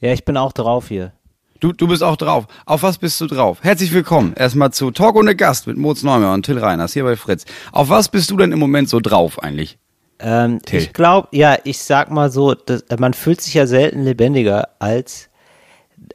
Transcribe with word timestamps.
Ja, 0.00 0.12
ich 0.12 0.24
bin 0.24 0.36
auch 0.36 0.52
drauf 0.52 0.88
hier. 0.88 1.12
Du, 1.58 1.72
du 1.72 1.88
bist 1.88 2.04
auch 2.04 2.16
drauf. 2.16 2.46
Auf 2.66 2.84
was 2.84 2.98
bist 2.98 3.20
du 3.20 3.26
drauf? 3.26 3.58
Herzlich 3.62 3.92
willkommen 3.92 4.32
erstmal 4.36 4.72
zu 4.72 4.92
Talk 4.92 5.16
ohne 5.16 5.34
Gast 5.34 5.66
mit 5.66 5.76
Moritz 5.76 6.04
Neumann 6.04 6.34
und 6.34 6.46
Till 6.46 6.58
Reiners 6.58 6.92
hier 6.92 7.02
bei 7.02 7.16
Fritz. 7.16 7.44
Auf 7.72 7.88
was 7.88 8.08
bist 8.08 8.30
du 8.30 8.36
denn 8.36 8.52
im 8.52 8.60
Moment 8.60 8.88
so 8.88 9.00
drauf 9.00 9.42
eigentlich? 9.42 9.76
Ähm, 10.20 10.60
ich 10.70 10.92
glaube, 10.92 11.26
ja, 11.32 11.56
ich 11.64 11.80
sag 11.80 12.12
mal 12.12 12.30
so, 12.30 12.54
das, 12.54 12.84
man 12.96 13.12
fühlt 13.12 13.40
sich 13.40 13.54
ja 13.54 13.66
selten 13.66 14.04
lebendiger 14.04 14.68
als 14.78 15.30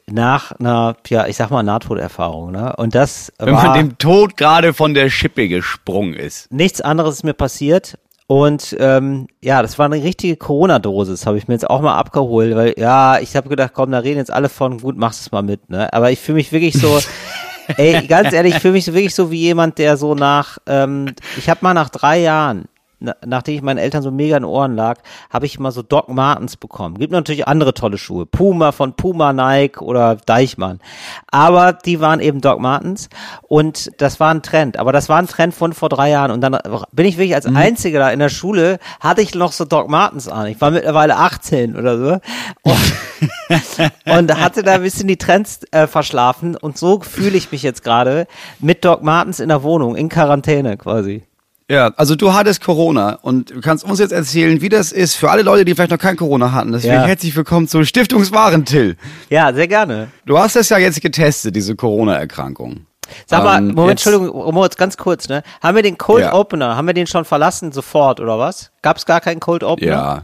nach 0.07 0.53
einer, 0.53 0.95
ja, 1.07 1.27
ich 1.27 1.35
sag 1.35 1.49
mal 1.49 1.61
Nahtoderfahrung, 1.63 2.51
ne? 2.51 2.73
Und 2.77 2.95
das 2.95 3.33
Wenn 3.37 3.53
man 3.53 3.73
dem 3.73 3.97
Tod 3.97 4.37
gerade 4.37 4.73
von 4.73 4.93
der 4.93 5.09
Schippe 5.09 5.49
gesprungen 5.49 6.13
ist. 6.13 6.49
nichts 6.53 6.79
anderes 6.79 7.15
ist 7.15 7.23
mir 7.23 7.33
passiert. 7.33 7.97
Und 8.27 8.75
ähm, 8.79 9.27
ja, 9.41 9.61
das 9.61 9.77
war 9.77 9.85
eine 9.85 10.03
richtige 10.03 10.37
Corona-Dosis, 10.37 11.25
habe 11.25 11.37
ich 11.37 11.47
mir 11.47 11.55
jetzt 11.55 11.69
auch 11.69 11.81
mal 11.81 11.97
abgeholt, 11.97 12.55
weil 12.55 12.73
ja, 12.77 13.19
ich 13.19 13.35
habe 13.35 13.49
gedacht, 13.49 13.71
komm, 13.73 13.91
da 13.91 13.99
reden 13.99 14.17
jetzt 14.17 14.31
alle 14.31 14.49
von, 14.49 14.79
gut, 14.79 14.97
machst 14.97 15.21
es 15.21 15.31
mal 15.31 15.43
mit, 15.43 15.69
ne? 15.69 15.91
Aber 15.91 16.09
ich 16.09 16.19
fühle 16.19 16.37
mich 16.37 16.51
wirklich 16.51 16.73
so, 16.75 16.99
ey, 17.77 18.07
ganz 18.07 18.33
ehrlich, 18.33 18.55
ich 18.55 18.61
fühle 18.61 18.73
mich 18.73 18.87
wirklich 18.87 19.13
so 19.13 19.29
wie 19.29 19.41
jemand, 19.41 19.77
der 19.77 19.97
so 19.97 20.15
nach, 20.15 20.57
ähm, 20.67 21.13
ich 21.37 21.49
habe 21.49 21.59
mal 21.63 21.73
nach 21.73 21.89
drei 21.89 22.19
Jahren 22.19 22.65
na, 23.03 23.17
nachdem 23.25 23.55
ich 23.55 23.61
meinen 23.61 23.79
Eltern 23.79 24.01
so 24.01 24.11
mega 24.11 24.37
in 24.37 24.43
den 24.43 24.49
Ohren 24.49 24.75
lag, 24.77 24.99
habe 25.29 25.45
ich 25.45 25.59
mal 25.59 25.71
so 25.71 25.81
Doc 25.81 26.07
Martens 26.07 26.55
bekommen. 26.55 26.97
Gibt 26.97 27.11
natürlich 27.11 27.45
andere 27.49 27.73
tolle 27.73 27.97
Schuhe. 27.97 28.25
Puma 28.25 28.71
von 28.71 28.93
Puma, 28.93 29.33
Nike 29.33 29.81
oder 29.81 30.15
Deichmann. 30.15 30.79
Aber 31.29 31.73
die 31.73 31.99
waren 31.99 32.21
eben 32.21 32.39
Doc 32.39 32.59
Martens 32.59 33.09
und 33.41 33.91
das 34.01 34.21
war 34.21 34.33
ein 34.33 34.41
Trend. 34.41 34.77
Aber 34.77 34.93
das 34.93 35.09
war 35.09 35.17
ein 35.17 35.27
Trend 35.27 35.53
von 35.53 35.73
vor 35.73 35.89
drei 35.89 36.11
Jahren 36.11 36.31
und 36.31 36.39
dann 36.39 36.57
bin 36.93 37.05
ich 37.05 37.17
wirklich 37.17 37.35
als 37.35 37.45
Einziger 37.45 37.99
da 37.99 38.09
in 38.09 38.19
der 38.19 38.29
Schule, 38.29 38.79
hatte 39.01 39.21
ich 39.21 39.35
noch 39.35 39.51
so 39.51 39.65
Doc 39.65 39.89
Martens 39.89 40.29
an. 40.29 40.47
Ich 40.47 40.61
war 40.61 40.71
mittlerweile 40.71 41.17
18 41.17 41.75
oder 41.75 41.97
so. 41.97 42.19
Und, 42.61 42.93
und 44.17 44.39
hatte 44.39 44.63
da 44.63 44.75
ein 44.75 44.81
bisschen 44.81 45.09
die 45.09 45.17
Trends 45.17 45.59
äh, 45.71 45.87
verschlafen 45.87 46.55
und 46.55 46.77
so 46.77 47.01
fühle 47.01 47.35
ich 47.35 47.51
mich 47.51 47.63
jetzt 47.63 47.83
gerade 47.83 48.27
mit 48.59 48.85
Doc 48.85 49.03
Martens 49.03 49.41
in 49.41 49.49
der 49.49 49.61
Wohnung, 49.63 49.97
in 49.97 50.07
Quarantäne 50.07 50.77
quasi. 50.77 51.23
Ja, 51.69 51.91
also 51.95 52.15
du 52.15 52.33
hattest 52.33 52.61
Corona 52.63 53.17
und 53.21 53.51
du 53.51 53.61
kannst 53.61 53.85
uns 53.85 53.99
jetzt 53.99 54.11
erzählen, 54.11 54.61
wie 54.61 54.69
das 54.69 54.91
ist 54.91 55.15
für 55.15 55.31
alle 55.31 55.43
Leute, 55.43 55.63
die 55.63 55.73
vielleicht 55.73 55.91
noch 55.91 55.97
kein 55.97 56.17
Corona 56.17 56.51
hatten. 56.51 56.73
Deswegen 56.73 56.93
Ja. 56.95 57.05
herzlich 57.05 57.35
willkommen 57.35 57.67
zu 57.69 57.83
Stiftungswaren, 57.85 58.65
Till. 58.65 58.97
Ja, 59.29 59.53
sehr 59.53 59.67
gerne. 59.69 60.09
Du 60.25 60.37
hast 60.37 60.55
das 60.57 60.67
ja 60.69 60.77
jetzt 60.77 61.01
getestet, 61.01 61.55
diese 61.55 61.75
Corona-Erkrankung. 61.75 62.85
Sag 63.25 63.43
mal, 63.43 63.57
Ähm, 63.59 63.67
Moment, 63.75 63.99
jetzt- 63.99 64.07
Entschuldigung, 64.07 64.53
Moritz, 64.53 64.75
ganz 64.75 64.97
kurz, 64.97 65.29
ne? 65.29 65.41
Haben 65.61 65.75
wir 65.75 65.83
den 65.83 65.97
Cold 65.97 66.23
Ja. 66.23 66.33
Opener, 66.33 66.75
haben 66.75 66.87
wir 66.87 66.93
den 66.93 67.07
schon 67.07 67.23
verlassen 67.25 67.71
sofort, 67.71 68.19
oder 68.19 68.37
was? 68.39 68.71
Gab 68.81 68.97
es 68.97 69.05
gar 69.05 69.21
keinen 69.21 69.39
Cold 69.39 69.63
Opener? 69.63 69.87
Ja. 69.91 70.23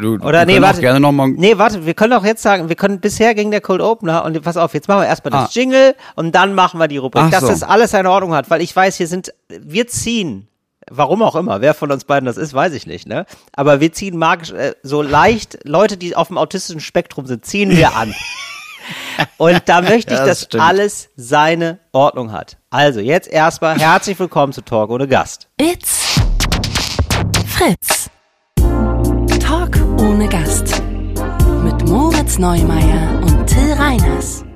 Du, 0.00 0.14
Oder 0.16 0.44
nee, 0.46 0.60
warte. 0.60 0.80
gerne 0.80 0.98
noch 1.00 1.12
mal 1.12 1.28
Nee, 1.28 1.58
warte, 1.58 1.84
wir 1.86 1.94
können 1.94 2.12
auch 2.14 2.24
jetzt 2.24 2.42
sagen, 2.42 2.68
wir 2.68 2.76
können 2.76 3.00
bisher 3.00 3.34
ging 3.34 3.50
der 3.50 3.60
Cold 3.60 3.80
Opener 3.82 4.24
und 4.24 4.40
pass 4.42 4.56
auf, 4.56 4.74
jetzt 4.74 4.88
machen 4.88 5.02
wir 5.02 5.06
erstmal 5.06 5.30
das 5.32 5.48
Ah. 5.50 5.50
Jingle 5.52 5.94
und 6.16 6.34
dann 6.34 6.54
machen 6.54 6.78
wir 6.80 6.88
die 6.88 6.96
Rubrik, 6.98 7.24
Ach 7.26 7.30
dass 7.30 7.40
so. 7.42 7.48
das 7.48 7.62
alles 7.62 7.90
seine 7.92 8.10
Ordnung 8.10 8.34
hat, 8.34 8.50
weil 8.50 8.60
ich 8.62 8.74
weiß, 8.74 8.96
hier 8.96 9.06
sind, 9.08 9.32
wir 9.48 9.86
ziehen, 9.86 10.48
warum 10.90 11.22
auch 11.22 11.36
immer, 11.36 11.60
wer 11.60 11.74
von 11.74 11.90
uns 11.92 12.04
beiden 12.04 12.26
das 12.26 12.36
ist, 12.36 12.54
weiß 12.54 12.72
ich 12.72 12.86
nicht, 12.86 13.06
ne? 13.06 13.26
Aber 13.52 13.80
wir 13.80 13.92
ziehen 13.92 14.16
magisch, 14.16 14.50
äh, 14.52 14.74
so 14.82 15.02
leicht, 15.02 15.58
Leute, 15.64 15.96
die 15.96 16.16
auf 16.16 16.28
dem 16.28 16.38
autistischen 16.38 16.80
Spektrum 16.80 17.26
sind, 17.26 17.44
ziehen 17.46 17.76
wir 17.76 17.94
an. 17.96 18.14
Und 19.36 19.62
da 19.66 19.82
möchte 19.82 20.14
ich, 20.14 20.18
Ja, 20.18 20.26
das 20.26 20.38
dass 20.40 20.42
stimmt. 20.46 20.64
alles 20.64 21.10
seine 21.14 21.78
Ordnung 21.92 22.32
hat. 22.32 22.56
Also, 22.70 22.98
jetzt 23.00 23.28
erstmal 23.28 23.78
herzlich 23.78 24.18
willkommen 24.18 24.52
zu 24.52 24.62
Talk 24.62 24.90
ohne 24.90 25.06
Gast. 25.06 25.48
It's 25.60 26.16
Fritz. 27.46 28.09
Neumeier 32.40 33.20
und 33.20 33.46
Till 33.46 33.74
Reiners. 33.74 34.46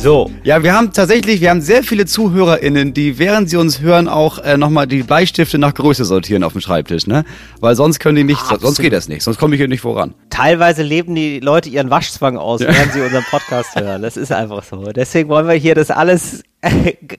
So. 0.00 0.30
Ja, 0.44 0.62
wir 0.62 0.72
haben 0.72 0.94
tatsächlich, 0.94 1.42
wir 1.42 1.50
haben 1.50 1.60
sehr 1.60 1.82
viele 1.82 2.06
ZuhörerInnen, 2.06 2.94
die 2.94 3.18
während 3.18 3.50
sie 3.50 3.58
uns 3.58 3.80
hören 3.82 4.08
auch 4.08 4.38
äh, 4.38 4.56
nochmal 4.56 4.86
die 4.86 5.02
Bleistifte 5.02 5.58
nach 5.58 5.74
Größe 5.74 6.06
sortieren 6.06 6.42
auf 6.42 6.52
dem 6.52 6.62
Schreibtisch, 6.62 7.06
ne? 7.06 7.26
Weil 7.60 7.76
sonst 7.76 7.98
können 7.98 8.16
die 8.16 8.24
nicht, 8.24 8.40
sonst 8.60 8.80
geht 8.80 8.94
das 8.94 9.08
nicht, 9.08 9.22
sonst 9.22 9.36
komme 9.36 9.56
ich 9.56 9.60
hier 9.60 9.68
nicht 9.68 9.82
voran. 9.82 10.14
Teilweise 10.30 10.82
leben 10.82 11.14
die 11.14 11.40
Leute 11.40 11.68
ihren 11.68 11.90
Waschzwang 11.90 12.38
aus, 12.38 12.60
während 12.60 12.94
sie 12.94 13.02
unseren 13.02 13.24
Podcast 13.24 13.76
hören. 13.76 14.00
Das 14.00 14.16
ist 14.16 14.32
einfach 14.32 14.64
so. 14.64 14.82
Deswegen 14.90 15.28
wollen 15.28 15.48
wir 15.48 15.56
hier 15.56 15.74
das 15.74 15.90
alles 15.90 16.44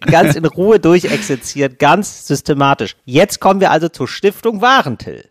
ganz 0.08 0.36
in 0.36 0.46
Ruhe 0.46 0.80
durchexerzieren, 0.80 1.76
ganz 1.78 2.26
systematisch. 2.26 2.96
Jetzt 3.06 3.40
kommen 3.40 3.60
wir 3.60 3.70
also 3.70 3.90
zur 3.90 4.08
Stiftung 4.08 4.60
Warentill. 4.64 5.30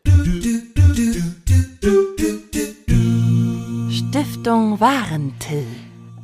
Stiftung 4.41 4.81
Warentill. 4.81 5.67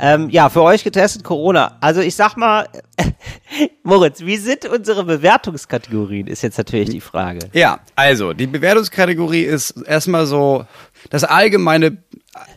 Ähm, 0.00 0.30
ja, 0.30 0.48
für 0.48 0.62
euch 0.62 0.84
getestet 0.84 1.22
Corona. 1.22 1.76
Also 1.82 2.00
ich 2.00 2.14
sag 2.16 2.36
mal, 2.38 2.66
Moritz, 3.82 4.22
wie 4.22 4.38
sind 4.38 4.64
unsere 4.64 5.04
Bewertungskategorien, 5.04 6.26
ist 6.26 6.40
jetzt 6.42 6.56
natürlich 6.56 6.88
die 6.88 7.02
Frage. 7.02 7.40
Ja, 7.52 7.80
also, 7.94 8.32
die 8.32 8.46
Bewertungskategorie 8.46 9.42
ist 9.42 9.72
erstmal 9.86 10.24
so 10.24 10.64
das 11.10 11.24
allgemeine, 11.24 11.98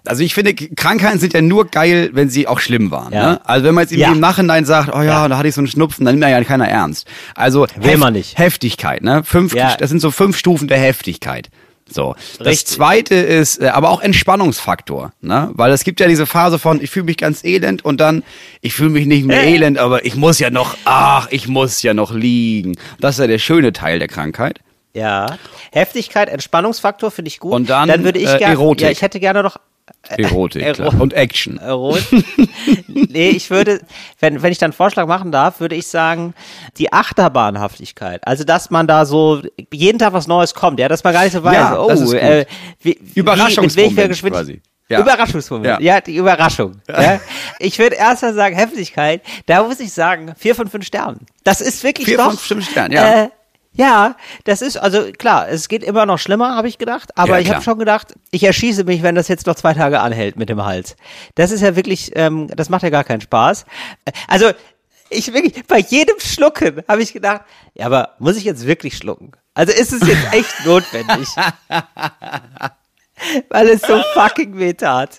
also 0.05 0.23
ich 0.23 0.33
finde, 0.33 0.53
Krankheiten 0.53 1.19
sind 1.19 1.33
ja 1.33 1.41
nur 1.41 1.65
geil, 1.65 2.09
wenn 2.13 2.29
sie 2.29 2.47
auch 2.47 2.61
schlimm 2.61 2.89
waren. 2.89 3.11
Ja. 3.11 3.31
Ne? 3.31 3.41
Also 3.45 3.65
wenn 3.67 3.75
man 3.75 3.81
jetzt 3.83 3.91
irgendwie 3.91 4.07
Ja. 4.09 4.13
im 4.13 4.21
Nachhinein 4.21 4.63
sagt, 4.63 4.93
oh 4.95 4.99
ja, 4.99 5.03
Ja. 5.23 5.27
da 5.27 5.37
hatte 5.37 5.49
ich 5.49 5.55
so 5.55 5.59
einen 5.61 5.67
Schnupfen, 5.67 6.05
dann 6.05 6.17
nimmt 6.19 6.29
ja 6.29 6.41
keiner 6.45 6.69
ernst. 6.69 7.05
Also 7.35 7.67
Will 7.75 7.97
man 7.97 8.13
nicht. 8.13 8.37
Heftigkeit, 8.37 9.01
ne? 9.01 9.23
Fünf, 9.25 9.53
Ja. 9.53 9.75
Das 9.75 9.89
sind 9.89 9.99
so 9.99 10.09
fünf 10.11 10.37
Stufen 10.37 10.69
der 10.69 10.79
Heftigkeit. 10.79 11.49
So. 11.91 12.15
Das 12.37 12.47
Richtig. 12.47 12.75
zweite 12.77 13.15
ist 13.15 13.61
äh, 13.61 13.67
aber 13.67 13.89
auch 13.89 14.01
Entspannungsfaktor, 14.01 15.11
ne? 15.21 15.49
Weil 15.53 15.71
es 15.71 15.83
gibt 15.83 15.99
ja 15.99 16.07
diese 16.07 16.25
Phase 16.25 16.59
von, 16.59 16.81
ich 16.81 16.89
fühle 16.89 17.05
mich 17.05 17.17
ganz 17.17 17.43
elend 17.43 17.83
und 17.83 17.99
dann, 17.99 18.23
ich 18.61 18.73
fühle 18.73 18.89
mich 18.89 19.05
nicht 19.05 19.25
mehr 19.25 19.43
Äh. 19.43 19.53
elend, 19.55 19.77
aber 19.77 20.05
ich 20.05 20.15
muss 20.15 20.39
ja 20.39 20.49
noch, 20.49 20.77
ach, 20.85 21.27
ich 21.31 21.47
muss 21.47 21.81
ja 21.81 21.93
noch 21.93 22.11
liegen. 22.13 22.75
Das 22.99 23.15
ist 23.15 23.19
ja 23.19 23.27
der 23.27 23.39
schöne 23.39 23.73
Teil 23.73 23.99
der 23.99 24.07
Krankheit. 24.07 24.59
Ja. 24.93 25.37
Heftigkeit, 25.71 26.29
Entspannungsfaktor 26.29 27.11
finde 27.11 27.29
ich 27.29 27.39
gut. 27.39 27.53
Und 27.53 27.69
dann, 27.69 27.87
dann 27.87 28.03
würde 28.03 28.19
ich 28.19 28.29
äh, 28.29 28.37
gerne, 28.37 28.75
ja, 28.77 28.89
ich 28.89 29.01
hätte 29.01 29.19
gerne 29.19 29.43
noch 29.43 29.57
Erotik, 30.07 30.61
Ero- 30.63 30.73
klar. 30.89 31.01
Und 31.01 31.13
Action. 31.13 31.57
Rot. 31.59 32.03
nee, 32.87 33.29
ich 33.29 33.49
würde, 33.49 33.81
wenn, 34.19 34.41
wenn 34.41 34.51
ich 34.51 34.57
dann 34.57 34.67
einen 34.67 34.73
Vorschlag 34.73 35.05
machen 35.07 35.31
darf, 35.31 35.59
würde 35.59 35.75
ich 35.75 35.87
sagen, 35.87 36.33
die 36.77 36.91
Achterbahnhaftigkeit. 36.93 38.25
Also, 38.27 38.43
dass 38.43 38.69
man 38.69 38.87
da 38.87 39.05
so 39.05 39.41
jeden 39.71 39.99
Tag 39.99 40.13
was 40.13 40.27
Neues 40.27 40.53
kommt, 40.53 40.79
ja, 40.79 40.87
dass 40.87 41.03
man 41.03 41.13
gar 41.13 41.23
nicht 41.23 41.33
so 41.33 41.43
weiß, 41.43 41.55
Ja, 41.55 41.79
oh, 41.79 41.89
äh, 42.13 42.45
wie, 42.81 42.97
wie, 43.01 43.19
Überraschungsmoment 43.19 43.75
mit 43.91 43.97
welcher 43.97 44.07
Geschwindigkeit. 44.09 44.45
quasi. 44.47 44.61
Ja. 44.89 45.01
Überraschungsmoment. 45.01 45.67
Ja. 45.67 45.79
Ja. 45.95 46.01
die 46.01 46.15
Überraschung. 46.15 46.81
Ja. 46.87 47.19
Ich 47.59 47.77
würde 47.77 47.95
erst 47.95 48.23
mal 48.23 48.33
sagen, 48.33 48.55
Heftigkeit, 48.55 49.21
da 49.45 49.61
muss 49.63 49.79
ich 49.79 49.93
sagen, 49.93 50.33
vier 50.37 50.55
von 50.55 50.67
fünf 50.67 50.85
Sternen. 50.85 51.27
Das 51.43 51.61
ist 51.61 51.83
wirklich 51.83 52.07
Vier 52.07 52.17
doch. 52.17 52.25
von 52.29 52.37
fünf 52.37 52.69
Sternen, 52.69 52.93
ja. 52.93 53.25
Äh, 53.25 53.29
ja, 53.79 54.15
das 54.43 54.61
ist, 54.61 54.75
also 54.77 55.11
klar, 55.13 55.47
es 55.49 55.69
geht 55.69 55.83
immer 55.83 56.05
noch 56.05 56.19
schlimmer, 56.19 56.55
habe 56.55 56.67
ich 56.67 56.77
gedacht. 56.77 57.17
Aber 57.17 57.35
Ja, 57.35 57.39
ich 57.39 57.49
habe 57.49 57.63
schon 57.63 57.79
gedacht, 57.79 58.13
ich 58.29 58.43
erschieße 58.43 58.83
mich, 58.83 59.01
wenn 59.03 59.15
das 59.15 59.29
jetzt 59.29 59.47
noch 59.47 59.55
zwei 59.55 59.73
Tage 59.73 60.01
anhält 60.01 60.35
mit 60.35 60.49
dem 60.49 60.63
Hals. 60.65 60.97
Das 61.35 61.49
ist 61.51 61.61
ja 61.61 61.75
wirklich, 61.77 62.11
ähm, 62.15 62.47
das 62.55 62.69
macht 62.69 62.83
ja 62.83 62.89
gar 62.89 63.05
keinen 63.05 63.21
Spaß. 63.21 63.65
Äh, 64.05 64.11
Also, 64.27 64.51
ich 65.09 65.33
wirklich, 65.33 65.65
bei 65.65 65.79
jedem 65.79 66.19
Schlucken 66.19 66.83
habe 66.87 67.01
ich 67.01 67.13
gedacht, 67.13 67.41
ja, 67.73 67.85
aber 67.85 68.15
muss 68.19 68.35
ich 68.35 68.43
jetzt 68.43 68.67
wirklich 68.67 68.97
schlucken? 68.97 69.31
Also 69.55 69.73
ist 69.73 69.93
es 69.93 70.05
jetzt 70.07 70.33
echt 70.33 70.53
notwendig? 70.65 71.27
Weil 73.49 73.69
es 73.69 73.81
so 73.81 74.01
fucking 74.13 74.59
weh 74.59 74.73
tat. 74.73 75.17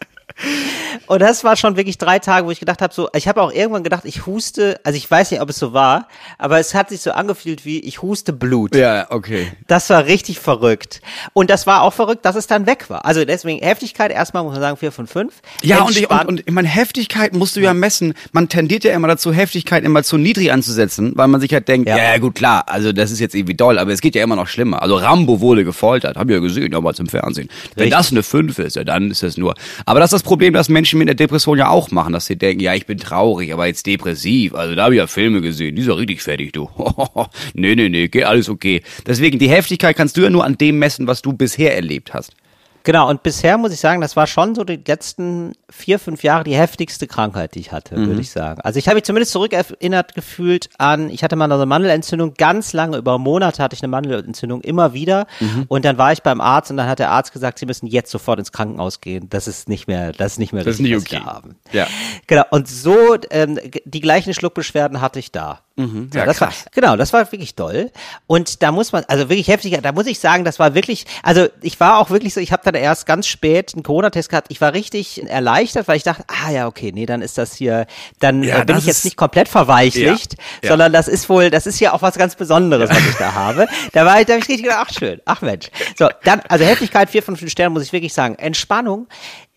Und 1.07 1.21
das 1.23 1.45
war 1.45 1.57
schon 1.57 1.77
wirklich 1.77 1.99
drei 1.99 2.19
Tage, 2.19 2.47
wo 2.47 2.51
ich 2.51 2.61
gedacht 2.61 2.83
habe, 2.83 2.93
so, 2.95 3.09
ich 3.15 3.29
habe 3.29 3.43
auch 3.43 3.53
irgendwann 3.53 3.83
gedacht, 3.85 4.05
ich 4.05 4.27
huste, 4.27 4.81
also 4.85 4.97
ich 4.97 5.11
weiß 5.11 5.31
nicht, 5.31 5.41
ob 5.41 5.49
es 5.51 5.59
so 5.59 5.73
war, 5.73 6.09
aber 6.39 6.59
es 6.59 6.75
hat 6.75 6.89
sich 6.91 7.01
so 7.01 7.13
angefühlt 7.13 7.65
wie, 7.65 7.81
ich 7.81 8.03
huste 8.03 8.33
Blut. 8.33 8.75
Ja, 8.75 9.07
okay. 9.11 9.53
Das 9.67 9.91
war 9.91 10.07
richtig 10.07 10.41
verrückt. 10.41 11.01
Und 11.33 11.51
das 11.51 11.67
war 11.67 11.83
auch 11.83 11.93
verrückt, 11.93 12.25
dass 12.25 12.37
es 12.37 12.47
dann 12.47 12.67
weg 12.67 12.91
war. 12.91 13.05
Also 13.05 13.25
deswegen 13.25 13.61
Heftigkeit 13.63 14.11
erstmal 14.11 14.43
muss 14.43 14.53
man 14.53 14.61
sagen 14.63 14.77
vier 14.77 14.93
von 14.93 15.07
fünf. 15.07 15.35
Ja, 15.63 15.83
und, 15.83 15.97
ich, 15.97 16.11
und, 16.11 16.25
und 16.27 16.41
ich 16.47 16.53
meine, 16.53 16.69
Heftigkeit 16.69 17.35
musst 17.35 17.57
du 17.57 17.61
ja 17.61 17.75
messen. 17.75 18.15
Man 18.33 18.49
tendiert 18.49 18.85
ja 18.85 18.93
immer 18.95 19.09
dazu, 19.09 19.33
Heftigkeit 19.33 19.85
immer 19.85 20.03
zu 20.03 20.17
niedrig 20.17 20.53
anzusetzen, 20.53 21.13
weil 21.17 21.29
man 21.29 21.41
sich 21.41 21.53
halt 21.53 21.69
denkt, 21.69 21.89
ja, 21.89 21.97
Ja. 21.97 22.19
gut, 22.19 22.35
klar, 22.35 22.65
also 22.67 22.93
das 22.93 23.11
ist 23.11 23.21
jetzt 23.21 23.35
irgendwie 23.35 23.55
doll, 23.55 23.79
aber 23.79 23.93
es 23.93 24.01
geht 24.01 24.15
ja 24.15 24.23
immer 24.23 24.37
noch 24.37 24.47
schlimmer. 24.49 24.83
Also 24.83 24.97
Rambo 24.97 25.41
wurde 25.41 25.65
gefoltert, 25.65 26.17
hab 26.17 26.29
ich 26.29 26.35
ja 26.35 26.41
gesehen, 26.41 26.71
damals 26.71 26.99
im 26.99 27.07
Fernsehen. 27.07 27.49
Wenn 27.75 27.85
Richtig. 27.85 27.99
das 27.99 28.11
eine 28.11 28.23
5 28.23 28.59
ist, 28.59 28.77
ja, 28.77 28.85
dann 28.85 29.11
ist 29.11 29.23
das 29.23 29.37
nur. 29.37 29.55
Aber 29.87 30.01
das 30.01 30.09
ist 30.09 30.15
das 30.15 30.23
Problem, 30.23 30.53
das 30.53 30.69
Menschen 30.69 30.80
mit 30.95 31.09
der 31.09 31.15
Depression 31.15 31.59
ja 31.59 31.69
auch 31.69 31.91
machen, 31.91 32.13
dass 32.13 32.27
sie 32.27 32.37
denken, 32.37 32.63
ja, 32.63 32.75
ich 32.75 32.87
bin 32.87 32.99
traurig, 32.99 33.53
aber 33.53 33.67
jetzt 33.67 33.87
depressiv. 33.87 34.55
Also 34.55 34.75
da 34.75 34.85
habe 34.85 34.95
ich 34.95 34.99
ja 34.99 35.07
Filme 35.07 35.41
gesehen, 35.41 35.77
die 35.77 35.83
ist 35.83 35.89
ja 35.89 35.95
richtig 35.95 36.23
fertig, 36.23 36.53
du. 36.53 36.69
nee, 37.55 37.75
nee, 37.75 37.89
nee, 37.89 38.09
geht 38.09 38.25
alles 38.25 38.49
okay. 38.49 38.83
Deswegen, 39.07 39.39
die 39.39 39.49
Heftigkeit 39.49 39.97
kannst 39.97 40.17
du 40.17 40.23
ja 40.23 40.31
nur 40.31 40.45
an 40.45 40.59
dem 40.59 40.79
messen, 40.79 41.07
was 41.07 41.23
du 41.23 41.33
bisher 41.33 41.75
erlebt 41.75 42.15
hast. 42.15 42.35
Genau, 42.83 43.09
und 43.11 43.23
bisher 43.23 43.59
muss 43.59 43.73
ich 43.73 43.81
sagen, 43.81 44.01
das 44.01 44.17
war 44.17 44.27
schon 44.27 44.55
so 44.55 44.65
die 44.65 44.81
letzten 44.87 45.53
vier, 45.69 45.99
fünf 45.99 46.23
Jahre 46.23 46.45
die 46.45 46.55
heftigste 46.57 47.07
Krankheit, 47.07 47.55
die 47.55 47.61
ich 47.61 47.73
hatte, 47.73 47.97
Mhm. 47.99 48.07
würde 48.07 48.21
ich 48.21 48.31
sagen. 48.31 48.61
Also 48.63 48.79
ich 48.79 48.89
habe 48.89 48.95
mich 48.97 49.05
zumindest 49.05 49.33
zurückerinnert 49.33 50.15
gefühlt 50.15 50.71
an, 50.79 51.11
ich 51.11 51.23
hatte 51.23 51.37
mal 51.37 51.51
eine 51.51 51.67
Mandelentzündung, 51.67 52.35
ganz 52.35 52.73
lange, 52.73 52.97
über 52.97 53.19
Monate 53.19 53.63
hatte 53.63 53.75
ich 53.75 53.83
eine 53.83 53.91
Mandelentzündung, 53.91 54.63
immer 54.63 54.93
wieder. 54.95 55.27
Mhm. 55.41 55.67
Und 55.69 55.85
dann 55.85 55.99
war 55.99 56.13
ich 56.13 56.23
beim 56.23 56.41
Arzt 56.41 56.71
und 56.71 56.77
dann 56.79 56.89
hat 56.89 56.99
der 56.99 57.11
Arzt 57.11 57.33
gesagt, 57.33 57.59
Sie 57.59 57.67
müssen 57.67 57.87
jetzt 57.87 58.11
sofort 58.11 58.39
ins 58.39 58.53
Krankenhaus 58.53 59.01
gehen. 59.01 59.29
Das 59.29 59.47
ist 59.47 59.69
nicht 59.69 59.87
mehr, 59.87 60.13
das 60.13 60.33
ist 60.33 60.39
nicht 60.39 60.53
mehr 60.53 60.65
Das 60.65 60.75
ist 60.77 60.81
richtig, 60.81 60.95
nicht 60.97 61.05
was 61.05 61.11
Sie 61.11 61.17
okay. 61.17 61.25
da 61.27 61.33
haben. 61.35 61.57
Ja. 61.73 61.87
Genau, 62.27 62.45
und 62.51 62.69
so 62.69 62.97
ähm, 63.31 63.59
die 63.85 64.01
gleichen 64.01 64.33
Schluckbeschwerden 64.35 65.01
hatte 65.01 65.19
ich 65.19 65.33
da. 65.33 65.61
Mhm. 65.77 66.11
Ja, 66.13 66.27
das 66.27 66.39
krass. 66.39 66.65
War, 66.65 66.71
genau, 66.73 66.97
das 66.97 67.13
war 67.13 67.31
wirklich 67.33 67.55
toll. 67.55 67.91
Und 68.27 68.63
da 68.63 68.71
muss 68.73 68.93
man, 68.93 69.05
also 69.09 69.29
wirklich 69.31 69.49
heftig, 69.49 69.79
da 69.83 69.93
muss 69.93 70.07
ich 70.07 70.19
sagen, 70.19 70.45
das 70.45 70.59
war 70.59 70.75
wirklich, 70.75 71.07
also 71.23 71.47
ich 71.63 71.79
war 71.81 71.99
auch 71.99 72.11
wirklich 72.11 72.35
so, 72.35 72.41
ich 72.41 72.53
habe 72.53 72.63
dann 72.65 72.75
erst 72.75 73.07
ganz 73.07 73.27
spät 73.27 73.73
einen 73.75 73.83
Corona-Test 73.83 74.29
gehabt. 74.29 74.49
Ich 74.51 74.61
war 74.61 74.75
richtig 74.75 75.27
erleichtert, 75.29 75.89
weil 75.89 75.97
ich 75.97 76.03
dachte, 76.03 76.25
ah 76.27 76.51
ja, 76.51 76.67
okay, 76.67 76.93
nee, 76.93 77.07
dann 77.07 77.23
ist 77.23 77.39
das 77.39 77.55
hier, 77.55 77.87
dann 78.19 78.43
Ja, 78.43 78.59
äh, 78.61 78.65
bin 78.65 78.77
ich 78.79 78.87
jetzt 78.87 78.99
ist- 78.99 79.05
nicht 79.05 79.17
komplett 79.17 79.49
verweichlicht, 79.49 80.37
sondern 80.63 80.93
das 80.93 81.09
ist 81.09 81.29
wohl, 81.29 81.51
das 81.51 81.67
ist 81.67 81.81
ja 81.81 81.93
auch 81.93 82.03
was 82.03 82.17
ganz 82.17 82.35
Besonderes, 82.35 82.91
was 82.91 82.99
ich 82.99 83.17
da 83.17 83.33
habe. 83.33 83.67
Da 83.93 84.05
war 84.05 84.21
ich, 84.21 84.27
da 84.27 84.35
hab 84.35 84.41
ich 84.43 84.49
richtig 84.49 84.65
gedacht, 84.65 84.87
ach 84.91 84.93
schön, 84.93 85.21
ach 85.25 85.41
Mensch. 85.41 85.71
So, 85.99 86.09
dann, 86.25 86.41
also 86.49 86.65
Heftigkeit, 86.65 87.09
vier 87.09 87.23
von 87.23 87.37
fünf 87.37 87.51
Sternen, 87.51 87.73
muss 87.73 87.85
ich 87.85 87.93
wirklich 87.93 88.13
sagen. 88.13 88.35
Entspannung, 88.35 89.09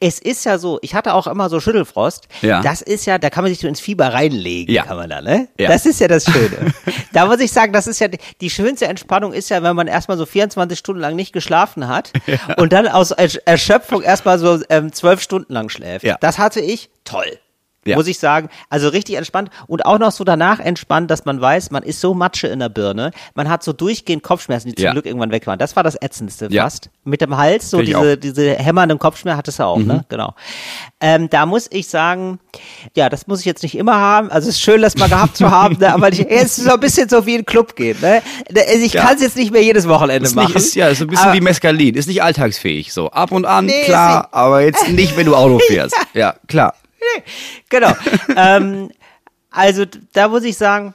es 0.06 0.20
ist 0.20 0.44
ja 0.44 0.58
so, 0.58 0.80
ich 0.82 0.96
hatte 0.96 1.14
auch 1.14 1.28
immer 1.28 1.50
so 1.50 1.62
Schüttelfrost. 1.62 2.28
Ja. 2.42 2.62
Das 2.62 2.82
ist 2.82 3.06
ja, 3.06 3.18
da 3.18 3.30
kann 3.30 3.44
man 3.46 3.52
sich 3.54 3.62
so 3.62 3.68
ins 3.70 3.80
Fieber 3.80 4.10
reinlegen, 4.14 4.74
Ja. 4.76 4.84
kann 4.84 4.98
man 4.98 5.10
da, 5.10 5.22
ne? 5.22 5.48
Ja. 5.58 5.70
Das 5.70 5.86
ist 5.86 6.02
ja 6.02 6.10
das 6.10 6.26
Schöne. 6.26 6.74
da 7.14 7.26
muss 7.26 7.40
ich 7.40 7.52
sagen, 7.54 7.72
das 7.72 7.88
ist 7.88 8.00
ja, 8.00 8.10
die- 8.10 8.50
schönste 8.50 8.86
Entspannung 8.88 9.32
ist 9.32 9.50
ja, 9.50 9.64
wenn 9.64 9.76
man 9.76 9.88
erstmal 9.88 10.18
so 10.18 10.26
24 10.26 10.78
Stunden 10.78 11.02
lang 11.02 11.16
nicht 11.16 11.32
geschlafen 11.32 11.88
hat 11.88 12.12
und 12.58 12.74
dann 12.74 12.88
aus 12.88 13.16
Ersch- 13.18 13.40
Erschöpfung 13.46 14.02
erstmal 14.02 14.38
so 14.40 14.60
ähm, 14.70 14.92
zwölf 14.92 15.22
Stunden 15.22 15.54
lang 15.54 15.70
schläft. 15.70 16.04
Ja. 16.06 16.18
Das 16.20 16.38
hatte 16.38 16.60
ich 16.60 16.90
toll. 17.06 17.40
Ja. 17.86 17.96
Muss 17.98 18.08
ich 18.08 18.18
sagen. 18.20 18.50
Also 18.70 18.88
richtig 18.90 19.16
entspannt 19.16 19.50
und 19.68 19.86
auch 19.86 20.00
noch 20.00 20.12
so 20.12 20.24
danach 20.24 20.60
entspannt, 20.60 21.12
dass 21.12 21.26
man 21.26 21.42
weiß, 21.42 21.72
man 21.72 21.84
ist 21.84 22.00
so 22.00 22.14
Matsche 22.14 22.48
in 22.48 22.60
der 22.60 22.70
Birne. 22.70 23.12
Man 23.36 23.50
hat 23.50 23.64
so 23.64 23.74
durchgehend 23.74 24.24
Kopfschmerzen, 24.24 24.70
die 24.70 24.76
zum 24.76 24.86
Ja. 24.86 24.92
Glück 24.94 25.06
irgendwann 25.06 25.32
weg 25.32 25.48
waren. 25.48 25.60
Das 25.60 25.76
war 25.76 25.84
das 25.84 25.96
Ätzendste 26.02 26.48
Ja. 26.50 26.64
fast. 26.64 26.90
Mit 27.04 27.22
dem 27.22 27.36
Hals, 27.36 27.70
so 27.70 27.82
diese, 27.82 28.18
diese 28.18 28.54
hämmernden 28.56 29.00
Kopfschmerzen 29.00 29.38
hattest 29.38 29.60
du 29.60 29.64
auch, 29.64 29.78
Mhm. 29.78 29.88
ne? 29.88 30.06
Genau. 30.10 30.34
Ähm, 31.02 31.30
da 31.30 31.46
muss 31.46 31.68
ich 31.72 31.88
sagen, 31.90 32.40
ja, 32.96 33.10
das 33.10 33.28
muss 33.28 33.40
ich 33.42 33.46
jetzt 33.46 33.64
nicht 33.64 33.76
immer 33.78 33.96
haben. 33.98 34.32
Also 34.32 34.48
es 34.48 34.56
ist 34.56 34.62
schön, 34.62 34.82
das 34.82 34.96
mal 34.98 35.10
gehabt 35.10 35.36
zu 35.36 35.52
haben, 35.52 35.78
ne? 35.78 35.94
aber 35.94 36.10
ich, 36.10 36.22
es 36.30 36.58
ist 36.58 36.66
so 36.66 36.72
ein 36.74 36.80
bisschen 36.80 37.10
so 37.10 37.26
wie 37.26 37.36
ein 37.38 37.46
Club 37.46 37.76
gehen. 37.76 37.98
Ne? 38.02 38.22
Also 38.56 38.80
ich 38.86 38.94
kann 38.94 39.16
es 39.16 39.22
jetzt 39.22 39.36
nicht 39.36 39.52
mehr 39.52 39.62
jedes 39.64 39.88
Wochenende 39.90 40.26
Ist, 40.28 40.36
machen. 40.36 40.48
nicht, 40.48 40.56
ist 40.56 40.76
ja 40.76 40.88
ist 40.88 41.00
so 41.00 41.04
ein 41.06 41.08
bisschen 41.10 41.26
aber- 41.26 41.34
wie 41.34 41.42
Mescalin. 41.42 41.96
Ist 41.96 42.08
nicht 42.08 42.24
alltagsfähig. 42.24 42.94
So 42.94 43.10
ab 43.10 43.32
und 43.34 43.46
an, 43.46 43.66
Nee, 43.66 43.84
klar, 43.84 44.30
aber 44.32 44.62
jetzt 44.62 44.88
nicht, 44.90 45.18
wenn 45.18 45.26
du 45.26 45.36
Auto 45.36 45.60
fährst. 45.68 45.96
ja, 46.14 46.36
klar. 46.48 46.76
genau. 47.70 47.94
ähm, 48.36 48.92
also 49.50 49.86
da 50.14 50.28
muss 50.28 50.44
ich 50.44 50.58
sagen, 50.58 50.94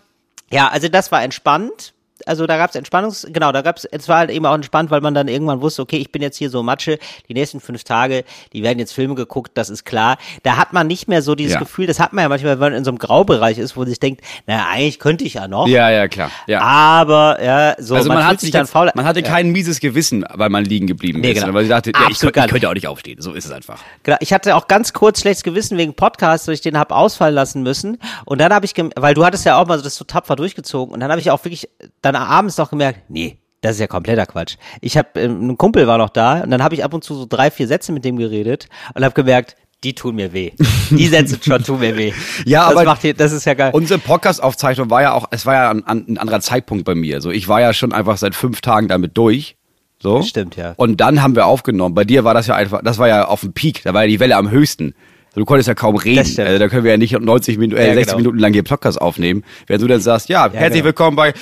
ja, 0.51 0.69
also 0.69 0.89
das 0.89 1.13
war 1.13 1.23
entspannt. 1.23 1.95
Also 2.29 2.47
da 2.47 2.57
gab's 2.57 2.75
Entspannungs, 2.75 3.27
genau, 3.33 3.53
da 3.53 3.63
gab's, 3.63 3.85
es 3.85 4.09
war 4.09 4.19
halt 4.19 4.31
eben 4.31 4.47
auch 4.47 4.55
entspannt, 4.55 4.91
weil 4.91 5.01
man 5.01 5.15
dann 5.15 5.29
irgendwann 5.29 5.61
wusste, 5.61 5.83
okay, 5.83 5.97
ich 5.97 6.13
bin 6.13 6.23
jetzt 6.23 6.37
hier 6.37 6.51
so 6.51 6.63
Matsche, 6.63 6.99
die 7.29 7.35
nächsten 7.35 7.61
fünf 7.61 7.85
Tage, 7.85 8.25
die 8.53 8.63
werden 8.63 8.79
jetzt 8.79 8.93
Filme 8.93 9.15
geguckt, 9.15 9.53
das 9.55 9.71
ist 9.71 9.85
klar. 9.85 10.19
Da 10.43 10.57
hat 10.57 10.73
man 10.73 10.87
nicht 10.87 11.09
mehr 11.09 11.23
so 11.23 11.35
dieses 11.35 11.55
Ja. 11.55 11.59
Gefühl, 11.61 11.87
das 11.87 11.99
hat 12.01 12.13
man 12.13 12.23
ja 12.23 12.29
manchmal, 12.29 12.53
wenn 12.61 12.71
man 12.71 12.75
in 12.75 12.85
so 12.85 12.91
einem 12.91 12.99
Graubereich 12.99 13.59
ist, 13.59 13.77
wo 13.77 13.81
man 13.81 13.89
sich 13.89 14.01
denkt, 14.01 14.23
naja, 14.47 14.67
eigentlich 14.71 14.99
könnte 14.99 15.25
ich 15.25 15.35
ja 15.35 15.49
noch. 15.49 15.67
Ja, 15.69 15.91
ja, 15.91 16.09
klar. 16.09 16.31
Ja. 16.47 16.61
Aber, 16.61 17.43
ja, 17.43 17.75
so, 17.79 17.95
also 17.95 18.09
man, 18.09 18.19
man, 18.19 18.27
hat 18.27 18.41
sich 18.41 18.51
dann 18.51 18.63
jetzt, 18.63 18.71
faul. 18.71 18.91
man 18.95 19.05
hatte 19.05 19.23
kein 19.23 19.51
mieses 19.51 19.81
Gewissen, 19.81 20.25
weil 20.35 20.51
man 20.51 20.65
liegen 20.65 20.87
geblieben 20.87 21.21
Nee, 21.21 21.33
ist. 21.33 21.43
genau. 21.43 21.55
Weil 21.55 21.65
sie 21.65 21.71
dachte, 21.71 21.93
ja, 21.95 22.09
ich, 22.11 22.21
gar 22.33 22.45
ich 22.45 22.51
könnte 22.51 22.69
auch 22.69 22.75
nicht 22.75 22.87
aufstehen. 22.89 23.21
So 23.21 23.33
ist 23.33 23.47
es 23.47 23.51
einfach. 23.51 23.81
Genau, 24.03 24.19
ich 24.21 24.33
hatte 24.33 24.55
auch 24.55 24.69
ganz 24.69 24.93
kurz 24.93 25.21
schlechtes 25.21 25.43
Gewissen 25.43 25.79
wegen 25.79 25.95
Podcast, 25.95 26.47
weil 26.47 26.55
ich 26.55 26.61
den 26.61 26.79
hab 26.79 26.93
ausfallen 26.93 27.35
lassen 27.35 27.63
müssen. 27.63 27.99
Und 28.25 28.41
dann 28.41 28.53
habe 28.53 28.67
ich, 28.67 28.75
weil 28.97 29.15
du 29.15 29.25
hattest 29.25 29.45
ja 29.47 29.57
auch 29.57 29.67
mal 29.67 29.79
so 29.79 29.85
das 29.85 29.97
so 29.97 30.05
tapfer 30.05 30.37
durchgezogen. 30.37 30.93
Und 30.93 31.01
dann 31.01 31.11
habe 31.11 31.21
ich 31.21 31.31
auch 31.31 31.45
wirklich 31.45 31.69
dann 32.03 32.18
abends 32.27 32.57
noch 32.57 32.71
gemerkt, 32.71 33.09
nee, 33.09 33.39
das 33.61 33.73
ist 33.73 33.81
ja 33.81 33.87
kompletter 33.87 34.27
Quatsch. 34.27 34.57
Ich 34.81 34.97
habe, 34.97 35.09
ähm, 35.17 35.51
ein 35.51 35.59
Kumpel 35.59 35.87
war 35.87 35.99
noch 35.99 36.11
da 36.11 36.41
und 36.43 36.51
dann 36.51 36.63
habe 36.63 36.75
ich 36.75 36.85
ab 36.85 36.95
und 36.95 37.03
zu 37.03 37.15
so 37.15 37.27
drei, 37.29 37.51
vier 37.51 37.67
Sätze 37.67 37.93
mit 37.93 38.05
dem 38.05 38.17
geredet 38.17 38.69
und 38.95 39.05
habe 39.05 39.15
gemerkt, 39.15 39.57
die 39.85 39.95
tun 39.95 40.17
mir 40.17 40.33
weh. 40.33 40.53
Die 40.91 41.07
Sätze 41.07 41.39
schon 41.43 41.63
tun 41.63 41.81
mir 41.81 41.97
weh. 41.97 42.13
Ja, 42.45 42.65
das 42.65 42.77
aber 42.77 42.85
macht 42.85 43.03
hier, 43.03 43.15
das 43.15 43.33
ist 43.33 43.45
ja 43.45 43.55
geil. 43.55 43.71
Unsere 43.73 44.01
Podcast-Aufzeichnung 44.01 44.91
war 44.91 45.03
ja 45.03 45.13
auch, 45.13 45.27
es 45.31 45.47
war 45.47 45.55
ja 45.55 45.71
ein, 45.71 45.87
ein 45.87 46.19
anderer 46.19 46.41
Zeitpunkt 46.41 46.85
bei 46.85 46.95
mir. 46.95 47.21
So, 47.21 47.31
ich 47.31 47.49
war 47.49 47.61
ja 47.61 47.73
schon 47.73 47.93
einfach 47.93 48.17
seit 48.17 48.35
fünf 48.35 48.61
Tagen 48.61 48.89
damit 48.89 49.17
durch. 49.17 49.57
So. 50.01 50.23
Stimmt, 50.23 50.57
ja. 50.57 50.75
Und 50.77 51.01
dann 51.01 51.23
haben 51.23 51.35
wir 51.35 51.47
aufgenommen. 51.47 51.95
Bei 51.95 52.05
dir 52.05 52.25
war 52.25 52.35
das 52.35 52.47
ja 52.47 52.55
einfach, 52.55 52.83
das 52.83 52.99
war 52.99 53.09
ja 53.09 53.27
auf 53.27 53.41
dem 53.41 53.53
Peak, 53.53 53.83
da 53.83 53.95
war 53.95 54.03
ja 54.03 54.09
die 54.09 54.21
Welle 54.21 54.37
am 54.37 54.51
höchsten. 54.51 54.95
Du 55.39 55.45
konntest 55.45 55.69
ja 55.69 55.75
kaum 55.75 55.95
reden. 55.97 56.19
Also, 56.19 56.59
da 56.59 56.69
können 56.69 56.83
wir 56.85 56.91
ja 56.91 56.97
nicht 56.97 57.19
90 57.19 57.59
Minuten, 57.59 57.81
äh, 57.81 57.89
Ja, 57.89 57.95
60 57.95 58.07
genau. 58.07 58.17
Minuten 58.19 58.39
lang 58.39 58.53
hier 58.53 58.65
Podcast 58.65 59.01
aufnehmen. 59.01 59.45
Wenn 59.69 59.81
du 59.81 59.87
dann 59.87 60.01
sagst, 60.01 60.29
ja, 60.29 60.51
herzlich 60.51 60.83
genau. 60.83 60.85
willkommen 60.87 61.17
bei 61.17 61.33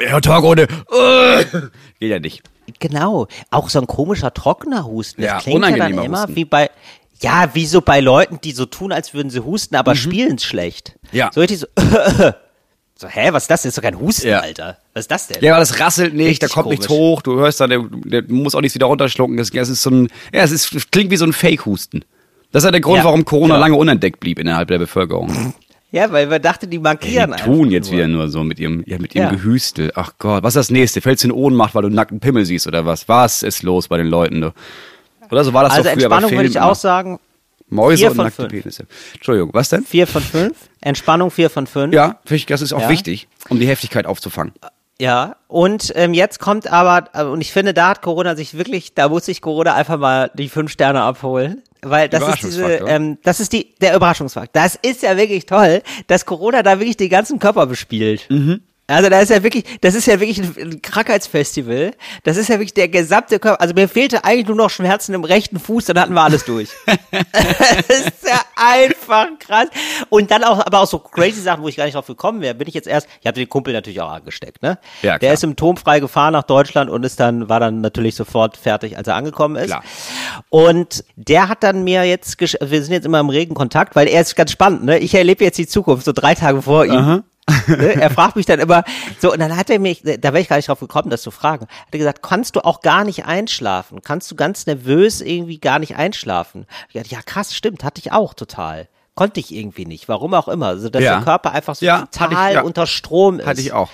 ja, 0.00 0.20
Talk 0.20 0.44
ohne 0.44 0.66
geht 2.00 2.10
ja 2.10 2.18
nicht. 2.18 2.42
Genau. 2.80 3.28
Auch 3.50 3.68
so 3.70 3.80
ein 3.80 3.86
komischer 3.86 4.34
trockener 4.34 4.84
Husten. 4.86 5.22
Das 5.22 5.30
Ja, 5.30 5.38
klingt 5.38 5.64
ja 5.68 5.76
dann 5.76 5.98
immer 5.98 6.22
Husten. 6.22 6.36
wie 6.36 6.44
bei, 6.44 6.70
ja, 7.20 7.50
wie 7.54 7.66
so 7.66 7.80
bei 7.80 8.00
Leuten, 8.00 8.40
die 8.42 8.50
so 8.52 8.66
tun, 8.66 8.90
als 8.92 9.14
würden 9.14 9.30
sie 9.30 9.44
husten, 9.44 9.76
aber 9.76 9.94
spielen's 9.94 10.44
schlecht. 10.44 10.96
Mhm. 11.12 11.18
Ja. 11.18 11.30
So 11.32 11.40
richtig 11.40 11.60
so, 11.60 11.66
so, 12.98 13.08
hä, 13.08 13.28
was 13.32 13.44
ist 13.44 13.50
das? 13.50 13.62
Das 13.62 13.68
ist 13.70 13.78
doch 13.78 13.82
kein 13.82 14.00
Husten, 14.00 14.28
Ja. 14.28 14.40
Alter. 14.40 14.78
Was 14.94 15.02
ist 15.02 15.10
das 15.10 15.26
denn? 15.28 15.42
Ja, 15.42 15.52
aber 15.52 15.60
das 15.60 15.78
rasselt 15.80 16.14
nicht, 16.14 16.28
Richtig 16.28 16.48
da 16.48 16.54
kommt 16.54 16.70
nichts 16.70 16.86
komisch. 16.86 16.98
hoch, 17.00 17.22
du 17.22 17.36
hörst 17.38 17.60
dann, 17.60 17.68
der, 17.70 17.80
der 17.92 18.22
du 18.22 18.34
musst 18.34 18.56
auch 18.56 18.60
nichts 18.62 18.74
wieder 18.74 18.86
runterschlucken. 18.86 19.36
Das, 19.36 19.50
das 19.50 19.68
ist 19.68 19.82
so 19.82 19.90
ein, 19.90 20.08
ja, 20.32 20.42
es 20.42 20.50
ist, 20.52 20.90
klingt 20.90 21.10
wie 21.10 21.16
so 21.16 21.26
ein 21.26 21.32
Fake-Husten. 21.34 22.04
Das 22.52 22.62
ist 22.62 22.64
ja 22.66 22.70
der 22.70 22.80
Grund, 22.80 22.98
Ja, 22.98 23.04
warum 23.04 23.24
Corona 23.26 23.54
genau. 23.54 23.60
lange 23.66 23.76
unentdeckt 23.76 24.20
blieb 24.20 24.38
innerhalb 24.38 24.68
der 24.68 24.78
Bevölkerung. 24.78 25.54
Ja, 25.92 26.10
weil 26.10 26.30
wir 26.30 26.38
dachten, 26.38 26.66
die 26.70 26.78
Die 26.78 26.82
markieren 26.82 27.32
einfach 27.32 27.44
tun 27.46 27.70
jetzt 27.70 27.86
nur. 27.90 27.98
wieder 27.98 28.08
nur 28.08 28.28
so 28.28 28.42
mit 28.44 28.58
ihrem, 28.58 28.82
ja, 28.86 28.98
mit 28.98 29.14
ihrem 29.14 29.26
Ja. 29.26 29.30
Gehüstel. 29.30 29.92
Ach 29.94 30.12
Gott, 30.18 30.42
was 30.42 30.54
ist 30.56 30.60
das 30.60 30.70
nächste? 30.70 31.00
Fällst 31.00 31.22
du 31.22 31.28
in 31.28 31.32
Ohnmacht, 31.32 31.74
weil 31.74 31.82
du 31.82 31.88
einen 31.88 31.96
nackten 31.96 32.18
Pimmel 32.20 32.44
siehst 32.46 32.66
oder 32.66 32.86
was? 32.86 33.08
Was 33.08 33.42
ist 33.42 33.62
los 33.62 33.88
bei 33.88 33.96
den 33.98 34.06
Leuten? 34.08 34.40
Du? 34.40 34.52
Oder 35.30 35.44
so 35.44 35.52
war 35.52 35.64
das 35.64 35.72
Also 35.74 35.84
doch 35.84 35.90
früher 35.96 36.08
bei 36.08 36.16
Entspannung 36.16 36.30
würde 36.38 36.48
ich 36.48 36.60
auch 36.60 36.74
sagen, 36.74 37.18
Mäuse 37.68 38.10
und 38.10 38.16
nackte 38.16 38.48
fünf. 38.48 38.62
Penisse. 38.62 38.86
Entschuldigung, 39.14 39.50
was 39.52 39.68
denn? 39.68 39.84
vier 39.84 40.06
von 40.06 40.22
fünf. 40.22 40.56
Entspannung 40.80 41.30
vier 41.30 41.50
von 41.50 41.66
fünf. 41.66 41.92
Ja, 41.94 42.20
das 42.48 42.62
ist 42.62 42.72
auch 42.72 42.82
Ja. 42.82 42.88
wichtig, 42.88 43.28
um 43.48 43.58
die 43.58 43.66
Heftigkeit 43.66 44.06
aufzufangen. 44.06 44.52
Ja, 44.98 45.36
und 45.46 45.92
ähm, 45.94 46.14
jetzt 46.14 46.38
kommt 46.40 46.68
aber, 46.72 47.10
äh, 47.12 47.24
und 47.24 47.42
ich 47.42 47.52
finde, 47.52 47.74
da 47.74 47.90
hat 47.90 48.00
Corona 48.02 48.34
sich 48.34 48.56
wirklich, 48.56 48.94
da 48.94 49.10
muss 49.10 49.26
sich 49.26 49.42
Corona 49.42 49.74
einfach 49.74 49.98
mal 49.98 50.30
die 50.34 50.48
fünf 50.48 50.70
Sterne 50.72 51.02
abholen. 51.02 51.62
Weil 51.82 52.08
das 52.08 52.26
ist 52.26 52.42
diese, 52.42 52.64
ähm, 52.64 53.18
das 53.22 53.38
ist 53.38 53.52
die, 53.52 53.74
der 53.80 53.94
Überraschungsfaktor. 53.94 54.60
Das 54.60 54.74
ist 54.76 55.02
ja 55.02 55.16
wirklich 55.18 55.44
toll, 55.46 55.82
dass 56.06 56.24
Corona 56.24 56.62
da 56.62 56.78
wirklich 56.80 56.96
den 56.96 57.10
ganzen 57.10 57.38
Körper 57.38 57.66
bespielt. 57.66 58.26
Mhm. 58.30 58.62
Also 58.88 59.10
da 59.10 59.20
ist 59.20 59.30
ja 59.30 59.42
wirklich, 59.42 59.64
das 59.80 59.94
ist 59.96 60.06
ja 60.06 60.20
wirklich 60.20 60.38
ein, 60.38 60.80
Krankheitsfestival. 60.80 61.92
Das 62.22 62.36
ist 62.36 62.48
ja 62.48 62.54
wirklich 62.54 62.74
der 62.74 62.88
gesamte 62.88 63.40
Körper. 63.40 63.60
Also 63.60 63.74
mir 63.74 63.88
fehlte 63.88 64.24
eigentlich 64.24 64.46
nur 64.46 64.56
noch 64.56 64.70
Schmerzen 64.70 65.12
im 65.14 65.24
rechten 65.24 65.58
Fuß, 65.58 65.86
dann 65.86 65.98
hatten 65.98 66.14
wir 66.14 66.22
alles 66.22 66.44
durch. 66.44 66.70
das 66.86 67.98
ist 67.98 68.28
ja 68.28 68.40
einfach 68.54 69.26
krass. 69.40 69.68
Und 70.08 70.30
dann 70.30 70.44
auch, 70.44 70.64
aber 70.64 70.80
auch 70.80 70.86
so 70.86 71.00
crazy 71.00 71.40
Sachen, 71.40 71.62
wo 71.62 71.68
ich 71.68 71.76
gar 71.76 71.84
nicht 71.84 71.94
drauf 71.94 72.06
gekommen 72.06 72.40
wäre, 72.40 72.54
bin 72.54 72.68
ich 72.68 72.74
jetzt 72.74 72.86
erst, 72.86 73.08
ich 73.20 73.26
hatte 73.26 73.40
den 73.40 73.48
Kumpel 73.48 73.72
natürlich 73.72 74.00
auch 74.00 74.10
angesteckt, 74.10 74.62
ne? 74.62 74.78
Ja, 75.02 75.12
Der 75.12 75.18
klar. 75.18 75.32
ist 75.32 75.40
symptomfrei 75.40 75.98
gefahren 75.98 76.32
nach 76.32 76.44
Deutschland 76.44 76.88
und 76.88 77.04
ist 77.04 77.18
dann, 77.18 77.48
war 77.48 77.58
dann 77.58 77.80
natürlich 77.80 78.14
sofort 78.14 78.56
fertig, 78.56 78.96
als 78.96 79.08
er 79.08 79.16
angekommen 79.16 79.56
ist. 79.56 79.66
Klar. 79.66 79.82
Und 80.48 81.04
der 81.16 81.48
hat 81.48 81.64
dann 81.64 81.82
mir 81.82 82.04
jetzt, 82.04 82.40
wir 82.40 82.82
sind 82.82 82.92
jetzt 82.92 83.04
immer 83.04 83.18
im 83.18 83.30
regen 83.30 83.54
Kontakt, 83.54 83.96
weil 83.96 84.06
er 84.06 84.20
ist 84.20 84.36
ganz 84.36 84.52
spannend, 84.52 84.84
ne? 84.84 84.98
Ich 84.98 85.14
erlebe 85.14 85.42
jetzt 85.42 85.58
die 85.58 85.66
Zukunft, 85.66 86.04
so 86.04 86.12
drei 86.12 86.34
Tage 86.36 86.62
vor 86.62 86.84
ihm. 86.86 87.24
Ne? 87.68 88.00
Er 88.00 88.10
fragt 88.10 88.36
mich 88.36 88.46
dann 88.46 88.58
immer, 88.60 88.84
so, 89.20 89.32
und 89.32 89.38
dann 89.40 89.56
hat 89.56 89.70
er 89.70 89.78
mich, 89.78 90.02
da 90.02 90.32
wäre 90.32 90.40
ich 90.40 90.48
gar 90.48 90.56
nicht 90.56 90.68
drauf 90.68 90.80
gekommen, 90.80 91.10
das 91.10 91.22
zu 91.22 91.30
fragen, 91.30 91.66
hat 91.66 91.88
er 91.92 91.98
gesagt, 91.98 92.22
kannst 92.22 92.56
du 92.56 92.64
auch 92.64 92.80
gar 92.80 93.04
nicht 93.04 93.24
einschlafen? 93.26 94.02
Kannst 94.02 94.30
du 94.30 94.34
ganz 94.36 94.66
nervös 94.66 95.20
irgendwie 95.20 95.58
gar 95.58 95.78
nicht 95.78 95.96
einschlafen? 95.96 96.66
Ich 96.88 96.94
dachte, 96.94 97.10
ja 97.14 97.22
krass, 97.22 97.54
stimmt, 97.54 97.84
hatte 97.84 98.00
ich 98.00 98.12
auch 98.12 98.34
total. 98.34 98.88
Konnte 99.14 99.40
ich 99.40 99.54
irgendwie 99.54 99.86
nicht, 99.86 100.08
warum 100.08 100.34
auch 100.34 100.46
immer. 100.48 100.66
Also, 100.66 100.90
dass 100.90 101.02
Ja. 101.02 101.14
der 101.16 101.24
Körper 101.24 101.52
einfach 101.52 101.74
so 101.74 101.86
Ja, 101.86 102.00
hatte 102.00 102.10
ich, 102.12 102.18
total 102.28 102.52
ja. 102.54 102.60
unter 102.62 102.86
Strom 102.86 103.40
ist. 103.40 103.46
Hatte 103.46 103.60
ich 103.62 103.72
auch. 103.72 103.88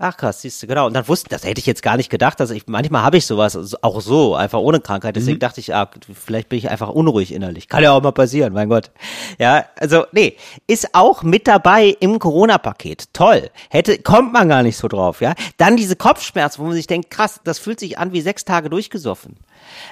Ach 0.00 0.16
krass, 0.16 0.42
siehst 0.42 0.62
du, 0.62 0.68
genau. 0.68 0.86
Und 0.86 0.94
dann 0.94 1.08
wusste, 1.08 1.28
das 1.28 1.44
hätte 1.44 1.58
ich 1.58 1.66
jetzt 1.66 1.82
gar 1.82 1.96
nicht 1.96 2.08
gedacht, 2.08 2.38
dass 2.38 2.50
ich, 2.50 2.68
manchmal 2.68 3.02
habe 3.02 3.16
ich 3.16 3.26
sowas, 3.26 3.56
also 3.56 3.76
auch 3.82 4.00
so, 4.00 4.36
einfach 4.36 4.60
ohne 4.60 4.78
Krankheit. 4.80 5.16
Deswegen 5.16 5.38
Mhm. 5.38 5.40
dachte 5.40 5.58
ich, 5.60 5.74
ah, 5.74 5.90
vielleicht 6.14 6.48
bin 6.48 6.58
ich 6.60 6.70
einfach 6.70 6.88
unruhig 6.90 7.32
innerlich. 7.34 7.66
Kann 7.68 7.82
ja 7.82 7.90
auch 7.92 8.00
mal 8.02 8.12
passieren, 8.12 8.52
mein 8.52 8.68
Gott. 8.68 8.92
Ja, 9.38 9.64
also, 9.74 10.04
nee, 10.12 10.36
ist 10.68 10.94
auch 10.94 11.24
mit 11.24 11.48
dabei 11.48 11.96
im 11.98 12.20
Corona-Paket. 12.20 13.12
Toll. 13.12 13.50
Hätte, 13.70 13.98
kommt 13.98 14.32
man 14.32 14.48
gar 14.48 14.62
nicht 14.62 14.76
so 14.76 14.86
drauf, 14.86 15.20
ja. 15.20 15.34
Dann 15.56 15.76
diese 15.76 15.96
Kopfschmerzen, 15.96 16.60
wo 16.60 16.66
man 16.66 16.74
sich 16.74 16.86
denkt, 16.86 17.10
krass, 17.10 17.40
das 17.42 17.58
fühlt 17.58 17.80
sich 17.80 17.98
an 17.98 18.12
wie 18.12 18.20
sechs 18.20 18.44
Tage 18.44 18.70
durchgesoffen. 18.70 19.36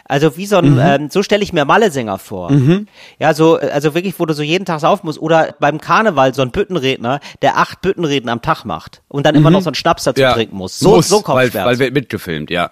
Also 0.05 0.37
wie 0.37 0.47
so 0.47 0.57
ein, 0.59 0.75
Mhm. 0.75 0.81
ähm, 0.81 1.11
so 1.11 1.23
stelle 1.23 1.43
ich 1.43 1.53
mir 1.53 1.65
Malle-Sänger 1.65 2.19
vor. 2.19 2.51
Ja, 3.19 3.35
so, 3.35 3.59
äh, 3.59 3.71
also 3.71 3.95
wirklich, 3.95 4.15
wo 4.19 4.27
du 4.27 4.35
so 4.35 4.43
jeden 4.43 4.65
Tag 4.65 4.83
auf 4.85 5.03
musst. 5.03 5.19
Oder 5.21 5.55
beim 5.59 5.81
Karneval 5.81 6.33
so 6.35 6.43
ein 6.43 6.51
Büttenredner, 6.51 7.21
der 7.43 7.57
acht 7.59 7.81
Büttenreden 7.81 8.29
am 8.29 8.43
Tag 8.43 8.65
macht 8.65 9.03
und 9.09 9.27
dann 9.27 9.35
immer 9.35 9.51
noch 9.51 9.63
so 9.63 9.69
einen 9.71 9.75
Schnaps 9.75 10.05
dazu 10.05 10.23
trinken 10.35 10.57
muss. 10.57 10.79
So, 10.79 10.91
Mhm. 10.91 10.97
Muss, 10.97 11.09
so 11.09 11.17
weil, 11.17 11.23
Kopfschmerzen. 11.51 11.65
weil 11.67 11.79
wird 11.79 11.95
mitgefilmt, 11.95 12.51
ja. 12.51 12.71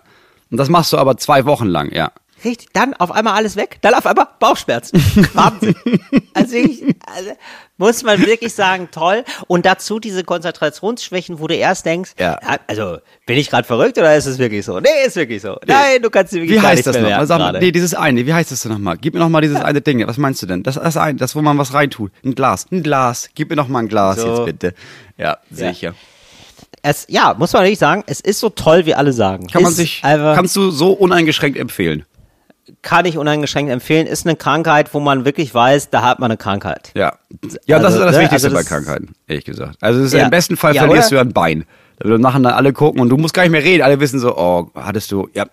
Und 0.51 0.59
das 0.59 0.69
machst 0.69 0.93
du 0.93 0.99
aber 0.99 1.17
zwei 1.17 1.45
Wochen 1.47 1.67
lang, 1.67 1.91
ja. 1.93 2.13
Richtig, 2.45 2.69
dann 2.75 2.93
auf 2.95 3.11
einmal 3.11 3.35
alles 3.35 3.57
weg, 3.57 3.79
dann 3.81 3.95
auf 3.95 4.05
einmal 4.07 4.27
Bauchschmerzen. 4.39 4.99
Wahnsinn. 5.35 5.75
Also, 6.35 6.57
ich, 6.57 6.83
muss 7.77 8.03
man 8.03 8.25
wirklich 8.25 8.55
sagen, 8.55 8.89
toll. 8.93 9.25
Und 9.47 9.67
dazu 9.67 9.99
diese 9.99 10.25
Konzentrationsschwächen, 10.25 11.39
wo 11.41 11.47
du 11.47 11.55
erst 11.55 11.87
denkst, 11.87 12.13
Ja. 12.19 12.39
also 12.67 12.99
bin 13.27 13.37
ich 13.39 13.51
gerade 13.51 13.67
verrückt 13.67 13.99
oder 13.99 14.15
ist 14.17 14.27
es 14.27 14.39
wirklich 14.39 14.65
so? 14.65 14.81
Nee, 14.81 14.89
ist 15.07 15.17
wirklich 15.17 15.43
so. 15.43 15.57
Nein, 15.67 16.03
du 16.03 16.11
kannst 16.11 16.33
dir 16.33 16.37
wirklich 16.43 16.59
Wie 16.59 16.63
gar 16.63 16.71
heißt 16.71 16.87
das 16.87 16.95
mehr 16.95 17.03
noch? 17.03 17.09
merken 17.11 17.27
Sag 17.27 17.39
mal, 17.39 17.45
gerade. 17.53 17.59
nee, 17.65 17.73
dieses 17.73 17.95
eine, 17.95 18.27
wie 18.27 18.33
heißt 18.35 18.51
das 18.53 18.61
denn 18.63 18.73
nochmal? 18.73 18.97
Gib 19.01 19.15
mir 19.15 19.21
nochmal 19.21 19.43
dieses 19.43 19.61
eine 19.61 19.81
Ding. 19.81 20.07
Was 20.07 20.19
meinst 20.19 20.43
du 20.43 20.47
denn? 20.47 20.63
Das, 20.63 20.75
das 20.77 20.97
ein, 20.97 21.17
das, 21.17 21.35
wo 21.35 21.43
man 21.43 21.59
was 21.59 21.73
reintut. 21.75 22.13
Ein 22.25 22.35
Glas. 22.35 22.67
Ein 22.71 22.83
Glas. 22.83 23.29
Gib 23.35 23.51
mir 23.51 23.57
noch 23.57 23.69
mal 23.69 23.81
ein 23.81 23.89
Glas 23.89 24.21
So. 24.21 24.29
jetzt 24.29 24.45
bitte. 24.47 24.75
Ja, 25.17 25.39
sicher. 25.51 25.95
Es, 26.83 27.07
ja, 27.09 27.35
muss 27.39 27.53
man 27.55 27.63
wirklich 27.63 27.79
sagen, 27.79 28.05
es 28.07 28.21
ist 28.21 28.41
so 28.41 28.51
toll, 28.51 28.85
wie 28.85 28.95
alle 28.95 29.13
sagen. 29.15 29.47
Kann 29.47 29.63
man 29.63 29.71
ist 29.73 29.79
sich, 29.79 30.05
einfach, 30.05 30.35
kannst 30.37 30.55
du 30.55 30.71
so 30.71 30.93
uneingeschränkt 30.93 31.59
empfehlen. 31.59 32.05
Kann 32.83 33.05
ich 33.05 33.19
uneingeschränkt 33.19 33.71
empfehlen, 33.71 34.07
ist 34.07 34.27
eine 34.27 34.37
Krankheit, 34.37 34.93
wo 34.95 35.01
man 35.01 35.25
wirklich 35.25 35.55
weiß, 35.55 35.91
da 35.91 36.03
hat 36.03 36.19
man 36.19 36.31
eine 36.31 36.39
Krankheit. 36.39 36.91
Ja. 36.95 37.15
Ja, 37.67 37.79
das 37.79 37.95
Also, 37.95 37.99
ist 38.01 38.05
das 38.07 38.17
ne, 38.17 38.23
Wichtigste 38.23 38.47
also 38.49 38.57
bei 38.57 38.61
das- 38.63 38.69
Krankheiten, 38.69 39.15
ehrlich 39.29 39.45
gesagt. 39.45 39.77
Also 39.81 40.01
es 40.01 40.07
ist 40.07 40.13
Ja. 40.15 40.25
im 40.25 40.31
besten 40.31 40.57
Fall 40.57 40.75
Ja, 40.75 40.85
verlierst 40.85 41.13
oder? 41.13 41.23
du 41.25 41.29
ein 41.29 41.33
Bein. 41.35 41.65
Da 41.99 42.19
machen 42.19 42.43
dann 42.43 42.55
alle 42.55 42.73
gucken 42.73 43.01
und 43.01 43.09
du 43.09 43.17
musst 43.17 43.35
gar 43.35 43.43
nicht 43.43 43.53
mehr 43.53 43.63
reden. 43.63 43.83
Alle 43.83 44.01
wissen 44.01 44.19
so, 44.19 44.37
oh, 44.37 44.71
hattest 44.75 45.13
du, 45.13 45.29
ja. 45.35 45.47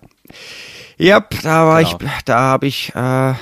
Ja, 0.97 1.23
da 1.43 1.65
war 1.67 1.83
Genau. 1.83 1.97
ich, 2.01 2.23
da 2.25 2.39
habe 2.39 2.67
ich, 2.67 2.91
äh, 2.95 3.33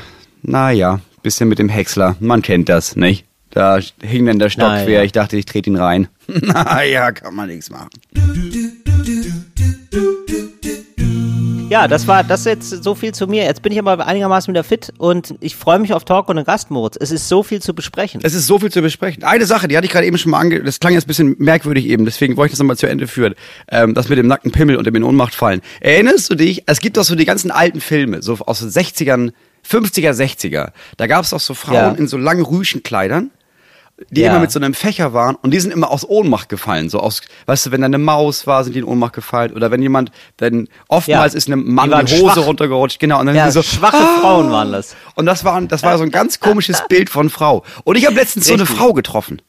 naja, 0.42 1.00
bisschen 1.22 1.48
mit 1.50 1.60
dem 1.60 1.70
Häcksler. 1.70 2.16
Man 2.20 2.42
kennt 2.42 2.70
das, 2.70 2.96
nicht? 2.96 3.26
Da 3.52 3.80
hing 4.02 4.26
dann 4.26 4.38
der 4.40 4.50
Stock 4.50 4.68
Na 4.70 4.84
quer. 4.84 4.90
ja. 5.00 5.04
Ich 5.04 5.12
dachte, 5.12 5.36
ich 5.38 5.46
trete 5.46 5.70
ihn 5.70 5.76
rein. 5.78 6.08
naja, 6.28 7.12
kann 7.12 7.34
man 7.36 7.48
nichts 7.50 7.70
machen. 7.70 7.90
Ja, 11.70 11.88
das 11.88 12.08
war 12.08 12.24
das 12.24 12.46
jetzt 12.46 12.84
so 12.84 12.96
viel 12.96 13.14
zu 13.14 13.28
mir. 13.28 13.44
Jetzt 13.44 13.62
bin 13.62 13.72
ich 13.72 13.78
aber 13.78 14.06
einigermaßen 14.08 14.52
wieder 14.52 14.64
fit 14.64 14.92
und 14.98 15.36
ich 15.40 15.56
freue 15.56 15.78
mich 15.78 15.94
auf 15.94 16.04
Talk 16.04 16.28
und 16.28 16.38
den 16.38 16.46
Gast, 16.46 16.72
Moritz. 16.72 16.98
Es 17.00 17.12
ist 17.12 17.30
so 17.30 17.44
viel 17.44 17.62
zu 17.62 17.76
besprechen. 17.76 18.22
Es 18.24 18.34
ist 18.34 18.48
so 18.48 18.58
viel 18.58 18.72
zu 18.72 18.82
besprechen. 18.82 19.24
Eine 19.24 19.46
Sache, 19.46 19.68
die 19.68 19.78
hatte 19.78 19.86
ich 19.86 19.92
gerade 19.92 20.08
eben 20.08 20.18
schon 20.18 20.32
mal 20.32 20.40
ange... 20.40 20.64
Das 20.64 20.80
klang 20.80 20.94
jetzt 20.94 21.04
ein 21.06 21.08
bisschen 21.08 21.36
merkwürdig 21.38 21.86
eben, 21.86 22.06
deswegen 22.06 22.38
wollte 22.38 22.48
ich 22.48 22.52
das 22.54 22.60
nochmal 22.60 22.78
zu 22.78 22.88
Ende 22.88 23.06
führen. 23.06 23.36
Ähm, 23.72 23.94
das 23.94 24.10
mit 24.10 24.18
dem 24.18 24.26
nackten 24.26 24.52
Pimmel 24.52 24.78
und 24.78 24.88
dem 24.88 24.96
in 24.96 25.04
Ohnmacht 25.04 25.36
fallen. 25.36 25.62
Erinnerst 25.80 26.32
du 26.32 26.36
dich? 26.36 26.64
Es 26.66 26.80
gibt 26.80 26.98
doch 26.98 27.04
so 27.04 27.14
die 27.16 27.26
ganzen 27.26 27.52
alten 27.52 27.82
Filme, 27.82 28.24
so 28.24 28.34
aus 28.40 28.60
den 28.60 28.70
60ern, 28.70 29.32
50er, 29.70 30.12
60er. 30.12 30.72
Da 30.98 31.06
gab 31.08 31.24
es 31.24 31.30
doch 31.30 31.40
so 31.40 31.54
Frauen 31.54 31.76
Ja. 31.76 31.92
in 31.92 32.08
so 32.08 32.18
langen 32.18 32.44
Rüschenkleidern, 32.46 33.30
die 34.10 34.22
Ja. 34.22 34.32
immer 34.32 34.39
mit 34.39 34.51
so 34.51 34.60
einem 34.60 34.74
Fächer 34.74 35.13
waren 35.13 35.36
und 35.41 35.51
die 35.53 35.60
sind 35.60 35.72
immer 35.72 35.91
aus 35.91 36.08
Ohnmacht 36.08 36.50
gefallen. 36.50 36.89
So 36.89 37.00
aus, 37.00 37.22
weißt 37.46 37.65
du, 37.68 37.72
wenn 37.72 37.82
da 37.82 37.86
eine 37.86 37.98
Maus 37.98 38.48
war, 38.48 38.63
sind 38.63 38.74
die 38.74 38.79
in 38.79 38.86
Ohnmacht 38.86 39.13
gefallen. 39.13 39.53
Oder 39.53 39.72
wenn 39.72 39.82
jemand, 39.82 40.12
wenn 40.38 40.68
oftmals 40.88 41.34
Ja. 41.34 41.38
ist 41.38 41.48
einem 41.48 41.74
Mann 41.74 41.89
Die 41.91 42.06
die 42.06 42.22
Hose 42.22 42.34
schwach. 42.36 42.46
runtergerutscht, 42.48 43.00
genau. 43.00 43.20
Und 43.20 43.25
dann 43.27 43.36
Ja, 43.36 43.51
sind 43.51 43.63
so, 43.63 43.77
schwache 43.77 43.98
Frauen 44.22 44.50
waren 44.51 44.72
das. 44.72 44.96
und 45.15 45.25
das 45.25 45.44
war, 45.44 45.60
das 45.62 45.84
war 45.84 45.98
so 45.98 46.03
ein 46.03 46.12
ganz 46.12 46.39
komisches 46.39 46.82
Bild 46.89 47.10
von 47.10 47.29
Frau. 47.29 47.63
Und 47.84 47.98
ich 47.98 48.06
habe 48.06 48.15
letztens 48.15 48.48
so 48.48 48.53
eine 48.53 48.63
Richtig. 48.63 48.77
Frau 48.77 48.94
getroffen. 48.94 49.41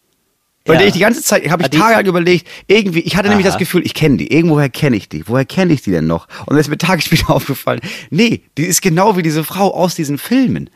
Bei 0.66 0.74
Ja. 0.74 0.80
der 0.80 0.88
ich 0.88 0.92
die 0.92 0.98
ganze 1.00 1.22
Zeit, 1.22 1.48
habe 1.50 1.62
ich 1.62 1.68
Ah, 1.68 1.80
tagelang 1.80 2.04
überlegt, 2.06 2.46
irgendwie, 2.66 3.00
ich 3.00 3.16
hatte 3.16 3.28
nämlich 3.30 3.46
Aha. 3.46 3.52
das 3.54 3.58
Gefühl, 3.58 3.80
ich 3.86 3.94
kenne 3.94 4.18
die. 4.18 4.30
Irgendwoher 4.30 4.68
kenne 4.68 4.96
ich 4.96 5.08
die. 5.08 5.26
Woher 5.26 5.46
kenne 5.46 5.72
ich 5.72 5.80
die 5.80 5.90
denn 5.90 6.06
noch? 6.06 6.26
Und 6.40 6.50
dann 6.50 6.58
ist 6.58 6.68
mir 6.68 6.76
Tage 6.76 7.00
später 7.00 7.30
aufgefallen, 7.34 7.80
nee, 8.10 8.42
die 8.58 8.64
ist 8.66 8.82
genau 8.82 9.16
wie 9.16 9.22
diese 9.22 9.42
Frau 9.42 9.72
aus 9.72 9.94
diesen 9.94 10.18
Filmen. 10.18 10.68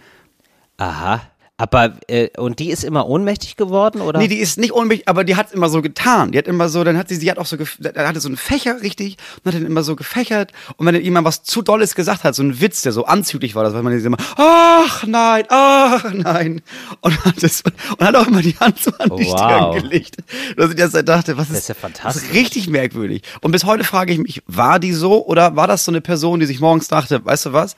Aha. 0.79 1.21
Aber 1.57 1.93
äh, 2.09 2.31
und 2.37 2.59
die 2.59 2.71
ist 2.71 2.83
immer 2.83 3.07
ohnmächtig 3.07 3.55
geworden 3.55 4.01
oder? 4.01 4.19
Nee, 4.19 4.27
die 4.27 4.39
ist 4.39 4.59
nicht 4.59 4.73
unbedingt, 4.73 5.07
aber 5.07 5.23
die 5.23 5.37
hat 5.37 5.53
immer 5.53 5.69
so 5.69 5.83
getan. 5.83 6.33
Die 6.33 6.39
hat 6.39 6.49
immer 6.49 6.69
so, 6.69 6.83
dann 6.83 6.99
hat 6.99 7.09
sie, 7.09 7.15
sie 7.15 7.31
hat 7.31 7.39
auch 7.39 7.47
so, 7.47 7.57
hatte 7.59 8.19
so 8.21 8.29
einen 8.29 8.37
Fächer 8.37 8.83
richtig 8.83 9.19
und 9.45 9.53
hat 9.53 9.61
dann 9.61 9.65
immer 9.67 9.85
so 9.85 9.95
gefächert. 9.95 10.53
Und 10.77 10.87
wenn 10.87 10.95
dann 10.95 11.05
jemand 11.05 11.25
was 11.27 11.45
zu 11.45 11.63
Dolles 11.63 11.95
gesagt 11.95 12.25
hat, 12.25 12.35
so 12.35 12.43
ein 12.43 12.61
Witz, 12.61 12.83
der 12.83 12.91
so 12.91 13.05
anzüglich 13.05 13.55
war, 13.55 13.63
das 13.63 13.73
war 13.73 13.85
man 13.85 13.97
immer, 13.97 14.17
ach 14.37 15.07
nein, 15.07 15.45
ach 15.49 16.13
nein. 16.13 16.61
Und 17.03 17.25
hat, 17.25 17.41
das, 17.41 17.63
und 17.63 18.05
hat 18.05 18.17
auch 18.17 18.27
immer 18.27 18.43
die 18.43 18.57
Hand 18.59 18.81
so 18.81 18.91
an 18.99 19.11
die 19.17 19.25
Wow. 19.27 19.77
Stirn 19.77 19.83
gelegt. 19.83 20.17
Dass 20.57 20.73
ich 20.73 20.79
erst 20.79 21.09
dachte, 21.09 21.37
was 21.37 21.51
ist, 21.51 21.59
ist 21.59 21.69
ja 21.69 21.75
fantastisch. 21.77 22.23
Das 22.23 22.31
ist 22.31 22.35
richtig 22.35 22.69
merkwürdig. 22.69 23.23
Und 23.43 23.53
bis 23.53 23.63
heute 23.63 23.85
frage 23.85 24.13
ich 24.13 24.19
mich, 24.19 24.43
war 24.49 24.81
die 24.81 24.93
so 24.93 25.25
oder 25.25 25.55
war 25.55 25.69
das 25.69 25.85
so 25.85 25.93
eine 25.93 26.01
Person, 26.01 26.41
die 26.41 26.47
sich 26.47 26.59
morgens 26.59 26.89
dachte, 26.89 27.25
weißt 27.25 27.47
du 27.47 27.53
was? 27.53 27.77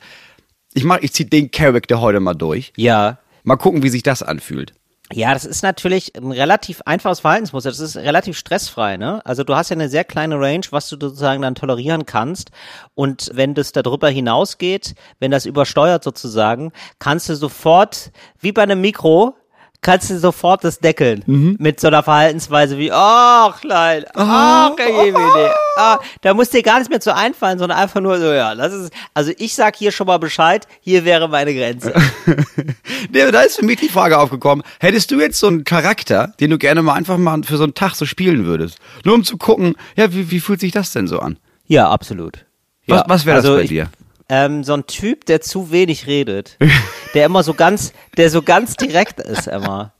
Ich 0.73 0.83
mach, 0.83 0.97
ich 1.01 1.13
zieh 1.13 1.25
den 1.25 1.51
Charakter 1.51 2.01
heute 2.01 2.19
mal 2.19 2.33
durch. 2.33 2.73
ja. 2.75 3.19
Mal 3.47 3.55
gucken, 3.55 3.81
wie 3.81 3.87
sich 3.87 4.03
das 4.03 4.23
anfühlt. 4.23 4.73
Ja, 5.13 5.33
das 5.33 5.45
ist 5.45 5.63
natürlich 5.63 6.17
ein 6.17 6.33
relativ 6.33 6.81
einfaches 6.85 7.21
Verhaltensmuster. 7.21 7.69
Das 7.69 7.79
ist 7.79 7.95
relativ 7.95 8.37
stressfrei, 8.37 8.97
ne? 8.97 9.25
Also 9.25 9.45
du 9.45 9.55
hast 9.55 9.69
ja 9.69 9.77
eine 9.77 9.87
sehr 9.87 10.03
kleine 10.03 10.37
Range, 10.37 10.65
was 10.71 10.89
du 10.89 10.97
sozusagen 10.99 11.43
dann 11.43 11.55
tolerieren 11.55 12.05
kannst. 12.05 12.51
Und 12.93 13.31
wenn 13.33 13.53
das 13.53 13.71
darüber 13.71 14.09
hinausgeht, 14.09 14.95
wenn 15.21 15.31
das 15.31 15.45
übersteuert 15.45 16.03
sozusagen, 16.03 16.73
kannst 16.99 17.29
du 17.29 17.35
sofort, 17.35 18.11
wie 18.41 18.51
bei 18.51 18.63
einem 18.63 18.81
Mikro, 18.81 19.37
kannst 19.87 20.09
du 20.09 20.19
sofort 20.19 20.63
das 20.65 20.79
deckeln. 20.79 21.23
Mit 21.59 21.79
so 21.79 21.87
einer 21.87 22.03
Verhaltensweise 22.03 22.77
wie, 22.77 22.91
ach 22.91 23.63
nein, 23.63 24.03
ach, 24.13 24.71
oh, 24.77 25.17
ah, 25.77 25.99
da 26.21 26.33
muss 26.33 26.49
dir 26.49 26.61
gar 26.61 26.75
nichts 26.75 26.89
mehr 26.89 26.99
zu 26.99 27.15
einfallen, 27.15 27.57
sondern 27.57 27.77
einfach 27.79 28.01
nur 28.01 28.19
so, 28.19 28.25
ja, 28.33 28.53
das 28.53 28.73
ist, 28.73 28.93
also 29.13 29.31
ich 29.37 29.55
sag 29.55 29.77
hier 29.77 29.91
schon 29.93 30.07
mal 30.07 30.17
Bescheid, 30.19 30.67
hier 30.81 31.05
wäre 31.05 31.27
meine 31.29 31.53
Grenze. 31.55 31.93
Nee, 33.11 33.31
da 33.31 33.41
ist 33.41 33.57
für 33.57 33.65
mich 33.65 33.79
die 33.79 33.89
Frage 33.89 34.17
aufgekommen, 34.17 34.63
hättest 34.79 35.11
du 35.11 35.19
jetzt 35.19 35.39
so 35.39 35.47
einen 35.47 35.63
Charakter, 35.63 36.33
den 36.39 36.49
du 36.49 36.57
gerne 36.57 36.81
mal 36.81 36.93
einfach 36.93 37.17
mal 37.17 37.41
für 37.43 37.55
so 37.57 37.63
einen 37.63 37.73
Tag 37.73 37.95
so 37.95 38.05
spielen 38.05 38.45
würdest? 38.45 38.79
Nur 39.05 39.15
um 39.15 39.23
zu 39.23 39.37
gucken, 39.37 39.75
ja, 39.95 40.11
wie, 40.13 40.29
wie 40.31 40.39
fühlt 40.39 40.59
sich 40.59 40.71
das 40.71 40.91
denn 40.91 41.07
so 41.07 41.19
an? 41.19 41.37
Ja, 41.67 41.89
absolut. 41.89 42.45
Was- 42.87 42.97
Ja, 42.99 43.05
was 43.07 43.25
wäre 43.25 43.37
das 43.37 43.45
also 43.45 43.57
bei 43.57 43.63
ich, 43.63 43.69
dir? 43.69 43.89
Ähm, 44.29 44.63
so 44.63 44.73
ein 44.73 44.85
Typ, 44.87 45.25
der 45.25 45.41
zu 45.41 45.71
wenig 45.71 46.05
redet. 46.07 46.57
der 47.13 47.25
immer 47.25 47.43
so 47.43 47.53
ganz, 47.53 47.93
der 48.17 48.29
so 48.29 48.41
ganz 48.41 48.75
direkt 48.75 49.19
ist 49.21 49.47
immer. 49.47 49.93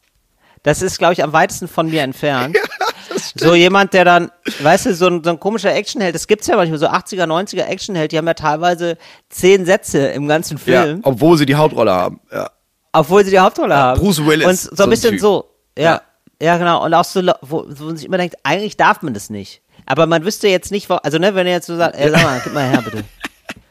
Das 0.63 0.81
ist, 0.81 0.97
glaube 0.97 1.13
ich, 1.13 1.23
am 1.23 1.31
weitesten 1.33 1.67
von 1.69 1.89
mir 1.89 2.01
entfernt. 2.01 2.57
so 3.35 3.55
jemand, 3.55 3.93
der 3.93 4.03
dann, 4.03 4.31
weißt 4.59 4.87
du, 4.87 4.93
so 4.95 5.07
ein, 5.07 5.23
so 5.23 5.29
ein 5.29 5.39
komischer 5.39 5.73
Actionheld, 5.73 6.13
das 6.13 6.27
gibt's 6.27 6.47
ja 6.47 6.57
manchmal, 6.57 6.77
so 6.79 6.87
80er, 6.87 7.23
90er 7.23 7.63
Actionheld, 7.67 8.11
die 8.11 8.17
haben 8.17 8.27
ja 8.27 8.33
teilweise 8.33 8.97
zehn 9.29 9.65
Sätze 9.65 10.07
im 10.07 10.27
ganzen 10.27 10.57
Film, 10.57 10.99
obwohl 11.03 11.37
sie 11.37 11.45
die 11.45 11.55
Hauptrolle 11.55 11.93
haben. 11.93 12.19
Ja. 12.33 12.49
obwohl 12.91 13.23
sie 13.23 13.31
die 13.31 13.39
Hauptrolle 13.39 13.75
haben. 13.77 13.99
Bruce 14.01 14.25
Willis, 14.25 14.45
Und 14.45 14.57
so 14.59 14.75
so 14.75 14.83
ein 14.83 14.89
bisschen 14.89 15.11
Typ. 15.11 15.21
so, 15.21 15.45
ja, 15.77 15.83
Ja. 15.83 16.01
ja, 16.41 16.57
genau. 16.57 16.83
Und 16.83 16.93
auch 16.93 17.05
so, 17.05 17.21
wo, 17.41 17.65
wo 17.69 17.83
man 17.85 17.95
sich 17.95 18.05
immer 18.05 18.17
denkt, 18.17 18.35
eigentlich 18.43 18.75
darf 18.75 19.01
man 19.03 19.13
das 19.13 19.29
nicht. 19.29 19.61
Aber 19.85 20.05
man 20.05 20.25
wüsste 20.25 20.49
jetzt 20.49 20.71
nicht, 20.71 20.89
wo, 20.89 20.95
also 20.95 21.17
ne, 21.17 21.33
wenn 21.33 21.47
er 21.47 21.53
jetzt 21.53 21.67
so 21.67 21.77
sagt, 21.77 21.95
ey, 21.95 22.09
sag 22.11 22.21
mal, 22.23 22.41
gib 22.43 22.53
mal 22.53 22.67
her, 22.69 22.81
bitte. 22.81 23.05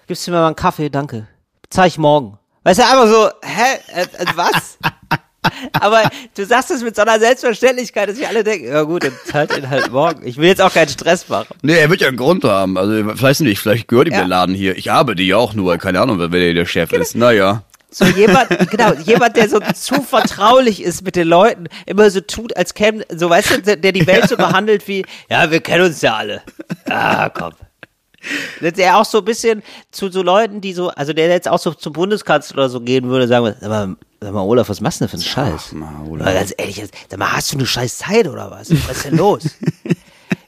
Gibst 0.06 0.26
du 0.26 0.30
mir 0.30 0.38
mal 0.38 0.46
einen 0.48 0.56
Kaffee, 0.56 0.88
danke. 0.88 1.26
Zeig 1.70 1.88
ich 1.88 1.98
morgen. 1.98 2.38
Weißt 2.62 2.78
du, 2.80 2.84
einfach 2.84 3.06
so, 3.08 3.28
hä, 3.42 3.78
äh, 3.94 4.02
äh, 4.02 4.26
was? 4.34 4.78
Aber 5.80 6.02
du 6.34 6.44
sagst 6.44 6.70
es 6.72 6.82
mit 6.82 6.96
so 6.96 7.02
einer 7.02 7.20
Selbstverständlichkeit, 7.20 8.08
dass 8.08 8.16
sich 8.16 8.26
alle 8.26 8.42
denken, 8.42 8.66
ja 8.68 8.82
gut, 8.82 9.04
dann 9.04 9.12
zahlt 9.24 9.56
ihn 9.56 9.70
halt 9.70 9.92
morgen. 9.92 10.26
Ich 10.26 10.36
will 10.36 10.48
jetzt 10.48 10.60
auch 10.60 10.72
keinen 10.74 10.88
Stress 10.88 11.28
machen. 11.28 11.54
Nee, 11.62 11.76
er 11.76 11.88
wird 11.88 12.00
ja 12.00 12.08
einen 12.08 12.16
Grund 12.16 12.44
haben. 12.44 12.76
Also, 12.76 13.14
vielleicht 13.14 13.40
nicht, 13.40 13.60
vielleicht 13.60 13.86
gehört 13.88 14.08
ihm 14.08 14.12
Ja. 14.14 14.20
der 14.20 14.28
Laden 14.28 14.54
hier. 14.54 14.76
Ich 14.76 14.90
arbeite 14.90 15.22
ja 15.22 15.36
auch 15.36 15.54
nur, 15.54 15.78
keine 15.78 16.00
Ahnung, 16.00 16.18
wer 16.18 16.28
der 16.28 16.54
der 16.54 16.66
Chef 16.66 16.92
ist. 16.92 17.14
Naja. 17.14 17.62
So 17.90 18.04
jemand, 18.04 18.48
genau, 18.70 18.92
jemand, 18.94 19.36
der 19.36 19.48
so 19.48 19.60
zu 19.60 20.02
vertraulich 20.02 20.82
ist 20.82 21.04
mit 21.04 21.14
den 21.14 21.28
Leuten, 21.28 21.68
immer 21.86 22.10
so 22.10 22.20
tut, 22.20 22.56
als 22.56 22.74
käme, 22.74 23.04
so 23.14 23.30
weißt 23.30 23.50
du, 23.52 23.62
der, 23.62 23.76
der 23.76 23.92
die 23.92 24.06
Welt 24.06 24.28
so 24.28 24.36
behandelt 24.36 24.86
wie, 24.88 25.04
ja, 25.30 25.50
wir 25.50 25.60
kennen 25.60 25.86
uns 25.86 26.02
ja 26.02 26.16
alle. 26.16 26.42
Ah, 26.90 27.28
komm. 27.28 27.52
Der 28.60 28.98
auch 28.98 29.04
so 29.04 29.18
ein 29.18 29.24
bisschen 29.24 29.62
zu 29.90 30.10
so 30.10 30.22
Leuten, 30.22 30.60
die 30.60 30.72
so, 30.72 30.88
also 30.90 31.12
der 31.12 31.28
jetzt 31.28 31.48
auch 31.48 31.58
so 31.58 31.72
zum 31.72 31.92
Bundeskanzler 31.92 32.56
oder 32.58 32.68
so 32.68 32.80
gehen 32.80 33.08
würde, 33.08 33.28
sagen 33.28 33.44
wir, 33.46 33.56
sag 33.60 33.68
mal, 33.68 33.96
sag 34.20 34.32
mal, 34.32 34.40
Olaf, 34.42 34.68
was 34.68 34.80
machst 34.80 35.00
du 35.00 35.04
denn 35.04 35.10
für 35.10 35.16
einen 35.16 35.22
Scheiß? 35.24 35.72
mal, 35.72 36.06
Olaf. 36.08 36.26
Ganz 36.32 36.54
ehrlich, 36.56 36.82
sag 37.08 37.18
mal, 37.18 37.32
hast 37.32 37.52
du 37.52 37.56
eine 37.58 37.66
scheiß 37.66 37.98
Zeit 37.98 38.26
oder 38.28 38.50
was? 38.50 38.70
Was 38.88 38.96
ist 38.98 39.04
denn 39.06 39.16
los? 39.16 39.42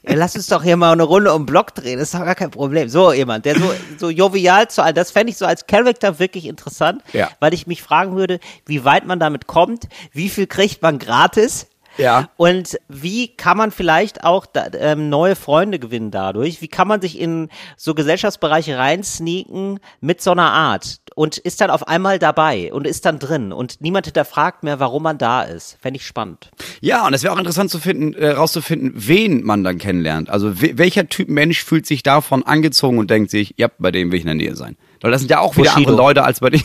Ja, 0.03 0.15
lass 0.15 0.35
uns 0.35 0.47
doch 0.47 0.63
hier 0.63 0.75
mal 0.75 0.91
eine 0.93 1.03
Runde 1.03 1.31
um 1.33 1.41
den 1.41 1.45
Block 1.45 1.75
drehen, 1.75 1.99
das 1.99 2.07
ist 2.11 2.19
doch 2.19 2.25
gar 2.25 2.33
kein 2.33 2.49
Problem. 2.49 2.89
So 2.89 3.13
jemand, 3.13 3.45
der 3.45 3.59
so, 3.59 3.71
so 3.99 4.09
jovial 4.09 4.67
zu 4.67 4.81
allen, 4.81 4.95
das 4.95 5.11
fände 5.11 5.29
ich 5.31 5.37
so 5.37 5.45
als 5.45 5.67
Charakter 5.67 6.17
wirklich 6.19 6.45
interessant, 6.45 7.03
Ja. 7.13 7.29
weil 7.39 7.53
ich 7.53 7.67
mich 7.67 7.83
fragen 7.83 8.15
würde, 8.15 8.39
wie 8.65 8.83
weit 8.85 9.05
man 9.05 9.19
damit 9.19 9.45
kommt, 9.45 9.87
wie 10.11 10.29
viel 10.29 10.47
kriegt 10.47 10.81
man 10.81 10.97
gratis 10.99 11.67
Ja. 11.99 12.29
und 12.37 12.77
wie 12.87 13.27
kann 13.35 13.57
man 13.57 13.71
vielleicht 13.71 14.23
auch 14.23 14.45
da, 14.45 14.67
ähm, 14.73 15.09
neue 15.09 15.35
Freunde 15.35 15.79
gewinnen 15.79 16.11
dadurch? 16.11 16.61
Wie 16.61 16.67
kann 16.67 16.87
man 16.87 17.01
sich 17.01 17.19
in 17.19 17.49
so 17.77 17.93
Gesellschaftsbereiche 17.93 18.77
reinsneaken 18.77 19.79
mit 20.01 20.21
so 20.21 20.31
einer 20.31 20.51
Art 20.51 20.99
und 21.15 21.37
ist 21.37 21.61
dann 21.61 21.69
auf 21.69 21.87
einmal 21.87 22.19
dabei 22.19 22.71
und 22.73 22.87
ist 22.87 23.05
dann 23.05 23.19
drin 23.19 23.51
und 23.51 23.81
niemand 23.81 24.05
hinterfragt 24.05 24.63
mehr, 24.63 24.79
warum 24.79 25.03
man 25.03 25.17
da 25.17 25.41
ist? 25.43 25.77
Fände 25.81 25.97
ich 25.97 26.05
spannend. 26.05 26.49
Ja, 26.81 27.05
und 27.05 27.13
es 27.13 27.23
wäre 27.23 27.33
auch 27.33 27.39
interessant 27.39 27.69
zu 27.69 27.79
finden, 27.79 28.13
äh, 28.13 28.31
rauszufinden, 28.31 28.93
wen 28.95 29.43
man 29.43 29.63
dann 29.63 29.77
kennenlernt. 29.77 30.29
Also 30.29 30.61
we 30.61 30.77
welcher 30.77 31.09
Typ 31.09 31.29
Mensch 31.29 31.63
fühlt 31.63 31.85
sich 31.85 32.03
davon 32.03 32.43
angezogen 32.43 32.97
und 32.97 33.09
denkt 33.09 33.31
sich, 33.31 33.53
ja, 33.57 33.67
bei 33.77 33.91
dem 33.91 34.11
will 34.11 34.17
ich 34.17 34.23
in 34.23 34.27
der 34.27 34.35
Nähe 34.35 34.55
sein. 34.55 34.77
Weil 35.01 35.11
das 35.11 35.21
sind 35.21 35.31
ja 35.31 35.39
auch 35.39 35.55
wieder 35.55 35.71
Bushido. 35.71 35.89
andere 35.91 35.95
Leute 35.95 36.23
als 36.23 36.39
bei 36.39 36.49
dir. 36.51 36.61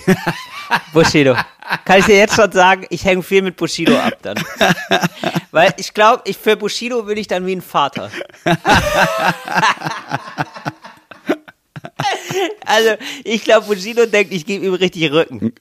Bushido. 0.93 1.35
Kann 1.85 2.01
ich 2.01 2.07
dir 2.07 2.17
jetzt 2.17 2.35
schon 2.35 2.53
sagen, 2.53 2.87
ich 2.91 3.05
hänge 3.05 3.23
viel 3.23 3.43
mit 3.43 3.57
Bushido 3.57 3.97
ab 3.99 4.15
dann. 4.23 4.37
Weil 5.51 5.73
ich 5.79 5.95
glaube, 5.95 6.23
ich, 6.27 6.37
für 6.37 6.57
Bushido 6.57 7.03
bin 7.03 7.17
ich 7.17 7.27
dann 7.27 7.47
wie 7.47 7.57
ein 7.57 7.63
Vater. 7.63 8.11
Also, 12.67 12.97
ich 13.25 13.45
glaube, 13.45 13.67
Bushido 13.67 14.07
denkt, 14.07 14.33
ich 14.33 14.45
gebe 14.47 14.67
ihm 14.67 14.75
richtig 14.75 15.11
Rücken. 15.13 15.55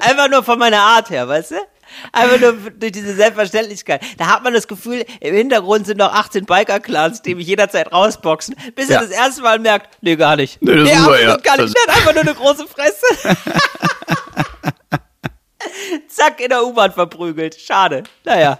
Einfach 0.00 0.28
nur 0.28 0.42
von 0.42 0.58
meiner 0.58 0.80
Art 0.80 1.10
her, 1.10 1.28
weißt 1.28 1.52
du? 1.52 1.56
Einfach 2.12 2.40
nur 2.40 2.52
durch 2.78 2.92
diese 2.92 3.14
Selbstverständlichkeit. 3.14 4.02
Da 4.18 4.26
hat 4.26 4.42
man 4.44 4.52
das 4.54 4.68
Gefühl, 4.68 5.04
im 5.20 5.34
Hintergrund 5.34 5.86
sind 5.86 5.98
noch 5.98 6.12
18 6.12 6.44
Biker-Clans, 6.46 7.22
die 7.22 7.34
mich 7.34 7.46
jederzeit 7.46 7.92
rausboxen, 7.92 8.54
bis 8.74 8.88
Ja. 8.88 8.96
er 8.96 9.02
das 9.02 9.10
erste 9.10 9.42
Mal 9.42 9.58
merkt, 9.58 9.98
nee, 10.02 10.16
gar 10.16 10.36
nicht. 10.36 10.60
Nee, 10.62 10.74
das 10.76 10.88
ist 10.90 10.96
absolut 10.96 11.20
ja. 11.20 11.36
gar 11.36 11.56
nicht. 11.56 11.66
Das- 11.68 11.72
Der 11.72 11.82
hat 11.94 11.96
einfach 12.00 12.12
nur 12.14 12.22
eine 12.22 12.34
große 12.34 12.66
Fresse. 12.66 13.36
Zack, 16.08 16.40
in 16.40 16.48
der 16.48 16.64
U-Bahn 16.66 16.92
verprügelt. 16.92 17.54
Schade. 17.54 18.04
Naja. 18.24 18.58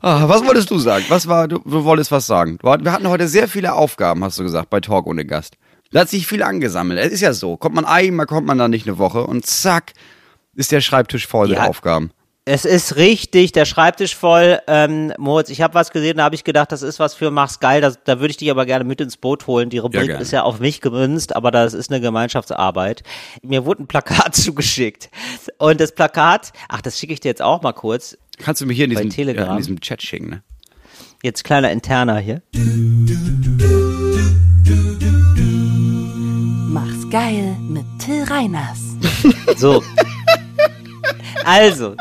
Ah, 0.00 0.28
was 0.28 0.44
wolltest 0.44 0.70
du 0.70 0.78
sagen? 0.78 1.04
Was 1.08 1.26
war, 1.28 1.48
du, 1.48 1.58
du 1.58 1.84
wolltest 1.84 2.10
was 2.12 2.26
sagen. 2.26 2.58
Wir 2.62 2.92
hatten 2.92 3.08
heute 3.08 3.28
sehr 3.28 3.48
viele 3.48 3.72
Aufgaben, 3.74 4.24
hast 4.24 4.38
du 4.38 4.42
gesagt, 4.44 4.70
bei 4.70 4.80
Talk 4.80 5.06
ohne 5.06 5.24
Gast. 5.24 5.56
Da 5.90 6.00
hat 6.00 6.08
sich 6.08 6.26
viel 6.26 6.42
angesammelt. 6.42 6.98
Es 7.00 7.12
ist 7.12 7.20
ja 7.20 7.32
so. 7.32 7.56
Kommt 7.56 7.74
man 7.74 7.84
einmal, 7.84 8.26
kommt 8.26 8.46
man 8.46 8.58
dann 8.58 8.70
nicht 8.70 8.86
eine 8.86 8.98
Woche 8.98 9.24
und 9.24 9.46
zack, 9.46 9.92
ist 10.58 10.72
der 10.72 10.80
Schreibtisch 10.80 11.26
voll 11.26 11.50
Ja. 11.50 11.60
mit 11.60 11.68
Aufgaben. 11.70 12.10
Es 12.44 12.64
ist 12.64 12.96
richtig, 12.96 13.52
der 13.52 13.66
Schreibtisch 13.66 14.16
voll. 14.16 14.58
Ähm, 14.66 15.12
Moritz, 15.18 15.50
ich 15.50 15.60
habe 15.60 15.74
was 15.74 15.90
gesehen, 15.90 16.16
da 16.16 16.24
habe 16.24 16.34
ich 16.34 16.44
gedacht, 16.44 16.72
das 16.72 16.80
ist 16.82 16.98
was 16.98 17.14
für 17.14 17.30
Mach's 17.30 17.60
geil. 17.60 17.82
Das, 17.82 17.98
da 18.04 18.20
würde 18.20 18.30
ich 18.30 18.38
dich 18.38 18.50
aber 18.50 18.64
gerne 18.64 18.84
mit 18.84 19.00
ins 19.02 19.18
Boot 19.18 19.46
holen. 19.46 19.68
Die 19.68 19.76
Rubrik 19.78 20.06
gerne. 20.06 20.22
ist 20.22 20.30
ja 20.32 20.42
auf 20.44 20.58
mich 20.58 20.80
gemünzt, 20.80 21.36
aber 21.36 21.50
das 21.50 21.74
ist 21.74 21.90
eine 21.92 22.00
Gemeinschaftsarbeit. 22.00 23.02
Mir 23.42 23.66
wurde 23.66 23.82
ein 23.82 23.86
Plakat 23.86 24.34
zugeschickt. 24.34 25.10
Und 25.58 25.78
das 25.80 25.94
Plakat, 25.94 26.52
ach, 26.70 26.80
das 26.80 26.98
schicke 26.98 27.12
ich 27.12 27.20
dir 27.20 27.28
jetzt 27.28 27.42
auch 27.42 27.60
mal 27.62 27.72
kurz. 27.74 28.16
Kannst 28.38 28.62
du 28.62 28.66
mir 28.66 28.72
hier 28.72 28.86
in 28.86 28.94
Bei 28.94 29.02
diesem, 29.02 29.14
Telegram. 29.14 29.44
Ja, 29.46 29.50
in 29.52 29.58
diesem 29.58 29.80
Chat 29.80 30.02
schicken, 30.02 30.30
ne? 30.30 30.42
Jetzt 31.22 31.44
kleiner 31.44 31.70
Interner 31.70 32.18
hier. 32.18 32.40
Mach's 36.70 37.10
geil 37.10 37.56
mit 37.68 37.84
Till 37.98 38.24
Reiners. 38.24 38.78
So. 39.58 39.82
Also, 41.48 41.96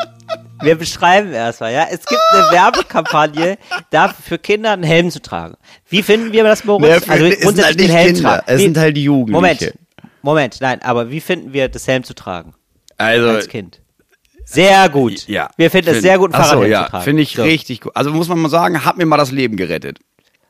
wir 0.62 0.76
beschreiben 0.76 1.32
erstmal, 1.32 1.74
ja. 1.74 1.88
Es 1.90 2.06
gibt 2.06 2.22
eine 2.34 2.52
Werbekampagne, 2.52 3.58
dafür 3.92 4.24
für 4.24 4.38
Kinder 4.40 4.72
einen 4.72 4.84
Helm 4.84 5.10
zu 5.12 5.22
tragen. 5.22 5.56
Wie 5.88 6.04
finden 6.04 6.32
wir 6.32 6.44
das, 6.44 6.64
Moritz? 6.66 7.08
Naja, 7.08 7.18
für- 7.20 7.28
es 7.28 7.34
sind 7.36 7.42
grundsätzlich 7.44 7.68
halt 7.68 7.78
nicht 7.80 7.94
Helm 7.94 8.14
Kinder, 8.16 8.30
tragen. 8.30 8.44
es 8.48 8.60
Wie- 8.60 8.64
sind 8.64 8.78
halt 8.78 8.98
die 8.98 9.04
Jugendliche. 9.04 9.34
Moment, 9.36 9.74
Moment, 10.22 10.58
nein, 10.62 10.82
aber 10.82 11.10
wie 11.12 11.22
finden 11.22 11.54
wir 11.54 11.70
das 11.70 11.88
Helm 11.88 12.04
zu 12.04 12.14
tragen 12.14 12.54
Also, 12.98 13.30
als 13.30 13.48
Kind? 13.48 13.82
Sehr 14.46 14.88
gut. 14.90 15.28
ja. 15.28 15.50
Wir 15.58 15.70
finden 15.72 15.90
es 15.90 15.94
Find- 15.96 16.04
sehr 16.04 16.18
gut, 16.18 16.34
einen 16.34 16.42
Ach 16.42 16.46
so, 16.46 16.50
Fahrradhelm 16.52 16.72
ja, 16.72 16.86
zu 16.86 16.92
tragen. 16.92 17.04
finde 17.04 17.22
ich 17.24 17.34
so. 17.36 17.44
richtig 17.44 17.82
gut. 17.82 17.96
Also 17.96 18.12
muss 18.12 18.28
man 18.30 18.40
mal 18.40 18.50
sagen, 18.50 18.84
hat 18.86 18.98
mir 18.98 19.06
mal 19.06 19.18
das 19.18 19.32
Leben 19.32 19.58
gerettet. 19.58 20.00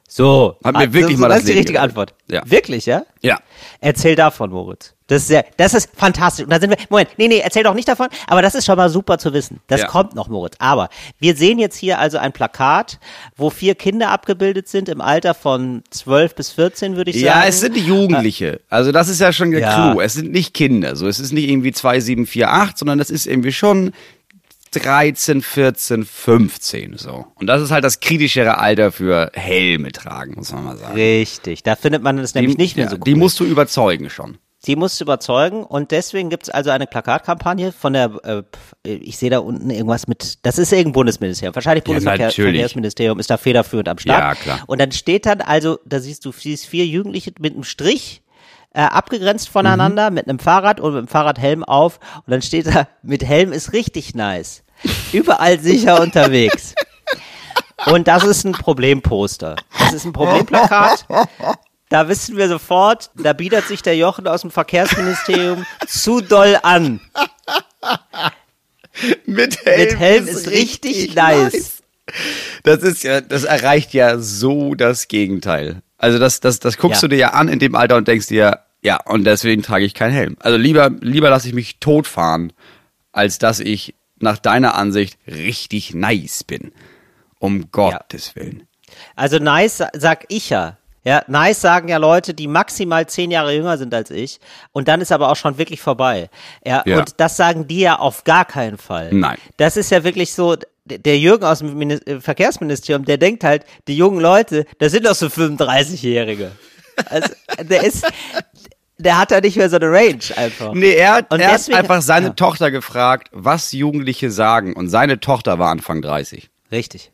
So. 0.10 0.56
Hat 0.64 0.74
mir 0.76 0.88
Ah, 0.88 0.94
wirklich 0.94 1.16
das, 1.16 1.20
mal 1.20 1.28
das 1.28 1.36
das 1.38 1.44
ist 1.44 1.48
die 1.50 1.58
richtige 1.58 1.74
gerettet. 1.74 1.90
Antwort. 1.98 2.14
Ja. 2.30 2.42
Wirklich, 2.46 2.86
ja? 2.86 3.04
Ja. 3.22 3.40
Erzähl 3.82 4.16
davon, 4.16 4.50
Moritz. 4.52 4.94
Das 5.08 5.22
ist 5.22 5.28
sehr, 5.30 5.46
das 5.58 5.74
ist 5.74 5.90
fantastisch. 5.96 6.44
Und 6.46 6.50
da 6.52 6.60
sind 6.60 6.70
wir, 6.70 6.78
Moment, 6.90 7.10
nee, 7.18 7.28
nee, 7.30 7.40
erzähl 7.40 7.64
doch 7.64 7.74
nicht 7.74 7.88
davon, 7.88 8.08
aber 8.28 8.42
das 8.42 8.56
ist 8.56 8.66
schon 8.66 8.76
mal 8.78 8.90
super 8.90 9.18
zu 9.18 9.32
wissen. 9.34 9.60
Das 9.68 9.82
Ja. 9.82 9.88
kommt 9.88 10.16
noch, 10.16 10.28
Moritz. 10.28 10.56
Aber 10.60 10.90
wir 11.20 11.36
sehen 11.36 11.60
jetzt 11.60 11.78
hier 11.78 12.00
also 12.00 12.18
ein 12.18 12.32
Plakat, 12.34 13.00
wo 13.38 13.50
vier 13.50 13.76
Kinder 13.76 14.10
abgebildet 14.10 14.68
sind 14.68 14.90
im 14.90 15.00
Alter 15.02 15.34
von 15.34 15.84
12 15.92 16.36
bis 16.36 16.52
14, 16.52 16.96
würde 16.98 17.12
ich 17.12 17.18
Ja, 17.18 17.36
sagen. 17.36 17.46
es 17.50 17.60
sind 17.62 17.76
die 17.76 17.82
Jugendliche. 17.86 18.60
Also 18.70 18.92
das 18.92 19.08
ist 19.10 19.20
ja 19.22 19.32
schon 19.34 19.52
der 19.52 19.62
Ja. 19.62 19.92
Clou. 19.92 20.02
Es 20.02 20.14
sind 20.14 20.32
nicht 20.32 20.54
Kinder. 20.54 20.96
So, 20.98 21.08
es 21.08 21.20
ist 21.20 21.32
nicht 21.34 21.50
irgendwie 21.50 21.72
2, 21.72 22.00
7, 22.02 22.26
4, 22.26 22.52
8, 22.52 22.78
sondern 22.78 22.98
das 22.98 23.10
ist 23.10 23.28
irgendwie 23.28 23.54
schon 23.54 23.92
13, 24.72 25.42
14, 25.42 26.06
15 26.06 26.98
so. 26.98 27.26
Und 27.36 27.48
das 27.48 27.62
ist 27.62 27.72
halt 27.72 27.84
das 27.84 28.00
kritischere 28.00 28.58
Alter 28.58 28.92
für 28.92 29.32
Helme 29.34 29.92
tragen, 29.92 30.36
muss 30.36 30.52
man 30.52 30.64
mal 30.64 30.78
sagen. 30.78 30.96
Richtig. 30.96 31.64
Da 31.64 31.76
findet 31.76 32.04
man 32.04 32.18
das 32.18 32.34
nämlich 32.36 32.58
nicht 32.58 32.76
mehr 32.76 32.86
ja, 32.86 32.92
so 32.92 32.98
cool. 32.98 33.04
Die 33.06 33.16
musst 33.16 33.40
du 33.40 33.46
überzeugen 33.46 34.10
schon. 34.10 34.38
Die 34.66 34.76
musst 34.76 35.00
du 35.00 35.06
überzeugen 35.06 35.64
und 35.64 35.92
deswegen 35.92 36.30
gibt's 36.30 36.50
also 36.50 36.72
eine 36.72 36.88
Plakatkampagne 36.88 37.72
von 37.72 37.94
der, 37.94 38.20
äh, 38.24 38.44
ich 38.84 39.18
sehe 39.18 39.30
da 39.30 39.40
unten 39.40 39.70
irgendwas 39.70 40.08
mit, 40.08 40.46
das 40.46 40.58
ist 40.58 40.72
irgendein 40.74 40.94
Bundesministerium, 40.94 41.56
wahrscheinlich 41.56 41.84
Ja. 41.88 41.94
Bundesverkehrsministerium 41.94 43.20
ist 43.20 43.30
da 43.30 43.38
federführend 43.38 43.88
am 43.88 44.00
Start. 44.00 44.20
Ja, 44.20 44.36
klar. 44.36 44.64
Und 44.68 44.82
dann 44.82 44.92
steht 44.92 45.26
dann 45.26 45.42
also, 45.42 45.80
da 45.86 46.00
siehst 46.00 46.26
du 46.26 46.32
siehst 46.32 46.66
vier 46.66 46.86
Jugendliche 46.86 47.32
mit 47.40 47.54
einem 47.54 47.64
Strich 47.64 48.24
äh, 48.78 48.82
abgegrenzt 48.82 49.50
voneinander, 49.50 50.12
mit 50.12 50.28
einem 50.30 50.38
Fahrrad 50.38 50.80
und 50.80 50.92
mit 50.92 51.00
einem 51.00 51.08
Fahrradhelm 51.08 51.64
auf 51.64 52.00
und 52.18 52.32
dann 52.32 52.44
steht 52.44 52.68
da, 52.68 52.88
mit 53.02 53.24
Helm 53.24 53.52
ist 53.52 53.74
richtig 53.74 54.14
nice. 54.14 54.64
Überall 55.12 55.60
sicher 55.60 56.00
unterwegs. 56.02 56.76
Und 57.88 58.08
das 58.08 58.24
ist 58.24 58.44
ein 58.46 58.52
Problemposter. 58.52 59.56
Das 59.80 59.94
ist 59.94 60.06
ein 60.06 60.14
Problemplakat. 60.14 61.06
Da 61.90 62.08
wissen 62.08 62.38
wir 62.38 62.48
sofort, 62.50 63.10
da 63.16 63.34
bietet 63.34 63.68
sich 63.68 63.82
der 63.82 63.96
Jochen 63.98 64.28
aus 64.28 64.42
dem 64.42 64.52
Verkehrsministerium 64.52 65.66
zu 65.88 66.22
doll 66.22 66.60
an. 66.62 67.00
Mit 69.26 69.66
Helm, 69.66 69.80
Mit 69.90 70.00
Helm 70.00 70.28
ist 70.28 70.50
richtig 70.50 71.16
nice. 71.16 71.82
Das 72.64 72.84
ist 72.84 73.04
ja, 73.04 73.22
das 73.22 73.44
erreicht 73.44 73.94
ja 73.94 74.18
so 74.20 74.76
das 74.76 75.08
Gegenteil. 75.08 75.82
Also 75.98 76.20
das, 76.20 76.40
das, 76.42 76.60
das 76.60 76.78
guckst 76.78 77.02
Ja. 77.02 77.08
du 77.08 77.16
dir 77.16 77.20
ja 77.20 77.30
an 77.32 77.48
in 77.48 77.60
dem 77.60 77.74
Alter 77.76 77.96
und 77.96 78.08
denkst 78.08 78.28
dir, 78.28 78.60
ja, 78.82 79.00
und 79.06 79.24
deswegen 79.26 79.64
trage 79.64 79.86
ich 79.86 79.94
keinen 79.94 80.14
Helm. 80.14 80.38
Also 80.40 80.58
lieber, 80.58 80.90
lieber 81.02 81.30
lasse 81.30 81.48
ich 81.48 81.54
mich 81.54 81.80
totfahren, 81.80 82.54
als 83.12 83.38
dass 83.40 83.60
ich 83.60 83.96
nach 84.20 84.38
deiner 84.38 84.76
Ansicht 84.76 85.18
richtig 85.28 85.94
nice 85.94 86.44
bin. 86.44 86.72
Um 87.40 87.70
Gottes 87.72 88.36
Willen. 88.36 88.64
Also 89.16 89.38
nice 89.40 89.78
sa- 89.78 89.90
sag 89.94 90.26
ich 90.30 90.50
ja. 90.50 90.78
Ja, 91.04 91.24
nice 91.28 91.62
sagen 91.62 91.88
ja 91.88 91.98
Leute, 91.98 92.34
die 92.34 92.48
maximal 92.48 93.08
zehn 93.08 93.32
Jahre 93.32 93.54
jünger 93.56 93.78
sind 93.78 93.94
als 93.94 94.10
ich. 94.12 94.40
Und 94.74 94.88
dann 94.88 95.00
ist 95.02 95.12
aber 95.12 95.30
auch 95.30 95.36
schon 95.36 95.58
wirklich 95.58 95.80
vorbei. 95.80 96.30
Ja, 96.66 96.84
Ja. 96.86 97.00
und 97.00 97.14
das 97.18 97.38
sagen 97.38 97.68
die 97.68 97.80
ja 97.82 97.98
auf 98.00 98.24
gar 98.24 98.44
keinen 98.44 98.78
Fall. 98.78 99.14
Nein. 99.14 99.38
Das 99.58 99.78
ist 99.78 99.92
ja 99.92 100.04
wirklich 100.04 100.34
so, 100.34 100.58
der 100.86 101.18
Jürgen 101.20 101.46
aus 101.46 101.60
dem 101.60 101.80
äh, 101.82 102.20
Verkehrsministerium, 102.20 103.06
der 103.06 103.18
denkt 103.18 103.44
halt, 103.44 103.66
die 103.88 103.96
jungen 103.96 104.20
Leute, 104.20 104.66
das 104.80 104.92
sind 104.92 105.06
doch 105.06 105.16
so 105.16 105.28
35-Jährige. 105.28 106.52
Also, 107.06 107.30
der 107.64 107.84
ist, 107.84 108.06
der 108.98 109.18
hat 109.20 109.32
da 109.32 109.40
nicht 109.42 109.56
mehr 109.58 109.70
so 109.70 109.76
eine 109.78 109.92
Range 109.92 110.20
einfach. 110.36 110.74
Nee, 110.74 110.94
er, 110.96 111.14
hat- 111.14 111.32
Und 111.32 111.40
er 111.40 111.52
hat 111.54 111.74
einfach 111.74 112.02
seine 112.02 112.28
ja. 112.28 112.34
Tochter 112.34 112.72
gefragt, 112.72 113.30
was 113.32 113.72
Jugendliche 113.72 114.32
sagen. 114.32 114.74
Und 114.74 114.90
seine 114.90 115.20
Tochter 115.20 115.60
war 115.60 115.70
Anfang 115.70 116.02
30. 116.02 116.50
Richtig. 116.72 117.12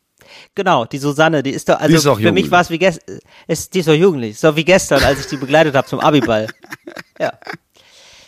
Genau, 0.55 0.85
die 0.85 0.97
Susanne, 0.97 1.43
die 1.43 1.51
ist 1.51 1.69
doch, 1.69 1.75
also 1.75 1.87
Die 1.89 1.95
ist 1.95 2.21
für 2.25 2.31
mich 2.31 2.49
war 2.49 2.61
es 2.61 2.69
wie 2.69 2.79
gestern, 2.79 3.19
ist, 3.47 3.73
die 3.73 3.79
ist 3.79 3.87
doch 3.87 3.93
jugendlich, 3.93 4.39
so 4.39 4.55
wie 4.55 4.63
gestern, 4.65 5.03
als 5.03 5.19
ich 5.19 5.27
die 5.27 5.37
begleitet 5.37 5.75
habe 5.75 5.87
zum 5.87 5.99
Abiball. 5.99 6.47
Ja. 7.19 7.33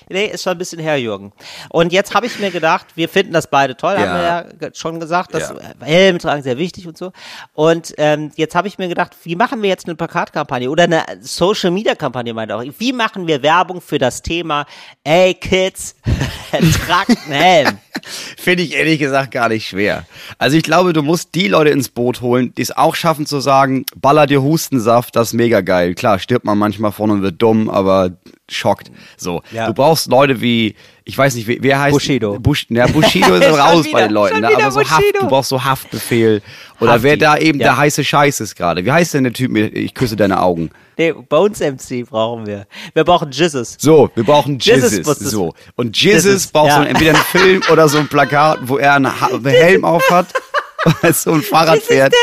Nee, 0.09 0.25
ist 0.27 0.43
schon 0.43 0.51
ein 0.53 0.57
bisschen 0.57 0.79
her, 0.79 0.99
Jürgen. 0.99 1.31
Und 1.69 1.91
jetzt 1.93 2.13
habe 2.13 2.25
ich 2.25 2.39
mir 2.39 2.51
gedacht, 2.51 2.87
wir 2.95 3.09
finden 3.09 3.33
das 3.33 3.47
beide 3.47 3.75
toll, 3.75 3.97
haben 3.97 4.03
wir 4.03 4.23
Ja. 4.23 4.45
ja 4.61 4.69
schon 4.73 4.99
gesagt, 4.99 5.33
dass 5.33 5.49
Ja. 5.49 5.55
Helm 5.85 6.19
tragen 6.19 6.43
sehr 6.43 6.57
wichtig 6.57 6.87
und 6.87 6.97
so. 6.97 7.11
Und 7.53 7.93
ähm, 7.97 8.31
jetzt 8.35 8.55
habe 8.55 8.67
ich 8.67 8.77
mir 8.77 8.87
gedacht, 8.87 9.11
wie 9.23 9.35
machen 9.35 9.61
wir 9.61 9.69
jetzt 9.69 9.85
eine 9.85 9.95
Plakatkampagne 9.95 10.69
oder 10.69 10.83
eine 10.83 11.03
Social 11.21 11.71
Media 11.71 11.95
Kampagne, 11.95 12.33
meint 12.33 12.51
auch. 12.51 12.63
Wie 12.77 12.93
machen 12.93 13.27
wir 13.27 13.41
Werbung 13.41 13.81
für 13.81 13.97
das 13.97 14.21
Thema, 14.21 14.65
ey 15.03 15.33
Kids, 15.33 15.95
tragt 16.85 17.09
einen 17.09 17.31
Helm. 17.31 17.77
Finde 18.37 18.63
ich 18.63 18.73
ehrlich 18.75 18.99
gesagt 18.99 19.31
gar 19.31 19.49
nicht 19.49 19.67
schwer. 19.67 20.05
Also 20.37 20.57
ich 20.57 20.63
glaube, 20.63 20.93
du 20.93 21.01
musst 21.01 21.33
die 21.35 21.47
Leute 21.47 21.69
ins 21.71 21.89
Boot 21.89 22.21
holen, 22.21 22.53
die 22.55 22.61
es 22.61 22.75
auch 22.75 22.95
schaffen 22.95 23.25
zu 23.25 23.39
sagen, 23.39 23.85
baller 23.95 24.27
dir 24.27 24.41
Hustensaft, 24.41 25.15
das 25.15 25.29
ist 25.29 25.33
mega 25.33 25.61
geil. 25.61 25.95
Klar, 25.95 26.19
stirbt 26.19 26.45
man 26.45 26.57
manchmal 26.57 26.91
von 26.91 27.09
und 27.09 27.21
wird 27.21 27.41
dumm, 27.41 27.69
aber 27.69 28.11
schockt. 28.49 28.91
So. 29.17 29.41
Ja. 29.51 29.67
Du 29.67 29.73
brauchst 29.73 29.94
Leute 30.07 30.41
wie, 30.41 30.75
ich 31.03 31.17
weiß 31.17 31.35
nicht, 31.35 31.47
wer 31.47 31.79
heißt 31.79 31.93
Bushido. 31.93 32.39
Bush, 32.39 32.67
ja, 32.69 32.87
Bushido 32.87 33.35
ist 33.35 33.45
raus 33.57 33.83
bei 33.83 33.89
wieder, 33.89 34.07
den 34.07 34.11
Leuten, 34.11 34.41
ne? 34.41 34.49
aber 34.55 34.71
so 34.71 34.81
Haft, 34.81 35.03
du 35.19 35.27
brauchst 35.27 35.49
so 35.49 35.63
Haftbefehl. 35.63 36.41
Oder 36.79 36.93
Hafti, 36.93 37.03
wer 37.03 37.17
da 37.17 37.37
eben 37.37 37.59
ja. 37.59 37.67
der 37.67 37.77
heiße 37.77 38.03
Scheiß 38.03 38.39
ist 38.41 38.55
gerade. 38.55 38.83
Wie 38.85 38.91
heißt 38.91 39.13
denn 39.13 39.23
der 39.23 39.33
Typ 39.33 39.51
mit 39.51 39.75
Ich 39.75 39.93
küsse 39.93 40.15
deine 40.15 40.41
Augen? 40.41 40.71
Nee, 40.97 41.13
Bones 41.13 41.59
MC 41.59 42.07
brauchen 42.07 42.45
wir. 42.45 42.67
Wir 42.93 43.03
brauchen 43.03 43.31
Jizzes. 43.31 43.77
So, 43.79 44.09
wir 44.15 44.23
brauchen 44.23 44.59
Jesus 44.59 44.91
Jesus. 44.91 45.19
So. 45.19 45.53
Und 45.75 45.99
Jesus 45.99 46.25
Jesus, 46.25 46.47
braucht 46.47 46.71
so 46.71 46.81
ja. 46.81 46.85
entweder 46.85 47.11
einen 47.15 47.23
Film 47.23 47.61
oder 47.71 47.87
so 47.87 47.97
ein 47.97 48.07
Plakat, 48.07 48.59
wo 48.63 48.77
er 48.77 48.95
einen, 48.95 49.19
ha 49.19 49.27
einen 49.27 49.45
Helm 49.45 49.85
auf 49.85 50.09
hat, 50.09 50.27
so 51.13 51.33
ein 51.33 51.41
Fahrrad 51.41 51.79
fährt 51.79 52.13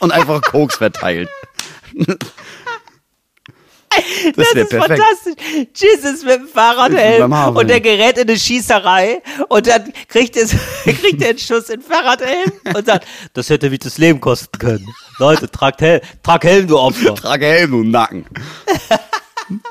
und 0.00 0.10
einfach 0.12 0.42
Koks 0.42 0.76
verteilt. 0.76 1.28
Das, 4.36 4.46
Das 4.52 4.62
ist 4.62 4.70
perfekt. 4.70 5.00
fantastisch. 5.02 5.66
Jesus 5.74 6.22
mit 6.24 6.34
dem 6.34 6.48
Fahrradhelm 6.48 7.32
und 7.56 7.68
der 7.68 7.80
gerät 7.80 8.18
in 8.18 8.28
eine 8.28 8.38
Schießerei 8.38 9.22
und 9.48 9.66
dann 9.66 9.92
kriegt 10.08 10.36
er, 10.36 10.46
kriegt 10.84 11.22
er 11.22 11.30
einen 11.30 11.38
Schuss 11.38 11.68
in 11.68 11.80
den 11.80 11.82
Fahrradhelm 11.82 12.52
und 12.74 12.86
sagt, 12.86 13.06
das 13.34 13.50
hätte 13.50 13.70
mich 13.70 13.80
das 13.80 13.98
Leben 13.98 14.20
kosten 14.20 14.58
können. 14.58 14.86
Leute, 15.18 15.50
tragt 15.50 15.80
Helm, 15.80 16.00
trag 16.22 16.44
Helm, 16.44 16.66
du 16.66 16.78
Opfer. 16.78 17.14
Trage 17.16 17.46
Helm, 17.46 17.70
du 17.72 17.84
Nacken. 17.84 18.24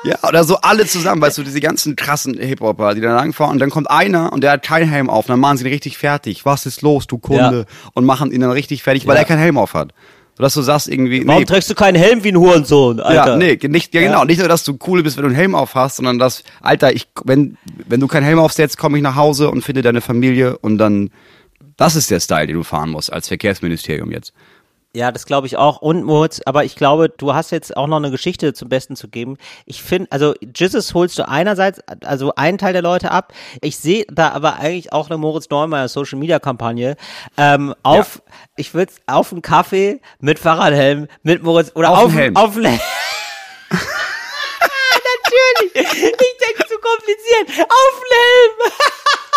Ja, 0.04 0.18
oder 0.28 0.44
so 0.44 0.58
alle 0.58 0.86
zusammen, 0.86 1.22
weißt 1.22 1.40
du, 1.40 1.44
diese 1.44 1.60
ganzen 1.60 1.96
krassen 1.96 2.38
Hip-Hopper, 2.38 2.94
die 2.94 3.02
da 3.02 3.16
langfahren 3.16 3.54
und 3.54 3.60
dann 3.60 3.72
kommt 3.72 3.90
einer 3.90 4.32
und 4.32 4.42
der 4.42 4.52
hat 4.52 4.64
keinen 4.64 4.88
Helm 4.88 5.10
auf, 5.10 5.26
dann 5.26 5.40
machen 5.40 5.58
sie 5.58 5.64
ihn 5.64 5.72
richtig 5.72 5.98
fertig. 5.98 6.46
Was 6.46 6.66
ist 6.68 6.82
los, 6.84 7.08
du 7.08 7.18
Kunde? 7.18 7.66
Und 7.94 8.06
machen 8.06 8.32
ihn 8.32 8.42
dann 8.42 8.52
richtig 8.52 8.84
fertig, 8.84 9.08
weil 9.08 9.16
Ja. 9.16 9.22
er 9.22 9.26
keinen 9.26 9.40
Helm 9.40 9.58
auf 9.58 9.74
hat. 9.74 9.94
Sodass 10.38 10.54
du 10.54 10.62
sagst 10.62 10.88
irgendwie, 10.88 11.28
Warum 11.28 11.42
nee, 11.42 11.46
trägst 11.46 11.70
du 11.70 11.76
keinen 11.76 11.96
Helm 11.96 12.24
wie 12.24 12.30
ein 12.30 12.38
Hurensohn, 12.38 13.00
Alter? 13.00 13.32
ja, 13.32 13.38
nee, 13.38 13.60
nicht, 13.68 13.94
ja, 13.94 14.02
genau, 14.02 14.24
nicht 14.24 14.40
nur, 14.40 14.48
dass 14.48 14.64
du 14.64 14.78
cool 14.88 15.04
bist, 15.04 15.18
wenn 15.18 15.24
du 15.24 15.28
einen 15.28 15.36
Helm 15.36 15.56
auf 15.56 15.76
hast, 15.76 15.98
sondern 15.98 16.20
dass, 16.20 16.44
Alter, 16.62 16.94
ich, 16.94 17.08
wenn, 17.26 17.58
wenn 17.88 18.00
du 18.00 18.08
keinen 18.08 18.24
Helm 18.24 18.40
aufsetzt, 18.40 18.78
komme 18.78 18.98
ich 18.98 19.04
nach 19.04 19.16
Hause 19.16 19.52
und 19.52 19.64
finde 19.64 19.82
deine 19.82 20.02
Familie 20.02 20.58
und 20.58 20.78
dann, 20.78 21.10
das 21.78 21.96
ist 21.96 22.10
der 22.10 22.20
Style, 22.20 22.48
den 22.48 22.56
du 22.56 22.64
fahren 22.64 22.90
musst 22.90 23.12
als 23.12 23.28
Verkehrsministerium 23.28 24.12
jetzt. 24.12 24.34
Ja, 24.94 25.14
das 25.14 25.26
glaube 25.26 25.48
ich 25.48 25.56
auch. 25.56 25.82
Und 25.82 26.04
Moritz, 26.04 26.42
aber 26.46 26.66
ich 26.66 26.76
glaube, 26.76 27.08
du 27.08 27.34
hast 27.34 27.52
jetzt 27.52 27.78
auch 27.78 27.88
noch 27.88 27.96
eine 27.96 28.12
Geschichte 28.12 28.54
zum 28.54 28.68
Besten 28.68 28.98
zu 28.98 29.08
geben. 29.08 29.38
Ich 29.66 29.82
finde, 29.82 30.12
also 30.12 30.34
Jizzes 30.42 30.94
holst 30.94 31.18
du 31.18 31.26
einerseits, 31.26 31.80
also 32.04 32.36
einen 32.36 32.58
Teil 32.58 32.74
der 32.74 32.82
Leute 32.82 33.10
ab. 33.12 33.32
Ich 33.62 33.78
sehe 33.78 34.04
da 34.12 34.32
aber 34.32 34.58
eigentlich 34.58 34.92
auch 34.92 35.10
eine 35.10 35.18
Moritz 35.18 35.50
Neumeier 35.50 35.88
Social 35.88 36.20
Media 36.20 36.40
Kampagne 36.40 36.98
ähm, 37.38 37.74
auf, 37.84 38.22
ich 38.58 38.74
würde 38.74 38.92
auf 39.08 39.32
einen 39.32 39.42
Kaffee 39.42 40.02
mit 40.20 40.40
Fahrradhelm, 40.40 41.08
mit 41.24 41.42
Moritz 41.42 41.72
oder 41.74 41.92
Auf 41.92 42.06
auf, 42.06 42.14
Helm. 42.14 42.36
auf 42.36 42.56
Helm. 42.56 42.66
Natürlich. 43.72 45.74
Ich 45.74 46.04
denke 46.04 46.68
zu 46.68 46.78
kompliziert. 46.80 47.66
Auf 47.70 48.02
Helm. 48.12 48.72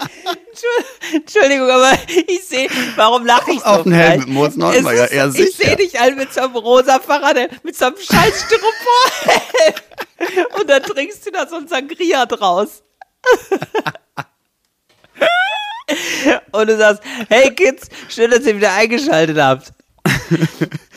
Entschu- 0.00 1.16
Entschuldigung, 1.16 1.70
aber 1.70 1.92
ich 2.28 2.44
sehe, 2.44 2.68
warum 2.96 3.24
lache 3.26 3.52
ich 3.52 3.60
so? 3.60 3.66
Auf 3.66 3.82
den 3.84 3.92
Helm 3.92 4.20
mit 4.20 4.28
Moritz 4.28 4.56
Neumeier, 4.56 5.12
ja, 5.12 5.26
Ich 5.28 5.32
sicher. 5.34 5.50
sehe 5.68 5.76
dich 5.76 5.98
halt 6.00 6.16
mit 6.16 6.32
so 6.32 6.40
einem 6.42 6.56
rosa 6.56 6.98
Fahrrad, 7.00 7.36
mit 7.64 7.76
so 7.76 7.86
einem 7.86 7.96
scheiß 7.96 8.44
Styropor. 8.46 9.80
Und 10.60 10.68
dann 10.70 10.82
trinkst 10.82 11.26
du 11.26 11.30
da 11.30 11.46
so 11.48 11.56
ein 11.56 11.68
Sangria 11.68 12.26
draus. 12.26 12.82
Und 16.52 16.68
du 16.68 16.76
sagst, 16.76 17.02
hey 17.28 17.50
Kids, 17.54 17.88
schön, 18.08 18.30
dass 18.30 18.44
ihr 18.46 18.56
wieder 18.56 18.72
eingeschaltet 18.74 19.38
habt. 19.38 19.72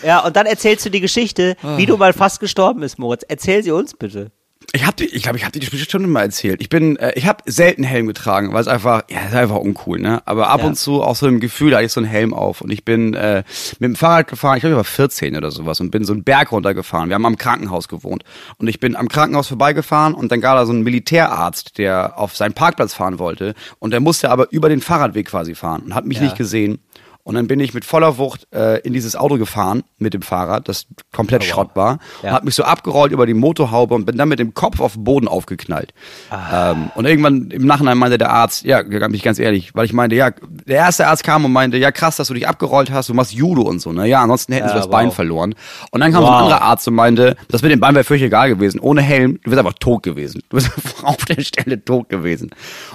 Ja, 0.03 0.19
und 0.25 0.36
dann 0.36 0.45
erzählst 0.45 0.86
du 0.86 0.89
die 0.89 1.01
Geschichte, 1.01 1.55
wie 1.77 1.86
du 1.86 1.97
mal 1.97 2.13
fast 2.13 2.39
gestorben 2.39 2.81
bist, 2.81 2.99
Moritz. 2.99 3.23
Erzähl 3.27 3.63
sie 3.63 3.71
uns 3.71 3.93
bitte. 3.93 4.31
Ich 4.73 4.86
habe, 4.86 5.04
ich 5.04 5.23
glaube, 5.23 5.38
ich 5.38 5.43
habe 5.43 5.51
dir 5.54 5.60
die 5.60 5.69
Geschichte 5.69 5.91
schon 5.91 6.10
mal 6.10 6.21
erzählt. 6.23 6.62
Ich 6.62 6.69
bin, 6.69 6.97
äh, 6.97 7.13
ich 7.15 7.28
habe 7.28 7.43
selten 7.45 7.84
Helm 7.84 8.08
getragen, 8.08 8.54
weil 8.54 8.62
es 8.62 8.67
einfach, 8.67 9.04
ja, 9.10 9.19
ist 9.28 9.34
einfach 9.36 9.58
uncool, 9.58 9.99
ne? 9.99 10.21
Aber 10.25 10.49
ab 10.49 10.62
Ja. 10.62 10.67
und 10.67 10.75
zu 10.75 11.01
auch 11.01 11.15
so 11.15 11.28
im 11.28 11.39
Gefühl, 11.39 11.71
da 11.71 11.78
hatte 11.78 11.86
ich 11.86 11.91
so 11.93 11.99
einen 12.01 12.10
Helm 12.10 12.34
auf 12.34 12.62
und 12.62 12.71
ich 12.71 12.84
bin 12.84 13.13
äh, 13.13 13.43
mit 13.80 13.89
dem 13.89 13.95
Fahrrad 13.95 14.28
gefahren. 14.28 14.58
Ich 14.58 14.62
glaube, 14.62 14.73
ich 14.73 14.78
war 14.78 14.84
14 14.84 15.36
oder 15.38 15.51
sowas 15.51 15.80
und 15.80 15.91
bin 15.91 16.04
so 16.04 16.13
einen 16.13 16.23
Berg 16.23 16.51
runtergefahren. 16.51 17.10
Wir 17.10 17.15
haben 17.15 17.25
am 17.25 17.38
Krankenhaus 17.38 17.88
gewohnt 17.88 18.23
und 18.58 18.67
ich 18.67 18.80
bin 18.80 18.95
am 18.95 19.08
Krankenhaus 19.08 19.47
vorbeigefahren 19.47 20.13
und 20.13 20.32
dann 20.32 20.41
gab 20.41 20.58
da 20.58 20.65
so 20.65 20.73
ein 20.73 20.82
Militärarzt, 20.84 21.78
der 21.78 22.17
auf 22.19 22.36
seinen 22.36 22.54
Parkplatz 22.54 22.93
fahren 22.93 23.19
wollte 23.19 23.54
und 23.80 23.91
der 23.91 23.99
musste 23.99 24.30
aber 24.32 24.51
über 24.51 24.69
den 24.69 24.82
Fahrradweg 24.82 25.28
quasi 25.28 25.56
fahren 25.56 25.84
und 25.84 25.95
hat 25.95 26.06
mich 26.06 26.17
Ja. 26.17 26.23
nicht 26.23 26.38
gesehen. 26.38 26.80
Und 27.25 27.33
dann 27.33 27.47
bin 27.47 27.59
ich 27.59 27.73
mit 27.73 27.85
voller 27.85 28.19
Wucht 28.19 28.47
äh, 28.53 28.79
in 28.81 28.93
dieses 28.93 29.15
Auto 29.15 29.39
gefahren 29.39 29.83
mit 29.97 30.13
dem 30.13 30.21
Fahrrad, 30.21 30.69
das 30.69 30.85
komplett 31.11 31.43
Schrott 31.43 31.71
war. 31.73 31.97
Ja. 32.21 32.29
Und 32.29 32.35
hab 32.35 32.43
mich 32.43 32.53
so 32.53 32.63
abgerollt 32.63 33.11
über 33.11 33.25
die 33.25 33.33
Motorhaube 33.33 33.95
und 33.95 34.05
bin 34.05 34.15
dann 34.15 34.29
mit 34.29 34.38
dem 34.38 34.53
Kopf 34.53 34.79
auf 34.79 34.93
den 34.93 35.03
Boden 35.03 35.27
aufgeknallt. 35.27 35.91
Ah. 36.29 36.71
Ähm, 36.73 36.91
und 36.93 37.05
irgendwann 37.05 37.49
im 37.49 37.65
Nachhinein 37.65 37.97
meinte 37.97 38.19
der 38.19 38.29
Arzt, 38.29 38.63
ja, 38.63 38.83
ganz 38.83 39.11
mich 39.11 39.23
ganz 39.23 39.39
ehrlich, 39.39 39.73
weil 39.73 39.85
ich 39.85 39.93
meinte, 39.93 40.15
ja, 40.15 40.29
der 40.29 40.75
erste 40.77 41.07
Arzt 41.07 41.23
kam 41.23 41.43
und 41.45 41.51
meinte, 41.51 41.77
ja 41.77 41.91
krass, 41.91 42.15
dass 42.17 42.27
du 42.27 42.35
dich 42.35 42.47
abgerollt 42.47 42.91
hast, 42.91 43.09
du 43.09 43.15
machst 43.15 43.33
Judo 43.33 43.63
und 43.63 43.79
so, 43.79 43.91
ne? 43.91 44.05
Ja, 44.07 44.21
ansonsten 44.21 44.53
hätten 44.53 44.67
sie 44.67 44.75
Ja, 44.75 44.79
das 44.81 44.89
Bein 44.91 45.07
wow. 45.07 45.15
verloren. 45.15 45.55
Und 45.89 46.01
dann 46.01 46.11
kam 46.11 46.21
so 46.21 46.27
Wow. 46.27 46.35
ein 46.35 46.43
anderer 46.43 46.61
Arzt 46.61 46.88
und 46.88 46.93
meinte, 46.93 47.35
das 47.49 47.63
mit 47.63 47.71
dem 47.71 47.79
Bein 47.79 47.95
wäre 47.95 48.03
völlig 48.03 48.21
egal 48.21 48.49
gewesen. 48.49 48.79
Ohne 48.79 49.01
Helm, 49.01 49.39
du 49.43 49.49
wärst 49.49 49.57
einfach 49.57 49.73
tot 49.79 50.03
gewesen. 50.03 50.43
Du 50.49 50.57
bist 50.57 50.69
auf 51.03 51.17
der 51.25 51.41
Stelle 51.41 51.83
tot 51.83 52.07
gewesen. 52.09 52.51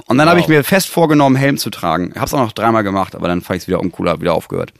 Und 0.06 0.18
dann 0.18 0.28
habe 0.28 0.38
ich 0.38 0.46
mir 0.46 0.62
fest 0.62 0.88
vorgenommen, 0.88 1.34
Helm 1.34 1.56
zu 1.58 1.70
tragen. 1.70 2.12
Hab's 2.16 2.32
auch 2.32 2.38
noch 2.38 2.52
dreimal 2.52 2.84
gemacht, 2.84 3.16
aber 3.16 3.26
dann 3.26 3.40
fand 3.40 3.56
ich 3.56 3.62
es 3.64 3.66
wieder 3.68 3.80
uncooler, 3.80 4.19
wieder 4.20 4.34
aufgehört. 4.34 4.72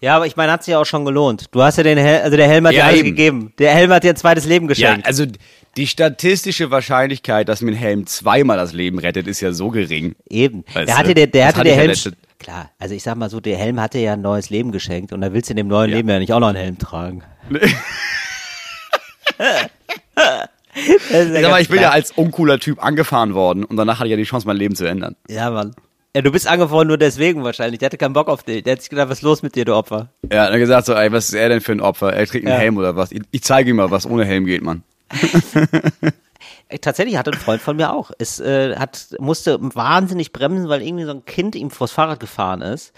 Ja, 0.00 0.14
aber 0.16 0.26
ich 0.26 0.36
meine, 0.36 0.52
hat 0.52 0.62
sich 0.62 0.72
ja 0.72 0.78
auch 0.80 0.84
schon 0.86 1.04
gelohnt. 1.04 1.46
Du 1.50 1.60
hast 1.62 1.76
ja 1.76 1.82
den 1.82 1.98
Helm, 1.98 2.22
also 2.22 2.36
der 2.36 2.46
Helm 2.48 2.66
hat 2.66 2.72
Ja, 2.72 2.80
ja 2.80 2.84
alles 2.86 2.98
eben. 3.00 3.08
gegeben. 3.10 3.52
Der 3.58 3.72
Helm 3.74 3.90
hat 3.90 4.04
dir 4.04 4.10
ein 4.10 4.16
zweites 4.16 4.44
Leben 4.44 4.66
Ja, 4.66 4.68
geschenkt. 4.68 5.06
also 5.06 5.24
die 5.76 5.86
statistische 5.88 6.70
Wahrscheinlichkeit, 6.70 7.48
dass 7.48 7.62
mir 7.62 7.72
ein 7.72 7.76
Helm 7.76 8.06
zweimal 8.06 8.56
das 8.56 8.72
Leben 8.72 8.98
rettet, 9.00 9.26
ist 9.26 9.40
ja 9.40 9.50
so 9.52 9.70
gering. 9.70 10.14
Eben. 10.28 10.64
Weißt 10.66 10.76
der 10.76 10.84
du, 10.86 10.92
hatte 10.94 11.14
der, 11.14 11.26
der 11.26 11.46
hatte 11.48 11.62
der 11.64 11.72
ich 11.72 11.76
ja 11.76 11.80
Helm. 11.80 11.90
letzte- 11.90 12.12
Klar, 12.38 12.70
also 12.78 12.94
ich 12.94 13.02
sag 13.02 13.16
mal 13.16 13.28
so, 13.28 13.40
der 13.40 13.56
Helm 13.58 13.80
hatte 13.80 13.98
ja 13.98 14.12
ein 14.12 14.20
neues 14.20 14.48
Leben 14.50 14.70
geschenkt 14.70 15.12
und 15.12 15.20
da 15.20 15.32
willst 15.32 15.48
du 15.50 15.52
in 15.54 15.56
dem 15.56 15.66
neuen 15.66 15.90
Ja. 15.90 15.96
Leben 15.96 16.08
ja 16.08 16.20
nicht 16.20 16.32
auch 16.32 16.38
noch 16.38 16.46
einen 16.48 16.56
Helm 16.58 16.78
tragen. 16.78 17.24
Ist 20.74 21.10
ja 21.10 21.40
Sag 21.42 21.50
mal, 21.50 21.60
ich 21.60 21.68
bin 21.68 21.80
ja 21.80 21.90
als 21.90 22.12
uncooler 22.12 22.58
Typ 22.60 22.82
angefahren 22.84 23.34
worden 23.34 23.64
und 23.64 23.76
danach 23.76 23.98
hatte 23.98 24.06
ich 24.06 24.12
ja 24.12 24.16
die 24.16 24.22
Chance, 24.24 24.46
mein 24.46 24.56
Leben 24.56 24.76
zu 24.76 24.84
ändern. 24.86 25.16
Ja, 25.28 25.50
Mann. 25.50 25.74
Ja, 26.16 26.22
du 26.22 26.32
bist 26.32 26.46
angefahren 26.48 26.88
nur 26.88 26.98
deswegen 26.98 27.44
wahrscheinlich. 27.44 27.78
Der 27.80 27.86
hatte 27.86 27.98
keinen 27.98 28.14
Bock 28.14 28.28
auf 28.28 28.42
dich. 28.42 28.62
Der 28.62 28.72
hat 28.72 28.80
sich 28.80 28.90
gedacht, 28.90 29.08
was 29.08 29.18
ist 29.18 29.22
los 29.22 29.42
mit 29.42 29.54
dir, 29.54 29.64
du 29.64 29.74
Opfer? 29.74 30.08
Ja, 30.24 30.28
dann 30.28 30.46
hat 30.46 30.52
er 30.52 30.58
gesagt 30.58 30.86
so, 30.86 30.94
ey, 30.94 31.12
was 31.12 31.28
ist 31.28 31.34
er 31.34 31.48
denn 31.48 31.60
für 31.60 31.72
ein 31.72 31.80
Opfer? 31.80 32.12
Er 32.12 32.26
trägt 32.26 32.46
einen 32.46 32.54
Ja. 32.54 32.60
Helm 32.60 32.76
oder 32.78 32.96
was? 32.96 33.12
Ich, 33.12 33.22
ich 33.30 33.42
zeige 33.42 33.70
ihm 33.70 33.76
mal, 33.76 33.90
was 33.90 34.06
ohne 34.06 34.24
Helm 34.24 34.46
geht, 34.46 34.62
Mann. 34.62 34.82
Tatsächlich 36.82 37.16
hatte 37.16 37.30
ein 37.30 37.38
Freund 37.38 37.62
von 37.62 37.76
mir 37.76 37.92
auch. 37.94 38.10
Es 38.18 38.40
äh, 38.40 38.76
hat, 38.76 39.08
musste 39.18 39.58
wahnsinnig 39.60 40.32
bremsen, 40.32 40.68
weil 40.68 40.82
irgendwie 40.82 41.04
so 41.04 41.12
ein 41.12 41.24
Kind 41.24 41.54
ihm 41.54 41.70
vors 41.70 41.92
Fahrrad 41.92 42.20
gefahren 42.20 42.60
ist. 42.60 42.92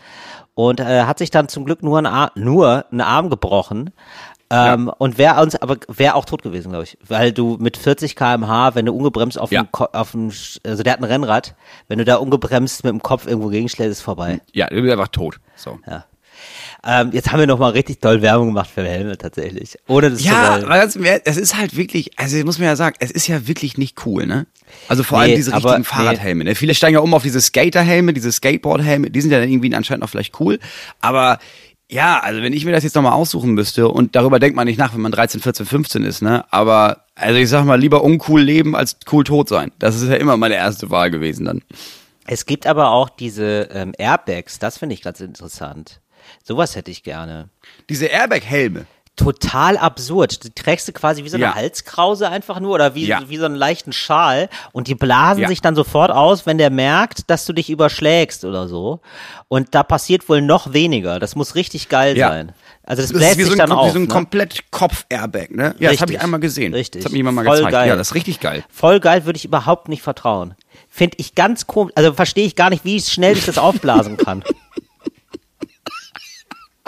Und 0.54 0.80
äh, 0.80 1.02
hat 1.04 1.18
sich 1.18 1.30
dann 1.30 1.48
zum 1.48 1.64
Glück 1.64 1.82
nur, 1.82 1.98
ein 1.98 2.06
Ar 2.06 2.32
nur 2.34 2.84
einen 2.90 3.00
Arm 3.00 3.30
gebrochen. 3.30 3.90
Ähm, 4.52 4.90
Und 4.98 5.16
wäre 5.16 5.40
uns, 5.40 5.54
aber 5.56 5.76
wäre 5.88 6.14
auch 6.16 6.24
tot 6.24 6.42
gewesen, 6.42 6.70
glaube 6.70 6.84
ich. 6.84 6.98
Weil 7.06 7.32
du 7.32 7.56
mit 7.60 7.76
40 7.76 8.16
km/h, 8.16 8.74
wenn 8.74 8.86
du 8.86 8.92
ungebremst 8.92 9.38
auf 9.38 9.52
Ja. 9.52 9.66
auf 9.72 10.10
dem, 10.10 10.32
also 10.66 10.82
der 10.82 10.92
hat 10.92 11.00
ein 11.00 11.04
Rennrad, 11.04 11.54
wenn 11.88 11.98
du 11.98 12.04
da 12.04 12.16
ungebremst 12.16 12.82
mit 12.84 12.90
dem 12.92 13.00
Kopf 13.02 13.26
irgendwo 13.26 13.48
gegenschlägst, 13.48 13.92
ist 13.92 14.00
vorbei. 14.02 14.40
Ja, 14.52 14.66
du 14.68 14.80
bist 14.80 14.90
einfach 14.92 15.08
tot. 15.08 15.38
So. 15.56 15.78
Ja. 15.86 16.04
Ähm, 16.84 17.10
jetzt 17.12 17.30
haben 17.30 17.38
wir 17.40 17.46
noch 17.46 17.58
mal 17.58 17.70
richtig 17.72 18.00
toll 18.00 18.22
Werbung 18.22 18.46
gemacht 18.48 18.70
für 18.74 18.82
Helme 18.82 19.18
tatsächlich. 19.18 19.76
Ohne 19.86 20.10
das 20.10 20.20
zu 20.20 20.24
Ja, 20.28 20.52
wollen. 20.52 20.68
weil 20.68 20.80
das, 20.80 20.96
es 21.24 21.36
ist 21.36 21.56
halt 21.56 21.76
wirklich, 21.76 22.18
also 22.18 22.36
muss 22.44 22.58
man 22.58 22.66
ja 22.68 22.76
sagen, 22.76 22.96
es 22.98 23.10
ist 23.10 23.26
ja 23.26 23.46
wirklich 23.46 23.76
nicht 23.76 24.06
cool, 24.06 24.26
ne? 24.26 24.46
Also 24.88 25.02
vor 25.02 25.18
Nee, 25.18 25.24
allem 25.24 25.34
diese 25.36 25.52
richtigen 25.54 25.84
Fahrradhelme. 25.84 26.44
Ne? 26.44 26.54
Viele 26.54 26.74
steigen 26.74 26.94
ja 26.94 27.00
um 27.00 27.12
auf 27.12 27.22
diese 27.22 27.40
Skaterhelme, 27.40 28.14
diese 28.14 28.32
Skateboardhelme, 28.32 29.10
die 29.10 29.20
sind 29.20 29.30
ja 29.32 29.38
dann 29.40 29.50
irgendwie 29.50 29.74
anscheinend 29.74 30.02
auch 30.04 30.08
vielleicht 30.08 30.40
cool. 30.40 30.58
Aber 31.02 31.38
ja, 31.90 32.20
also 32.20 32.40
wenn 32.40 32.52
ich 32.52 32.64
mir 32.64 32.70
das 32.70 32.84
jetzt 32.84 32.94
nochmal 32.94 33.12
aussuchen 33.12 33.52
müsste 33.52 33.88
und 33.88 34.14
darüber 34.14 34.38
denkt 34.38 34.54
man 34.54 34.66
nicht 34.66 34.78
nach, 34.78 34.94
wenn 34.94 35.00
man 35.00 35.10
13, 35.10 35.40
14, 35.40 35.66
15 35.66 36.04
ist, 36.04 36.22
ne? 36.22 36.44
Aber 36.52 37.04
also 37.16 37.36
ich 37.36 37.48
sag 37.48 37.64
mal, 37.64 37.78
lieber 37.78 38.04
uncool 38.04 38.40
leben 38.40 38.76
als 38.76 38.96
cool 39.10 39.24
tot 39.24 39.48
sein. 39.48 39.72
Das 39.80 39.96
ist 40.00 40.08
ja 40.08 40.14
immer 40.14 40.36
meine 40.36 40.54
erste 40.54 40.90
Wahl 40.90 41.10
gewesen 41.10 41.46
dann. 41.46 41.62
Es 42.26 42.46
gibt 42.46 42.66
aber 42.68 42.92
auch 42.92 43.10
diese 43.10 43.68
ähm, 43.72 43.92
Airbags, 43.98 44.60
das 44.60 44.78
finde 44.78 44.94
ich 44.94 45.02
ganz 45.02 45.20
interessant. 45.20 46.00
Sowas 46.44 46.76
hätte 46.76 46.92
ich 46.92 47.02
gerne. 47.02 47.48
Diese 47.88 48.06
Airbag-Helme. 48.06 48.86
Total 49.16 49.76
absurd. 49.76 50.44
Die 50.44 50.50
trägst 50.50 50.88
du 50.88 50.92
quasi 50.92 51.24
wie 51.24 51.28
so 51.28 51.36
eine 51.36 51.44
Ja. 51.46 51.54
Halskrause 51.54 52.30
einfach 52.30 52.58
nur 52.58 52.74
oder 52.74 52.94
wie, 52.94 53.06
Ja. 53.06 53.20
wie 53.28 53.36
so 53.36 53.44
einen 53.44 53.54
leichten 53.54 53.92
Schal 53.92 54.48
und 54.72 54.88
die 54.88 54.94
blasen 54.94 55.42
Ja. 55.42 55.48
sich 55.48 55.60
dann 55.60 55.74
sofort 55.74 56.10
aus, 56.10 56.46
wenn 56.46 56.56
der 56.56 56.70
merkt, 56.70 57.28
dass 57.28 57.44
du 57.44 57.52
dich 57.52 57.68
überschlägst 57.68 58.46
oder 58.46 58.66
so. 58.66 59.00
Und 59.48 59.74
da 59.74 59.82
passiert 59.82 60.28
wohl 60.30 60.40
noch 60.40 60.72
weniger. 60.72 61.18
Das 61.18 61.36
muss 61.36 61.54
richtig 61.54 61.90
geil 61.90 62.16
sein. 62.16 62.52
Also 62.82 63.02
das 63.02 63.10
Das 63.10 63.18
bläst 63.18 63.32
ist 63.32 63.38
wie 63.38 63.42
so 63.42 63.50
sich 63.50 63.60
ein, 63.60 63.68
dann 63.68 63.76
wie 63.76 63.80
auf. 63.80 63.92
so 63.92 63.98
ein 63.98 64.02
ne? 64.02 64.08
komplett 64.08 64.70
Kopf-Airbag, 64.70 65.50
ne? 65.50 65.74
Ja, 65.78 65.90
das 65.90 66.00
habe 66.00 66.12
ich 66.12 66.16
Richtig. 66.16 66.20
einmal 66.22 66.40
gesehen. 66.40 66.72
Richtig. 66.74 67.00
Das 67.02 67.06
hat 67.06 67.12
mir 67.12 67.18
jemand 67.18 67.36
mal 67.36 67.44
Voll 67.44 67.56
gezeigt. 67.58 67.72
geil. 67.72 67.88
Ja, 67.88 67.96
das 67.96 68.08
ist 68.08 68.14
richtig 68.14 68.40
geil. 68.40 68.64
Voll 68.70 69.00
geil, 69.00 69.26
würde 69.26 69.36
ich 69.36 69.44
überhaupt 69.44 69.88
nicht 69.88 70.00
vertrauen. 70.02 70.54
Finde 70.88 71.16
ich 71.20 71.34
ganz 71.34 71.66
komisch. 71.66 71.92
Also 71.94 72.14
verstehe 72.14 72.46
ich 72.46 72.56
gar 72.56 72.70
nicht, 72.70 72.84
wie 72.86 72.98
schnell 73.00 73.36
ich 73.36 73.44
das 73.44 73.58
aufblasen 73.58 74.16
kann. 74.16 74.42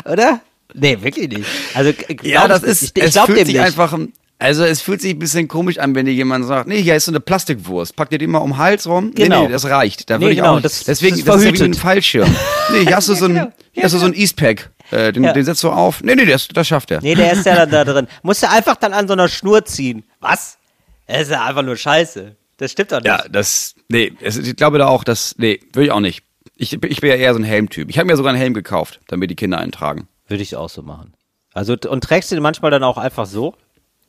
Oder? 0.04 0.40
Nee, 0.74 0.98
wirklich 1.02 1.28
nicht. 1.28 1.44
Also 1.74 1.92
glaub 1.92 2.24
Ja, 2.24 2.48
das 2.48 2.62
ist, 2.62 2.82
ich, 2.82 2.92
ich 2.96 3.02
es 3.04 3.12
glaub 3.12 3.26
fühlt 3.26 3.38
dem 3.40 3.46
sich 3.46 3.54
nicht. 3.56 3.64
einfach, 3.64 3.96
also 4.38 4.64
es 4.64 4.80
fühlt 4.80 5.00
sich 5.00 5.12
ein 5.14 5.18
bisschen 5.18 5.46
komisch 5.48 5.78
an, 5.78 5.94
wenn 5.94 6.06
dir 6.06 6.12
jemand 6.12 6.46
sagt, 6.46 6.66
nee, 6.68 6.82
hier 6.82 6.96
ist 6.96 7.04
so 7.04 7.12
eine 7.12 7.20
Plastikwurst, 7.20 7.94
pack 7.94 8.10
dir 8.10 8.18
die 8.18 8.26
mal 8.26 8.38
um 8.38 8.50
den 8.52 8.56
Hals 8.58 8.86
rum. 8.86 9.12
Genau. 9.14 9.42
Nee, 9.42 9.46
nee, 9.46 9.52
das 9.52 9.64
reicht. 9.66 10.10
Da 10.10 10.18
Nee, 10.18 10.24
würde 10.24 10.32
ich 10.32 10.38
genau, 10.38 10.56
auch 10.56 10.60
das- 10.60 10.84
Deswegen, 10.84 11.12
das 11.12 11.18
ist 11.20 11.28
das 11.28 11.36
ist 11.36 11.44
ja 11.44 11.52
wie 11.52 11.56
verhütet. 11.58 11.76
ein 11.78 11.80
Fallschirm. 11.80 12.36
Nee, 12.72 12.86
hier 12.86 12.96
hast 12.96 13.08
du 13.08 13.14
so 13.14 13.26
ein, 13.26 13.34
genau. 13.34 13.52
hier 13.72 13.82
hast 13.84 13.92
du 13.92 13.98
so 13.98 14.06
ein 14.06 14.14
Eastpack. 14.14 14.70
Äh, 14.90 15.12
den, 15.12 15.24
Ja. 15.24 15.32
den 15.32 15.44
setzt 15.44 15.62
du 15.62 15.70
auf. 15.70 16.02
Nee, 16.02 16.14
nee, 16.14 16.24
das, 16.26 16.48
das 16.48 16.66
schafft 16.68 16.90
er. 16.90 17.00
Nee, 17.02 17.14
der 17.14 17.32
ist 17.32 17.44
ja 17.46 17.54
dann 17.54 17.70
da 17.70 17.84
drin. 17.92 18.06
Musst 18.22 18.42
du 18.42 18.48
einfach 18.50 18.76
dann 18.76 18.92
an 18.92 19.06
so 19.08 19.12
einer 19.14 19.28
Schnur 19.28 19.64
ziehen. 19.64 20.04
Was? 20.20 20.58
Das 21.06 21.22
ist 21.22 21.30
ja 21.30 21.44
einfach 21.44 21.62
nur 21.62 21.76
Scheiße. 21.76 22.34
Das 22.58 22.70
stimmt 22.72 22.92
doch 22.92 22.98
nicht. 22.98 23.06
Ja, 23.06 23.24
das, 23.30 23.74
nee, 23.88 24.12
ich 24.20 24.56
glaube 24.56 24.78
da 24.78 24.86
auch, 24.86 25.02
dass, 25.04 25.34
nee, 25.38 25.60
würde 25.72 25.86
ich 25.86 25.90
auch 25.92 26.00
nicht. 26.00 26.22
Ich, 26.56 26.72
ich 26.74 27.00
bin 27.00 27.10
ja 27.10 27.16
eher 27.16 27.32
so 27.34 27.40
ein 27.40 27.44
Helmtyp. 27.44 27.90
Ich 27.90 27.98
habe 27.98 28.06
mir 28.06 28.16
sogar 28.16 28.30
einen 28.32 28.40
Helm 28.40 28.54
gekauft, 28.54 29.00
damit 29.08 29.30
die 29.30 29.34
Kinder 29.34 29.58
einen 29.58 29.72
tragen. 29.72 30.06
Würde 30.32 30.44
ich 30.44 30.56
auch 30.56 30.70
so 30.70 30.80
machen. 30.80 31.12
Also, 31.52 31.76
und 31.90 32.04
trägst 32.04 32.30
du 32.30 32.36
den 32.36 32.42
manchmal 32.42 32.70
dann 32.70 32.82
auch 32.82 32.96
einfach 32.96 33.26
so? 33.26 33.54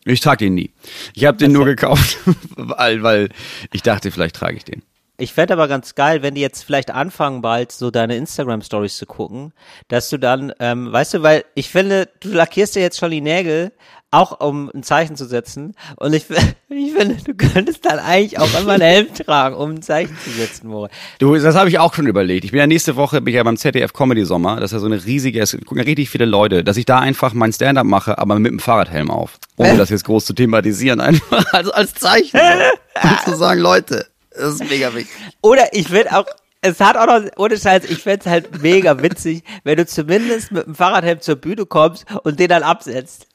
Ich 0.06 0.22
trage 0.22 0.46
den 0.46 0.54
nie. 0.54 0.72
Ich 1.14 1.26
habe 1.26 1.38
den 1.38 1.52
nur 1.52 1.66
gekauft, 1.66 2.18
weil, 2.56 3.04
weil 3.04 3.30
ich 3.74 3.82
dachte, 3.82 4.10
vielleicht 4.10 4.38
trage 4.38 4.56
ich 4.56 4.64
den. 4.64 4.84
Ich 5.18 5.34
fände 5.34 5.52
aber 5.52 5.68
ganz 5.68 5.96
geil, 5.96 6.22
wenn 6.22 6.36
die 6.36 6.40
jetzt 6.40 6.64
vielleicht 6.64 6.92
anfangen, 6.92 7.42
bald 7.42 7.74
so 7.74 7.92
deine 7.92 8.16
Instagram-Stories 8.16 8.96
zu 8.96 9.06
gucken, 9.06 9.52
dass 9.90 10.10
du 10.10 10.18
dann, 10.18 10.54
ähm, 10.62 10.94
weißt 10.94 11.16
du, 11.16 11.24
weil 11.24 11.44
ich 11.56 11.68
finde, 11.70 12.08
du 12.22 12.30
lackierst 12.30 12.78
dir 12.78 12.82
jetzt 12.82 13.00
schon 13.00 13.12
die 13.12 13.20
Nägel, 13.20 13.74
auch 14.14 14.40
um 14.40 14.70
ein 14.74 14.84
Zeichen 14.84 15.16
zu 15.16 15.26
setzen. 15.26 15.76
Und 15.96 16.14
ich, 16.14 16.26
ich 16.70 16.94
finde, 16.94 17.18
du 17.24 17.34
könntest 17.34 17.86
dann 17.86 18.00
eigentlich 18.00 18.40
auch 18.40 18.60
immer 18.60 18.74
einen 18.74 18.82
Helm 18.82 19.14
tragen, 19.14 19.56
um 19.56 19.72
ein 19.72 19.82
Zeichen 19.82 20.16
zu 20.24 20.30
setzen, 20.30 20.68
Moritz. 20.68 20.94
Du, 21.20 21.36
das 21.36 21.56
habe 21.56 21.70
ich 21.70 21.80
auch 21.80 21.94
schon 21.94 22.08
überlegt. 22.08 22.46
Ich 22.46 22.52
bin 22.52 22.60
ja 22.60 22.68
nächste 22.68 22.96
Woche 22.96 23.22
bin 23.22 23.34
ich 23.34 23.38
ja 23.38 23.44
beim 23.44 23.58
ZDF 23.58 23.94
Comedy 23.94 24.26
Sommer. 24.26 24.56
Das 24.58 24.72
ist 24.72 24.74
ja 24.74 24.80
so 24.80 24.86
eine 24.86 25.04
riesige, 25.04 25.42
es 25.42 25.58
gucken 25.58 25.78
ja 25.78 25.84
richtig 25.84 26.10
viele 26.10 26.26
Leute, 26.26 26.64
dass 26.64 26.78
ich 26.78 26.86
da 26.86 27.00
einfach 27.00 27.34
mein 27.34 27.52
Stand-up 27.52 27.86
mache, 27.86 28.18
aber 28.18 28.38
mit 28.40 28.52
dem 28.52 28.60
Fahrradhelm 28.60 29.10
auf. 29.10 29.40
Ohne 29.58 29.78
das 29.78 29.90
jetzt 29.90 30.06
groß 30.06 30.26
zu 30.26 30.34
thematisieren, 30.34 31.02
einfach 31.02 31.46
als, 31.52 31.70
als 31.70 31.94
Zeichen. 31.96 32.40
So. 32.40 33.00
Um 33.04 33.18
zu 33.26 33.36
sagen, 33.36 33.60
Leute, 33.60 34.06
das 34.30 34.54
ist 34.54 34.70
mega 34.70 34.94
wichtig. 34.94 35.12
Oder 35.42 35.64
ich 35.72 35.90
will 35.90 36.08
auch, 36.10 36.26
es 36.62 36.80
hat 36.80 36.96
auch 36.96 37.08
noch, 37.08 37.28
ohne 37.38 37.58
Scheiß, 37.58 37.86
ich 37.86 37.98
fänd's 37.98 38.28
halt 38.28 38.62
mega 38.62 39.02
witzig, 39.02 39.44
wenn 39.64 39.78
du 39.78 39.88
zumindest 39.88 40.52
mit 40.52 40.68
dem 40.68 40.76
Fahrradhelm 40.76 41.20
zur 41.22 41.36
Bühne 41.36 41.66
kommst 41.66 42.06
und 42.24 42.40
den 42.40 42.50
dann 42.50 42.62
absetzt. 42.62 43.26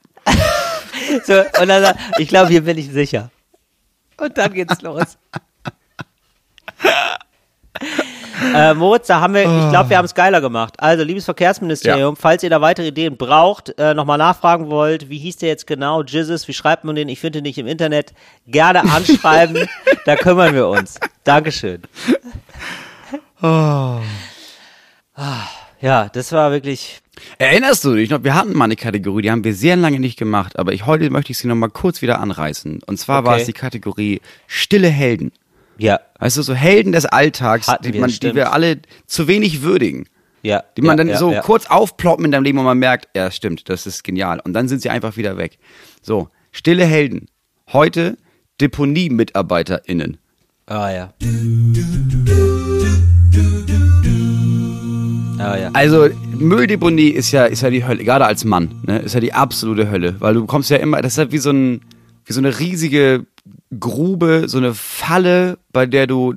So, 1.25 1.41
und 1.61 1.69
dann 1.69 1.83
sagt, 1.83 1.99
ich 2.19 2.29
glaube, 2.29 2.49
hier 2.49 2.63
bin 2.63 2.79
ich 2.79 2.91
sicher. 2.91 3.31
Und 4.19 4.37
dann 4.37 4.53
geht's 4.53 4.81
los. 4.83 5.19
Äh, 8.55 8.75
Moritz, 8.75 9.09
da 9.09 9.21
haben 9.21 9.35
wir, 9.35 9.43
ich 9.43 9.71
glaube, 9.71 9.91
wir 9.91 9.99
haben 9.99 10.05
es 10.05 10.15
geiler 10.15 10.41
gemacht. 10.41 10.75
Also, 10.79 11.03
liebes 11.05 11.25
Verkehrsministerium, 11.25 12.17
falls 12.17 12.43
ihr 12.43 12.51
da 12.51 12.61
weitere 12.61 12.89
Ideen 12.89 13.17
braucht, 13.17 13.77
äh, 13.79 13.95
nochmal 13.95 14.19
nachfragen 14.19 14.71
wollt, 14.71 15.09
wie 15.09 15.19
hieß 15.19 15.39
der 15.39 15.49
jetzt 15.49 15.67
genau, 15.67 16.03
Jizzes, 16.03 16.47
wie 16.49 16.53
schreibt 16.53 16.85
man 16.85 16.95
den? 16.95 17.09
Ich 17.09 17.21
finde 17.21 17.39
den 17.39 17.45
nicht 17.45 17.59
im 17.59 17.67
Internet. 17.67 18.13
Gerne 18.47 18.83
anschreiben, 18.83 19.69
da 20.07 20.17
kümmern 20.17 20.55
wir 20.55 20.69
uns. 20.69 20.99
Dankeschön. 21.25 21.83
Ah, 23.43 24.01
Ja, 25.81 26.09
das 26.09 26.33
war 26.33 26.51
wirklich, 26.51 27.01
Erinnerst 27.39 27.85
du 27.85 27.95
dich 27.95 28.11
noch? 28.11 28.25
Wir 28.25 28.35
hatten 28.35 28.57
mal 28.57 28.65
eine 28.65 28.77
Kategorie, 28.77 29.23
die 29.23 29.31
haben 29.31 29.45
wir 29.45 29.55
sehr 29.55 29.77
lange 29.77 30.01
nicht 30.01 30.19
gemacht, 30.19 30.59
aber 30.59 30.73
ich, 30.73 30.87
heute 30.87 31.11
möchte 31.11 31.33
ich 31.33 31.39
sie 31.39 31.49
nochmal 31.49 31.71
kurz 31.71 32.03
wieder 32.03 32.21
anreißen. 32.21 32.81
Und 32.87 32.99
zwar 32.99 33.25
war 33.25 33.33
Okay. 33.35 33.41
es 33.43 33.47
die 33.47 33.53
Kategorie 33.53 34.21
Stille 34.47 34.89
Helden. 34.89 35.33
ja, 35.79 36.01
Weißt 36.19 36.37
du, 36.37 36.43
so 36.43 36.55
Helden 36.55 36.93
des 36.93 37.07
Alltags, 37.07 37.67
die, 37.85 37.93
wir, 37.95 38.01
man, 38.01 38.11
die 38.11 38.35
wir 38.35 38.53
alle 38.53 38.79
zu 39.07 39.29
wenig 39.29 39.63
würdigen. 39.63 40.07
ja. 40.43 40.65
Die 40.77 40.83
man 40.83 40.93
ja, 40.93 40.97
dann 40.97 41.09
ja, 41.09 41.19
so 41.19 41.33
ja. 41.33 41.41
kurz 41.43 41.67
aufploppen 41.67 42.25
in 42.25 42.33
deinem 42.33 42.45
Leben 42.45 42.59
und 42.59 42.65
man 42.65 42.79
merkt, 42.79 43.09
ja, 43.15 43.31
stimmt, 43.31 43.69
das 43.69 43.87
ist 43.87 44.03
genial. 44.05 44.41
Und 44.41 44.53
dann 44.55 44.69
sind 44.69 44.83
sie 44.83 44.91
einfach 44.91 45.17
wieder 45.17 45.37
weg. 45.37 45.59
So, 46.03 46.29
stille 46.53 46.85
Helden. 46.85 47.27
Heute 47.73 48.17
Deponie-MitarbeiterInnen. 48.61 50.19
Ah, 50.67 50.91
ja. 50.91 51.13
Ah, 51.21 51.25
ja. 55.39 55.71
Also 55.73 56.09
Mülldeponie 56.37 57.09
ist 57.09 57.31
ja, 57.33 57.45
ist 57.45 57.63
ja 57.63 57.71
die 57.71 57.87
Hölle, 57.87 58.05
gerade 58.05 58.27
als 58.27 58.45
Mann, 58.45 58.83
ne, 58.87 58.99
ist 58.99 59.15
ja 59.15 59.21
die 59.21 59.33
absolute 59.33 59.91
Hölle, 59.91 60.17
weil 60.19 60.35
du 60.35 60.47
kommst 60.47 60.71
ja 60.71 60.79
immer, 60.79 61.01
das 61.03 61.13
ist 61.13 61.19
ja 61.19 61.33
wie 61.33 61.39
so 61.39 61.51
ein, 61.51 61.81
wie 62.25 62.33
so 62.33 62.41
eine 62.41 62.59
riesige 62.59 63.27
Grube, 63.79 64.45
so 64.47 64.59
eine 64.59 64.75
Falle, 64.75 65.59
bei 65.73 65.87
der 65.87 66.07
du 66.07 66.35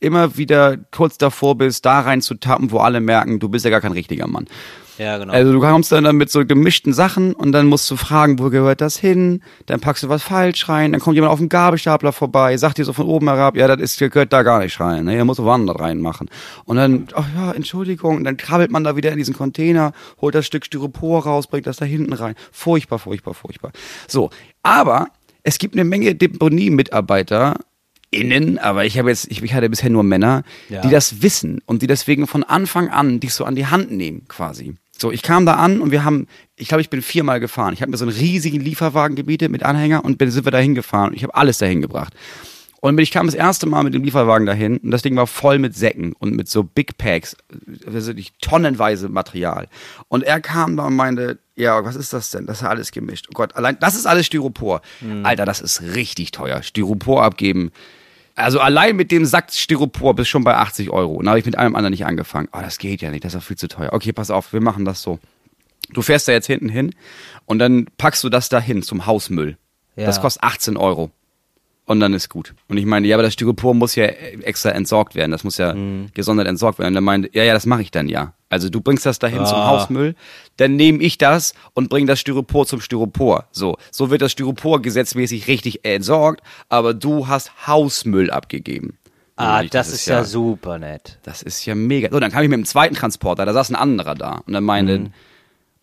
immer 0.00 0.36
wieder 0.36 0.76
kurz 0.76 1.18
davor 1.18 1.56
bist, 1.56 1.86
da 1.86 2.00
rein 2.00 2.20
zu 2.20 2.34
tappen, 2.34 2.70
wo 2.70 2.78
alle 2.78 3.00
merken, 3.00 3.40
du 3.40 3.48
bist 3.48 3.64
ja 3.64 3.70
gar 3.70 3.80
kein 3.80 3.92
richtiger 3.92 4.26
Mann. 4.26 4.46
Ja, 4.98 5.18
genau. 5.18 5.32
Also 5.32 5.52
du 5.52 5.60
kommst 5.60 5.90
dann, 5.90 6.04
dann 6.04 6.16
mit 6.16 6.30
so 6.30 6.44
gemischten 6.46 6.92
Sachen 6.92 7.32
und 7.34 7.52
dann 7.52 7.66
musst 7.66 7.90
du 7.90 7.96
fragen, 7.96 8.38
wo 8.38 8.48
gehört 8.50 8.80
das 8.80 8.96
hin? 8.96 9.42
Dann 9.66 9.80
packst 9.80 10.04
du 10.04 10.08
was 10.08 10.22
falsch 10.22 10.68
rein, 10.68 10.92
dann 10.92 11.00
kommt 11.00 11.16
jemand 11.16 11.32
auf 11.32 11.38
dem 11.40 11.48
Gabelstapler 11.48 12.12
vorbei, 12.12 12.56
sagt 12.56 12.78
dir 12.78 12.84
so 12.84 12.92
von 12.92 13.06
oben 13.06 13.26
herab, 13.28 13.56
ja, 13.56 13.66
das 13.66 13.80
ist, 13.80 13.98
gehört 13.98 14.32
da 14.32 14.42
gar 14.42 14.60
nicht 14.60 14.78
rein, 14.78 15.04
ne? 15.06 15.16
Ihr 15.16 15.24
musst 15.24 15.42
woanders 15.42 15.80
reinmachen. 15.80 16.30
Und 16.64 16.76
dann, 16.76 17.08
ach 17.14 17.26
ja, 17.34 17.52
Entschuldigung, 17.52 18.18
und 18.18 18.24
dann 18.24 18.36
krabbelt 18.36 18.70
man 18.70 18.84
da 18.84 18.94
wieder 18.96 19.10
in 19.10 19.18
diesen 19.18 19.34
Container, 19.34 19.92
holt 20.20 20.34
das 20.34 20.46
Stück 20.46 20.64
Styropor 20.64 21.24
raus, 21.24 21.46
bringt 21.48 21.66
das 21.66 21.78
da 21.78 21.84
hinten 21.84 22.12
rein. 22.12 22.34
Furchtbar, 22.52 22.98
furchtbar, 23.00 23.34
furchtbar. 23.34 23.72
So, 24.06 24.30
aber 24.62 25.08
es 25.42 25.58
gibt 25.58 25.74
eine 25.74 25.84
Menge 25.84 26.14
Deponie-Mitarbeiter, 26.14 27.56
innen, 28.10 28.58
aber 28.58 28.84
ich 28.84 28.98
habe 28.98 29.10
jetzt, 29.10 29.30
ich, 29.30 29.42
ich 29.42 29.54
hatte 29.54 29.68
bisher 29.68 29.90
nur 29.90 30.04
Männer, 30.04 30.44
Ja. 30.68 30.80
die 30.82 30.88
das 30.90 31.22
wissen 31.22 31.60
und 31.66 31.82
die 31.82 31.86
deswegen 31.86 32.26
von 32.26 32.44
Anfang 32.44 32.88
an 32.88 33.20
dich 33.20 33.34
so 33.34 33.44
an 33.44 33.54
die 33.56 33.66
Hand 33.66 33.90
nehmen, 33.90 34.26
quasi. 34.28 34.76
So, 34.96 35.10
ich 35.10 35.22
kam 35.22 35.44
da 35.44 35.54
an 35.54 35.80
und 35.80 35.90
wir 35.90 36.04
haben, 36.04 36.26
ich 36.56 36.68
glaube, 36.68 36.80
ich 36.80 36.90
bin 36.90 37.02
viermal 37.02 37.40
gefahren. 37.40 37.74
Ich 37.74 37.82
habe 37.82 37.90
mir 37.90 37.96
so 37.96 38.04
einen 38.04 38.16
riesigen 38.16 38.60
Lieferwagen 38.60 39.16
gebietet 39.16 39.50
mit 39.50 39.62
Anhänger 39.62 40.04
und 40.04 40.18
bin, 40.18 40.30
sind 40.30 40.44
wir 40.44 40.52
dahin 40.52 40.74
gefahren. 40.74 41.12
Ich 41.14 41.22
habe 41.22 41.34
alles 41.34 41.58
dahin 41.58 41.80
gebracht. 41.80 42.14
Und 42.80 43.00
ich 43.00 43.10
kam 43.10 43.24
das 43.24 43.34
erste 43.34 43.64
Mal 43.64 43.82
mit 43.82 43.94
dem 43.94 44.04
Lieferwagen 44.04 44.46
dahin 44.46 44.76
und 44.76 44.90
das 44.90 45.00
Ding 45.00 45.16
war 45.16 45.26
voll 45.26 45.58
mit 45.58 45.74
Säcken 45.74 46.12
und 46.18 46.36
mit 46.36 46.50
so 46.50 46.62
Big 46.62 46.98
Packs, 46.98 47.34
also 47.86 48.12
nicht 48.12 48.38
tonnenweise 48.42 49.08
Material. 49.08 49.68
Und 50.08 50.22
er 50.22 50.38
kam 50.40 50.76
da 50.76 50.88
und 50.88 50.94
meinte, 50.94 51.38
ja, 51.56 51.82
was 51.82 51.96
ist 51.96 52.12
das 52.12 52.30
denn? 52.30 52.44
Das 52.44 52.58
ist 52.58 52.62
ja 52.62 52.68
alles 52.68 52.92
gemischt. 52.92 53.28
Oh 53.30 53.32
Gott, 53.32 53.56
allein, 53.56 53.78
das 53.80 53.94
ist 53.94 54.04
alles 54.04 54.26
Styropor. 54.26 54.82
Alter, 55.24 55.46
das 55.46 55.62
ist 55.62 55.80
richtig 55.94 56.32
teuer. 56.32 56.62
Styropor 56.62 57.24
abgeben. 57.24 57.70
Also 58.34 58.58
allein 58.60 58.96
mit 58.96 59.10
dem 59.10 59.24
Sack 59.24 59.52
Styropor 59.52 60.14
bist 60.14 60.28
schon 60.28 60.42
bei 60.44 60.56
80 60.56 60.90
Euro. 60.90 61.14
Und 61.14 61.26
da 61.26 61.30
habe 61.30 61.38
ich 61.38 61.46
mit 61.46 61.56
allem 61.56 61.76
anderen 61.76 61.92
nicht 61.92 62.04
angefangen. 62.04 62.48
Oh, 62.52 62.60
das 62.60 62.78
geht 62.78 63.00
ja 63.00 63.10
nicht, 63.10 63.24
das 63.24 63.34
ist 63.34 63.40
ja 63.40 63.40
viel 63.40 63.56
zu 63.56 63.68
teuer. 63.68 63.92
Okay, 63.92 64.12
pass 64.12 64.30
auf, 64.30 64.52
wir 64.52 64.60
machen 64.60 64.84
das 64.84 65.02
so. 65.02 65.20
Du 65.90 66.02
fährst 66.02 66.26
da 66.26 66.32
jetzt 66.32 66.46
hinten 66.46 66.68
hin 66.68 66.94
und 67.44 67.58
dann 67.58 67.86
packst 67.98 68.24
du 68.24 68.28
das 68.28 68.48
da 68.48 68.60
hin 68.60 68.82
zum 68.82 69.06
Hausmüll. 69.06 69.56
Ja. 69.96 70.06
Das 70.06 70.20
kostet 70.20 70.42
18 70.42 70.76
Euro. 70.76 71.10
Und 71.86 72.00
dann 72.00 72.14
ist 72.14 72.30
gut. 72.30 72.54
Und 72.68 72.78
ich 72.78 72.86
meine, 72.86 73.06
ja, 73.06 73.14
aber 73.16 73.22
das 73.24 73.34
Styropor 73.34 73.74
muss 73.74 73.94
ja 73.94 74.04
extra 74.06 74.70
entsorgt 74.70 75.14
werden. 75.14 75.30
Das 75.32 75.44
muss 75.44 75.58
ja 75.58 75.74
Mhm. 75.74 76.06
gesondert 76.14 76.46
entsorgt 76.48 76.78
werden. 76.78 76.92
Und 76.92 76.96
er 76.96 77.00
meinte, 77.02 77.28
ja, 77.34 77.44
ja, 77.44 77.52
das 77.52 77.66
mache 77.66 77.82
ich 77.82 77.90
dann 77.90 78.08
ja. 78.08 78.32
Also 78.48 78.70
du 78.70 78.80
bringst 78.80 79.04
das 79.04 79.18
dahin 79.18 79.44
zum 79.44 79.58
Ah. 79.58 79.66
Hausmüll, 79.66 80.14
dann 80.56 80.76
nehme 80.76 81.02
ich 81.02 81.18
das 81.18 81.52
und 81.74 81.90
bringe 81.90 82.06
das 82.06 82.20
Styropor 82.20 82.66
zum 82.66 82.80
Styropor. 82.80 83.46
So, 83.52 83.76
so 83.90 84.10
wird 84.10 84.22
das 84.22 84.32
Styropor 84.32 84.80
gesetzmäßig 84.80 85.46
richtig 85.46 85.84
entsorgt, 85.84 86.42
aber 86.70 86.94
du 86.94 87.28
hast 87.28 87.66
Hausmüll 87.66 88.30
abgegeben. 88.30 88.96
ah, 89.36 89.62
ich, 89.62 89.70
das, 89.70 89.92
ist 89.92 90.06
ja, 90.06 90.22
super 90.24 90.78
nett. 90.78 91.18
das 91.24 91.42
ist 91.42 91.66
ja 91.66 91.74
mega. 91.74 92.08
So, 92.10 92.18
dann 92.20 92.30
kam 92.30 92.44
ich 92.44 92.48
mit 92.48 92.56
dem 92.58 92.64
zweiten 92.64 92.94
Transporter, 92.94 93.44
da 93.44 93.52
saß 93.52 93.70
ein 93.70 93.76
anderer 93.76 94.14
da 94.14 94.42
und 94.46 94.52
dann 94.54 94.62
meinte, 94.64 94.98
Mhm. 95.00 95.12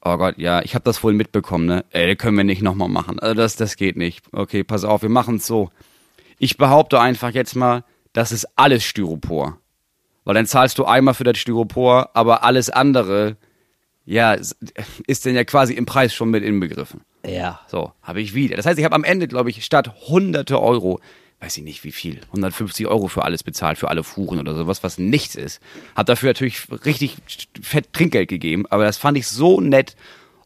oh 0.05 0.15
Gott, 0.17 0.35
ja, 0.37 0.61
ich 0.63 0.73
habe 0.73 0.83
das 0.85 1.03
wohl 1.03 1.13
mitbekommen, 1.13 1.65
ne? 1.65 1.83
Ey, 1.91 2.07
das 2.07 2.17
können 2.17 2.37
wir 2.37 2.45
nicht 2.45 2.61
nochmal 2.63 2.87
machen. 2.89 3.19
Also 3.19 3.35
das, 3.35 3.57
das 3.57 3.75
geht 3.75 3.97
nicht. 3.97 4.23
Okay, 4.31 4.63
pass 4.63 4.83
auf, 4.85 5.01
wir 5.03 5.09
machen 5.09 5.35
es 5.35 5.45
so. 5.45 5.69
Ich 6.43 6.57
behaupte 6.57 6.99
einfach 6.99 7.35
jetzt 7.35 7.55
mal, 7.55 7.83
das 8.13 8.31
ist 8.31 8.47
alles 8.55 8.83
Styropor. 8.83 9.59
Weil 10.23 10.33
dann 10.33 10.47
zahlst 10.47 10.79
du 10.79 10.85
einmal 10.85 11.13
für 11.13 11.23
das 11.23 11.37
Styropor, 11.37 12.09
aber 12.15 12.43
alles 12.43 12.71
andere, 12.71 13.37
ja, 14.05 14.35
ist 15.05 15.25
denn 15.25 15.35
ja 15.35 15.43
quasi 15.43 15.75
im 15.75 15.85
Preis 15.85 16.15
schon 16.15 16.31
mit 16.31 16.43
inbegriffen. 16.43 17.01
Ja. 17.23 17.59
So, 17.67 17.91
habe 18.01 18.21
ich 18.21 18.33
wieder. 18.33 18.57
Das 18.57 18.65
heißt, 18.65 18.79
ich 18.79 18.85
habe 18.85 18.95
am 18.95 19.03
Ende, 19.03 19.27
glaube 19.27 19.51
ich, 19.51 19.63
statt 19.63 19.93
hunderte 20.07 20.59
Euro, 20.59 20.99
weiß 21.41 21.57
ich 21.57 21.63
nicht 21.63 21.83
wie 21.83 21.91
viel, 21.91 22.21
150 22.27 22.87
Euro 22.87 23.07
für 23.07 23.23
alles 23.23 23.43
bezahlt, 23.43 23.77
für 23.77 23.89
alle 23.89 24.03
Fuhren 24.03 24.39
oder 24.39 24.55
sowas, 24.55 24.81
was 24.81 24.97
nichts 24.97 25.35
ist. 25.35 25.61
Hab 25.95 26.07
dafür 26.07 26.29
natürlich 26.29 26.67
richtig 26.85 27.17
fett 27.61 27.93
Trinkgeld 27.93 28.29
gegeben, 28.29 28.65
aber 28.71 28.85
das 28.85 28.97
fand 28.97 29.15
ich 29.15 29.27
so 29.27 29.61
nett. 29.61 29.95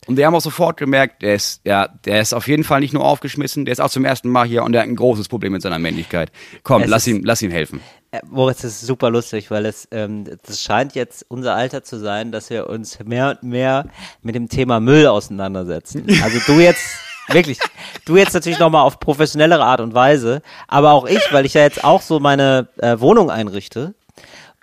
Und 0.08 0.18
wir 0.18 0.26
haben 0.28 0.36
auch 0.36 0.42
sofort 0.42 0.78
gemerkt, 0.78 1.22
der 1.24 1.36
ist, 1.36 1.62
ja, 1.66 1.88
der 2.06 2.22
ist 2.22 2.34
auf 2.34 2.48
jeden 2.48 2.64
Fall 2.64 2.80
nicht 2.80 2.94
nur 2.94 3.04
aufgeschmissen, 3.04 3.66
der 3.66 3.72
ist 3.74 3.80
auch 3.80 3.90
zum 3.90 4.06
ersten 4.06 4.30
Mal 4.30 4.46
hier 4.48 4.64
und 4.64 4.72
der 4.72 4.82
hat 4.82 4.88
ein 4.90 4.96
großes 4.96 5.28
Problem 5.28 5.54
mit 5.54 5.62
seiner 5.62 5.80
Männlichkeit. 5.80 6.32
Komm, 6.64 6.84
Es 6.84 6.90
lass 6.90 7.08
ist- 7.08 7.14
ihm, 7.14 7.24
lass 7.24 7.42
ihm 7.42 7.52
helfen. 7.52 7.80
Äh, 8.12 8.20
Moritz, 8.30 8.62
das 8.62 8.74
ist 8.74 8.82
super 8.82 9.10
lustig, 9.10 9.50
weil 9.52 9.66
es, 9.66 9.88
ähm, 9.92 10.26
das 10.46 10.62
scheint 10.62 10.94
jetzt 10.96 11.26
unser 11.28 11.56
Alter 11.56 11.84
zu 11.84 11.98
sein, 12.00 12.32
dass 12.32 12.50
wir 12.50 12.70
uns 12.70 13.00
mehr 13.04 13.38
und 13.42 13.50
mehr 13.50 13.88
mit 14.22 14.36
dem 14.36 14.48
Thema 14.48 14.80
Müll 14.80 15.08
auseinandersetzen. 15.08 16.06
Also 16.24 16.38
du 16.46 16.60
jetzt, 16.60 16.86
wirklich, 17.30 17.58
du 18.06 18.16
jetzt 18.16 18.34
natürlich 18.34 18.60
nochmal 18.60 18.84
auf 18.84 19.00
professionellere 19.00 19.64
Art 19.64 19.82
und 19.82 19.94
Weise, 19.96 20.42
aber 20.68 20.92
auch 20.92 21.08
ich, 21.08 21.22
weil 21.32 21.46
ich 21.46 21.56
ja 21.56 21.62
jetzt 21.62 21.84
auch 21.84 22.02
so 22.04 22.20
meine 22.20 22.68
äh, 22.78 23.00
Wohnung 23.00 23.32
einrichte 23.32 23.96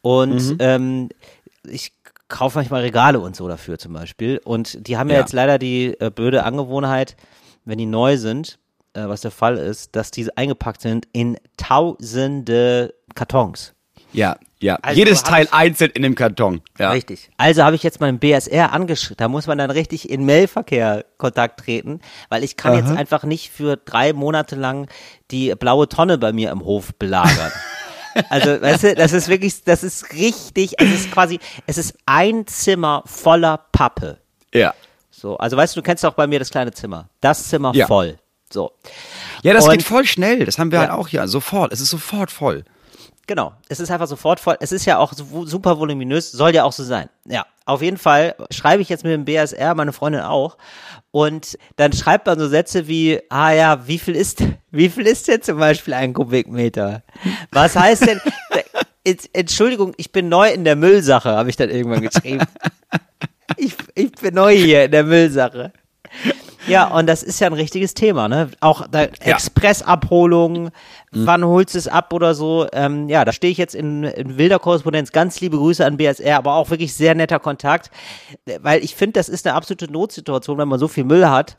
und 0.03 0.57
ähm, 0.61 1.09
ich 1.69 1.93
kaufe 2.33 2.59
manchmal 2.59 2.81
Regale 2.83 3.21
und 3.21 3.37
so 3.37 3.47
dafür 3.47 3.79
zum 3.79 3.93
Beispiel 3.93 4.41
und 4.45 4.89
die 4.89 4.97
haben 4.97 5.09
ja, 5.09 5.15
Ja. 5.17 5.21
jetzt 5.21 5.33
leider 5.33 5.59
die 5.59 5.95
äh, 6.01 6.11
blöde 6.11 6.43
Angewohnheit, 6.45 7.17
wenn 7.65 7.79
die 7.79 7.87
neu 7.87 8.17
sind, 8.17 8.59
äh, 8.95 9.07
was 9.07 9.21
der 9.21 9.31
Fall 9.31 9.57
ist, 9.57 9.95
dass 9.95 10.11
diese 10.11 10.37
eingepackt 10.37 10.81
sind 10.81 11.07
in 11.13 11.37
tausende 11.57 12.95
Kartons. 13.15 13.75
Ja, 14.15 14.37
ja. 14.61 14.77
Also 14.83 14.99
Jedes 14.99 15.23
Teil 15.23 15.45
ich- 15.45 15.53
einzeln 15.55 15.91
in 15.95 16.03
dem 16.03 16.15
Karton. 16.15 16.61
Ja. 16.79 16.91
Richtig. 16.91 17.31
Also 17.39 17.63
habe 17.65 17.77
ich 17.77 17.83
jetzt 17.83 17.99
meinen 18.01 18.19
BSR 18.19 18.73
angeschrieben. 18.73 19.17
Da 19.17 19.29
muss 19.29 19.47
man 19.47 19.57
dann 19.57 19.71
richtig 19.71 20.11
in 20.11 20.27
Mailverkehr 20.27 21.07
Kontakt 21.17 21.61
treten, 21.61 22.01
weil 22.29 22.45
ich 22.45 22.57
kann 22.59 22.75
jetzt 22.75 22.91
einfach 22.91 23.25
nicht 23.25 23.51
für 23.51 23.77
drei 23.77 24.13
Monate 24.13 24.55
lang 24.55 24.89
die 25.31 25.55
blaue 25.55 25.89
Tonne 25.89 26.19
bei 26.19 26.33
mir 26.35 26.51
im 26.51 26.63
Hof 26.65 26.93
belagern. 26.99 27.53
Also, 28.29 28.61
weißt 28.61 28.83
du, 28.85 28.95
das 28.95 29.13
ist 29.13 29.29
wirklich, 29.29 29.63
das 29.65 29.83
ist 29.83 30.13
richtig, 30.13 30.75
es 30.81 30.91
ist 30.93 31.11
quasi, 31.13 31.39
es 31.67 31.79
ist 31.79 31.95
ein 32.07 32.47
Zimmer 32.47 33.03
voller 33.07 33.59
Pappe. 33.73 34.19
Ja. 34.53 34.75
So, 35.11 35.37
also 35.39 35.57
weißt 35.57 35.77
du, 35.77 35.81
du 35.81 35.85
kennst 35.85 36.03
doch 36.05 36.15
bei 36.15 36.27
mir 36.27 36.39
das 36.39 36.51
kleine 36.51 36.73
Zimmer. 36.73 37.09
Das 37.21 37.49
Zimmer 37.49 37.73
Ja. 37.75 37.87
voll. 37.87 38.19
So. 38.53 38.73
Ja, 39.43 39.55
das 39.55 39.65
Und- 39.65 39.73
geht 39.73 39.83
voll 39.83 40.05
schnell. 40.05 40.45
Das 40.45 40.59
haben 40.59 40.71
wir 40.73 40.77
Ja. 40.81 40.89
halt 40.89 40.93
auch 40.99 41.09
hier. 41.09 41.27
Sofort. 41.29 41.73
Es 41.73 41.81
ist 41.81 41.91
sofort 41.91 42.31
voll. 42.31 42.65
Genau, 43.27 43.53
es 43.69 43.79
ist 43.79 43.91
einfach 43.91 44.09
sofort 44.09 44.41
voll. 44.41 44.57
Es 44.61 44.73
ist 44.73 44.85
ja 44.85 44.99
auch 44.99 45.13
so, 45.13 45.47
super 45.47 45.79
voluminös, 45.79 46.33
soll 46.33 46.55
ja 46.55 46.65
auch 46.65 46.73
so 46.73 46.83
sein. 46.83 47.09
Ja, 47.25 47.47
auf 47.65 47.81
jeden 47.81 47.97
Fall 47.97 48.35
schreibe 48.51 48.83
ich 48.83 48.89
jetzt 48.89 49.05
mit 49.05 49.13
dem 49.13 49.25
BSR, 49.25 49.75
meine 49.75 49.93
Freundin 49.93 50.23
auch. 50.23 50.57
Und 51.13 51.59
dann 51.77 51.93
schreibt 51.93 52.27
man 52.27 52.39
so 52.39 52.49
Sätze 52.49 52.89
wie, 52.89 53.21
ah 53.29 53.53
ja, 53.53 53.87
wie 53.87 53.99
viel 53.99 54.17
ist, 54.17 54.43
wie 54.71 54.89
viel 54.89 55.07
ist 55.07 55.29
denn 55.29 55.43
zum 55.43 55.59
Beispiel 55.59 55.95
ein 55.95 56.15
Kubikmeter? 56.15 57.03
Was 57.53 57.77
heißt 57.77 58.07
denn, 58.07 58.21
Entschuldigung, 59.33 59.95
ich 59.99 60.11
bin 60.11 60.29
neu 60.29 60.51
in 60.51 60.65
der 60.65 60.77
Müllsache, 60.77 61.31
habe 61.31 61.51
ich 61.51 61.57
dann 61.57 61.71
irgendwann 61.71 62.03
geschrieben. 62.03 62.45
Ich, 63.59 63.75
ich 63.95 64.13
bin 64.13 64.35
neu 64.35 64.57
hier 64.57 64.87
in 64.87 64.91
der 64.93 65.05
Müllsache. 65.05 65.73
Ja, 66.67 66.89
und 66.89 67.07
das 67.07 67.23
ist 67.23 67.41
ja 67.41 67.49
ein 67.49 67.53
richtiges 67.53 67.95
Thema, 67.95 68.29
ne? 68.29 68.51
Auch 68.61 68.87
da, 68.89 69.03
Ja. 69.03 69.09
Expressabholung, 69.21 70.71
wann 71.11 71.45
holst 71.45 71.75
du 71.75 71.79
es 71.79 71.89
ab 71.89 72.13
oder 72.13 72.35
so. 72.35 72.67
Ähm, 72.73 73.09
ja, 73.09 73.25
da 73.25 73.33
stehe 73.33 73.51
ich 73.51 73.59
jetzt 73.59 73.75
in, 73.75 74.05
in 74.05 74.39
wilder 74.39 74.59
Korrespondenz. 74.59 75.13
Ganz 75.13 75.41
liebe 75.41 75.57
Grüße 75.57 75.85
an 75.85 75.97
BSR, 75.97 76.37
aber 76.39 76.55
auch 76.55 76.71
wirklich 76.71 76.95
sehr 76.95 77.15
netter 77.15 77.39
Kontakt, 77.39 77.91
weil 78.61 78.83
ich 78.85 78.95
finde, 78.95 79.15
das 79.15 79.29
ist 79.29 79.47
eine 79.47 79.55
absolute 79.55 79.91
Notsituation, 79.91 80.59
wenn 80.59 80.69
man 80.69 80.79
so 80.79 80.89
viel 80.89 81.05
Müll 81.05 81.29
hat. 81.29 81.57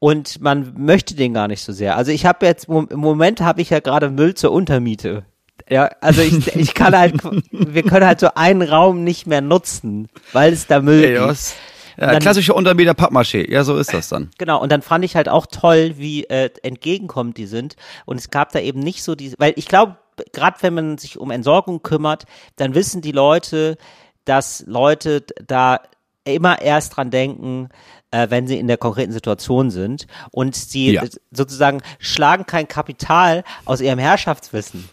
Und 0.00 0.40
man 0.40 0.74
möchte 0.76 1.16
den 1.16 1.34
gar 1.34 1.48
nicht 1.48 1.62
so 1.62 1.72
sehr. 1.72 1.96
Also 1.96 2.12
ich 2.12 2.24
habe 2.24 2.46
jetzt, 2.46 2.68
im 2.68 2.86
Moment 2.94 3.40
habe 3.40 3.60
ich 3.60 3.70
ja 3.70 3.80
gerade 3.80 4.10
Müll 4.10 4.34
zur 4.34 4.52
Untermiete. 4.52 5.24
Ja, 5.68 5.90
also 6.00 6.22
ich, 6.22 6.46
ich 6.56 6.74
kann 6.74 6.96
halt, 6.96 7.14
wir 7.50 7.82
können 7.82 8.06
halt 8.06 8.20
so 8.20 8.28
einen 8.36 8.62
Raum 8.62 9.02
nicht 9.02 9.26
mehr 9.26 9.40
nutzen, 9.40 10.08
weil 10.32 10.52
es 10.52 10.68
da 10.68 10.80
Müll 10.80 11.02
Ey, 11.02 11.14
gibt. 11.14 11.54
Ja, 12.00 12.18
klassische 12.20 12.54
Untermeter 12.54 12.92
Pappmaché. 12.92 13.50
Ja, 13.50 13.64
so 13.64 13.76
ist 13.76 13.92
das 13.92 14.08
dann. 14.08 14.30
Genau, 14.38 14.60
und 14.62 14.70
dann 14.70 14.82
fand 14.82 15.04
ich 15.04 15.16
halt 15.16 15.28
auch 15.28 15.46
toll, 15.46 15.94
wie 15.96 16.24
äh, 16.24 16.50
entgegenkommend 16.62 17.36
die 17.36 17.46
sind. 17.46 17.76
Und 18.06 18.18
es 18.18 18.30
gab 18.30 18.52
da 18.52 18.60
eben 18.60 18.80
nicht 18.80 19.02
so 19.02 19.14
diese, 19.14 19.34
weil 19.38 19.52
ich 19.56 19.66
glaube, 19.66 19.96
gerade 20.32 20.56
wenn 20.60 20.74
man 20.74 20.98
sich 20.98 21.18
um 21.18 21.30
Entsorgung 21.30 21.82
kümmert, 21.82 22.24
dann 22.56 22.74
wissen 22.74 23.02
die 23.02 23.12
Leute, 23.12 23.76
dass 24.24 24.64
Leute 24.66 25.24
da 25.46 25.80
immer 26.24 26.60
erst 26.60 26.96
dran 26.96 27.10
denken, 27.10 27.70
äh, 28.10 28.26
wenn 28.30 28.46
sie 28.46 28.58
in 28.58 28.68
der 28.68 28.76
konkreten 28.76 29.12
Situation 29.12 29.70
sind. 29.70 30.06
Und 30.30 30.54
sie 30.54 30.92
Ja. 30.92 31.04
sozusagen 31.30 31.80
schlagen 31.98 32.46
kein 32.46 32.68
Kapital 32.68 33.44
aus 33.64 33.80
ihrem 33.80 33.98
Herrschaftswissen. 33.98 34.88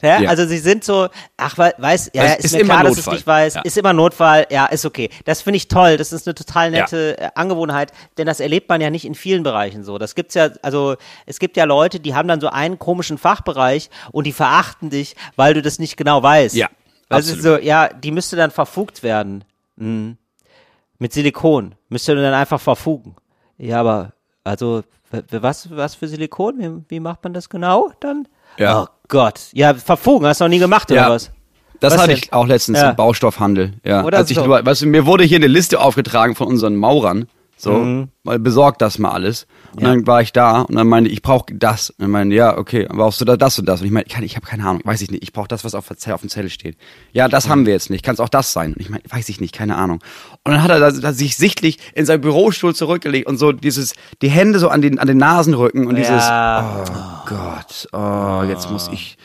Ja, 0.00 0.20
Ja. 0.20 0.28
Also 0.30 0.46
sie 0.46 0.58
sind 0.58 0.84
so, 0.84 1.08
ach, 1.36 1.58
we- 1.58 1.74
weiß, 1.78 2.10
ja, 2.14 2.24
Es 2.24 2.38
ist, 2.38 2.44
ist 2.46 2.52
mir 2.52 2.60
immer 2.60 2.74
klar, 2.74 2.82
dass 2.84 2.92
es 2.92 2.96
Notfall. 2.98 3.14
nicht 3.14 3.26
weiß, 3.26 3.54
Ja. 3.54 3.60
ist 3.62 3.78
immer 3.78 3.92
Notfall, 3.92 4.46
ja, 4.50 4.66
ist 4.66 4.84
okay. 4.84 5.10
Das 5.24 5.42
finde 5.42 5.56
ich 5.58 5.68
toll, 5.68 5.96
das 5.96 6.12
ist 6.12 6.26
eine 6.26 6.34
total 6.34 6.70
nette 6.70 7.18
äh, 7.18 7.28
Angewohnheit, 7.34 7.92
denn 8.18 8.26
das 8.26 8.40
erlebt 8.40 8.68
man 8.68 8.80
ja 8.80 8.90
nicht 8.90 9.04
in 9.04 9.14
vielen 9.14 9.42
Bereichen 9.42 9.84
so. 9.84 9.98
Das 9.98 10.14
gibt's 10.14 10.34
ja, 10.34 10.50
also 10.62 10.96
es 11.26 11.38
gibt 11.38 11.56
ja 11.56 11.64
Leute, 11.64 12.00
die 12.00 12.14
haben 12.14 12.28
dann 12.28 12.40
so 12.40 12.48
einen 12.48 12.78
komischen 12.78 13.18
Fachbereich 13.18 13.90
und 14.12 14.26
die 14.26 14.32
verachten 14.32 14.90
dich, 14.90 15.16
weil 15.36 15.54
du 15.54 15.62
das 15.62 15.78
nicht 15.78 15.96
genau 15.96 16.22
weißt. 16.22 16.54
Ja, 16.54 16.68
Also 17.08 17.34
so, 17.40 17.58
ja, 17.58 17.88
die 17.88 18.10
müsste 18.10 18.36
dann 18.36 18.50
verfugt 18.50 19.02
werden. 19.02 19.44
Mhm. 19.76 20.16
Mit 20.98 21.12
Silikon 21.12 21.74
müsste 21.88 22.14
dann 22.14 22.32
einfach 22.34 22.60
verfugen. 22.60 23.16
Ja, 23.58 23.80
aber 23.80 24.12
also 24.44 24.82
was 25.30 25.68
was 25.70 25.94
für 25.94 26.08
Silikon? 26.08 26.58
Wie, 26.58 26.94
wie 26.96 27.00
macht 27.00 27.22
man 27.24 27.32
das 27.34 27.48
genau 27.48 27.90
dann? 28.00 28.26
Ja. 28.58 28.82
Oh 28.82 28.86
Gott. 29.08 29.40
Ja, 29.52 29.74
verfugen 29.74 30.26
hast 30.26 30.40
du 30.40 30.44
noch 30.44 30.48
nie 30.50 30.58
gemacht 30.58 30.90
oder 30.90 31.00
Ja. 31.00 31.10
was? 31.10 31.30
Das 31.80 31.94
Was 31.94 32.00
hatte 32.00 32.10
denn? 32.10 32.18
ich 32.18 32.32
auch 32.32 32.46
letztens 32.46 32.78
Ja. 32.80 32.90
im 32.90 32.96
Baustoffhandel. 32.96 33.74
Ja. 33.84 34.04
Oder 34.04 34.18
Als 34.18 34.30
ich, 34.30 34.36
so. 34.36 34.44
nur- 34.44 34.64
weißt 34.64 34.82
du, 34.82 34.86
mir 34.86 35.04
wurde 35.06 35.24
hier 35.24 35.36
eine 35.38 35.48
Liste 35.48 35.80
aufgetragen 35.80 36.34
von 36.36 36.46
unseren 36.46 36.76
Maurern. 36.76 37.26
So, 37.56 37.72
Mhm. 37.72 38.08
mal 38.22 38.38
besorgt 38.38 38.80
das 38.82 38.98
mal 38.98 39.10
alles. 39.10 39.46
Und 39.74 39.84
dann 39.84 40.06
war 40.06 40.20
ich 40.20 40.32
da 40.32 40.62
und 40.62 40.74
dann 40.76 40.86
meinte 40.86 41.10
ich, 41.10 41.22
brauche 41.22 41.54
das. 41.54 41.90
Und 41.90 42.02
dann 42.02 42.10
meinte, 42.10 42.36
ja, 42.36 42.58
okay, 42.58 42.86
brauchst 42.90 43.20
du 43.20 43.24
da 43.24 43.36
das 43.36 43.58
und 43.58 43.66
das? 43.66 43.80
Und 43.80 43.86
ich 43.86 43.92
meine, 43.92 44.06
ich, 44.06 44.18
ich 44.18 44.36
habe 44.36 44.46
keine 44.46 44.64
Ahnung, 44.66 44.82
weiß 44.84 45.00
ich 45.00 45.10
nicht. 45.10 45.22
Ich 45.22 45.32
brauche 45.32 45.48
das, 45.48 45.64
was 45.64 45.74
auf, 45.74 45.90
auf 45.90 46.20
dem 46.20 46.28
Zettel 46.28 46.50
steht. 46.50 46.76
Ja, 47.12 47.28
das 47.28 47.48
haben 47.48 47.64
wir 47.64 47.72
jetzt 47.72 47.88
nicht. 47.88 48.04
Kann 48.04 48.14
es 48.14 48.20
auch 48.20 48.28
das 48.28 48.52
sein? 48.52 48.74
Und 48.74 48.80
ich 48.80 48.90
meine, 48.90 49.02
weiß 49.08 49.28
ich 49.28 49.40
nicht, 49.40 49.54
keine 49.54 49.76
Ahnung. 49.76 50.00
Und 50.44 50.52
dann 50.52 50.62
hat 50.62 50.70
er 50.70 50.80
da, 50.80 50.90
da 50.90 51.12
sich 51.12 51.36
sichtlich 51.36 51.78
in 51.94 52.04
seinem 52.04 52.20
Bürostuhl 52.20 52.74
zurückgelegt 52.74 53.26
und 53.26 53.38
so 53.38 53.52
dieses, 53.52 53.94
die 54.20 54.28
Hände 54.28 54.58
so 54.58 54.68
an 54.68 54.82
den, 54.82 54.98
an 54.98 55.06
den 55.06 55.18
Nasenrücken 55.18 55.86
und 55.86 55.96
dieses, 55.96 56.10
Ja. 56.10 56.84
oh 56.86 57.28
Gott, 57.28 57.88
oh, 57.92 58.42
jetzt 58.48 58.70
muss 58.70 58.90
ich, 58.92 59.16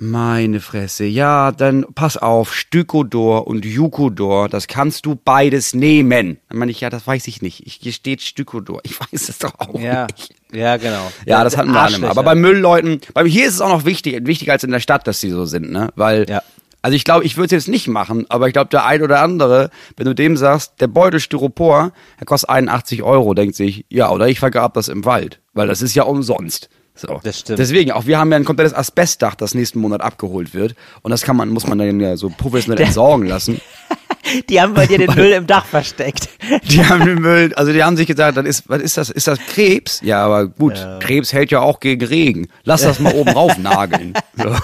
meine 0.00 0.60
Fresse. 0.60 1.04
Ja, 1.04 1.52
dann 1.52 1.84
pass 1.94 2.16
auf, 2.16 2.54
Stükodor 2.54 3.46
und 3.46 3.64
Jukodor, 3.64 4.48
das 4.48 4.66
kannst 4.66 5.06
du 5.06 5.14
beides 5.14 5.74
nehmen. 5.74 6.38
Dann 6.48 6.58
meine 6.58 6.70
ich, 6.70 6.80
ja, 6.80 6.90
das 6.90 7.06
weiß 7.06 7.26
ich 7.28 7.42
nicht. 7.42 7.66
Ich, 7.66 7.74
hier 7.82 7.92
steht 7.92 8.22
Stükodor. 8.22 8.80
Ich 8.84 8.98
weiß 8.98 9.28
es 9.28 9.38
doch 9.38 9.52
auch 9.58 9.78
Ja, 9.78 10.06
nicht. 10.06 10.34
ja, 10.52 10.76
genau. 10.78 11.10
Ja, 11.26 11.44
das 11.44 11.56
hatten 11.56 11.72
wir 11.72 11.80
alle 11.82 11.98
mal. 11.98 12.10
Aber 12.10 12.22
bei 12.22 12.34
Müllleuten, 12.34 13.00
bei 13.14 13.24
hier 13.26 13.46
ist 13.46 13.54
es 13.54 13.60
auch 13.60 13.68
noch 13.68 13.84
wichtig, 13.84 14.26
wichtiger 14.26 14.52
als 14.52 14.64
in 14.64 14.70
der 14.70 14.80
Stadt, 14.80 15.06
dass 15.06 15.20
die 15.20 15.30
so 15.30 15.44
sind, 15.44 15.70
ne? 15.70 15.90
Weil, 15.96 16.26
Ja. 16.28 16.42
also 16.80 16.96
ich 16.96 17.04
glaube, 17.04 17.24
ich 17.24 17.36
würde 17.36 17.46
es 17.54 17.66
jetzt 17.66 17.68
nicht 17.70 17.86
machen, 17.86 18.24
aber 18.30 18.46
ich 18.46 18.54
glaube, 18.54 18.70
der 18.70 18.86
ein 18.86 19.02
oder 19.02 19.20
andere, 19.20 19.70
wenn 19.98 20.06
du 20.06 20.14
dem 20.14 20.36
sagst, 20.38 20.80
der 20.80 20.86
Beutel 20.86 21.20
Styropor, 21.20 21.92
der 22.18 22.26
kostet 22.26 22.48
81 22.48 23.02
Euro, 23.02 23.34
denkt 23.34 23.54
sich, 23.54 23.84
ja, 23.90 24.10
oder 24.10 24.28
ich 24.28 24.38
vergrab 24.40 24.72
das 24.74 24.88
im 24.88 25.04
Wald, 25.04 25.40
weil 25.52 25.68
das 25.68 25.82
ist 25.82 25.94
ja 25.94 26.04
umsonst. 26.04 26.70
So. 27.00 27.18
Das 27.22 27.40
stimmt. 27.40 27.58
Deswegen, 27.58 27.92
auch 27.92 28.04
wir 28.06 28.18
haben 28.18 28.30
ja 28.30 28.36
ein 28.36 28.44
komplettes 28.44 28.74
Asbestdach, 28.74 29.34
das 29.34 29.54
nächsten 29.54 29.78
Monat 29.78 30.02
abgeholt 30.02 30.52
wird. 30.52 30.74
Und 31.00 31.10
das 31.10 31.22
kann 31.22 31.34
man, 31.34 31.48
muss 31.48 31.66
man 31.66 31.78
dann 31.78 31.98
ja 31.98 32.16
so 32.16 32.28
professionell 32.28 32.84
entsorgen 32.84 33.26
lassen. 33.26 33.60
Die 34.50 34.60
haben 34.60 34.74
bei 34.74 34.86
dir 34.86 34.98
den 34.98 35.14
Müll 35.14 35.32
im 35.32 35.46
Dach 35.46 35.64
versteckt. 35.64 36.28
Die 36.64 36.84
haben 36.84 37.06
den 37.06 37.20
Müll, 37.20 37.54
also 37.54 37.72
die 37.72 37.82
haben 37.82 37.96
sich 37.96 38.06
gesagt, 38.06 38.36
das 38.36 38.44
ist, 38.44 38.68
was 38.68 38.80
ist 38.80 38.96
das? 38.96 39.08
Ist 39.10 39.26
das 39.26 39.38
Krebs? 39.38 40.00
Ja, 40.04 40.24
aber 40.24 40.46
gut, 40.46 40.74
Krebs 41.00 41.32
hält 41.32 41.50
ja 41.50 41.60
auch 41.60 41.80
gegen 41.80 42.04
Regen. 42.04 42.48
Lass 42.62 42.82
das 42.82 43.00
mal 43.00 43.14
oben 43.14 43.30
rauf 43.30 43.56
nageln. 43.58 44.12
So. 44.36 44.54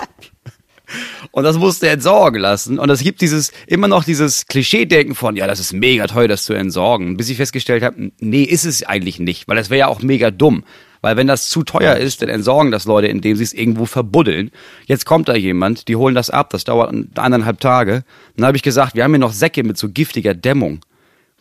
Und 1.32 1.44
das 1.44 1.58
musste 1.58 1.86
er 1.86 1.94
entsorgen 1.94 2.40
lassen. 2.40 2.78
Und 2.78 2.88
es 2.90 3.00
gibt 3.00 3.20
dieses, 3.20 3.50
immer 3.66 3.88
noch 3.88 4.04
dieses 4.04 4.46
Klischee-Denken 4.46 5.14
von, 5.14 5.36
ja, 5.36 5.46
das 5.46 5.58
ist 5.58 5.72
mega 5.72 6.06
teuer, 6.06 6.28
das 6.28 6.44
zu 6.44 6.52
entsorgen. 6.52 7.16
Bis 7.16 7.28
ich 7.28 7.36
festgestellt 7.36 7.82
habe, 7.82 8.12
nee, 8.20 8.44
ist 8.44 8.64
es 8.64 8.84
eigentlich 8.84 9.18
nicht, 9.18 9.48
weil 9.48 9.56
das 9.56 9.68
wäre 9.68 9.80
ja 9.80 9.86
auch 9.88 10.00
mega 10.00 10.30
dumm. 10.30 10.64
Weil 11.00 11.16
wenn 11.16 11.26
das 11.26 11.48
zu 11.48 11.62
teuer 11.62 11.96
ist, 11.96 12.22
dann 12.22 12.28
entsorgen 12.28 12.70
das 12.70 12.84
Leute, 12.84 13.08
indem 13.08 13.36
sie 13.36 13.44
es 13.44 13.52
irgendwo 13.52 13.86
verbuddeln. 13.86 14.50
Jetzt 14.86 15.06
kommt 15.06 15.28
da 15.28 15.34
jemand, 15.34 15.88
die 15.88 15.96
holen 15.96 16.14
das 16.14 16.30
ab, 16.30 16.50
das 16.50 16.64
dauert 16.64 16.94
eineinhalb 17.16 17.60
Tage. 17.60 18.04
Dann 18.36 18.46
habe 18.46 18.56
ich 18.56 18.62
gesagt, 18.62 18.94
wir 18.94 19.04
haben 19.04 19.12
hier 19.12 19.18
noch 19.18 19.32
Säcke 19.32 19.62
mit 19.62 19.78
so 19.78 19.88
giftiger 19.88 20.34
Dämmung 20.34 20.80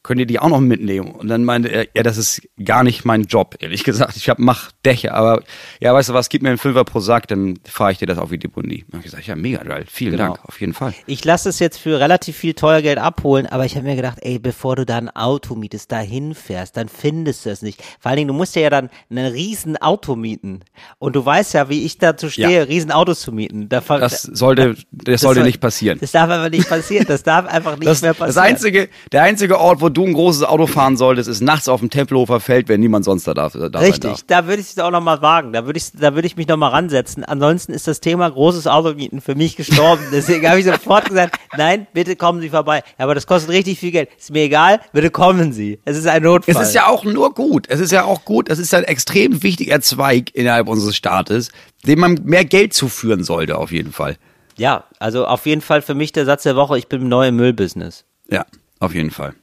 könnt 0.06 0.20
ihr 0.20 0.26
die 0.26 0.40
auch 0.40 0.50
noch 0.50 0.60
mitnehmen? 0.60 1.12
Und 1.12 1.28
dann 1.28 1.44
meinte 1.44 1.70
er, 1.70 1.88
ja, 1.96 2.04
das 2.04 2.18
ist 2.18 2.42
gar 2.64 2.84
nicht 2.84 3.06
mein 3.06 3.24
Job, 3.24 3.56
ehrlich 3.60 3.84
gesagt. 3.84 4.16
Ich 4.16 4.30
hab, 4.30 4.40
mach 4.40 4.72
Dächer, 4.86 5.14
aber 5.14 5.42
ja, 5.80 5.94
weißt 5.94 6.10
du 6.10 6.14
was, 6.14 6.30
gib 6.30 6.42
mir 6.44 6.50
einen 6.50 6.58
Fünfer 6.58 6.84
pro 6.84 7.00
Sack, 7.00 7.28
dann 7.28 7.60
fahre 7.66 7.92
ich 7.92 7.98
dir 7.98 8.06
das 8.06 8.18
auf 8.18 8.30
die 8.30 8.38
Deponie. 8.38 8.86
Und 8.88 8.94
hab 8.94 9.00
ich 9.00 9.06
gesagt, 9.12 9.28
ja, 9.28 9.36
mega 9.36 9.64
geil, 9.64 9.86
vielen 9.88 10.12
Genau. 10.12 10.34
Dank, 10.36 10.40
auf 10.46 10.62
jeden 10.62 10.74
Fall. 10.74 10.94
Ich 11.08 11.26
lasse 11.26 11.50
es 11.50 11.60
jetzt 11.60 11.78
für 11.78 12.00
relativ 12.00 12.36
viel 12.38 12.54
teuer 12.54 12.82
Geld 12.82 12.98
abholen, 13.00 13.46
aber 13.48 13.66
ich 13.66 13.76
habe 13.76 13.86
mir 13.88 13.96
gedacht, 13.96 14.20
ey, 14.22 14.40
bevor 14.40 14.76
du 14.76 14.86
da 14.86 14.98
ein 14.98 15.10
Auto 15.10 15.56
mietest, 15.56 15.92
da 15.92 16.00
hinfährst, 16.00 16.78
dann 16.78 16.88
findest 16.90 17.46
du 17.46 17.50
es 17.50 17.62
nicht. 17.62 17.82
Vor 18.00 18.10
allen 18.10 18.18
Dingen, 18.18 18.28
du 18.30 18.34
musst 18.34 18.56
dir 18.56 18.62
ja 18.62 18.70
dann 18.70 18.90
ein 19.10 19.18
riesen 19.18 19.78
Auto 19.78 20.16
mieten. 20.16 20.62
Und 21.00 21.16
du 21.16 21.26
weißt 21.26 21.54
ja, 21.56 21.70
wie 21.70 21.84
ich 21.86 21.98
dazu 21.98 22.30
stehe, 22.30 22.50
Ja. 22.60 22.64
riesen 22.64 22.92
Autos 22.92 23.22
zu 23.22 23.32
mieten. 23.32 23.70
Da, 23.70 23.82
Das 23.82 24.22
sollte, 24.22 24.76
das 24.92 25.22
sollte 25.22 25.40
soll- 25.40 25.48
nicht 25.48 25.60
passieren. 25.60 25.98
Das 26.00 26.12
darf 26.12 26.30
einfach 26.30 26.50
nicht 26.50 26.70
passieren. 26.70 27.06
Das 27.08 27.24
darf 27.24 27.46
einfach 27.48 27.76
nicht 27.80 27.88
Das, 27.90 28.02
mehr 28.02 28.12
das 28.14 28.20
passieren. 28.20 28.46
einzige, 28.46 28.90
der 29.12 29.24
einzige 29.24 29.60
Ort, 29.60 29.82
wo 29.82 29.90
du 29.96 30.06
ein 30.06 30.14
großes 30.14 30.44
Auto 30.44 30.68
fahren 30.68 30.98
solltest, 30.98 31.30
ist 31.30 31.42
nachts 31.42 31.68
auf 31.68 31.80
dem 31.80 31.90
Tempelhofer 31.90 32.40
Feld, 32.40 32.68
wenn 32.68 32.80
niemand 32.80 33.06
sonst 33.06 33.26
da 33.28 33.34
darf. 33.34 33.54
Da 33.54 33.80
Richtig, 33.80 34.26
da 34.28 34.46
würde 34.46 34.62
ich 34.62 34.70
es 34.70 34.80
auch 34.80 34.92
noch 34.92 35.02
mal 35.02 35.22
wagen. 35.22 35.54
Da 35.54 35.66
würde 35.66 35.78
ich, 35.78 35.92
da 35.94 36.14
würde 36.14 36.28
ich 36.28 36.36
mich 36.36 36.48
noch 36.48 36.58
mal 36.58 36.68
ransetzen. 36.68 37.24
Ansonsten 37.24 37.74
ist 37.74 37.88
das 37.88 38.02
Thema 38.02 38.30
großes 38.30 38.68
Automieten 38.68 39.22
für 39.22 39.36
mich 39.36 39.56
gestorben. 39.56 40.04
Deswegen 40.12 40.48
habe 40.48 40.60
ich 40.60 40.66
sofort 40.66 41.06
gesagt, 41.06 41.40
nein, 41.58 41.88
bitte 41.94 42.16
kommen 42.16 42.42
Sie 42.42 42.50
vorbei. 42.50 42.84
Ja, 43.00 43.06
aber 43.06 43.16
das 43.16 43.26
kostet 43.26 43.52
richtig 43.52 43.80
viel 43.80 43.92
Geld. 43.92 44.10
Ist 44.18 44.32
mir 44.32 44.44
egal, 44.44 44.82
bitte 44.92 45.10
kommen 45.10 45.54
Sie. 45.54 45.80
Es 45.86 45.98
ist 45.98 46.08
ein 46.08 46.24
Notfall. 46.24 46.56
Es 46.56 46.70
ist 46.70 46.76
ja 46.76 46.88
auch 46.88 47.06
nur 47.06 47.34
gut. 47.34 47.66
Es 47.70 47.80
ist 47.80 47.92
ja 47.92 48.04
auch 48.04 48.26
gut. 48.26 48.50
Das 48.50 48.60
ist 48.60 48.74
ein 48.74 48.84
extrem 48.84 49.42
wichtiger 49.44 49.80
Zweig 49.82 50.36
innerhalb 50.36 50.68
unseres 50.68 50.96
Staates, 50.96 51.50
dem 51.86 52.00
man 52.00 52.20
mehr 52.24 52.46
Geld 52.46 52.74
zuführen 52.74 53.24
sollte, 53.24 53.58
auf 53.58 53.72
jeden 53.72 53.92
Fall. 53.92 54.18
ja, 54.58 54.84
also 55.00 55.26
auf 55.26 55.46
jeden 55.46 55.62
Fall 55.62 55.82
für 55.82 55.96
mich 55.96 56.12
der 56.12 56.26
Satz 56.26 56.44
der 56.44 56.56
Woche, 56.56 56.78
ich 56.78 56.88
bin 56.88 57.08
neu 57.08 57.28
im 57.30 57.36
Müllbusiness. 57.38 58.06
Ja, 58.30 58.46
auf 58.80 58.94
jeden 58.94 59.12
Fall. 59.12 59.34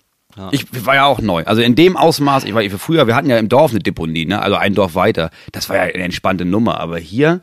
Ich 0.53 0.67
war 0.87 0.95
ja 0.95 1.05
auch 1.07 1.21
neu. 1.21 1.45
Also 1.45 1.61
in 1.63 1.75
dem 1.75 1.97
Ausmaß, 1.97 2.45
ich 2.45 2.55
war 2.55 2.63
früher, 2.79 3.07
wir 3.07 3.15
hatten 3.15 3.29
ja 3.29 3.37
im 3.39 3.49
Dorf 3.49 3.71
eine 3.73 3.81
Deponie, 3.81 4.25
ne? 4.27 4.41
Also 4.41 4.57
ein 4.57 4.75
Dorf 4.75 4.95
weiter. 4.95 5.31
Das 5.53 5.69
war 5.69 5.77
ja 5.77 5.83
eine 5.83 6.03
entspannte 6.05 6.45
Nummer. 6.45 6.81
Aber 6.81 6.99
hier, 6.99 7.41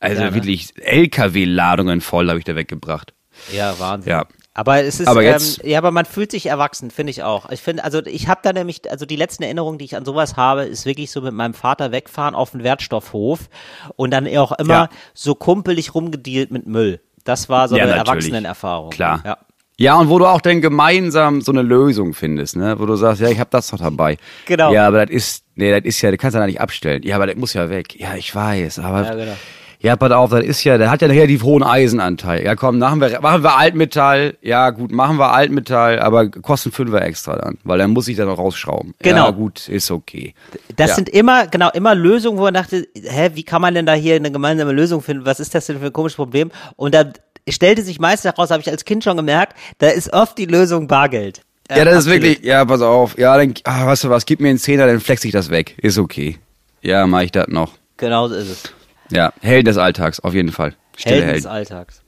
also 0.00 0.22
Ja, 0.22 0.28
ne? 0.30 0.34
wirklich 0.34 0.72
LKW-Ladungen 0.80 2.00
voll 2.00 2.28
habe 2.28 2.38
ich 2.38 2.44
da 2.44 2.54
weggebracht. 2.54 3.12
Ja, 3.52 3.78
Wahnsinn. 3.78 4.10
Ja. 4.10 4.26
Aber 4.54 4.82
es 4.82 4.98
ist, 4.98 5.06
Aber 5.06 5.22
jetzt- 5.22 5.62
ähm, 5.62 5.70
ja, 5.70 5.78
aber 5.78 5.92
man 5.92 6.04
fühlt 6.04 6.32
sich 6.32 6.46
erwachsen, 6.46 6.90
finde 6.90 7.10
ich 7.12 7.22
auch. 7.22 7.48
Ich 7.50 7.60
finde, 7.60 7.84
also 7.84 8.04
ich 8.04 8.26
habe 8.26 8.40
da 8.42 8.52
nämlich, 8.52 8.90
also 8.90 9.06
die 9.06 9.14
letzten 9.14 9.44
Erinnerungen, 9.44 9.78
die 9.78 9.84
ich 9.84 9.96
an 9.96 10.04
sowas 10.04 10.36
habe, 10.36 10.62
ist 10.64 10.84
wirklich 10.84 11.12
so 11.12 11.20
mit 11.20 11.32
meinem 11.32 11.54
Vater 11.54 11.92
wegfahren 11.92 12.34
auf 12.34 12.50
den 12.50 12.64
Wertstoffhof 12.64 13.48
und 13.94 14.10
dann 14.10 14.26
auch 14.36 14.50
immer 14.52 14.74
Ja. 14.74 14.88
so 15.14 15.36
kumpelig 15.36 15.94
rumgedealt 15.94 16.50
mit 16.50 16.66
Müll. 16.66 17.00
Das 17.22 17.48
war 17.48 17.68
so 17.68 17.76
Ja, 17.76 17.84
eine 17.84 17.92
natürlich. 17.92 18.08
Erwachsenenerfahrung. 18.24 18.90
Klar. 18.90 19.22
Ja. 19.24 19.38
Ja, 19.80 19.94
und 19.94 20.08
wo 20.08 20.18
du 20.18 20.26
auch 20.26 20.40
dann 20.40 20.60
gemeinsam 20.60 21.40
so 21.40 21.52
eine 21.52 21.62
Lösung 21.62 22.12
findest, 22.12 22.56
ne? 22.56 22.80
Wo 22.80 22.86
du 22.86 22.96
sagst, 22.96 23.20
ja, 23.20 23.28
ich 23.28 23.38
habe 23.38 23.50
das 23.50 23.70
noch 23.70 23.78
dabei. 23.78 24.16
Genau. 24.46 24.72
Ja, 24.72 24.88
aber 24.88 25.06
das 25.06 25.14
ist, 25.14 25.44
nee, 25.54 25.70
das 25.70 25.84
ist 25.84 26.02
ja, 26.02 26.10
das 26.10 26.18
kannst 26.18 26.34
du 26.34 26.40
da 26.40 26.46
nicht 26.46 26.60
abstellen. 26.60 27.02
Ja, 27.04 27.14
aber 27.14 27.28
das 27.28 27.36
muss 27.36 27.54
ja 27.54 27.70
weg. 27.70 27.94
Ja, 27.98 28.16
ich 28.16 28.34
weiß, 28.34 28.80
aber 28.80 29.04
Ja, 29.04 29.14
genau. 29.14 29.36
Ja, 29.80 29.94
pass 29.94 30.10
auf, 30.10 30.30
das 30.30 30.42
ist 30.44 30.64
ja, 30.64 30.76
der 30.76 30.90
hat 30.90 31.02
ja 31.02 31.06
nachher 31.06 31.28
die 31.28 31.40
hohen 31.40 31.62
Eisenanteil. 31.62 32.44
Ja, 32.44 32.56
komm, 32.56 32.78
machen 32.78 33.00
wir, 33.00 33.20
machen 33.20 33.44
wir 33.44 33.56
Altmetall. 33.56 34.36
Ja, 34.42 34.70
gut, 34.70 34.90
machen 34.90 35.18
wir 35.18 35.32
Altmetall, 35.32 36.00
aber 36.00 36.28
kosten 36.28 36.72
Fünfer 36.72 37.00
extra 37.02 37.36
dann, 37.36 37.58
weil 37.62 37.78
dann 37.78 37.92
muss 37.92 38.08
ich 38.08 38.16
dann 38.16 38.26
noch 38.26 38.38
rausschrauben. 38.38 38.94
Genau. 38.98 39.26
Ja, 39.26 39.30
gut, 39.30 39.68
ist 39.68 39.92
okay. 39.92 40.34
Das 40.74 40.90
ja. 40.90 40.96
sind 40.96 41.08
immer, 41.08 41.46
genau, 41.46 41.70
immer 41.70 41.94
Lösungen, 41.94 42.38
wo 42.38 42.42
man 42.42 42.54
dachte, 42.54 42.88
hä, 42.96 43.30
wie 43.34 43.44
kann 43.44 43.62
man 43.62 43.74
denn 43.74 43.86
da 43.86 43.94
hier 43.94 44.16
eine 44.16 44.32
gemeinsame 44.32 44.72
Lösung 44.72 45.00
finden? 45.00 45.24
Was 45.24 45.38
ist 45.38 45.54
das 45.54 45.66
denn 45.66 45.78
für 45.78 45.86
ein 45.86 45.92
komisches 45.92 46.16
Problem? 46.16 46.50
Und 46.74 46.92
da 46.92 47.04
stellte 47.52 47.82
sich 47.82 47.98
meistens 47.98 48.32
heraus, 48.32 48.50
habe 48.50 48.60
ich 48.60 48.70
als 48.70 48.84
Kind 48.84 49.04
schon 49.04 49.16
gemerkt, 49.16 49.56
da 49.78 49.88
ist 49.88 50.12
oft 50.12 50.36
die 50.38 50.46
Lösung 50.46 50.86
Bargeld. 50.88 51.42
Ja, 51.70 51.84
das 51.84 51.92
ist 51.92 51.98
absolut. 51.98 52.22
wirklich, 52.22 52.44
ja, 52.44 52.64
pass 52.64 52.80
auf. 52.80 53.18
Ja, 53.18 53.36
dann, 53.36 53.54
ah, 53.64 53.86
weißt 53.86 54.04
du 54.04 54.10
was, 54.10 54.24
gib 54.24 54.40
mir 54.40 54.48
einen 54.48 54.58
Zehner, 54.58 54.86
dann 54.86 55.00
flex 55.00 55.24
ich 55.24 55.32
das 55.32 55.50
weg. 55.50 55.76
Ist 55.78 55.98
okay. 55.98 56.38
Ja, 56.80 57.06
mach 57.06 57.22
ich 57.22 57.32
das 57.32 57.48
noch. 57.48 57.72
Genau 57.98 58.28
so 58.28 58.34
ist 58.34 58.48
es. 58.48 58.62
Ja, 59.10 59.32
Helden 59.40 59.66
des 59.66 59.76
Alltags, 59.76 60.20
auf 60.20 60.34
jeden 60.34 60.52
Fall. 60.52 60.74
Stille 60.96 61.16
Helden 61.16 61.28
Helden. 61.28 61.42
des 61.42 61.50
Alltags. 61.50 62.02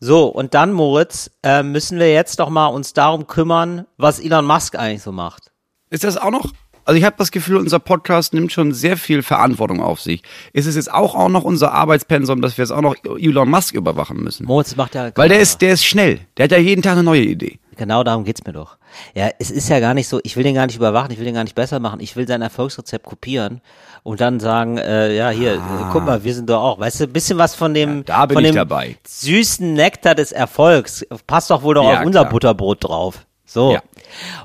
So, 0.00 0.26
und 0.26 0.54
dann, 0.54 0.72
Moritz, 0.72 1.30
äh, 1.42 1.62
müssen 1.62 1.98
wir 1.98 2.12
jetzt 2.12 2.40
doch 2.40 2.48
mal 2.48 2.66
uns 2.66 2.94
darum 2.94 3.26
kümmern, 3.26 3.86
was 3.98 4.18
Elon 4.18 4.46
Musk 4.46 4.76
eigentlich 4.76 5.02
so 5.02 5.12
macht. 5.12 5.52
Ist 5.90 6.04
das 6.04 6.16
auch 6.16 6.30
noch? 6.30 6.52
Also 6.90 6.98
ich 6.98 7.04
habe 7.04 7.14
das 7.18 7.30
Gefühl, 7.30 7.56
unser 7.56 7.78
Podcast 7.78 8.34
nimmt 8.34 8.50
schon 8.50 8.72
sehr 8.72 8.96
viel 8.96 9.22
Verantwortung 9.22 9.80
auf 9.80 10.00
sich. 10.00 10.24
Ist 10.52 10.66
es 10.66 10.74
jetzt 10.74 10.92
auch, 10.92 11.14
auch 11.14 11.28
noch 11.28 11.44
unser 11.44 11.70
Arbeitspensum, 11.70 12.42
dass 12.42 12.58
wir 12.58 12.64
jetzt 12.64 12.72
auch 12.72 12.80
noch 12.80 12.96
Elon 13.16 13.48
Musk 13.48 13.76
überwachen 13.76 14.16
müssen? 14.16 14.44
Moritz 14.44 14.74
macht 14.74 14.96
ja. 14.96 15.12
Weil 15.14 15.28
der 15.28 15.38
ist, 15.38 15.62
der 15.62 15.74
ist 15.74 15.84
schnell. 15.84 16.18
Der 16.36 16.44
hat 16.46 16.50
ja 16.50 16.58
jeden 16.58 16.82
Tag 16.82 16.94
eine 16.94 17.04
neue 17.04 17.20
Idee. 17.22 17.60
Genau 17.76 18.02
darum 18.02 18.24
geht's 18.24 18.42
mir 18.44 18.52
doch. 18.54 18.76
Ja, 19.14 19.28
es 19.38 19.52
ist 19.52 19.68
ja 19.68 19.78
gar 19.78 19.94
nicht 19.94 20.08
so, 20.08 20.18
ich 20.24 20.34
will 20.36 20.42
den 20.42 20.56
gar 20.56 20.66
nicht 20.66 20.74
überwachen, 20.74 21.12
ich 21.12 21.18
will 21.18 21.24
den 21.26 21.34
gar 21.36 21.44
nicht 21.44 21.54
besser 21.54 21.78
machen, 21.78 22.00
ich 22.00 22.16
will 22.16 22.26
sein 22.26 22.42
Erfolgsrezept 22.42 23.06
kopieren 23.06 23.60
und 24.02 24.20
dann 24.20 24.40
sagen, 24.40 24.76
äh, 24.76 25.14
ja, 25.16 25.30
hier, 25.30 25.54
äh, 25.54 25.58
guck 25.92 26.04
mal, 26.04 26.24
wir 26.24 26.34
sind 26.34 26.50
doch 26.50 26.60
auch, 26.60 26.80
weißt 26.80 26.98
du, 26.98 27.04
ein 27.04 27.12
bisschen 27.12 27.38
was 27.38 27.54
von 27.54 27.72
dem, 27.72 28.00
Ah. 28.00 28.02
da 28.04 28.26
bin 28.26 28.34
von 28.34 28.42
dem 28.42 28.56
dabei. 28.56 28.96
süßen 29.06 29.74
Nektar 29.74 30.16
des 30.16 30.32
Erfolgs, 30.32 31.06
passt 31.28 31.50
doch 31.52 31.62
wohl 31.62 31.76
doch 31.76 31.84
Ja, 31.84 32.00
auf 32.00 32.06
unser 32.06 32.22
klar. 32.22 32.32
Butterbrot 32.32 32.82
drauf. 32.82 33.24
So. 33.50 33.72
Ja. 33.72 33.82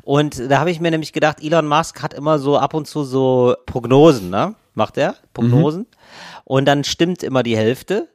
Und 0.02 0.50
da 0.50 0.60
habe 0.60 0.72
ich 0.72 0.80
mir 0.80 0.90
nämlich 0.90 1.14
gedacht, 1.14 1.38
Elon 1.44 1.68
Musk 1.68 2.02
hat 2.02 2.16
immer 2.16 2.40
so 2.40 2.58
ab 2.58 2.74
und 2.74 2.88
zu 2.88 3.04
so 3.04 3.56
Prognosen, 3.68 4.32
ne? 4.32 4.56
Macht 4.74 4.98
er? 4.98 5.16
Prognosen. 5.32 5.82
Mhm. 5.82 5.88
Und 6.44 6.66
dann 6.66 6.84
stimmt 6.84 7.22
immer 7.22 7.44
die 7.44 7.56
Hälfte. 7.56 8.10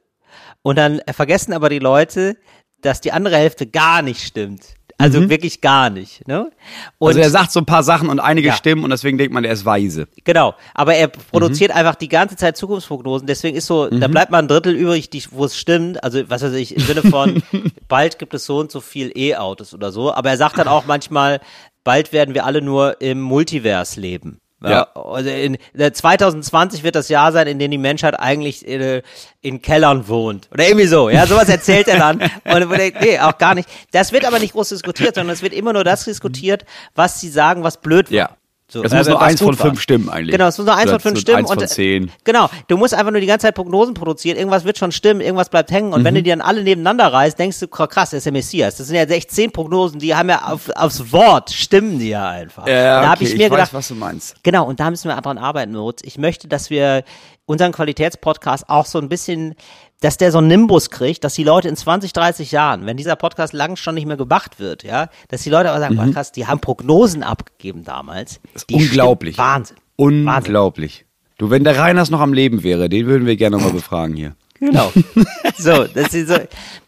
Und 0.63 0.75
dann 0.75 0.99
vergessen 1.13 1.53
aber 1.53 1.69
die 1.69 1.79
Leute, 1.79 2.35
dass 2.81 2.99
die 2.99 3.13
andere 3.13 3.37
Hälfte 3.37 3.67
gar 3.67 4.01
nicht 4.01 4.21
stimmt. 4.21 4.75
Also 5.01 5.29
wirklich 5.29 5.61
gar 5.61 5.89
nicht. 5.89 6.27
Ne? 6.27 6.41
Und 6.43 6.51
Mhm. 6.99 7.07
Also 7.07 7.19
er 7.19 7.29
sagt 7.29 7.51
so 7.51 7.59
ein 7.59 7.65
paar 7.65 7.83
Sachen 7.83 8.09
und 8.09 8.19
einige 8.19 8.49
Ja. 8.49 8.53
stimmen 8.53 8.83
und 8.83 8.89
deswegen 8.89 9.17
denkt 9.17 9.33
man, 9.33 9.43
er 9.43 9.53
ist 9.53 9.65
weise. 9.65 10.07
Genau, 10.23 10.53
aber 10.73 10.95
er 10.95 11.07
Mhm. 11.07 11.11
produziert 11.31 11.71
einfach 11.71 11.95
die 11.95 12.07
ganze 12.09 12.35
Zeit 12.35 12.57
Zukunftsprognosen, 12.57 13.27
deswegen 13.27 13.55
ist 13.57 13.67
so, 13.67 13.89
da 13.89 14.07
bleibt 14.07 14.31
mal 14.31 14.39
ein 14.39 14.47
Drittel 14.47 14.73
übrig, 14.75 15.09
die, 15.09 15.23
wo 15.31 15.45
es 15.45 15.57
stimmt, 15.57 16.03
also 16.03 16.21
was 16.29 16.41
weiß 16.41 16.53
ich, 16.53 16.75
im 16.75 16.81
Sinne 16.83 17.01
von, 17.01 17.41
bald 17.87 18.19
gibt 18.19 18.33
es 18.33 18.45
so 18.45 18.57
und 18.59 18.71
so 18.71 18.81
viel 18.81 19.11
E-Autos 19.15 19.73
oder 19.73 19.91
so, 19.91 20.13
aber 20.13 20.29
er 20.29 20.37
sagt 20.37 20.57
dann 20.57 20.67
auch 20.67 20.85
manchmal, 20.85 21.39
bald 21.83 22.13
werden 22.13 22.33
wir 22.35 22.45
alle 22.45 22.61
nur 22.61 23.01
im 23.01 23.21
Multivers 23.21 23.95
leben. 23.95 24.39
Ja, 24.69 24.87
also 24.93 25.29
in, 25.29 25.57
äh, 25.73 25.91
2020 25.91 26.83
wird 26.83 26.95
das 26.95 27.09
Jahr 27.09 27.31
sein, 27.31 27.47
in 27.47 27.57
dem 27.57 27.71
die 27.71 27.79
Menschheit 27.79 28.19
eigentlich 28.19 28.67
äh, 28.67 29.01
in 29.41 29.61
Kellern 29.61 30.07
wohnt. 30.07 30.49
Oder 30.51 30.67
irgendwie 30.67 30.85
so, 30.85 31.09
ja, 31.09 31.25
sowas 31.25 31.49
erzählt 31.49 31.87
er 31.87 31.97
dann. 31.97 32.21
Und 32.45 32.69
nee, 33.01 33.19
auch 33.19 33.37
gar 33.37 33.55
nicht. 33.55 33.67
Das 33.91 34.11
wird 34.11 34.23
aber 34.25 34.37
nicht 34.37 34.53
groß 34.53 34.69
diskutiert, 34.69 35.15
sondern 35.15 35.33
es 35.33 35.41
wird 35.41 35.53
immer 35.53 35.73
nur 35.73 35.83
das 35.83 36.05
diskutiert, 36.05 36.65
was 36.93 37.19
sie 37.19 37.29
sagen, 37.29 37.63
was 37.63 37.81
blöd 37.81 38.11
war. 38.11 38.15
Ja. 38.15 38.29
So, 38.71 38.83
Es 38.83 38.93
muss 38.93 39.05
äh, 39.07 39.09
nur 39.09 39.21
eins 39.21 39.41
von 39.41 39.59
war. 39.59 39.65
fünf 39.67 39.81
stimmen 39.81 40.07
eigentlich. 40.09 40.31
Genau, 40.31 40.47
es 40.47 40.57
muss 40.57 40.65
nur 40.65 40.75
eins 40.75 40.89
Oder 40.89 40.99
von 41.01 41.11
fünf 41.11 41.19
stimmen. 41.19 41.39
eins 41.39 41.49
von 41.49 41.57
und, 41.57 41.63
äh, 41.63 41.67
zehn. 41.67 42.11
Genau, 42.23 42.49
du 42.67 42.77
musst 42.77 42.93
einfach 42.93 43.11
nur 43.11 43.19
die 43.19 43.27
ganze 43.27 43.47
Zeit 43.47 43.55
Prognosen 43.55 43.93
produzieren. 43.93 44.37
Irgendwas 44.37 44.63
wird 44.63 44.77
schon 44.77 44.91
stimmen, 44.93 45.19
irgendwas 45.19 45.49
bleibt 45.49 45.71
hängen. 45.71 45.91
Und 45.91 46.01
Mhm. 46.01 46.05
wenn 46.05 46.15
du 46.15 46.23
die 46.23 46.29
dann 46.29 46.39
alle 46.41 46.63
nebeneinander 46.63 47.11
reißt, 47.11 47.37
denkst 47.37 47.59
du, 47.59 47.67
krass, 47.67 48.11
das 48.11 48.13
ist 48.19 48.25
der 48.25 48.31
Messias. 48.33 48.77
Das 48.77 48.87
sind 48.87 48.95
ja 48.95 49.03
echt 49.03 49.29
zehn 49.31 49.51
Prognosen, 49.51 49.99
die 49.99 50.15
haben 50.15 50.29
ja 50.29 50.45
auf, 50.45 50.69
aufs 50.75 51.11
Wort, 51.11 51.51
stimmen 51.51 51.99
die 51.99 52.09
ja 52.09 52.29
einfach. 52.29 52.65
Ja, 52.65 53.01
da 53.01 53.09
habe 53.09 53.15
okay, 53.23 53.25
ich 53.25 53.37
mir 53.37 53.45
ich 53.45 53.51
weiß, 53.51 53.57
gedacht, 53.57 53.73
was 53.73 53.87
du 53.89 53.95
meinst. 53.95 54.35
Genau, 54.43 54.65
und 54.65 54.79
da 54.79 54.89
müssen 54.89 55.09
wir 55.09 55.19
dran 55.19 55.37
arbeiten, 55.37 55.73
Moritz. 55.73 56.01
Ich 56.03 56.17
möchte, 56.17 56.47
dass 56.47 56.69
wir 56.69 57.03
unseren 57.45 57.73
Qualitätspodcast 57.73 58.69
auch 58.69 58.85
so 58.85 58.99
ein 58.99 59.09
bisschen, 59.09 59.55
dass 60.01 60.17
der 60.17 60.31
so 60.31 60.39
einen 60.39 60.47
Nimbus 60.47 60.89
kriegt, 60.89 61.23
dass 61.23 61.35
die 61.35 61.43
Leute 61.43 61.69
in 61.69 61.75
20, 61.75 62.11
30 62.11 62.51
Jahren, 62.51 62.85
wenn 62.85 62.97
dieser 62.97 63.15
Podcast 63.15 63.53
lang 63.53 63.77
schon 63.77 63.95
nicht 63.95 64.07
mehr 64.07 64.17
gemacht 64.17 64.59
wird, 64.59 64.83
ja, 64.83 65.09
dass 65.29 65.43
die 65.43 65.49
Leute 65.49 65.69
aber 65.69 65.79
sagen, 65.79 65.95
boah, 65.95 66.11
krass, 66.11 66.31
die 66.31 66.47
haben 66.47 66.59
Prognosen 66.59 67.23
abgegeben 67.23 67.83
damals. 67.85 68.41
Mhm. 68.69 68.75
Unglaublich. 68.75 69.35
stimmen. 69.35 69.47
Wahnsinn. 69.47 69.77
Unglaublich. 69.95 71.05
Du, 71.37 71.49
wenn 71.49 71.63
der 71.63 71.77
Reiners 71.77 72.09
noch 72.09 72.19
am 72.19 72.33
Leben 72.33 72.63
wäre, 72.63 72.89
den 72.89 73.05
würden 73.07 73.25
wir 73.25 73.35
gerne 73.35 73.57
mal 73.57 73.71
befragen 73.71 74.15
hier. 74.15 74.35
Genau. 74.59 74.91
so, 75.57 75.85
dass, 75.85 76.11
sie 76.11 76.23
so, 76.23 76.35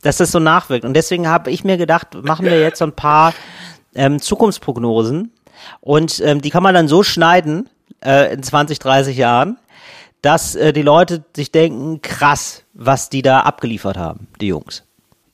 dass 0.01 0.17
das 0.17 0.31
so 0.31 0.39
nachwirkt. 0.39 0.85
Und 0.85 0.93
deswegen 0.93 1.27
habe 1.27 1.49
ich 1.49 1.63
mir 1.63 1.77
gedacht, 1.77 2.09
machen 2.23 2.45
wir 2.45 2.59
jetzt 2.59 2.79
so 2.79 2.85
ein 2.85 2.93
paar 2.93 3.33
ähm, 3.95 4.21
Zukunftsprognosen. 4.21 5.31
Und 5.81 6.21
ähm, 6.23 6.41
die 6.41 6.49
kann 6.49 6.63
man 6.63 6.75
dann 6.75 6.87
so 6.87 7.03
schneiden 7.03 7.69
äh, 8.03 8.33
in 8.33 8.43
20, 8.43 8.79
30 8.79 9.17
Jahren, 9.17 9.57
dass 10.23 10.55
äh, 10.55 10.73
die 10.73 10.81
Leute 10.81 11.23
sich 11.35 11.51
denken, 11.51 12.01
krass, 12.01 12.63
was 12.73 13.09
die 13.09 13.21
da 13.21 13.41
abgeliefert 13.41 13.97
haben, 13.97 14.27
die 14.41 14.47
Jungs. 14.47 14.83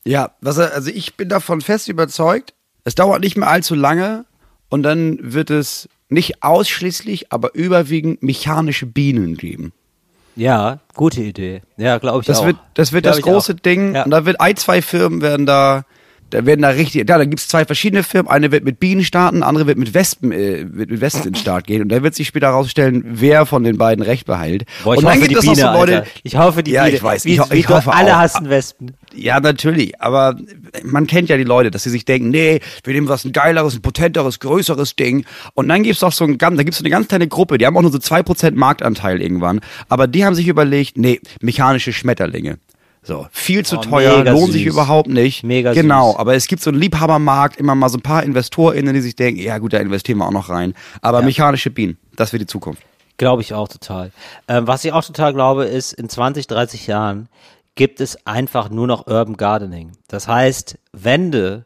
Ja, 0.04 0.32
was, 0.42 0.58
also 0.60 0.90
ich 0.90 1.16
bin 1.16 1.30
davon 1.30 1.62
fest 1.62 1.88
überzeugt, 1.88 2.54
es 2.84 2.96
dauert 2.96 3.22
nicht 3.22 3.38
mehr 3.38 3.48
allzu 3.50 3.76
lange 3.76 4.26
und 4.68 4.84
dann 4.84 5.20
wird 5.22 5.52
es 5.52 5.88
nicht 6.10 6.44
ausschließlich, 6.44 7.32
aber 7.32 7.54
überwiegend 7.54 8.24
mechanische 8.24 8.88
Bienen 8.88 9.38
geben. 9.38 9.74
Ja, 10.36 10.80
gute 10.96 11.22
Idee. 11.22 11.62
Ja, 11.78 11.98
glaube 12.00 12.22
ich 12.22 12.26
Das 12.26 12.40
auch. 12.40 12.46
wird, 12.46 12.58
das 12.74 12.92
wird 12.92 13.04
Glaub 13.04 13.16
das 13.16 13.24
große. 13.24 13.56
Ding. 13.56 13.94
Ja. 13.94 14.04
Und 14.06 14.12
da 14.12 14.26
wird 14.26 14.42
ein, 14.42 14.56
zwei 14.56 14.82
Firmen 14.82 15.22
werden 15.22 15.46
da, 15.46 15.84
da 16.30 16.46
werden 16.46 16.62
da 16.62 16.70
richtig, 16.70 17.08
ja, 17.10 17.18
da 17.18 17.26
gibt's 17.26 17.48
zwei 17.48 17.66
verschiedene 17.66 18.04
Firmen. 18.04 18.30
Eine 18.32 18.52
wird 18.52 18.64
mit 18.64 18.80
Bienen 18.80 19.04
starten, 19.04 19.44
andere 19.44 19.68
wird 19.68 19.78
mit 19.78 19.94
Wespen, 19.94 20.32
äh, 20.32 20.66
wird 20.72 20.90
mit 20.92 21.02
Wespen 21.02 21.24
in 21.28 21.34
den 21.34 21.36
Start 21.36 21.68
gehen. 21.68 21.82
Und 21.82 21.90
da 21.90 22.04
wird 22.04 22.16
sich 22.16 22.28
später 22.28 22.48
herausstellen, 22.48 23.04
wer 23.06 23.46
von 23.46 23.64
den 23.64 23.78
beiden 23.78 24.04
Recht 24.04 24.26
behält. 24.26 24.66
Boah, 24.84 24.94
ich 24.94 25.00
und 25.00 25.06
dann 25.06 25.14
hoffe, 25.16 25.28
gibt 25.28 25.32
die 25.32 25.36
es 25.38 25.46
noch 25.46 25.54
Biene, 25.56 25.72
so 25.74 25.78
Leute. 25.80 26.04
Ich 26.24 26.38
hoffe, 26.38 26.64
die 26.64 26.72
ja, 26.72 26.84
Biene. 26.86 26.96
ich 26.98 27.04
weiß, 27.04 27.26
Wie, 27.26 27.34
ich, 27.36 27.52
wie 27.52 27.56
ich 27.60 27.66
du- 27.66 27.74
hoffe 27.76 27.94
alle 27.94 28.16
auch. 28.16 28.20
hassen 28.22 28.50
Wespen. 28.50 28.92
Ja, 29.14 29.40
natürlich, 29.40 30.00
aber 30.02 30.38
man 30.84 31.08
kennt 31.08 31.30
ja 31.30 31.38
die 31.38 31.44
Leute, 31.44 31.72
dass 31.72 31.84
sie 31.84 31.90
sich 31.90 32.06
denken, 32.06 32.30
nee, 32.30 32.60
wir 32.84 32.94
nehmen 32.94 33.08
was 33.10 33.26
ein 33.26 33.32
geileres, 33.32 33.76
ein 33.76 33.82
potenteres, 33.82 34.40
größeres 34.40 34.96
Ding. 34.96 35.26
Und 35.56 35.68
dann 35.68 35.84
gibt's 35.84 36.00
doch 36.02 36.12
so 36.12 36.26
ein 36.26 36.38
da 36.38 36.50
gibt's 36.50 36.78
so 36.78 36.84
eine 36.84 36.90
ganz 36.92 37.08
kleine 37.08 37.28
Gruppe, 37.28 37.58
die 37.58 37.66
haben 37.66 37.76
auch 37.76 37.82
nur 37.82 37.92
so 37.92 37.98
2% 37.98 38.52
Marktanteil 38.56 39.22
irgendwann. 39.22 39.62
Aber 39.88 40.08
die 40.08 40.26
haben 40.26 40.36
sich 40.36 40.48
überlegt, 40.48 40.98
nee, 40.98 41.20
mechanische 41.42 41.92
Schmetterlinge. 41.92 42.60
So, 43.02 43.28
viel 43.32 43.66
zu 43.66 43.78
Oh, 43.78 43.82
teuer, 43.82 44.24
lohnt 44.26 44.52
sich 44.52 44.64
süß. 44.66 44.74
überhaupt 44.74 45.08
nicht. 45.10 45.44
Mega 45.44 45.74
Genau, 45.74 46.12
süß. 46.12 46.20
aber 46.20 46.36
es 46.36 46.48
gibt 46.48 46.62
so 46.62 46.70
einen 46.70 46.80
Liebhabermarkt, 46.80 47.58
immer 47.58 47.74
mal 47.74 47.90
so 47.90 47.98
ein 47.98 48.02
paar 48.02 48.24
InvestorInnen, 48.24 48.94
die 48.94 49.02
sich 49.02 49.16
denken, 49.16 49.40
ja 49.42 49.58
gut, 49.58 49.74
da 49.74 49.78
investieren 49.80 50.18
wir 50.20 50.28
auch 50.28 50.32
noch 50.32 50.50
rein. 50.50 50.74
Aber 51.02 51.22
mechanische 51.22 51.70
Bienen, 51.72 51.98
das 52.16 52.34
wird 52.34 52.42
die 52.42 52.48
Zukunft. 52.48 52.84
Glaube 53.18 53.42
ich 53.42 53.54
auch 53.54 53.68
total. 53.68 54.12
Ähm, 54.48 54.68
was 54.68 54.84
ich 54.86 54.94
auch 54.94 55.04
total 55.04 55.34
glaube, 55.34 55.66
ist, 55.66 55.94
in 55.94 56.10
20, 56.10 56.48
30 56.48 56.88
Jahren 56.88 57.28
gibt 57.76 58.02
es 58.02 58.26
einfach 58.28 58.70
nur 58.70 58.88
noch 58.88 59.08
Urban 59.08 59.38
Gardening. 59.38 59.94
Das 60.10 60.28
heißt, 60.28 60.78
Wände 60.92 61.66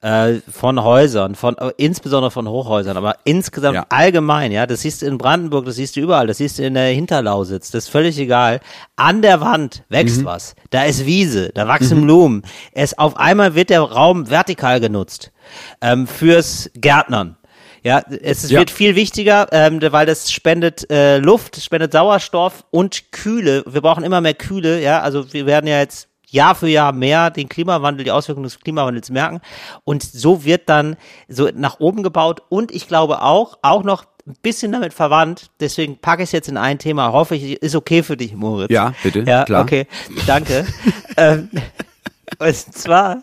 äh, 0.00 0.34
von 0.50 0.82
Häusern, 0.82 1.34
von 1.34 1.58
äh, 1.58 1.72
insbesondere 1.76 2.30
von 2.30 2.48
Hochhäusern, 2.48 2.96
aber 2.96 3.16
insgesamt 3.24 3.74
Ja. 3.74 3.86
allgemein, 3.88 4.52
ja, 4.52 4.66
das 4.66 4.82
siehst 4.82 5.02
du 5.02 5.06
in 5.06 5.18
Brandenburg, 5.18 5.64
das 5.64 5.74
siehst 5.76 5.96
du 5.96 6.00
überall, 6.00 6.26
das 6.28 6.38
siehst 6.38 6.58
du 6.58 6.62
in 6.64 6.74
der 6.74 6.88
Hinterlausitz, 6.88 7.70
das 7.72 7.84
ist 7.84 7.90
völlig 7.90 8.18
egal. 8.18 8.60
An 8.96 9.22
der 9.22 9.40
Wand 9.40 9.82
wächst 9.88 10.24
was, 10.24 10.54
da 10.70 10.84
ist 10.84 11.04
Wiese, 11.04 11.50
da 11.54 11.66
wachsen 11.66 12.02
Blumen. 12.02 12.42
Es 12.72 12.96
auf 12.96 13.16
einmal 13.16 13.54
wird 13.56 13.70
der 13.70 13.80
Raum 13.80 14.30
vertikal 14.30 14.78
genutzt 14.80 15.32
ähm, 15.80 16.06
fürs 16.06 16.70
Gärtnern. 16.74 17.36
Ja, 17.84 18.02
es 18.22 18.42
ist- 18.44 18.50
Ja. 18.50 18.58
wird 18.60 18.70
viel 18.70 18.96
wichtiger, 18.96 19.46
ähm, 19.52 19.80
weil 19.90 20.04
das 20.04 20.30
spendet 20.32 20.90
äh, 20.90 21.18
Luft, 21.18 21.60
spendet 21.62 21.92
Sauerstoff 21.92 22.64
und 22.70 23.12
Kühle. 23.12 23.62
Wir 23.66 23.80
brauchen 23.80 24.02
immer 24.04 24.20
mehr 24.20 24.34
Kühle, 24.34 24.80
ja. 24.82 25.00
Also 25.00 25.32
wir 25.32 25.46
werden 25.46 25.66
ja 25.68 25.78
jetzt 25.78 26.07
Jahr 26.30 26.54
für 26.54 26.68
Jahr 26.68 26.92
mehr 26.92 27.30
den 27.30 27.48
Klimawandel, 27.48 28.04
die 28.04 28.10
Auswirkungen 28.10 28.44
des 28.44 28.60
Klimawandels 28.60 29.10
merken. 29.10 29.40
Und 29.84 30.02
so 30.02 30.44
wird 30.44 30.68
dann 30.68 30.96
so 31.28 31.48
nach 31.54 31.80
oben 31.80 32.02
gebaut. 32.02 32.42
Und 32.48 32.70
ich 32.70 32.88
glaube 32.88 33.22
auch, 33.22 33.58
auch 33.62 33.82
noch 33.82 34.04
ein 34.26 34.36
bisschen 34.42 34.72
damit 34.72 34.92
verwandt. 34.92 35.50
Deswegen 35.60 35.98
packe 35.98 36.22
ich 36.22 36.28
es 36.28 36.32
jetzt 36.32 36.48
in 36.48 36.56
ein 36.58 36.78
Thema. 36.78 37.12
Hoffe 37.12 37.34
ich, 37.34 37.62
ist 37.62 37.74
okay 37.74 38.02
für 38.02 38.16
dich, 38.16 38.34
Moritz. 38.34 38.70
Ja, 38.70 38.92
bitte, 39.02 39.20
Ja, 39.20 39.44
klar. 39.44 39.62
okay. 39.62 39.86
Danke. 40.26 40.66
ähm, 41.16 41.48
und 42.38 42.54
zwar, 42.54 43.22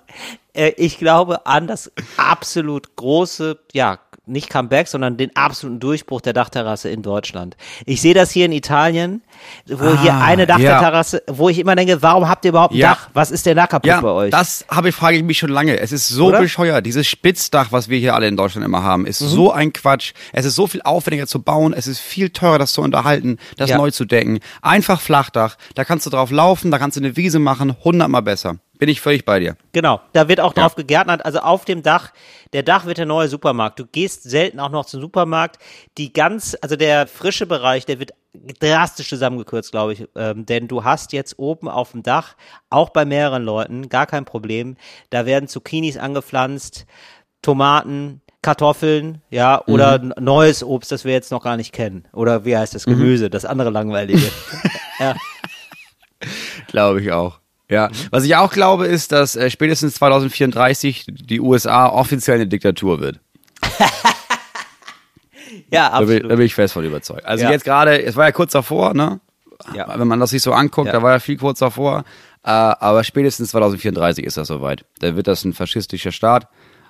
äh, 0.54 0.72
ich 0.78 0.98
glaube 0.98 1.46
an 1.46 1.68
das 1.68 1.92
absolut 2.18 2.96
große, 2.96 3.60
ja, 3.74 4.00
nicht 4.28 4.50
Comeback, 4.50 4.88
sondern 4.88 5.18
den 5.18 5.36
absoluten 5.36 5.80
Durchbruch 5.80 6.22
der 6.22 6.34
Dachterrasse 6.34 6.90
in 6.90 7.02
Deutschland. 7.02 7.56
Ich 7.86 8.02
sehe 8.02 8.14
das 8.14 8.32
hier 8.32 8.46
in 8.46 8.52
Italien, 8.52 9.22
wo 9.68 9.84
Ah, 9.86 10.02
hier 10.02 10.16
eine 10.16 10.44
ja. 10.48 10.58
Dachterrasse, 10.58 11.24
wo 11.28 11.50
ich 11.50 11.60
immer 11.60 11.76
denke, 11.76 12.02
warum 12.02 12.28
habt 12.28 12.46
ihr 12.46 12.50
überhaupt 12.50 12.74
ein 12.74 12.78
Ja. 12.78 12.90
Dach? 12.96 13.10
Was 13.14 13.32
ist 13.32 13.46
denn 13.46 13.56
da 13.58 13.68
kaputt 13.68 13.88
Ja, 13.88 14.02
bei 14.02 14.10
euch? 14.10 14.32
das 14.32 14.66
habe 14.70 14.90
ich, 14.90 14.96
frage 14.96 15.18
ich 15.18 15.24
mich 15.24 15.38
schon 15.38 15.50
lange. 15.50 15.80
Es 15.80 15.92
ist 15.92 16.08
so 16.08 16.28
Oder? 16.28 16.40
bescheuert. 16.40 16.86
Dieses 16.86 17.08
Spitzdach, 17.08 17.72
was 17.72 17.90
wir 17.90 17.98
hier 18.00 18.16
alle 18.16 18.28
in 18.28 18.38
Deutschland 18.38 18.66
immer 18.66 18.84
haben, 18.84 19.02
Mhm. 19.04 19.08
ist 19.08 19.20
so 19.20 19.52
ein 19.52 19.74
Quatsch. 19.74 20.14
Es 20.34 20.46
ist 20.46 20.56
so 20.56 20.68
viel 20.68 20.82
aufwendiger 20.84 21.28
zu 21.28 21.42
bauen. 21.42 21.74
Es 21.74 21.88
ist 21.88 22.00
viel 22.00 22.30
teurer, 22.30 22.58
das 22.60 22.74
zu 22.74 22.82
unterhalten, 22.82 23.38
das 23.58 23.70
Ja. 23.70 23.78
neu 23.78 23.92
zu 23.92 24.06
decken. 24.06 24.40
Einfach 24.62 25.02
Flachdach. 25.02 25.56
Da 25.76 25.84
kannst 25.86 26.06
du 26.06 26.10
drauf 26.10 26.32
laufen, 26.32 26.72
da 26.72 26.80
kannst 26.80 26.98
du 26.98 27.02
eine 27.02 27.16
Wiese 27.18 27.40
machen. 27.40 27.76
Hundertmal 27.84 28.22
besser. 28.22 28.58
Bin 28.78 28.90
ich 28.90 29.00
völlig 29.02 29.24
bei 29.26 29.40
dir. 29.40 29.56
Genau, 29.72 30.02
da 30.14 30.28
wird 30.28 30.40
auch 30.42 30.54
Ja. 30.56 30.64
drauf 30.64 30.76
gegärtnert, 30.76 31.24
also 31.26 31.40
auf 31.40 31.64
dem 31.66 31.82
Dach, 31.82 32.12
der 32.54 32.62
Dach 32.64 32.86
wird 32.86 32.98
der 32.98 33.06
neue 33.06 33.28
Supermarkt. 33.30 33.80
Du 33.80 33.86
gehst 33.86 34.24
selten 34.24 34.60
auch 34.60 34.70
noch 34.70 34.86
zum 34.86 35.00
Supermarkt. 35.02 35.60
Die 35.98 36.12
ganz, 36.12 36.58
also 36.62 36.76
der 36.76 37.08
frische 37.08 37.46
Bereich, 37.46 37.86
der 37.86 38.00
wird 38.00 38.12
drastisch 38.60 39.08
zusammengekürzt, 39.10 39.72
glaube 39.72 39.94
ich, 39.94 40.06
ähm, 40.16 40.46
denn 40.46 40.68
du 40.68 40.84
hast 40.84 41.14
jetzt 41.14 41.40
oben 41.40 41.70
auf 41.70 41.92
dem 41.94 42.04
Dach, 42.04 42.36
auch 42.70 42.90
bei 42.90 43.06
mehreren 43.06 43.44
Leuten, 43.44 43.88
gar 43.88 44.06
kein 44.08 44.26
Problem, 44.26 44.76
da 45.10 45.26
werden 45.26 45.48
Zucchinis 45.48 45.98
angepflanzt, 45.98 46.86
Tomaten, 47.42 48.22
Kartoffeln, 48.42 49.22
ja, 49.30 49.64
oder 49.68 49.96
n- 49.96 50.14
neues 50.20 50.64
Obst, 50.64 50.92
das 50.92 51.06
wir 51.06 51.14
jetzt 51.14 51.32
noch 51.32 51.44
gar 51.44 51.56
nicht 51.58 51.72
kennen. 51.72 52.08
Oder 52.12 52.44
wie 52.46 52.58
heißt 52.58 52.76
das? 52.76 52.86
Gemüse, 52.86 53.30
das 53.30 53.46
andere 53.46 53.70
langweilige. 53.70 54.22
ja. 55.00 55.16
Glaube 56.68 57.02
ich 57.02 57.12
auch. 57.12 57.40
Ja. 57.70 57.88
Mhm. 57.90 57.94
Was 58.12 58.24
ich 58.24 58.36
auch 58.36 58.52
glaube, 58.52 58.86
ist, 58.88 59.12
dass 59.12 59.36
äh, 59.36 59.50
spätestens 59.50 59.96
2034 59.96 61.06
die 61.08 61.40
USA 61.40 61.88
offiziell 61.88 62.36
eine 62.36 62.48
Diktatur 62.48 63.00
wird. 63.00 63.20
ja, 65.72 65.90
Da 65.90 66.00
bin, 66.00 66.08
absolut. 66.18 66.32
da 66.32 66.36
bin 66.36 66.46
ich 66.46 66.56
fest 66.56 66.74
von 66.74 66.86
überzeugt. 66.86 67.26
Also 67.26 67.44
Ja. 67.44 67.52
jetzt 67.52 67.66
gerade, 67.66 68.02
es 68.04 68.16
war 68.16 68.26
ja 68.26 68.32
kurz 68.32 68.52
davor, 68.52 68.94
ne? 68.94 69.20
Ja. 69.74 69.98
Wenn 69.98 70.08
man 70.08 70.20
das 70.20 70.32
sich 70.32 70.42
so 70.42 70.54
anguckt, 70.54 70.88
Ja. 70.88 70.94
da 70.94 71.02
war 71.04 71.12
ja 71.14 71.20
viel 71.20 71.38
kurz 71.38 71.60
davor. 71.60 72.04
Äh, 72.44 72.50
aber 72.52 73.04
spätestens 73.04 73.50
2034 73.52 74.26
ist 74.26 74.38
das 74.38 74.48
soweit. 74.48 74.86
Da 75.00 75.16
wird 75.16 75.28
das 75.28 75.44
ein 75.46 75.54
faschistischer 75.54 76.12
Staat. 76.12 76.48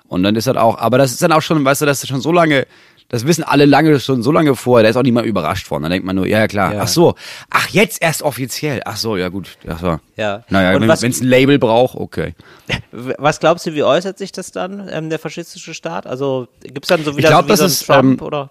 Und 0.08 0.22
dann 0.22 0.36
ist 0.36 0.46
das 0.46 0.56
auch, 0.56 0.78
aber 0.78 0.98
das 0.98 1.10
ist 1.12 1.22
dann 1.22 1.32
auch 1.32 1.42
schon, 1.42 1.64
weißt 1.64 1.82
du, 1.82 1.86
das 1.86 2.02
ist 2.02 2.08
schon 2.08 2.20
so 2.20 2.30
lange, 2.32 2.66
das 3.08 3.26
wissen 3.26 3.44
alle 3.44 3.66
lange 3.66 3.98
schon 4.00 4.22
so 4.22 4.32
lange 4.32 4.56
vorher, 4.56 4.82
da 4.82 4.90
ist 4.90 4.96
auch 4.96 5.02
niemand 5.02 5.26
überrascht 5.26 5.66
von. 5.66 5.82
Da 5.82 5.88
denkt 5.88 6.04
man 6.06 6.16
nur, 6.16 6.26
ja, 6.26 6.38
ja 6.40 6.48
klar, 6.48 6.74
Ja. 6.74 6.82
ach 6.82 6.88
so, 6.88 7.14
ach 7.50 7.68
jetzt 7.68 8.02
erst 8.02 8.22
offiziell, 8.22 8.82
ach 8.84 8.96
so, 8.96 9.16
ja 9.16 9.28
gut, 9.28 9.58
ach 9.68 9.80
so. 9.80 10.00
Ja. 10.16 10.42
Naja, 10.48 10.80
wenn 10.80 10.90
es 10.90 11.02
ein 11.02 11.26
Label 11.26 11.58
braucht, 11.58 11.96
okay. 11.96 12.34
Was 12.90 13.38
glaubst 13.40 13.66
du, 13.66 13.74
wie 13.74 13.84
äußert 13.84 14.18
sich 14.18 14.32
das 14.32 14.50
dann, 14.52 14.88
ähm, 14.90 15.10
der 15.10 15.18
faschistische 15.18 15.74
Staat? 15.74 16.06
Also 16.06 16.48
gibt's 16.62 16.88
dann 16.88 17.04
so 17.04 17.16
wieder 17.16 17.28
glaub, 17.28 17.42
so 17.42 17.46
wie 17.46 17.50
das 17.50 17.60
so 17.60 17.66
ist, 17.66 17.86
Trump 17.86 18.20
ähm, 18.20 18.26
oder? 18.26 18.50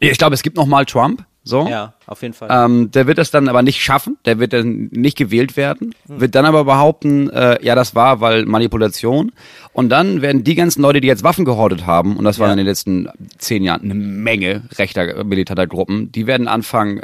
Ich 0.00 0.16
glaube, 0.16 0.34
es 0.34 0.42
gibt 0.42 0.56
noch 0.56 0.66
mal 0.66 0.86
Trump, 0.86 1.24
so. 1.44 1.66
Ja, 1.68 1.94
auf 2.06 2.22
jeden 2.22 2.34
Fall. 2.34 2.48
Ähm, 2.50 2.90
der 2.92 3.06
wird 3.06 3.18
das 3.18 3.30
dann 3.30 3.48
aber 3.48 3.62
nicht 3.62 3.82
schaffen, 3.82 4.16
der 4.24 4.38
wird 4.38 4.52
dann 4.52 4.88
nicht 4.92 5.18
gewählt 5.18 5.56
werden, 5.56 5.94
wird 6.06 6.34
dann 6.34 6.44
aber 6.46 6.64
behaupten, 6.64 7.30
äh, 7.30 7.62
ja, 7.64 7.74
das 7.74 7.94
war, 7.94 8.20
weil 8.20 8.46
Manipulation. 8.46 9.32
Und 9.72 9.88
dann 9.88 10.20
werden 10.22 10.44
die 10.44 10.54
ganzen 10.54 10.82
Leute, 10.82 11.00
die 11.00 11.08
jetzt 11.08 11.22
Waffen 11.24 11.44
gehortet 11.44 11.86
haben, 11.86 12.16
und 12.16 12.24
das 12.24 12.38
waren 12.38 12.48
Ja. 12.48 12.52
in 12.52 12.58
den 12.58 12.66
letzten 12.66 13.08
zehn 13.38 13.64
Jahren 13.64 13.82
eine 13.82 13.94
Menge 13.94 14.62
rechter 14.76 15.24
militanter 15.24 15.66
Gruppen, 15.66 16.12
die 16.12 16.26
werden 16.26 16.46
anfangen, 16.48 17.00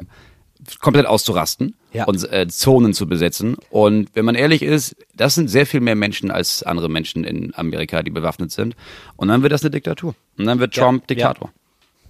komplett 0.80 1.06
auszurasten 1.06 1.74
Ja. 1.94 2.04
und 2.04 2.30
äh, 2.30 2.46
Zonen 2.48 2.92
zu 2.92 3.06
besetzen. 3.08 3.56
Und 3.70 4.10
wenn 4.14 4.26
man 4.26 4.34
ehrlich 4.34 4.62
ist, 4.62 4.96
das 5.16 5.34
sind 5.34 5.48
sehr 5.48 5.64
viel 5.64 5.80
mehr 5.80 5.94
Menschen 5.94 6.30
als 6.30 6.62
andere 6.62 6.90
Menschen 6.90 7.24
in 7.24 7.54
Amerika, 7.54 8.02
die 8.02 8.10
bewaffnet 8.10 8.50
sind. 8.52 8.76
Und 9.16 9.28
dann 9.28 9.40
wird 9.42 9.52
das 9.52 9.62
eine 9.62 9.70
Diktatur. 9.70 10.14
Und 10.36 10.44
dann 10.44 10.58
wird 10.58 10.76
Ja, 10.76 10.82
Trump 10.82 11.02
ja. 11.02 11.06
Diktator. 11.06 11.50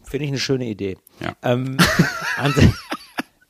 Finde 0.02 0.24
ich 0.24 0.30
eine 0.30 0.38
schöne 0.40 0.66
Idee. 0.66 0.96
Ja. 1.20 1.34
Ähm, 1.44 1.76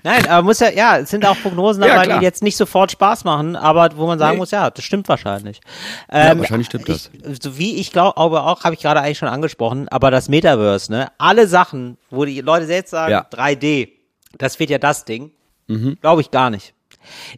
Nein, 0.05 0.27
aber 0.29 0.43
muss 0.45 0.61
ja, 0.61 0.71
ja, 0.71 0.99
es 0.99 1.11
sind 1.11 1.27
auch 1.27 1.37
Prognosen 1.43 1.83
Ja, 1.83 1.89
dabei, 1.91 2.05
klar. 2.05 2.19
die 2.21 2.25
jetzt 2.25 2.43
nicht 2.43 2.57
sofort 2.57 2.93
Spaß 2.93 3.25
machen, 3.25 3.57
aber 3.57 3.91
wo 3.97 4.07
man 4.07 4.19
sagen 4.19 4.35
Nee. 4.35 4.39
muss, 4.39 4.53
ja, 4.53 4.71
das 4.71 4.85
stimmt 4.85 5.09
wahrscheinlich. 5.09 5.61
Ja, 6.11 6.31
Ähm, 6.33 6.39
wahrscheinlich 6.39 6.69
stimmt 6.69 6.89
das. 6.89 7.11
Ich, 7.13 7.43
so 7.43 7.59
wie 7.59 7.77
ich 7.77 7.91
glaube 7.93 8.17
auch, 8.17 8.63
habe 8.63 8.75
ich 8.75 8.81
gerade 8.81 9.01
eigentlich 9.01 9.19
schon 9.19 9.29
angesprochen, 9.29 9.89
aber 9.89 10.13
das 10.13 10.29
Metaverse, 10.29 10.93
ne? 10.93 11.09
Alle 11.19 11.49
Sachen, 11.49 11.99
wo 12.11 12.25
die 12.25 12.41
Leute 12.41 12.67
selbst 12.67 12.91
sagen, 12.91 13.11
Ja. 13.11 13.27
3D, 13.29 13.89
das 14.39 14.59
wird 14.61 14.71
ja 14.71 14.79
das 14.79 15.05
Ding, 15.05 15.33
glaube 16.01 16.21
ich 16.21 16.31
gar 16.31 16.51
nicht. 16.51 16.75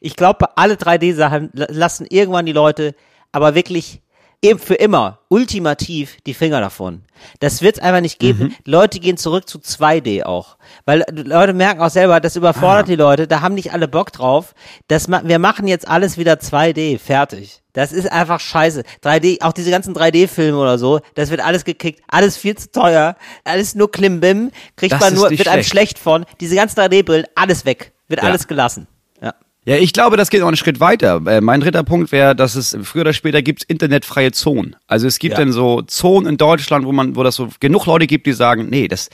Ich 0.01 0.15
glaube, 0.17 0.57
alle 0.59 0.75
3D-Sachen 0.75 1.51
la- 1.55 1.67
lassen 1.71 2.07
irgendwann 2.11 2.45
die 2.47 2.53
Leute 2.53 2.95
aber 3.33 3.55
wirklich 3.55 4.01
im- 4.43 4.59
für 4.59 4.74
immer, 4.74 5.18
ultimativ 5.28 6.16
die 6.26 6.34
Finger 6.34 6.61
davon. 6.61 7.03
Das 7.41 7.61
wird 7.61 7.76
es 7.76 7.82
einfach 7.82 8.01
nicht 8.01 8.18
geben. 8.18 8.55
Die 8.66 8.70
Leute 8.70 8.99
gehen 9.01 9.16
zurück 9.18 9.49
zu 9.49 9.59
2D 9.59 10.22
auch. 10.24 10.57
Weil 10.86 11.05
die 11.12 11.22
Leute 11.22 11.53
merken 11.53 11.80
auch 11.82 11.91
selber, 11.91 12.20
das 12.20 12.36
überfordert 12.36 12.88
die 12.88 12.97
Leute, 12.97 13.26
da 13.28 13.43
haben 13.43 13.55
nicht 13.55 13.72
alle 13.72 13.88
Bock 13.88 14.12
drauf. 14.12 14.55
Das, 14.88 15.09
ma- 15.09 15.22
wir 15.24 15.38
machen 15.38 15.66
jetzt 15.68 15.86
alles 15.86 16.16
wieder 16.16 16.34
2D, 16.41 16.99
fertig. 16.99 17.61
Das 17.74 17.93
ist 17.93 18.11
einfach 18.11 18.41
scheiße. 18.41 18.82
3D, 19.03 19.43
auch 19.43 19.53
diese 19.53 19.70
ganzen 19.70 19.95
3D-Filme 19.95 20.59
oder 20.59 20.78
so, 20.78 21.01
das 21.14 21.30
wird 21.30 21.41
alles 21.45 21.64
gekickt, 21.64 22.03
alles 22.09 22.36
viel 22.36 22.57
zu 22.57 22.70
teuer, 22.72 23.16
alles 23.45 23.74
nur 23.74 23.93
Klimbim, 23.93 24.51
kriegt 24.76 24.93
Das 24.95 25.01
man 25.01 25.14
nur, 25.14 25.30
wird 25.30 25.47
einem 25.49 25.62
schlecht. 25.62 25.70
schlecht 25.70 25.99
von. 25.99 26.24
Diese 26.41 26.57
ganzen 26.57 26.80
3D-Brillen, 26.80 27.26
alles 27.34 27.64
weg, 27.66 27.93
wird 28.09 28.22
Ja. 28.22 28.28
alles 28.28 28.49
gelassen. 28.49 28.86
Ja. 29.65 29.77
Ich 29.77 29.93
glaube, 29.93 30.17
das 30.17 30.31
geht 30.31 30.41
noch 30.41 30.49
einen 30.49 30.57
Schritt 30.57 30.81
weiter. 30.81 31.21
Äh, 31.27 31.41
mein 31.41 31.61
dritter 31.61 31.85
Punkt 31.85 32.13
wäre, 32.13 32.35
dass 32.35 32.55
es 32.55 32.77
früher 32.83 33.03
oder 33.03 33.13
später 33.13 33.43
gibt 33.43 33.63
internetfreie 33.65 34.33
Zonen. 34.33 34.77
Also 34.87 35.07
es 35.07 35.19
gibt 35.19 35.35
Ja. 35.35 35.41
dann 35.45 35.53
so 35.53 35.83
Zonen 35.83 36.27
in 36.29 36.37
Deutschland, 36.39 36.87
wo 36.87 36.93
man, 36.93 37.15
wo 37.17 37.23
das 37.23 37.37
so 37.37 37.49
genug 37.61 37.87
Leute 37.87 38.07
gibt, 38.07 38.27
die 38.27 38.33
sagen, 38.33 38.69
nee, 38.71 38.89
das 38.89 39.11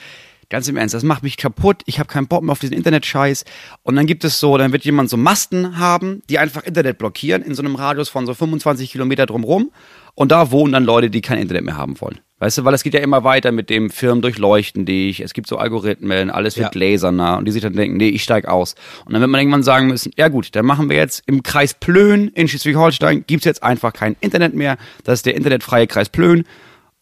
ganz 0.49 0.69
im 0.69 0.77
Ernst, 0.77 0.95
das 0.95 1.03
macht 1.03 1.25
mich 1.25 1.37
kaputt. 1.37 1.83
Ich 1.87 1.99
habe 1.99 2.09
keinen 2.09 2.29
Bock 2.29 2.45
mehr 2.45 2.53
auf 2.53 2.61
diesen 2.61 2.75
Internetscheiß. 2.77 3.45
Und 3.83 3.97
dann 3.97 4.07
gibt 4.07 4.23
es 4.23 4.39
so, 4.39 4.57
dann 4.57 4.71
wird 4.73 4.85
jemand 4.85 5.11
so 5.11 5.17
Masten 5.17 5.79
haben, 5.79 6.23
die 6.31 6.39
einfach 6.39 6.63
Internet 6.63 6.99
blockieren 6.99 7.43
in 7.43 7.55
so 7.57 7.63
einem 7.63 7.75
Radius 7.75 8.09
von 8.09 8.27
so 8.27 8.33
25 8.35 8.93
Kilometer 8.93 9.27
drumrum. 9.27 9.73
Und 10.15 10.31
da 10.31 10.53
wohnen 10.53 10.73
dann 10.73 10.85
Leute, 10.85 11.11
die 11.11 11.21
kein 11.21 11.39
Internet 11.39 11.65
mehr 11.65 11.77
haben 11.77 12.01
wollen. 12.01 12.21
Weißt 12.39 12.59
du, 12.59 12.65
weil 12.65 12.75
es 12.75 12.83
geht 12.83 12.93
ja 12.93 13.01
immer 13.01 13.25
weiter 13.25 13.51
mit 13.51 13.71
dem 13.71 13.89
Firmen 13.89 14.21
durchleuchten 14.21 14.85
dich, 14.85 15.21
es 15.21 15.33
gibt 15.33 15.47
so 15.49 15.57
Algorithmen, 15.57 16.31
alles 16.31 16.57
wird 16.57 16.67
Ja. 16.67 16.71
gläserner 16.71 17.39
und 17.39 17.47
die 17.47 17.53
sich 17.53 17.63
dann 17.63 17.73
denken, 17.73 17.97
nee, 17.97 18.09
ich 18.11 18.23
steig 18.23 18.47
aus. 18.47 18.75
Und 19.07 19.15
dann 19.15 19.23
wird 19.23 19.31
man 19.31 19.41
irgendwann 19.41 19.63
sagen 19.63 19.87
müssen, 19.87 20.13
ja 20.17 20.29
gut, 20.29 20.55
dann 20.55 20.67
machen 20.67 20.91
wir 20.91 20.97
jetzt 20.99 21.23
im 21.27 21.43
Kreis 21.43 21.73
Plön 21.73 22.29
in 22.29 22.47
Schleswig-Holstein 22.47 23.25
gibt's 23.27 23.47
jetzt 23.47 23.63
einfach 23.63 23.95
kein 23.95 24.17
Internet 24.21 24.55
mehr. 24.55 24.77
Das 25.05 25.21
ist 25.21 25.27
der 25.27 25.35
internetfreie 25.35 25.87
Kreis 25.87 26.11
Plön. 26.11 26.45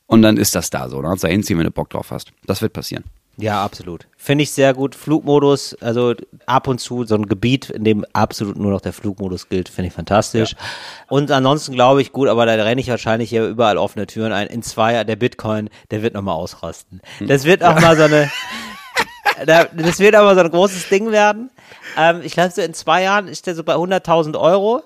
Und 0.06 0.22
dann 0.22 0.36
ist 0.36 0.54
das 0.54 0.70
da 0.70 0.88
so. 0.88 1.02
Dann 1.02 1.16
du 1.16 1.20
da 1.22 1.28
hinziehen, 1.28 1.58
wenn 1.58 1.64
du 1.64 1.70
Bock 1.72 1.90
drauf 1.90 2.10
hast. 2.12 2.32
Das 2.46 2.62
wird 2.62 2.72
passieren. 2.72 3.04
Ja, 3.36 3.64
absolut. 3.64 4.06
Finde 4.16 4.42
ich 4.44 4.52
sehr 4.52 4.74
gut. 4.74 4.94
Flugmodus, 4.94 5.74
also 5.80 6.14
ab 6.46 6.68
und 6.68 6.78
zu 6.78 7.04
so 7.04 7.16
ein 7.16 7.26
Gebiet, 7.26 7.70
in 7.70 7.84
dem 7.84 8.04
absolut 8.12 8.56
nur 8.56 8.70
noch 8.70 8.80
der 8.80 8.92
Flugmodus 8.92 9.48
gilt, 9.48 9.68
finde 9.68 9.88
ich 9.88 9.94
fantastisch. 9.94 10.54
Und 11.08 11.30
ansonsten 11.30 11.74
glaube 11.74 12.00
ich, 12.00 12.12
gut, 12.12 12.28
aber 12.28 12.46
da 12.46 12.52
renne 12.52 12.80
ich 12.80 12.88
wahrscheinlich 12.88 13.30
hier 13.30 13.46
überall 13.46 13.76
offene 13.76 14.06
Türen 14.06 14.32
ein. 14.32 14.46
In 14.46 14.62
zwei, 14.62 14.94
Jahren, 14.94 15.06
der 15.06 15.16
Bitcoin, 15.16 15.68
der 15.90 16.02
wird 16.02 16.14
nochmal 16.14 16.36
ausrasten. 16.36 17.00
Das 17.20 17.44
wird 17.44 17.64
auch 17.64 17.80
mal 17.80 17.96
so 17.96 18.04
eine, 18.04 18.30
da, 19.46 19.64
das 19.64 19.98
wird 19.98 20.14
aber 20.14 20.34
so 20.34 20.40
ein 20.40 20.50
großes 20.50 20.88
Ding 20.88 21.10
werden. 21.10 21.50
Ähm, 21.96 22.20
ich 22.22 22.34
glaube, 22.34 22.50
so 22.50 22.62
in 22.62 22.74
zwei 22.74 23.02
Jahren 23.02 23.26
ist 23.26 23.46
der 23.46 23.54
so 23.56 23.64
bei 23.64 23.74
100.000 23.74 24.38
Euro. 24.38 24.82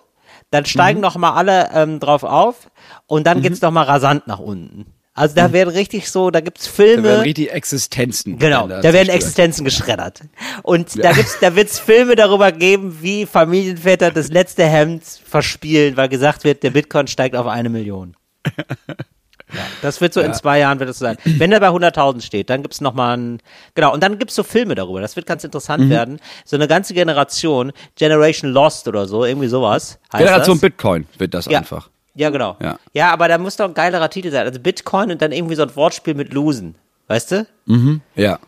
Dann 0.50 0.64
steigen 0.64 1.00
noch 1.00 1.16
mal 1.16 1.34
alle 1.34 1.68
ähm, 1.74 2.00
drauf 2.00 2.22
auf 2.22 2.70
und 3.06 3.26
dann 3.26 3.42
geht's 3.42 3.60
noch 3.60 3.70
mal 3.70 3.82
rasant 3.82 4.26
nach 4.26 4.38
unten. 4.38 4.86
Also 5.18 5.34
da 5.34 5.52
werden 5.52 5.70
richtig 5.70 6.10
so, 6.10 6.30
da 6.30 6.40
gibt's 6.40 6.66
Filme. 6.66 7.02
Da 7.02 7.08
werden 7.08 7.20
richtig 7.22 7.52
Existenzen. 7.52 8.38
Genau, 8.38 8.68
da 8.68 8.82
werden. 8.82 9.08
Existenzen 9.10 9.64
geschreddert. 9.64 10.20
Und 10.62 11.02
da 11.02 11.12
gibt's, 11.12 11.38
da 11.40 11.54
wird's 11.56 11.78
Filme 11.78 12.14
darüber 12.14 12.52
geben, 12.52 12.98
wie 13.02 13.26
Familienväter 13.26 14.10
das 14.10 14.28
letzte 14.28 14.64
Hemd 14.66 15.02
verspielen, 15.04 15.96
weil 15.96 16.08
gesagt 16.08 16.44
wird, 16.44 16.62
der 16.62 16.70
Bitcoin 16.70 17.06
steigt 17.06 17.36
auf 17.36 17.46
eine 17.46 17.68
Million. 17.68 18.14
Ja, 19.50 19.60
das 19.80 20.02
wird 20.02 20.12
so 20.12 20.20
in 20.20 20.34
zwei 20.34 20.58
Jahren 20.58 20.78
wird 20.78 20.90
das 20.90 20.98
so 20.98 21.06
sein. 21.06 21.16
Wenn 21.24 21.50
er 21.52 21.60
bei 21.60 21.68
100.000 21.68 22.20
steht, 22.20 22.50
dann 22.50 22.60
gibt's 22.60 22.82
noch 22.82 22.92
mal 22.92 23.16
ein, 23.16 23.38
genau, 23.74 23.94
und 23.94 24.02
dann 24.02 24.18
gibt's 24.18 24.34
so 24.34 24.42
Filme 24.42 24.74
darüber. 24.74 25.00
Das 25.00 25.16
wird 25.16 25.24
ganz 25.26 25.42
interessant 25.42 25.84
Mhm. 25.84 25.90
werden. 25.90 26.20
So 26.44 26.56
eine 26.56 26.68
ganze 26.68 26.92
Generation, 26.92 27.72
Generation 27.96 28.50
Lost 28.52 28.88
oder 28.88 29.06
so, 29.06 29.24
irgendwie 29.24 29.48
sowas. 29.48 29.98
Heißt 30.12 30.22
Generation 30.22 30.56
das. 30.56 30.60
Bitcoin 30.60 31.06
wird 31.16 31.32
das 31.32 31.46
Ja. 31.46 31.60
einfach. 31.60 31.88
Ja, 32.14 32.30
genau. 32.30 32.56
Ja. 32.60 32.78
ja, 32.92 33.12
aber 33.12 33.28
da 33.28 33.38
muss 33.38 33.56
doch 33.56 33.66
ein 33.66 33.74
geilerer 33.74 34.10
Titel 34.10 34.30
sein. 34.30 34.46
Also 34.46 34.58
Bitcoin 34.60 35.10
und 35.10 35.22
dann 35.22 35.32
irgendwie 35.32 35.54
so 35.54 35.62
ein 35.62 35.74
Wortspiel 35.76 36.14
mit 36.14 36.32
Losen. 36.32 36.74
Weißt 37.06 37.32
du? 37.32 37.46
Ja. 38.16 38.38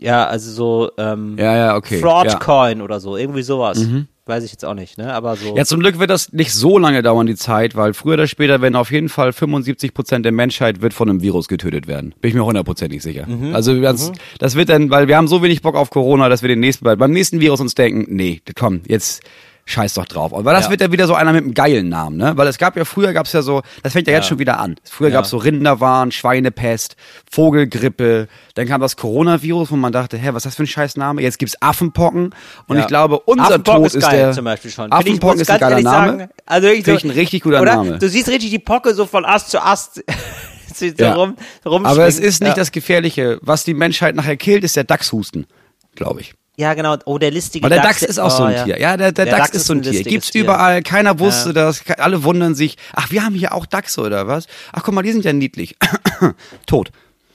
Ja, 0.00 0.26
also 0.26 0.50
so 0.50 0.90
ähm, 0.96 1.36
Ja, 1.38 1.56
ja, 1.56 1.76
okay. 1.76 2.00
Fraudcoin 2.00 2.80
oder 2.82 3.00
so, 3.00 3.16
irgendwie 3.16 3.42
sowas. 3.42 3.84
Weiß 4.26 4.44
ich 4.44 4.52
jetzt 4.52 4.64
auch 4.64 4.74
nicht, 4.74 4.98
ne? 4.98 5.12
Aber 5.14 5.36
so. 5.36 5.56
Ja, 5.56 5.64
zum 5.64 5.80
Glück 5.80 5.98
wird 5.98 6.10
das 6.10 6.34
nicht 6.34 6.52
so 6.52 6.76
lange 6.78 7.02
dauern, 7.02 7.26
die 7.26 7.34
Zeit, 7.34 7.76
weil 7.76 7.94
früher 7.94 8.14
oder 8.14 8.26
später 8.26 8.60
werden 8.60 8.76
auf 8.76 8.90
jeden 8.92 9.08
Fall 9.08 9.32
75 9.32 9.94
Prozent 9.94 10.24
der 10.26 10.32
Menschheit 10.32 10.82
wird 10.82 10.92
von 10.92 11.08
einem 11.08 11.22
Virus 11.22 11.48
getötet 11.48 11.86
werden. 11.86 12.14
Bin 12.20 12.28
ich 12.28 12.34
mir 12.34 12.44
hundertprozentig 12.44 13.02
sicher. 13.02 13.26
Also 13.54 13.80
das, 13.80 14.12
das 14.38 14.54
wird 14.54 14.68
dann, 14.68 14.90
weil 14.90 15.08
wir 15.08 15.16
haben 15.16 15.28
so 15.28 15.42
wenig 15.42 15.62
Bock 15.62 15.74
auf 15.76 15.88
Corona, 15.88 16.28
dass 16.28 16.42
wir 16.42 16.48
den 16.48 16.60
nächsten, 16.60 16.84
beim 16.84 17.10
nächsten 17.10 17.40
Virus 17.40 17.60
uns 17.60 17.74
denken, 17.74 18.14
nee, 18.14 18.42
komm, 18.54 18.82
jetzt 18.86 19.22
scheiß 19.70 19.94
doch 19.94 20.06
drauf. 20.06 20.32
Aber 20.32 20.52
das 20.52 20.64
Ja. 20.64 20.70
wird 20.70 20.80
ja 20.80 20.90
wieder 20.90 21.06
so 21.06 21.14
einer 21.14 21.32
mit 21.32 21.44
einem 21.44 21.52
geilen 21.52 21.88
Namen, 21.90 22.16
ne? 22.16 22.32
Weil 22.36 22.46
es 22.48 22.56
gab 22.56 22.74
ja 22.76 22.84
früher 22.86 23.12
gab's 23.12 23.32
ja 23.34 23.42
so, 23.42 23.60
das 23.82 23.92
fängt 23.92 24.06
ja, 24.08 24.14
jetzt 24.14 24.26
schon 24.26 24.38
wieder 24.38 24.58
an. 24.58 24.76
Früher 24.82 25.08
Ja. 25.08 25.16
gab's 25.16 25.28
so 25.30 25.36
Rinderwahn, 25.36 26.10
Schweinepest, 26.10 26.96
Vogelgrippe, 27.30 28.28
dann 28.54 28.66
kam 28.66 28.80
das 28.80 28.96
Coronavirus, 28.96 29.70
wo 29.70 29.76
man 29.76 29.92
dachte, 29.92 30.16
hä, 30.16 30.28
was 30.32 30.38
ist 30.38 30.46
das 30.46 30.54
für 30.56 30.62
ein 30.64 30.66
scheiß 30.66 30.96
Name? 30.96 31.22
Jetzt 31.22 31.38
gibt's 31.38 31.60
Affenpocken 31.60 32.34
und 32.66 32.76
Ja. 32.76 32.82
ich 32.82 32.88
glaube, 32.88 33.20
unser 33.20 33.62
Tod 33.62 33.86
ist 33.86 33.94
ist, 33.96 34.02
geil 34.04 34.16
der 34.18 34.32
zum 34.32 34.44
Beispiel 34.44 34.70
schon. 34.70 34.86
Ich, 34.86 34.92
Affenpocken 34.92 35.40
ist 35.40 35.50
ein 35.50 35.60
geiler 35.60 35.80
Name. 35.80 36.08
sagen, 36.18 36.30
also 36.46 36.68
wirklich 36.68 36.84
Finde 36.84 37.00
so, 37.00 37.06
ich 37.06 37.12
ein 37.12 37.18
richtig 37.18 37.42
guter 37.42 37.60
oder? 37.62 37.76
Name. 37.76 37.98
Du 37.98 38.08
siehst 38.08 38.28
richtig 38.28 38.50
die 38.50 38.58
Pocke 38.58 38.94
so 38.94 39.06
von 39.06 39.24
Ast 39.24 39.50
zu 39.50 39.62
Ast 39.62 40.02
so 40.74 40.86
Ja. 40.96 41.14
rum. 41.14 41.36
Aber 41.64 42.06
es 42.06 42.18
ist 42.18 42.40
nicht 42.40 42.50
ja. 42.50 42.54
das 42.54 42.72
Gefährliche. 42.72 43.38
Was 43.42 43.64
die 43.64 43.74
Menschheit 43.74 44.14
nachher 44.14 44.36
killt, 44.36 44.64
ist 44.64 44.76
der 44.76 44.84
Dachshusten, 44.84 45.46
glaube 45.94 46.20
ich. 46.22 46.34
Ja, 46.58 46.74
genau. 46.74 46.96
Oh, 47.04 47.18
der 47.18 47.30
listige 47.30 47.62
Weil 47.62 47.70
der 47.70 47.82
Dachs 47.82 48.02
ist 48.02 48.18
auch 48.18 48.32
so 48.32 48.42
oh, 48.42 48.46
ein 48.46 48.64
Tier. 48.64 48.80
Ja, 48.80 48.96
der, 48.96 49.12
der, 49.12 49.26
Dachs, 49.26 49.50
ist 49.50 49.66
so 49.66 49.74
ein 49.74 49.82
Tier. 49.82 49.92
listiges 49.92 50.12
Gibt's 50.12 50.30
Tier. 50.32 50.42
überall. 50.42 50.82
Keiner 50.82 51.20
wusste 51.20 51.52
das. 51.52 51.84
Ke- 51.84 52.00
Alle 52.00 52.24
wundern 52.24 52.56
sich. 52.56 52.76
Ach, 52.94 53.12
wir 53.12 53.24
haben 53.24 53.36
hier 53.36 53.54
auch 53.54 53.64
Dachse 53.64 54.00
oder 54.00 54.26
was? 54.26 54.48
Ach, 54.72 54.82
guck 54.82 54.92
mal, 54.92 55.02
die 55.02 55.12
sind 55.12 55.24
ja 55.24 55.32
niedlich. 55.32 55.76
Tot. 56.66 56.90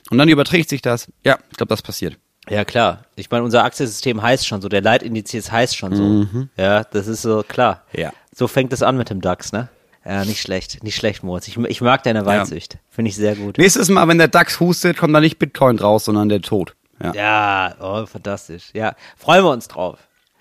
Und 0.09 0.17
dann 0.17 0.27
überträgt 0.27 0.69
sich 0.69 0.81
das. 0.81 1.07
Ja, 1.25 1.39
ich 1.49 1.55
glaube, 1.55 1.69
das 1.69 1.81
passiert. 1.81 2.17
Ja, 2.49 2.65
klar. 2.65 3.05
Ich 3.15 3.31
meine, 3.31 3.45
unser 3.45 3.63
Aktiensystem 3.63 4.21
heißt 4.21 4.45
schon 4.45 4.61
so, 4.61 4.67
der 4.67 4.81
Leitindiz 4.81 5.33
heißt 5.49 5.77
schon 5.77 5.95
so. 5.95 6.47
Ja, 6.57 6.83
das 6.83 7.07
ist 7.07 7.21
so 7.21 7.43
klar. 7.47 7.83
Ja. 7.93 8.11
So 8.35 8.49
fängt 8.49 8.73
es 8.73 8.83
an 8.83 8.97
mit 8.97 9.09
dem 9.09 9.21
DAX, 9.21 9.53
ne? 9.53 9.69
Ja, 10.05 10.25
nicht 10.25 10.41
schlecht. 10.41 10.83
Nicht 10.83 10.97
schlecht, 10.97 11.23
Moritz. 11.23 11.47
Ich, 11.47 11.57
ich 11.57 11.79
mag 11.79 12.03
deine 12.03 12.25
Weitsicht. 12.25 12.77
Finde 12.89 13.07
ich 13.07 13.15
sehr 13.15 13.35
gut. 13.37 13.57
Nächstes 13.57 13.87
Mal, 13.87 14.05
wenn 14.09 14.17
der 14.17 14.27
Dachs 14.27 14.59
hustet, 14.59 14.97
kommt 14.97 15.15
da 15.15 15.21
nicht 15.21 15.39
Bitcoin 15.39 15.79
raus, 15.79 16.03
sondern 16.03 16.27
der 16.27 16.41
Tod. 16.41 16.75
Ja. 17.03 17.13
Ja, 17.13 17.75
oh, 17.79 18.05
fantastisch. 18.05 18.69
Ja, 18.73 18.95
freuen 19.17 19.43
wir 19.43 19.51
uns 19.51 19.67
drauf. 19.67 19.99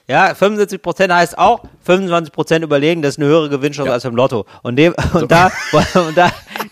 Ja, 0.08 0.32
75% 0.32 1.14
heißt 1.14 1.38
auch, 1.38 1.64
25% 1.86 2.62
überlegen, 2.62 3.02
das 3.02 3.14
ist 3.14 3.18
eine 3.18 3.28
höhere 3.28 3.48
Gewinnchance 3.48 3.92
als 3.92 4.02
beim 4.02 4.16
Lotto. 4.16 4.46
Und, 4.62 4.76
dem, 4.76 4.94
und, 5.14 5.30
da, 5.30 5.50
und 5.94 6.16
da, 6.16 6.30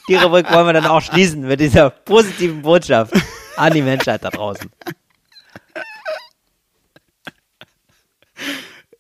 die 0.09 0.17
Rubrik 0.17 0.53
wollen 0.53 0.67
wir 0.67 0.73
dann 0.73 0.87
auch 0.87 1.01
schließen 1.01 1.43
mit 1.43 1.61
dieser 1.61 1.91
positiven 1.91 2.63
Botschaft 2.63 3.15
an 3.57 3.73
die 3.73 3.83
Menschheit 3.83 4.25
da 4.25 4.31
draußen. 4.31 4.71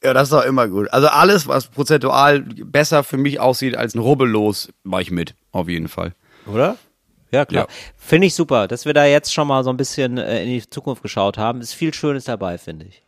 ja, 0.03 0.15
das 0.15 0.25
ist 0.25 0.33
doch 0.33 0.45
immer 0.45 0.69
gut. 0.69 0.93
Also 0.93 1.09
alles, 1.09 1.47
was 1.49 1.67
prozentual 1.67 2.41
besser 2.41 3.05
für 3.05 3.17
mich 3.17 3.41
aussieht 3.41 3.77
als 3.77 3.95
ein 3.95 3.99
Rubbellos, 3.99 4.73
mache 4.85 5.03
ich 5.03 5.11
mit. 5.11 5.35
Auf 5.53 5.69
jeden 5.69 5.89
Fall. 5.89 6.15
Oder? 6.47 6.77
Ja, 7.33 7.45
klar. 7.45 7.67
Ja. 7.69 7.75
Finde 7.97 8.27
ich 8.27 8.35
super, 8.35 8.69
dass 8.69 8.85
wir 8.85 8.95
da 8.95 9.05
jetzt 9.07 9.33
schon 9.33 9.49
mal 9.49 9.63
so 9.65 9.71
ein 9.71 9.77
bisschen 9.77 10.19
äh, 10.19 10.43
in 10.43 10.49
die 10.49 10.69
Zukunft 10.69 11.03
geschaut 11.03 11.39
haben. 11.39 11.61
Ist 11.61 11.75
viel 11.75 11.95
Schönes 11.95 12.25
dabei, 12.25 12.59
finde 12.59 12.87
ich. 12.87 13.03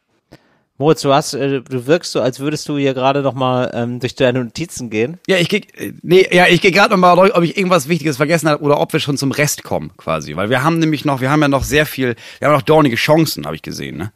Moritz, 0.78 1.02
du 1.02 1.12
hast, 1.12 1.34
äh, 1.34 1.60
du 1.60 1.86
wirkst 1.86 2.12
so, 2.12 2.20
als 2.20 2.40
würdest 2.40 2.68
du 2.68 2.76
hier 2.78 2.94
gerade 2.94 3.22
noch 3.22 3.34
mal 3.34 3.70
ähm, 3.74 4.00
durch 4.00 4.14
deine 4.14 4.42
Notizen 4.42 4.90
gehen. 4.90 5.18
Ja, 5.28 5.36
ich 5.36 5.48
gehe 5.48 5.62
nee, 6.02 6.26
ja, 6.30 6.46
ich 6.48 6.60
gehe 6.60 6.72
gerade 6.72 6.90
noch 6.90 6.98
mal 6.98 7.14
durch, 7.14 7.34
ob 7.36 7.44
ich 7.44 7.56
irgendwas 7.56 7.88
Wichtiges 7.88 8.16
vergessen 8.16 8.48
habe 8.48 8.62
oder 8.62 8.80
ob 8.80 8.92
wir 8.92 9.00
schon 9.00 9.16
zum 9.16 9.32
Rest 9.32 9.64
kommen, 9.64 9.92
quasi, 9.96 10.34
weil 10.34 10.50
wir 10.50 10.64
haben 10.64 10.78
nämlich 10.78 11.04
noch, 11.04 11.20
wir 11.20 11.30
haben 11.30 11.42
ja 11.42 11.48
noch 11.48 11.64
sehr 11.64 11.86
viel, 11.86 12.16
wir 12.38 12.48
haben 12.48 12.54
noch 12.54 12.62
dornige 12.62 12.96
Chancen, 12.96 13.46
habe 13.46 13.54
ich 13.54 13.62
gesehen, 13.62 13.96
ne? 13.96 14.12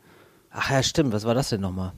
Ach 0.50 0.70
ja, 0.70 0.82
stimmt. 0.82 1.12
Was 1.12 1.24
war 1.24 1.34
das 1.34 1.50
denn 1.50 1.60
nochmal? 1.60 1.92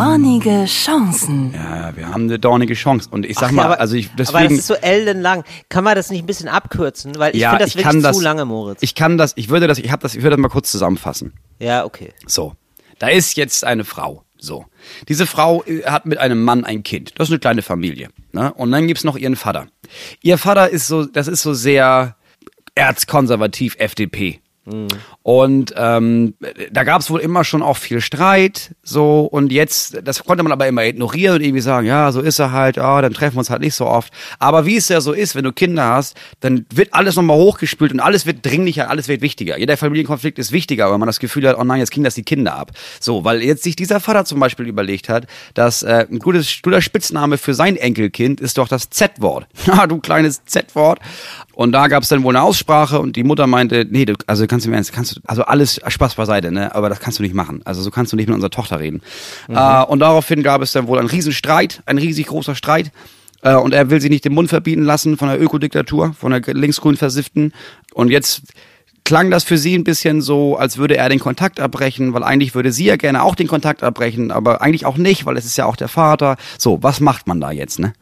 Dornige 0.00 0.64
Chancen. 0.64 1.52
Ja, 1.52 1.94
wir 1.94 2.08
haben 2.08 2.24
eine 2.24 2.38
dornige 2.38 2.72
Chance 2.72 3.08
und 3.10 3.26
ich 3.26 3.36
sag 3.36 3.48
Ach 3.48 3.52
mal, 3.52 3.62
ja, 3.62 3.66
aber, 3.66 3.80
also 3.80 3.96
ich 3.96 4.06
aber 4.06 4.16
das 4.16 4.32
deswegen 4.32 4.54
ist 4.58 4.66
so 4.66 4.74
ellenlang. 4.74 5.44
Kann 5.68 5.84
man 5.84 5.94
das 5.94 6.10
nicht 6.10 6.22
ein 6.22 6.26
bisschen 6.26 6.48
abkürzen? 6.48 7.18
Weil 7.18 7.34
ich 7.34 7.42
ja, 7.42 7.50
finde 7.50 7.64
das 7.64 7.70
ich 7.70 7.76
wirklich 7.76 7.92
kann 7.92 8.02
das 8.02 8.16
zu 8.16 8.22
lange, 8.22 8.46
Moritz. 8.46 8.78
Ich 8.82 8.94
kann 8.94 9.18
das, 9.18 9.34
ich 9.36 9.50
würde 9.50 9.66
das, 9.66 9.78
ich 9.78 9.90
habe 9.92 10.02
das, 10.02 10.14
ich 10.14 10.22
würde 10.22 10.36
das 10.36 10.40
mal 10.40 10.48
kurz 10.48 10.70
zusammenfassen. 10.70 11.34
ja, 11.58 11.84
okay. 11.84 12.14
So, 12.26 12.54
da 12.98 13.08
ist 13.08 13.36
jetzt 13.36 13.62
eine 13.64 13.84
Frau. 13.84 14.24
So, 14.38 14.64
diese 15.08 15.26
Frau 15.26 15.62
äh, 15.64 15.82
hat 15.84 16.06
mit 16.06 16.16
einem 16.16 16.42
Mann 16.42 16.64
ein 16.64 16.82
Kind. 16.82 17.12
Das 17.18 17.28
ist 17.28 17.32
eine 17.32 17.40
kleine 17.40 17.60
Familie. 17.60 18.08
Ne? 18.32 18.54
Und 18.54 18.72
dann 18.72 18.86
gibt's 18.86 19.04
noch 19.04 19.18
ihren 19.18 19.36
Vater. 19.36 19.66
Ihr 20.22 20.38
Vater 20.38 20.70
ist 20.70 20.86
so, 20.86 21.04
das 21.04 21.28
ist 21.28 21.42
so 21.42 21.52
sehr 21.52 22.16
erzkonservativ 22.74 23.76
FDP. 23.78 24.40
Und 25.22 25.74
ähm, 25.76 26.34
da 26.72 26.84
gab 26.84 27.02
es 27.02 27.10
wohl 27.10 27.20
immer 27.20 27.44
schon 27.44 27.62
auch 27.62 27.76
viel 27.76 28.00
Streit, 28.00 28.74
so 28.82 29.20
und 29.20 29.52
jetzt, 29.52 30.00
das 30.02 30.24
konnte 30.24 30.42
man 30.42 30.50
aber 30.50 30.66
immer 30.66 30.82
ignorieren 30.84 31.36
und 31.36 31.42
irgendwie 31.42 31.60
sagen, 31.60 31.86
ja, 31.86 32.10
so 32.10 32.22
ist 32.22 32.38
er 32.38 32.52
halt, 32.52 32.78
ah, 32.78 33.02
dann 33.02 33.12
treffen 33.12 33.34
wir 33.34 33.40
uns 33.40 33.50
halt 33.50 33.60
nicht 33.60 33.74
so 33.74 33.86
oft. 33.86 34.10
Aber 34.38 34.64
wie 34.64 34.76
es 34.76 34.88
ja 34.88 35.02
so 35.02 35.12
ist, 35.12 35.34
wenn 35.34 35.44
du 35.44 35.52
Kinder 35.52 35.84
hast, 35.84 36.16
dann 36.40 36.64
wird 36.72 36.94
alles 36.94 37.16
nochmal 37.16 37.36
hochgespült 37.36 37.92
und 37.92 38.00
alles 38.00 38.24
wird 38.24 38.46
dringlicher, 38.46 38.88
alles 38.88 39.08
wird 39.08 39.20
wichtiger. 39.20 39.58
Jeder 39.58 39.76
Familienkonflikt 39.76 40.38
ist 40.38 40.52
wichtiger, 40.52 40.90
weil 40.90 40.96
man 40.96 41.06
das 41.06 41.20
Gefühl 41.20 41.46
hat, 41.46 41.58
oh 41.58 41.64
nein, 41.64 41.80
jetzt 41.80 41.90
kriegen 41.90 42.04
das 42.04 42.14
die 42.14 42.22
Kinder 42.22 42.54
ab. 42.54 42.72
So, 42.98 43.22
weil 43.22 43.42
jetzt 43.42 43.62
sich 43.62 43.76
dieser 43.76 44.00
Vater 44.00 44.24
zum 44.24 44.40
Beispiel 44.40 44.66
überlegt 44.66 45.10
hat, 45.10 45.26
dass 45.52 45.82
äh, 45.82 46.06
ein 46.10 46.18
gutes, 46.18 46.62
guter 46.62 46.80
Spitzname 46.80 47.36
für 47.36 47.52
sein 47.52 47.76
Enkelkind 47.76 48.40
ist 48.40 48.56
doch 48.56 48.68
das 48.68 48.88
Z-Wort. 48.88 49.46
Ja, 49.70 49.86
du 49.86 50.00
kleines 50.00 50.44
Z-Wort. 50.46 50.98
Und 51.54 51.72
da 51.72 51.88
gab 51.88 52.02
es 52.02 52.08
dann 52.08 52.24
wohl 52.24 52.34
eine 52.34 52.42
Aussprache 52.42 52.98
und 52.98 53.16
die 53.16 53.22
Mutter 53.22 53.46
meinte, 53.46 53.86
nee, 53.88 54.06
du, 54.06 54.14
also 54.26 54.46
kannst 54.46 54.64
du 54.64 54.70
mir 54.70 54.76
ernst, 54.76 54.92
kannst 54.92 55.09
du, 55.16 55.20
also 55.26 55.42
alles 55.44 55.80
Spaß 55.86 56.14
beiseite, 56.14 56.50
ne? 56.52 56.74
Aber 56.74 56.88
das 56.88 57.00
kannst 57.00 57.18
du 57.18 57.22
nicht 57.22 57.34
machen. 57.34 57.60
Also 57.64 57.82
so 57.82 57.90
kannst 57.90 58.12
du 58.12 58.16
nicht 58.16 58.26
mit 58.28 58.34
unserer 58.34 58.50
Tochter 58.50 58.78
reden. 58.80 59.02
Äh, 59.48 59.82
und 59.84 59.98
daraufhin 60.00 60.42
gab 60.42 60.62
es 60.62 60.72
dann 60.72 60.86
wohl 60.86 60.98
einen 60.98 61.08
riesen 61.08 61.32
Streit, 61.32 61.82
ein 61.86 61.98
riesig 61.98 62.26
großer 62.26 62.54
Streit. 62.54 62.92
Äh, 63.42 63.54
und 63.54 63.72
er 63.72 63.90
will 63.90 64.00
sich 64.00 64.10
nicht 64.10 64.24
den 64.24 64.34
Mund 64.34 64.48
verbieten 64.48 64.82
lassen 64.82 65.16
von 65.16 65.28
der 65.28 65.40
Ökodiktatur, 65.40 66.12
von 66.18 66.32
der 66.32 66.42
linksgrün 66.54 66.96
Versifften. 66.96 67.52
Und 67.94 68.10
jetzt 68.10 68.42
klang 69.04 69.30
das 69.30 69.44
für 69.44 69.56
sie 69.58 69.74
ein 69.76 69.84
bisschen 69.84 70.20
so, 70.20 70.56
als 70.56 70.76
würde 70.76 70.96
er 70.96 71.08
den 71.08 71.18
Kontakt 71.20 71.58
abbrechen, 71.58 72.12
weil 72.12 72.22
eigentlich 72.22 72.54
würde 72.54 72.70
sie 72.70 72.84
ja 72.84 72.96
gerne 72.96 73.22
auch 73.22 73.34
den 73.34 73.48
Kontakt 73.48 73.82
abbrechen, 73.82 74.30
aber 74.30 74.60
eigentlich 74.62 74.84
auch 74.86 74.96
nicht, 74.98 75.24
weil 75.26 75.36
es 75.36 75.44
ist 75.46 75.56
ja 75.56 75.64
auch 75.64 75.76
der 75.76 75.88
Vater. 75.88 76.36
So, 76.58 76.82
was 76.82 77.00
macht 77.00 77.26
man 77.26 77.40
da 77.40 77.50
jetzt, 77.50 77.78
ne? 77.78 77.92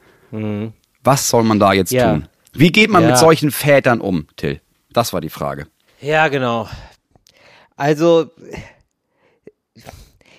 Was 1.05 1.29
soll 1.31 1.45
man 1.45 1.59
da 1.61 1.73
jetzt 1.73 1.93
Ja. 1.93 2.13
tun? 2.13 2.29
Wie 2.53 2.73
geht 2.73 2.91
man 2.91 3.03
Ja. 3.03 3.11
mit 3.11 3.19
solchen 3.19 3.51
Vätern 3.53 4.01
um, 4.01 4.27
Till? 4.37 4.61
Das 4.93 5.13
war 5.13 5.21
die 5.21 5.31
Frage. 5.31 5.69
Ja, 6.01 6.29
genau. 6.29 6.69
Also, 7.79 8.31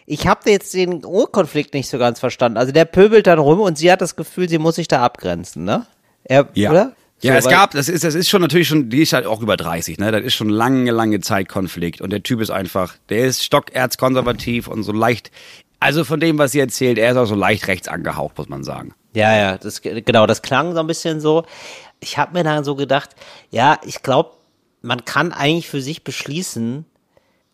ich 0.05 0.27
habe 0.27 0.49
jetzt 0.49 0.73
den 0.73 1.05
Urkonflikt 1.05 1.73
nicht 1.73 1.89
so 1.89 1.97
ganz 1.97 2.19
verstanden. 2.19 2.57
Also 2.57 2.71
der 2.71 2.85
pöbelt 2.85 3.27
dann 3.27 3.39
rum 3.39 3.59
und 3.61 3.77
sie 3.77 3.91
hat 3.91 4.01
das 4.01 4.15
Gefühl, 4.15 4.49
sie 4.49 4.57
muss 4.57 4.75
sich 4.75 4.87
da 4.87 5.03
abgrenzen, 5.03 5.63
ne? 5.63 5.85
Er, 6.25 6.49
oder? 6.49 6.93
Ja, 7.21 7.33
So, 7.33 7.47
es 7.47 7.47
gab, 7.47 7.71
das 7.71 7.89
ist, 7.89 8.03
das 8.03 8.15
ist 8.15 8.27
schon 8.27 8.41
natürlich 8.41 8.67
schon, 8.67 8.89
die 8.89 9.03
ist 9.03 9.13
halt 9.13 9.25
auch 9.25 9.41
über 9.41 9.55
30, 9.55 9.99
ne? 9.99 10.11
Das 10.11 10.23
ist 10.23 10.33
schon 10.33 10.49
lange, 10.49 10.91
lange 10.91 11.21
Zeit 11.21 11.47
Konflikt. 11.47 12.01
Und 12.01 12.09
der 12.11 12.23
Typ 12.23 12.41
ist 12.41 12.49
einfach, 12.49 12.95
der 13.07 13.25
ist 13.25 13.43
stockerzkonservativ 13.43 14.67
und 14.67 14.83
so 14.83 14.91
leicht, 14.91 15.31
also 15.79 16.03
von 16.03 16.19
dem, 16.19 16.37
was 16.37 16.51
sie 16.51 16.59
erzählt, 16.59 16.97
er 16.97 17.11
ist 17.11 17.17
auch 17.17 17.25
so 17.25 17.35
leicht 17.35 17.67
rechts 17.67 17.87
angehaucht, 17.87 18.37
muss 18.37 18.49
man 18.49 18.63
sagen. 18.65 18.93
Ja, 19.13 19.35
ja, 19.35 19.57
das, 19.57 19.81
genau, 19.81 20.27
das 20.27 20.41
klang 20.41 20.73
so 20.73 20.79
ein 20.79 20.87
bisschen 20.87 21.21
so. 21.21 21.45
Ich 22.01 22.17
habe 22.17 22.33
mir 22.33 22.43
dann 22.43 22.63
so 22.63 22.75
gedacht, 22.75 23.11
ja, 23.49 23.79
ich 23.85 24.01
glaube, 24.01 24.31
man 24.81 25.05
kann 25.05 25.31
eigentlich 25.31 25.69
für 25.69 25.81
sich 25.81 26.03
beschließen, 26.03 26.85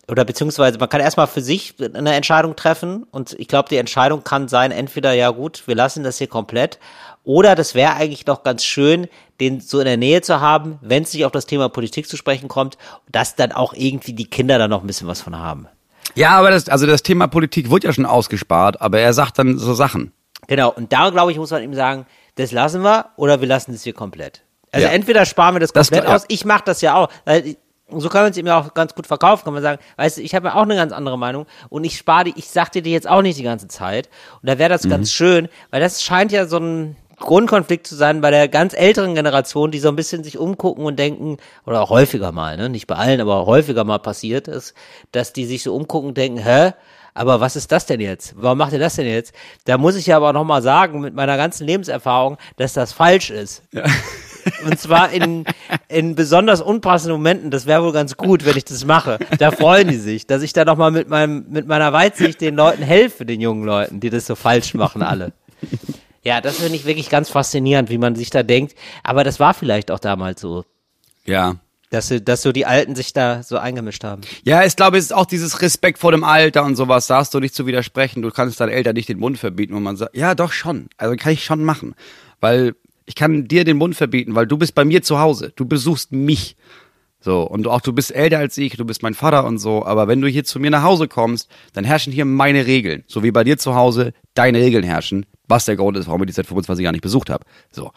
oder 0.07 0.23
beziehungsweise 0.25 0.77
man 0.77 0.89
kann 0.89 1.01
erstmal 1.01 1.27
für 1.27 1.41
sich 1.41 1.75
eine 1.93 2.13
Entscheidung 2.13 2.55
treffen 2.55 3.03
und 3.11 3.33
ich 3.39 3.47
glaube, 3.47 3.69
die 3.69 3.77
Entscheidung 3.77 4.23
kann 4.23 4.47
sein, 4.47 4.71
entweder, 4.71 5.13
ja 5.13 5.29
gut, 5.31 5.63
wir 5.67 5.75
lassen 5.75 6.03
das 6.03 6.17
hier 6.17 6.27
komplett, 6.27 6.79
oder 7.23 7.55
das 7.55 7.73
wäre 7.73 7.93
eigentlich 7.95 8.25
noch 8.27 8.43
ganz 8.43 8.63
schön, 8.63 9.07
den 9.39 9.59
so 9.59 9.79
in 9.79 9.85
der 9.85 9.97
Nähe 9.97 10.21
zu 10.21 10.39
haben, 10.41 10.77
wenn 10.81 11.03
es 11.03 11.13
nicht 11.13 11.25
auf 11.25 11.31
das 11.31 11.47
Thema 11.47 11.69
Politik 11.69 12.07
zu 12.07 12.17
sprechen 12.17 12.47
kommt, 12.47 12.77
dass 13.11 13.35
dann 13.35 13.51
auch 13.51 13.73
irgendwie 13.73 14.13
die 14.13 14.29
Kinder 14.29 14.59
da 14.59 14.67
noch 14.67 14.81
ein 14.81 14.87
bisschen 14.87 15.07
was 15.07 15.21
von 15.21 15.37
haben. 15.37 15.67
Ja, 16.13 16.29
aber 16.37 16.51
das, 16.51 16.69
also 16.69 16.85
das 16.85 17.01
Thema 17.03 17.27
Politik 17.27 17.69
wird 17.71 17.83
ja 17.83 17.91
schon 17.91 18.05
ausgespart, 18.05 18.79
aber 18.79 18.99
er 18.99 19.11
sagt 19.13 19.39
dann 19.39 19.57
so 19.57 19.73
Sachen. 19.73 20.11
Genau, 20.47 20.71
und 20.71 20.93
da 20.93 21.09
glaube 21.09 21.31
ich, 21.31 21.37
muss 21.39 21.49
man 21.49 21.63
ihm 21.63 21.73
sagen, 21.73 22.05
das 22.35 22.51
lassen 22.51 22.83
wir 22.83 23.07
oder 23.17 23.41
wir 23.41 23.47
lassen 23.47 23.71
das 23.73 23.81
hier 23.83 23.93
komplett. 23.93 24.43
Also 24.71 24.85
Ja. 24.87 24.93
entweder 24.93 25.25
sparen 25.25 25.55
wir 25.55 25.59
das 25.61 25.73
Das- 25.73 25.89
komplett 25.89 26.07
ja. 26.09 26.15
aus, 26.15 26.25
ich 26.27 26.45
mache 26.45 26.63
das 26.65 26.81
ja 26.81 26.93
auch. 26.95 27.09
So 27.89 28.09
kann 28.09 28.23
man 28.23 28.31
es 28.31 28.37
ihm 28.37 28.47
ja 28.47 28.59
auch 28.59 28.73
ganz 28.73 28.95
gut 28.95 29.05
verkaufen, 29.05 29.43
kann 29.43 29.53
man 29.53 29.61
sagen, 29.61 29.81
weißt 29.97 30.17
du, 30.17 30.21
ich 30.21 30.33
habe 30.33 30.47
ja 30.47 30.55
auch 30.55 30.63
eine 30.63 30.75
ganz 30.75 30.91
andere 30.91 31.19
Meinung 31.19 31.45
und 31.69 31.83
ich 31.83 31.97
spare 31.97 32.25
die, 32.25 32.33
ich 32.35 32.49
sag 32.49 32.71
dir 32.71 32.81
die 32.81 32.91
jetzt 32.91 33.07
auch 33.07 33.21
nicht 33.21 33.37
die 33.37 33.43
ganze 33.43 33.67
Zeit. 33.67 34.09
Und 34.41 34.49
da 34.49 34.57
wäre 34.57 34.69
das 34.69 34.89
ganz 34.89 35.11
schön, 35.11 35.49
weil 35.69 35.81
das 35.81 36.01
scheint 36.01 36.31
ja 36.31 36.47
so 36.47 36.57
ein 36.57 36.95
Grundkonflikt 37.17 37.87
zu 37.87 37.95
sein 37.95 38.21
bei 38.21 38.31
der 38.31 38.47
ganz 38.47 38.73
älteren 38.73 39.15
Generation, 39.15 39.71
die 39.71 39.79
so 39.79 39.89
ein 39.89 39.95
bisschen 39.95 40.23
sich 40.23 40.37
umgucken 40.37 40.85
und 40.85 40.97
denken, 40.97 41.37
oder 41.65 41.81
auch 41.81 41.89
häufiger 41.89 42.31
mal, 42.31 42.57
ne, 42.57 42.69
nicht 42.69 42.87
bei 42.87 42.95
allen, 42.95 43.21
aber 43.21 43.45
häufiger 43.45 43.83
mal 43.83 43.99
passiert 43.99 44.47
ist, 44.47 44.73
dass 45.11 45.31
die 45.31 45.45
sich 45.45 45.63
so 45.63 45.75
umgucken 45.75 46.09
und 46.09 46.17
denken, 46.17 46.39
hä? 46.39 46.73
Aber 47.13 47.39
was 47.39 47.55
ist 47.55 47.71
das 47.71 47.85
denn 47.85 48.01
jetzt? 48.01 48.33
Warum 48.35 48.57
macht 48.57 48.73
ihr 48.73 48.79
das 48.79 48.95
denn 48.95 49.07
jetzt? 49.07 49.33
Da 49.63 49.77
muss 49.77 49.95
ich 49.95 50.07
ja 50.07 50.17
aber 50.17 50.33
noch 50.33 50.43
mal 50.43 50.61
sagen, 50.61 50.99
mit 50.99 51.13
meiner 51.13 51.37
ganzen 51.37 51.65
Lebenserfahrung, 51.65 52.37
dass 52.57 52.73
das 52.73 52.91
falsch 52.91 53.29
ist. 53.29 53.63
Und 54.65 54.79
zwar 54.79 55.11
in, 55.11 55.45
in 55.87 56.15
besonders 56.15 56.61
unpassenden 56.61 57.17
Momenten. 57.17 57.51
Das 57.51 57.65
wäre 57.65 57.83
wohl 57.83 57.93
ganz 57.93 58.17
gut, 58.17 58.45
wenn 58.45 58.57
ich 58.57 58.65
das 58.65 58.85
mache. 58.85 59.19
Da 59.37 59.51
freuen 59.51 59.87
die 59.87 59.97
sich, 59.97 60.27
dass 60.27 60.41
ich 60.41 60.53
da 60.53 60.65
noch 60.65 60.77
mal 60.77 60.91
mit 60.91 61.09
meinem, 61.09 61.45
mit 61.49 61.67
meiner 61.67 61.93
Weitsicht 61.93 62.41
den 62.41 62.55
Leuten 62.55 62.83
helfe, 62.83 63.25
den 63.25 63.41
jungen 63.41 63.65
Leuten, 63.65 63.99
die 63.99 64.09
das 64.09 64.25
so 64.25 64.35
falsch 64.35 64.73
machen 64.73 65.01
alle. 65.01 65.33
Ja, 66.23 66.41
das 66.41 66.57
finde 66.57 66.75
ich 66.75 66.85
wirklich 66.85 67.09
ganz 67.09 67.29
faszinierend, 67.29 67.89
wie 67.89 67.99
man 67.99 68.15
sich 68.15 68.31
da 68.31 68.41
denkt. 68.41 68.75
Aber 69.03 69.23
das 69.23 69.39
war 69.39 69.53
vielleicht 69.53 69.91
auch 69.91 69.99
damals 69.99 70.41
so. 70.41 70.65
Ja. 71.25 71.57
Dass, 71.91 72.11
dass 72.23 72.41
so 72.41 72.51
die 72.51 72.65
Alten 72.65 72.95
sich 72.95 73.13
da 73.13 73.43
so 73.43 73.57
eingemischt 73.57 74.03
haben. 74.03 74.21
Ja, 74.43 74.65
ich 74.65 74.75
glaube, 74.75 74.97
es 74.97 75.05
ist 75.05 75.13
auch 75.13 75.27
dieses 75.27 75.61
Respekt 75.61 75.99
vor 75.99 76.11
dem 76.11 76.23
Alter 76.23 76.63
und 76.63 76.75
sowas, 76.75 77.05
da 77.07 77.17
hast 77.17 77.33
du 77.35 77.39
nicht 77.39 77.53
zu 77.53 77.67
widersprechen. 77.67 78.23
Du 78.23 78.31
kannst 78.31 78.59
deinen 78.59 78.69
Eltern 78.69 78.95
nicht 78.95 79.07
den 79.07 79.19
Mund 79.19 79.37
verbieten, 79.37 79.75
wo 79.75 79.79
man 79.79 79.95
sagt, 79.95 80.17
ja, 80.17 80.33
doch 80.33 80.51
schon. 80.51 80.89
Also 80.97 81.15
kann 81.15 81.31
ich 81.31 81.45
schon 81.45 81.63
machen. 81.63 81.93
Weil 82.41 82.75
ich 83.05 83.15
kann 83.15 83.47
dir 83.47 83.63
den 83.63 83.77
Mund 83.77 83.95
verbieten, 83.95 84.35
weil 84.35 84.47
du 84.47 84.57
bist 84.57 84.75
bei 84.75 84.85
mir 84.85 85.01
zu 85.03 85.19
Hause. 85.19 85.53
Du 85.55 85.65
besuchst 85.65 86.11
mich. 86.11 86.55
So, 87.19 87.41
und 87.41 87.67
auch 87.67 87.81
du 87.81 87.91
bist 87.91 88.13
älter 88.13 88.37
als 88.37 88.57
ich, 88.57 88.77
du 88.77 88.85
bist 88.85 89.01
mein 89.01 89.15
Vater 89.15 89.45
und 89.45 89.57
so, 89.57 89.83
aber 89.83 90.07
wenn 90.07 90.21
du 90.21 90.27
hier 90.27 90.43
zu 90.43 90.59
mir 90.59 90.69
nach 90.69 90.83
Hause 90.83 91.07
kommst, 91.07 91.49
dann 91.73 91.83
herrschen 91.83 92.13
hier 92.13 92.25
meine 92.25 92.67
Regeln. 92.67 93.03
So 93.07 93.23
wie 93.23 93.31
bei 93.31 93.43
dir 93.43 93.57
zu 93.57 93.73
Hause 93.73 94.13
deine 94.35 94.59
Regeln 94.59 94.83
herrschen, 94.83 95.25
was 95.47 95.65
der 95.65 95.75
Grund 95.75 95.97
ist, 95.97 96.07
warum 96.07 96.21
ich 96.21 96.27
dich 96.27 96.35
seit 96.35 96.45
25 96.45 96.83
Jahren 96.83 96.93
nicht 96.93 97.01
besucht 97.01 97.31
habe. 97.31 97.43
So. 97.71 97.91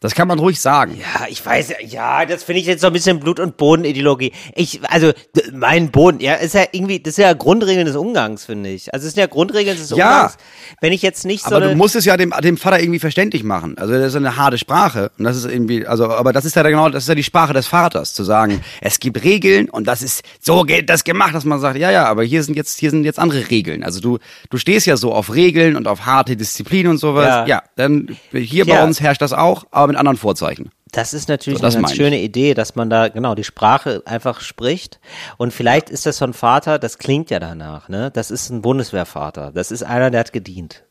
Das 0.00 0.14
kann 0.14 0.28
man 0.28 0.38
ruhig 0.38 0.60
sagen. 0.60 0.98
Ja, 1.00 1.26
ich 1.26 1.44
weiß, 1.44 1.72
ja, 1.88 2.26
das 2.26 2.42
finde 2.42 2.60
ich 2.60 2.66
jetzt 2.66 2.82
so 2.82 2.88
ein 2.88 2.92
bisschen 2.92 3.18
Blut- 3.18 3.40
und 3.40 3.56
Bodenideologie. 3.56 4.32
Ich, 4.54 4.80
also, 4.90 5.12
mein 5.54 5.90
Boden, 5.90 6.20
ja, 6.20 6.34
ist 6.34 6.54
ja 6.54 6.64
irgendwie, 6.70 7.00
das 7.00 7.12
ist 7.12 7.18
ja 7.18 7.32
Grundregeln 7.32 7.86
des 7.86 7.96
Umgangs, 7.96 8.44
finde 8.44 8.68
ich. 8.70 8.92
Also, 8.92 9.06
es 9.06 9.14
sind 9.14 9.20
ja 9.22 9.26
Grundregeln 9.26 9.74
des 9.76 9.88
Ja. 9.90 9.96
Umgangs. 9.96 10.36
Wenn 10.82 10.92
ich 10.92 11.00
jetzt 11.00 11.24
nicht 11.24 11.44
so 11.44 11.48
Aber 11.48 11.60
du 11.60 11.66
eine, 11.68 11.76
musst 11.76 11.96
es 11.96 12.04
ja 12.04 12.18
dem, 12.18 12.34
dem 12.42 12.58
Vater 12.58 12.78
irgendwie 12.80 12.98
verständlich 12.98 13.42
machen. 13.42 13.78
Also 13.78 13.94
das 13.94 14.08
ist 14.08 14.16
eine 14.16 14.36
harte 14.36 14.58
Sprache. 14.58 15.10
Und 15.18 15.24
das 15.24 15.36
ist 15.36 15.46
irgendwie, 15.46 15.86
also, 15.86 16.10
aber 16.10 16.34
das 16.34 16.44
ist 16.44 16.56
ja 16.56 16.62
genau, 16.62 16.90
das 16.90 17.04
ist 17.04 17.08
ja 17.08 17.14
die 17.14 17.22
Sprache 17.22 17.54
des 17.54 17.66
Vaters, 17.66 18.12
zu 18.12 18.22
sagen, 18.22 18.60
es 18.82 19.00
gibt 19.00 19.24
Regeln 19.24 19.70
und 19.70 19.86
das 19.86 20.02
ist, 20.02 20.22
so 20.40 20.62
geht 20.64 20.90
das 20.90 21.04
gemacht, 21.04 21.34
dass 21.34 21.44
man 21.46 21.58
sagt, 21.58 21.78
ja, 21.78 21.90
ja, 21.90 22.04
aber 22.06 22.22
hier 22.22 22.42
sind 22.42 22.56
jetzt, 22.56 22.78
hier 22.78 22.90
sind 22.90 23.04
jetzt 23.04 23.18
andere 23.18 23.48
Regeln. 23.50 23.82
Also 23.82 24.00
du, 24.00 24.18
du 24.50 24.58
stehst 24.58 24.86
ja 24.86 24.98
so 24.98 25.14
auf 25.14 25.32
Regeln 25.34 25.74
und 25.76 25.88
auf 25.88 26.04
harte 26.04 26.36
Disziplin 26.36 26.86
und 26.88 26.98
sowas. 26.98 27.24
Ja. 27.26 27.46
Ja, 27.46 27.62
dann, 27.76 28.14
hier 28.32 28.66
Ja. 28.66 28.74
bei 28.76 28.84
uns 28.84 29.00
herrscht 29.00 29.22
das 29.22 29.32
auch, 29.32 29.64
aber 29.70 29.85
mit 29.86 29.96
anderen 29.96 30.16
Vorzeichen. 30.16 30.70
Das 30.92 31.12
ist 31.14 31.28
natürlich 31.28 31.58
So, 31.58 31.62
das 31.64 31.74
eine 31.74 31.82
ganz 31.82 31.90
meine 31.90 32.00
ich. 32.00 32.06
schöne 32.14 32.22
Idee, 32.22 32.54
dass 32.54 32.74
man 32.74 32.88
da 32.90 33.08
genau 33.08 33.34
die 33.34 33.44
Sprache 33.44 34.02
einfach 34.06 34.40
spricht. 34.40 35.00
Und 35.36 35.52
vielleicht 35.52 35.90
ist 35.90 36.06
das 36.06 36.18
so 36.18 36.24
ein 36.24 36.32
Vater, 36.32 36.78
das 36.78 36.98
klingt 36.98 37.30
ja 37.30 37.38
danach, 37.38 37.88
ne? 37.88 38.10
Das 38.12 38.30
ist 38.30 38.50
ein 38.50 38.62
Bundeswehrvater. 38.62 39.52
Das 39.52 39.70
ist 39.70 39.82
einer, 39.82 40.10
der 40.10 40.20
hat 40.20 40.32
gedient. 40.32 40.84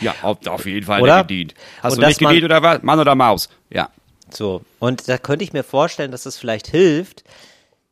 Ja, 0.00 0.14
auf, 0.22 0.46
auf 0.46 0.66
jeden 0.66 0.86
Fall 0.86 1.02
Oder? 1.02 1.22
gedient. 1.22 1.54
Hast 1.82 1.94
Und 1.94 2.02
du 2.02 2.06
nicht 2.06 2.20
gedient 2.20 2.44
oder 2.44 2.62
was? 2.62 2.82
Mann 2.82 3.00
oder 3.00 3.14
Maus? 3.14 3.48
Ja. 3.70 3.90
So. 4.30 4.62
Und 4.78 5.08
da 5.08 5.18
könnte 5.18 5.44
ich 5.44 5.52
mir 5.52 5.64
vorstellen, 5.64 6.10
dass 6.12 6.26
es 6.26 6.36
vielleicht 6.38 6.66
hilft, 6.68 7.24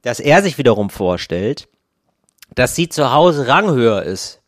dass 0.03 0.21
er 0.21 0.43
sich 0.43 0.59
wiederum 0.59 0.91
vorstellt, 0.91 1.69
dass 2.55 2.77
sie 2.77 2.89
zu 2.89 3.13
Hause 3.13 3.49
ranghöher 3.49 4.03
ist. 4.03 4.41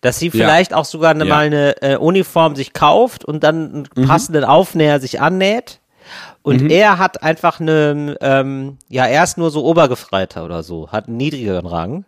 Dass 0.00 0.18
sie 0.18 0.30
vielleicht 0.30 0.74
auch 0.74 0.84
sogar 0.84 1.10
eine, 1.12 1.20
Ja. 1.20 1.24
Mhm. 1.24 1.30
mal 1.30 1.46
eine 1.46 1.82
äh, 1.82 1.96
Uniform 1.96 2.56
sich 2.56 2.72
kauft 2.72 3.24
und 3.24 3.42
dann 3.44 3.86
einen 3.96 4.06
passenden 4.08 4.44
Aufnäher 4.44 5.00
sich 5.00 5.20
annäht. 5.20 5.80
Und 6.42 6.70
er 6.72 6.98
hat 6.98 7.22
einfach 7.22 7.60
eine, 7.60 8.16
ähm, 8.20 8.78
ja, 8.88 9.06
er 9.06 9.22
ist 9.22 9.38
nur 9.38 9.50
so 9.52 9.64
Obergefreiter 9.64 10.44
oder 10.44 10.62
so, 10.64 10.90
hat 10.90 11.06
einen 11.06 11.16
niedrigeren 11.16 11.66
Rang. 11.66 12.04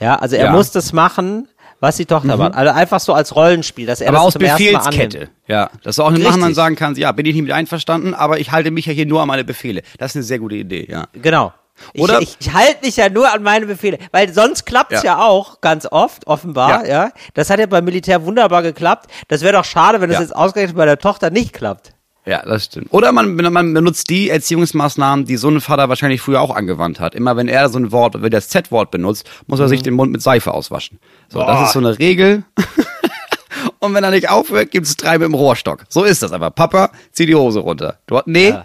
Ja, 0.00 0.16
also 0.16 0.36
er 0.36 0.46
Ja. 0.46 0.52
muss 0.52 0.70
das 0.70 0.92
machen, 0.94 1.48
was 1.78 1.96
die 1.96 2.06
Tochter 2.06 2.38
macht. 2.38 2.54
Also 2.54 2.72
einfach 2.72 3.00
so 3.00 3.12
als 3.12 3.36
Rollenspiel, 3.36 3.84
dass 3.86 4.00
er 4.00 4.08
Aber 4.08 4.16
das 4.18 4.26
aus 4.28 4.32
zum 4.32 4.42
ersten 4.42 4.72
Mal 4.72 4.78
Befehlskette. 4.82 5.28
Ja, 5.46 5.68
dass 5.82 5.98
auch 6.00 6.10
Richtig. 6.10 6.26
Nachhinein 6.26 6.54
sagen 6.54 6.74
kannst, 6.76 6.98
ja, 6.98 7.12
bin 7.12 7.26
ich 7.26 7.34
nicht 7.34 7.42
mit 7.42 7.52
einverstanden, 7.52 8.14
aber 8.14 8.40
ich 8.40 8.50
halte 8.50 8.70
mich 8.70 8.86
ja 8.86 8.94
hier 8.94 9.04
nur 9.04 9.20
an 9.20 9.28
meine 9.28 9.44
Befehle. 9.44 9.82
Das 9.98 10.12
ist 10.12 10.16
eine 10.16 10.22
sehr 10.24 10.38
gute 10.38 10.54
Idee, 10.56 10.86
ja. 10.90 11.04
Genau. 11.12 11.52
Oder- 11.96 12.20
Ich, 12.20 12.36
ich, 12.40 12.46
ich 12.48 12.54
halte 12.54 12.84
mich 12.84 12.96
ja 12.96 13.08
nur 13.08 13.32
an 13.32 13.42
meine 13.42 13.66
Befehle, 13.66 13.98
weil 14.12 14.32
sonst 14.32 14.64
klappt's 14.66 15.02
ja. 15.02 15.18
Ja. 15.18 15.24
auch 15.26 15.60
ganz 15.60 15.86
oft, 15.90 16.26
offenbar, 16.26 16.86
ja. 16.86 17.04
Ja. 17.06 17.10
Das 17.34 17.50
hat 17.50 17.58
ja 17.60 17.66
beim 17.66 17.84
Militär 17.84 18.24
wunderbar 18.24 18.62
geklappt. 18.62 19.10
Das 19.28 19.42
wäre 19.42 19.52
doch 19.52 19.64
schade, 19.64 20.00
wenn 20.00 20.08
das 20.08 20.18
Ja. 20.18 20.22
jetzt 20.22 20.36
ausgerechnet 20.36 20.76
bei 20.76 20.86
der 20.86 20.98
Tochter 20.98 21.30
nicht 21.30 21.52
klappt. 21.52 21.92
Ja, 22.28 22.42
das 22.44 22.64
stimmt. 22.64 22.88
Oder 22.92 23.12
man, 23.12 23.36
man 23.36 23.72
benutzt 23.72 24.10
die 24.10 24.30
Erziehungsmaßnahmen, 24.30 25.26
die 25.26 25.36
so 25.36 25.48
ein 25.48 25.60
Vater 25.60 25.88
wahrscheinlich 25.88 26.20
früher 26.20 26.40
auch 26.40 26.50
angewandt 26.54 26.98
hat. 26.98 27.14
Immer 27.14 27.36
wenn 27.36 27.46
er 27.46 27.68
so 27.68 27.78
ein 27.78 27.92
Wort, 27.92 28.14
wenn 28.14 28.24
er 28.24 28.30
das 28.30 28.48
Z-Wort 28.48 28.90
benutzt, 28.90 29.30
muss 29.46 29.60
er 29.60 29.68
sich 29.68 29.82
den 29.84 29.94
Mund 29.94 30.10
mit 30.10 30.22
Seife 30.22 30.52
auswaschen. 30.52 30.98
So, 31.28 31.38
das 31.38 31.68
ist 31.68 31.72
so 31.74 31.78
eine 31.78 31.96
Regel. 32.00 32.42
Und 33.78 33.94
wenn 33.94 34.02
er 34.02 34.10
nicht 34.10 34.28
aufhört, 34.28 34.70
gibt 34.72 34.86
es 34.86 34.96
drei 34.96 35.18
mit 35.18 35.26
dem 35.28 35.34
Rohrstock. 35.34 35.84
So 35.88 36.02
ist 36.04 36.22
das 36.22 36.32
aber. 36.32 36.50
Papa, 36.50 36.90
zieh 37.12 37.26
die 37.26 37.34
Hose 37.36 37.60
runter. 37.60 37.98
Du, 38.06 38.20
nee, 38.26 38.48
Ja. 38.50 38.64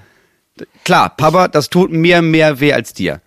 Klar, 0.84 1.09
Papa, 1.16 1.47
das 1.47 1.70
tut 1.70 1.91
mir 1.91 2.22
mehr 2.22 2.59
weh 2.59 2.74
als 2.74 2.93
dir. 2.93 3.22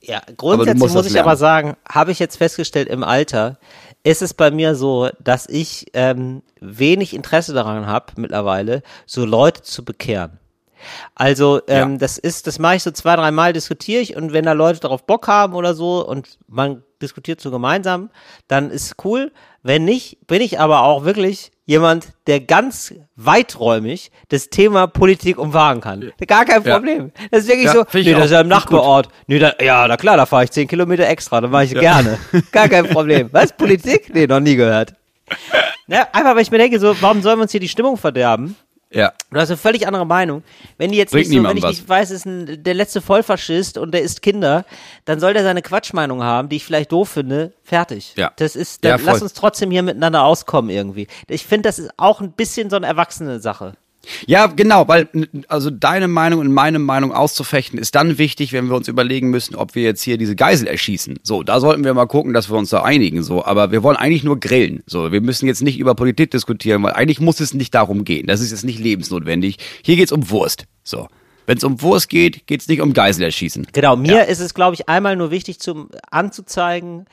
Ja, 0.00 0.20
grundsätzlich 0.36 0.92
muss 0.92 1.06
ich 1.06 1.20
aber 1.20 1.36
sagen, 1.36 1.76
habe 1.88 2.10
ich 2.10 2.18
jetzt 2.18 2.36
festgestellt 2.36 2.88
im 2.88 3.04
Alter, 3.04 3.58
ist 4.02 4.20
es 4.20 4.34
bei 4.34 4.50
mir 4.50 4.74
so, 4.74 5.10
dass 5.20 5.48
ich 5.48 5.86
ähm, 5.94 6.42
wenig 6.60 7.14
Interesse 7.14 7.52
daran 7.52 7.86
habe 7.86 8.06
mittlerweile, 8.16 8.82
so 9.06 9.24
Leute 9.24 9.62
zu 9.62 9.84
bekehren. 9.84 10.40
Also 11.14 11.60
ähm, 11.68 11.92
Ja. 11.92 11.98
das 11.98 12.18
ist, 12.18 12.48
das 12.48 12.58
mache 12.58 12.76
ich 12.76 12.82
so 12.82 12.90
zwei, 12.90 13.14
dreimal 13.14 13.52
diskutiere 13.52 14.00
ich 14.00 14.16
und 14.16 14.32
wenn 14.32 14.44
da 14.44 14.52
Leute 14.52 14.80
darauf 14.80 15.06
Bock 15.06 15.28
haben 15.28 15.54
oder 15.54 15.74
so 15.74 16.04
und 16.04 16.38
man 16.48 16.82
diskutiert 17.00 17.40
so 17.40 17.52
gemeinsam, 17.52 18.10
dann 18.48 18.70
ist 18.70 18.96
cool. 19.04 19.30
Wenn 19.62 19.84
nicht, 19.84 20.26
bin 20.26 20.42
ich 20.42 20.58
aber 20.58 20.82
auch 20.82 21.04
wirklich 21.04 21.52
jemand, 21.72 22.08
der 22.26 22.40
ganz 22.40 22.94
weiträumig 23.16 24.10
das 24.28 24.48
Thema 24.50 24.86
Politik 24.86 25.38
umfahren 25.38 25.80
kann. 25.80 26.12
Gar 26.26 26.44
kein 26.44 26.62
Ja. 26.62 26.74
Problem. 26.74 27.12
Das 27.30 27.42
ist 27.42 27.48
wirklich 27.48 27.66
Ja, 27.66 27.72
so, 27.72 27.84
nee, 27.92 28.12
das 28.12 28.26
ist 28.26 28.30
ja 28.32 28.40
im. 28.42 28.48
Nachbarort. 28.48 29.08
Nee, 29.26 29.38
da, 29.38 29.54
ja, 29.60 29.88
na 29.88 29.96
klar, 29.96 30.16
da 30.16 30.26
fahre 30.26 30.44
ich 30.44 30.50
zehn 30.50 30.68
Kilometer 30.68 31.08
extra, 31.08 31.40
das 31.40 31.50
mache 31.50 31.64
ich 31.64 31.74
gerne. 31.74 32.18
Gar 32.52 32.68
kein 32.68 32.86
Problem. 32.86 33.28
Was, 33.32 33.52
Politik? 33.56 34.10
Nee, 34.14 34.26
noch 34.26 34.40
nie 34.40 34.56
gehört. 34.56 34.94
Ja, 35.88 36.06
einfach, 36.12 36.34
weil 36.34 36.42
ich 36.42 36.50
mir 36.50 36.58
denke, 36.58 36.78
so, 36.78 36.94
warum 37.00 37.22
sollen 37.22 37.38
wir 37.38 37.42
uns 37.42 37.52
hier 37.52 37.60
die 37.60 37.68
Stimmung 37.68 37.96
verderben? 37.96 38.54
Ja. 38.94 39.12
Du 39.30 39.38
hast 39.40 39.48
eine 39.50 39.56
völlig 39.56 39.86
andere 39.86 40.06
Meinung. 40.06 40.42
Wenn 40.78 40.92
die 40.92 40.98
jetzt 40.98 41.12
Bringt 41.12 41.28
nicht 41.30 41.38
so, 41.38 41.44
wenn 41.48 41.56
ich 41.56 41.62
was. 41.62 41.70
nicht 41.70 41.88
weiß, 41.88 42.10
ist 42.10 42.26
ein, 42.26 42.62
der 42.62 42.74
letzte 42.74 43.00
Vollfaschist 43.00 43.78
und 43.78 43.92
der 43.92 44.02
isst 44.02 44.22
Kinder, 44.22 44.64
dann 45.04 45.18
soll 45.20 45.32
der 45.32 45.42
seine 45.42 45.62
Quatschmeinung 45.62 46.22
haben, 46.22 46.48
die 46.48 46.56
ich 46.56 46.64
vielleicht 46.64 46.92
doof 46.92 47.08
finde. 47.08 47.52
Fertig. 47.62 48.14
Ja. 48.16 48.32
Das 48.36 48.54
ist, 48.56 48.84
Ja, 48.84 48.92
dann 48.92 49.00
voll. 49.00 49.12
lass 49.14 49.22
uns 49.22 49.32
trotzdem 49.32 49.70
hier 49.70 49.82
miteinander 49.82 50.24
auskommen 50.24 50.70
irgendwie. 50.70 51.06
Ich 51.28 51.46
finde, 51.46 51.68
das 51.68 51.78
ist 51.78 51.90
auch 51.96 52.20
ein 52.20 52.32
bisschen 52.32 52.68
so 52.70 52.76
eine 52.76 52.86
erwachsene 52.86 53.40
Sache. 53.40 53.74
Ja, 54.26 54.46
genau, 54.46 54.88
weil 54.88 55.08
also 55.48 55.70
deine 55.70 56.08
Meinung 56.08 56.40
und 56.40 56.52
meine 56.52 56.78
Meinung 56.78 57.12
auszufechten 57.12 57.78
ist 57.78 57.94
dann 57.94 58.18
wichtig, 58.18 58.52
wenn 58.52 58.68
wir 58.68 58.76
uns 58.76 58.88
überlegen 58.88 59.30
müssen, 59.30 59.54
ob 59.54 59.74
wir 59.74 59.82
jetzt 59.82 60.02
hier 60.02 60.18
diese 60.18 60.36
Geisel 60.36 60.66
erschießen. 60.66 61.20
So, 61.22 61.42
da 61.42 61.60
sollten 61.60 61.84
wir 61.84 61.94
mal 61.94 62.06
gucken, 62.06 62.32
dass 62.32 62.50
wir 62.50 62.56
uns 62.56 62.70
da 62.70 62.82
einigen. 62.82 63.22
So, 63.22 63.44
aber 63.44 63.70
wir 63.70 63.82
wollen 63.82 63.96
eigentlich 63.96 64.24
nur 64.24 64.40
grillen. 64.40 64.82
So, 64.86 65.12
wir 65.12 65.20
müssen 65.20 65.46
jetzt 65.46 65.62
nicht 65.62 65.78
über 65.78 65.94
Politik 65.94 66.30
diskutieren, 66.30 66.82
weil 66.82 66.92
eigentlich 66.92 67.20
muss 67.20 67.40
es 67.40 67.54
nicht 67.54 67.74
darum 67.74 68.04
gehen. 68.04 68.26
Das 68.26 68.40
ist 68.40 68.50
jetzt 68.50 68.64
nicht 68.64 68.78
lebensnotwendig. 68.78 69.58
Hier 69.84 69.96
geht's 69.96 70.12
um 70.12 70.30
Wurst. 70.30 70.66
So, 70.82 71.08
wenn 71.46 71.58
es 71.58 71.64
um 71.64 71.80
Wurst 71.82 72.08
geht, 72.08 72.46
geht's 72.46 72.68
nicht 72.68 72.80
um 72.80 72.92
Geisel 72.92 73.22
erschießen. 73.22 73.66
Genau, 73.72 73.96
mir 73.96 74.26
ist 74.26 74.40
es, 74.40 74.54
glaube 74.54 74.74
ich, 74.74 74.88
einmal 74.88 75.16
nur 75.16 75.30
wichtig 75.30 75.60
zum 75.60 75.90
anzuzeigen, 76.10 77.06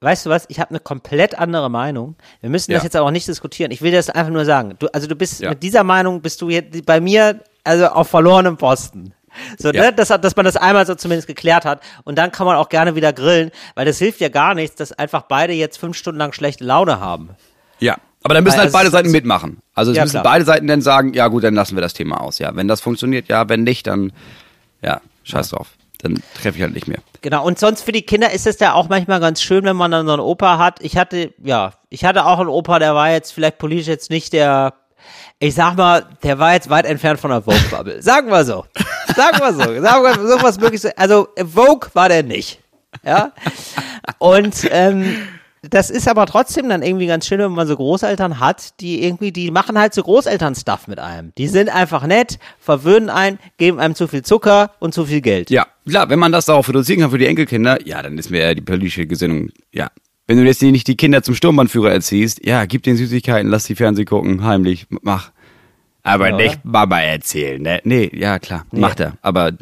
weißt 0.00 0.26
du 0.26 0.30
was, 0.30 0.46
ich 0.48 0.58
habe 0.60 0.70
eine 0.70 0.80
komplett 0.80 1.38
andere 1.38 1.68
Meinung. 1.70 2.16
Wir 2.40 2.50
müssen 2.50 2.72
das 2.72 2.82
Ja. 2.82 2.84
jetzt 2.84 2.96
aber 2.96 3.06
auch 3.06 3.10
nicht 3.10 3.28
diskutieren. 3.28 3.70
Ich 3.70 3.82
will 3.82 3.92
das 3.92 4.08
einfach 4.10 4.32
nur 4.32 4.44
sagen. 4.44 4.74
Du, 4.78 4.86
also 4.88 5.06
du 5.06 5.14
bist 5.14 5.40
Ja. 5.40 5.50
mit 5.50 5.62
dieser 5.62 5.84
Meinung 5.84 6.20
bist 6.22 6.40
du 6.40 6.48
jetzt 6.48 6.84
bei 6.86 7.00
mir 7.00 7.40
also 7.64 7.86
auf 7.88 8.08
verlorenem 8.08 8.56
Posten. 8.56 9.12
So, 9.58 9.70
Ja. 9.70 9.82
ne, 9.84 9.92
dass, 9.92 10.08
dass 10.08 10.34
man 10.34 10.44
das 10.44 10.56
einmal 10.56 10.86
so 10.86 10.94
zumindest 10.94 11.28
geklärt 11.28 11.64
hat 11.64 11.82
und 12.04 12.16
dann 12.18 12.32
kann 12.32 12.46
man 12.46 12.56
auch 12.56 12.68
gerne 12.68 12.96
wieder 12.96 13.12
grillen, 13.12 13.50
weil 13.76 13.84
das 13.84 13.98
hilft 13.98 14.20
ja 14.20 14.28
gar 14.28 14.54
nichts, 14.54 14.74
dass 14.76 14.92
einfach 14.92 15.22
beide 15.22 15.52
jetzt 15.52 15.76
fünf 15.78 15.96
Stunden 15.96 16.18
lang 16.18 16.32
schlechte 16.32 16.64
Laune 16.64 16.98
haben. 17.00 17.30
Ja. 17.78 17.96
Aber 18.22 18.34
dann 18.34 18.44
müssen 18.44 18.56
Weil 18.56 18.64
halt 18.64 18.72
beide 18.72 18.90
Seiten 18.90 19.10
mitmachen. 19.10 19.58
Also 19.74 19.92
es 19.92 19.96
Ja, 19.96 20.02
müssen 20.02 20.12
klar. 20.20 20.24
beide 20.24 20.44
Seiten 20.44 20.66
dann 20.66 20.82
sagen, 20.82 21.14
ja 21.14 21.28
gut, 21.28 21.44
dann 21.44 21.54
lassen 21.54 21.74
wir 21.76 21.80
das 21.80 21.94
Thema 21.94 22.20
aus. 22.20 22.38
Ja, 22.38 22.54
wenn 22.56 22.68
das 22.68 22.80
funktioniert, 22.82 23.28
ja, 23.28 23.48
wenn 23.48 23.62
nicht, 23.62 23.86
dann 23.86 24.12
ja, 24.82 25.00
scheiß 25.24 25.50
drauf. 25.50 25.68
Dann 26.02 26.22
treffe 26.34 26.56
ich 26.56 26.62
halt 26.62 26.74
nicht 26.74 26.88
mehr. 26.88 26.98
Genau, 27.20 27.44
und 27.44 27.58
sonst 27.58 27.82
für 27.82 27.92
die 27.92 28.02
Kinder 28.02 28.30
ist 28.30 28.46
es 28.46 28.58
ja 28.58 28.72
auch 28.72 28.88
manchmal 28.88 29.20
ganz 29.20 29.42
schön, 29.42 29.64
wenn 29.64 29.76
man 29.76 29.90
dann 29.90 30.06
so 30.06 30.12
einen 30.12 30.22
Opa 30.22 30.58
hat. 30.58 30.78
Ich 30.80 30.96
hatte, 30.96 31.34
ja, 31.42 31.72
ich 31.90 32.04
hatte 32.04 32.24
auch 32.24 32.38
einen 32.38 32.48
Opa, 32.48 32.78
der 32.78 32.94
war 32.94 33.10
jetzt 33.10 33.32
vielleicht 33.32 33.58
politisch 33.58 33.86
jetzt 33.86 34.10
nicht 34.10 34.32
der, 34.32 34.74
ich 35.38 35.54
sag 35.54 35.76
mal, 35.76 36.06
der 36.22 36.38
war 36.38 36.54
jetzt 36.54 36.70
weit 36.70 36.86
entfernt 36.86 37.20
von 37.20 37.30
der 37.30 37.42
Vogue-Bubble. 37.42 38.00
Sagen 38.02 38.30
wir 38.30 38.44
so. 38.44 38.64
Sagen 39.14 39.38
wir 39.40 39.52
so. 39.52 39.82
Sagen 39.82 40.04
wir 40.04 40.14
so 40.14 40.42
was 40.42 40.58
möglichst, 40.58 40.98
also 40.98 41.28
Vogue 41.36 41.90
war 41.92 42.08
der 42.08 42.22
nicht. 42.22 42.60
Ja. 43.04 43.32
Und, 44.18 44.68
ähm, 44.70 45.16
das 45.62 45.90
ist 45.90 46.08
aber 46.08 46.24
trotzdem 46.24 46.68
dann 46.70 46.82
irgendwie 46.82 47.06
ganz 47.06 47.26
schön, 47.26 47.38
wenn 47.38 47.52
man 47.52 47.66
so 47.66 47.76
Großeltern 47.76 48.40
hat, 48.40 48.80
die 48.80 49.04
irgendwie, 49.04 49.30
die 49.30 49.50
machen 49.50 49.78
halt 49.78 49.92
so 49.92 50.02
Großeltern-Stuff 50.02 50.88
mit 50.88 50.98
einem. 50.98 51.32
Die 51.36 51.48
sind 51.48 51.68
einfach 51.68 52.06
nett, 52.06 52.38
verwöhnen 52.58 53.10
einen, 53.10 53.38
geben 53.58 53.78
einem 53.78 53.94
zu 53.94 54.08
viel 54.08 54.22
Zucker 54.22 54.72
und 54.78 54.94
zu 54.94 55.04
viel 55.04 55.20
Geld. 55.20 55.50
Ja, 55.50 55.66
klar, 55.86 56.08
wenn 56.08 56.18
man 56.18 56.32
das 56.32 56.46
darauf 56.46 56.68
reduzieren 56.68 57.02
kann 57.02 57.10
für 57.10 57.18
die 57.18 57.26
Enkelkinder, 57.26 57.86
ja, 57.86 58.02
dann 58.02 58.16
ist 58.16 58.30
mir 58.30 58.38
eher 58.38 58.54
die 58.54 58.62
politische 58.62 59.06
Gesinnung, 59.06 59.50
ja. 59.72 59.90
Wenn 60.26 60.38
du 60.38 60.44
jetzt 60.44 60.62
nicht 60.62 60.86
die 60.86 60.96
Kinder 60.96 61.22
zum 61.22 61.34
Sturmbannführer 61.34 61.92
erziehst, 61.92 62.46
ja, 62.46 62.64
gib 62.64 62.84
den 62.84 62.96
Süßigkeiten, 62.96 63.50
lass 63.50 63.64
die 63.64 63.74
Fernseh 63.74 64.04
gucken, 64.04 64.44
heimlich, 64.44 64.86
mach. 65.02 65.32
Aber 66.02 66.30
Ja, 66.30 66.36
nicht 66.36 66.64
Mama 66.64 67.00
erzählen, 67.00 67.60
ne? 67.60 67.80
Nee, 67.84 68.10
ja, 68.14 68.38
klar, 68.38 68.64
macht 68.70 69.00
er. 69.00 69.18
Aber 69.20 69.52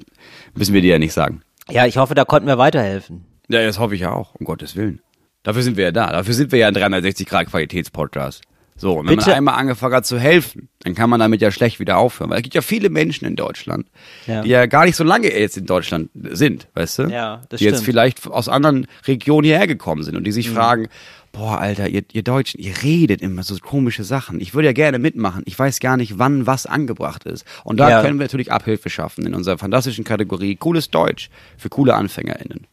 müssen 0.55 0.75
wir 0.75 0.83
dir 0.83 0.93
ja 0.93 0.99
nicht 0.99 1.13
sagen. 1.13 1.43
Ja, 1.71 1.87
ich 1.87 1.97
hoffe, 1.97 2.15
da 2.15 2.25
konnten 2.25 2.47
wir 2.47 2.59
weiterhelfen. 2.59 3.25
Ja, 3.49 3.65
das 3.65 3.79
hoffe 3.79 3.95
ich 3.95 4.03
ja 4.03 4.13
auch, 4.13 4.35
um 4.37 4.45
Gottes 4.45 4.77
Willen. 4.77 5.01
Dafür 5.49 5.63
sind 5.63 5.79
wir 5.79 5.85
ja 5.85 5.93
da. 5.93 6.13
Dafür 6.13 6.35
sind 6.35 6.53
wir 6.53 6.59
ja 6.59 6.69
ein 6.69 6.75
360 6.75 7.27
Grad 7.27 7.47
Qualitätspodcast. 7.47 8.43
So, 8.77 8.99
und 8.99 9.09
wenn 9.09 9.17
Bitte? 9.17 9.31
man 9.31 9.37
einmal 9.39 9.55
angefangen 9.55 9.95
hat 9.95 10.05
zu 10.05 10.19
helfen, 10.19 10.69
dann 10.81 10.95
kann 10.95 11.09
man 11.09 11.19
damit 11.21 11.41
ja 11.41 11.51
schlecht 11.51 11.81
wieder 11.81 11.97
aufhören. 11.97 12.29
Weil 12.29 12.37
es 12.37 12.43
gibt 12.43 12.55
ja 12.55 12.61
viele 12.61 12.91
Menschen 12.91 13.25
in 13.25 13.35
Deutschland, 13.35 13.87
Ja. 14.27 14.43
die 14.43 14.51
ja 14.51 14.67
gar 14.67 14.85
nicht 14.85 14.95
so 14.97 15.05
lange 15.05 15.33
jetzt 15.35 15.57
in 15.57 15.65
Deutschland 15.65 16.11
sind, 16.15 16.69
weißt 16.75 16.99
du? 16.99 17.03
Ja, 17.05 17.41
das 17.49 17.61
Die 17.61 17.65
jetzt 17.65 17.77
stimmt. 17.77 17.87
vielleicht 17.87 18.27
aus 18.27 18.51
anderen 18.51 18.87
Regionen 19.07 19.47
hierher 19.47 19.67
gekommen 19.67 20.03
sind 20.03 20.17
und 20.17 20.25
die 20.25 20.31
Mhm. 20.33 20.35
sich 20.35 20.51
fragen, 20.51 20.89
boah, 21.33 21.59
Alter, 21.59 21.89
ihr, 21.89 22.03
ihr 22.13 22.23
Deutschen, 22.23 22.61
ihr 22.61 22.75
redet 22.83 23.23
immer 23.23 23.43
so 23.43 23.57
komische 23.57 24.05
Sachen. 24.05 24.43
Ich 24.43 24.53
würde 24.53 24.67
ja 24.67 24.73
gerne 24.75 24.99
mitmachen. 24.99 25.45
Ich 25.47 25.59
weiß 25.59 25.81
gar 25.81 25.97
nicht, 25.97 26.19
wann 26.19 26.47
was 26.47 26.67
angebracht 26.67 27.25
ist. 27.25 27.47
Und 27.65 27.79
da 27.81 27.89
Ja. 27.89 28.03
können 28.03 28.19
wir 28.19 28.25
natürlich 28.25 28.53
Abhilfe 28.53 28.91
schaffen 28.91 29.25
in 29.25 29.35
unserer 29.35 29.57
fantastischen 29.57 30.05
Kategorie 30.05 30.57
Cooles 30.57 30.91
Deutsch 30.91 31.31
für 31.57 31.71
coole 31.71 31.95
AnfängerInnen. 31.95 32.67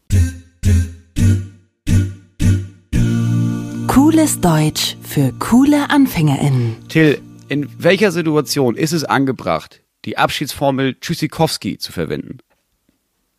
Cooles 3.95 4.41
Deutsch 4.41 4.97
für 5.01 5.31
coole 5.39 5.89
AnfängerInnen. 5.89 6.75
Till, 6.89 7.21
in 7.47 7.69
welcher 7.81 8.11
Situation 8.11 8.75
ist 8.75 8.91
es 8.91 9.05
angebracht, 9.05 9.83
die 10.03 10.17
Abschiedsformel 10.17 10.99
Tschüssikowski 10.99 11.77
zu 11.77 11.93
verwenden? 11.93 12.39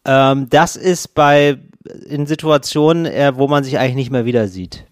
Ähm, 0.07 0.49
das 0.49 0.77
ist 0.77 1.15
bei 1.15 1.59
in 2.07 2.27
Situationen, 2.27 3.05
äh, 3.05 3.37
wo 3.37 3.49
man 3.49 3.65
sich 3.65 3.79
eigentlich 3.79 3.97
nicht 3.97 4.11
mehr 4.11 4.25
wieder 4.25 4.49
sieht. 4.49 4.87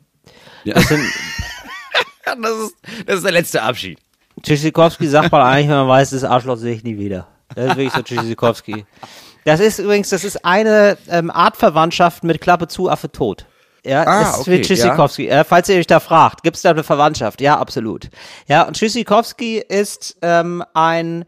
Ja. 0.65 0.75
Das 0.75 0.87
sind, 0.89 1.01
Das 2.27 2.59
ist, 2.59 2.77
das 3.07 3.17
ist 3.17 3.25
der 3.25 3.33
letzte 3.33 3.63
Abschied. 3.63 3.99
Tschüssikowski 4.43 5.07
sagt 5.09 5.33
man 5.33 5.41
eigentlich, 5.41 5.71
wenn 5.71 5.77
man 5.77 5.89
weiß, 5.89 6.11
das 6.11 6.25
Arschloch 6.25 6.59
sehe 6.59 6.75
ich 6.75 6.85
nie 6.85 6.99
wieder. 6.99 7.27
Das 7.55 7.71
ist 7.71 7.77
wirklich 7.79 7.95
so 7.95 8.03
Tschüssikowski. 8.03 8.85
Das 9.47 9.61
ist 9.61 9.79
übrigens, 9.79 10.11
das 10.11 10.25
ist 10.25 10.45
eine 10.45 10.99
ähm, 11.09 11.31
Artverwandtschaft 11.31 12.23
mit 12.23 12.43
Klappe 12.43 12.69
zu, 12.69 12.91
Affe 12.91 13.11
tot. 13.11 13.47
Ja, 13.85 14.03
Ah, 14.07 14.31
ist 14.31 14.39
okay, 14.41 14.51
wie 14.53 14.63
Tschüssikowski. 14.63 15.29
Äh, 15.29 15.45
falls 15.45 15.69
ihr 15.69 15.77
euch 15.77 15.87
da 15.87 16.01
fragt, 16.01 16.43
gibt 16.43 16.57
es 16.57 16.63
da 16.63 16.71
eine 16.71 16.83
Verwandtschaft? 16.83 17.41
Ja, 17.41 17.59
absolut. 17.59 18.09
Ja, 18.49 18.63
und 18.63 18.77
Tschüssikowski 18.77 19.59
ist 19.59 20.17
ähm, 20.23 20.63
ein 20.75 21.25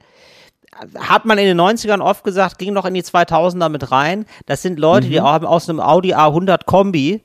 hat 0.99 1.25
man 1.25 1.39
in 1.39 1.47
den 1.47 1.59
90ern 1.59 2.01
oft 2.03 2.23
gesagt, 2.23 2.59
ging 2.59 2.75
noch 2.75 2.85
in 2.85 2.93
die 2.93 3.03
2000er 3.03 3.71
mit 3.71 3.91
rein. 3.93 4.27
Das 4.45 4.61
sind 4.61 4.79
Leute, 4.79 5.09
die 5.09 5.21
haben 5.23 5.47
aus 5.47 5.71
einem 5.71 5.81
Audi 5.81 6.15
A100 6.15 6.67
Kombi 6.67 7.23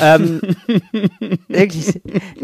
ähm, 0.00 0.40
wirklich 1.48 2.00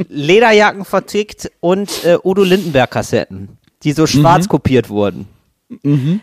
Lederjacken 0.09 0.85
vertickt 0.85 1.51
und 1.61 2.05
äh, 2.05 2.19
Udo 2.23 2.45
Lindenberg 2.45 2.91
Kassetten, 2.91 3.59
die 3.83 3.91
so 3.93 4.07
schwarz 4.07 4.49
kopiert 4.49 4.89
wurden. 4.91 5.27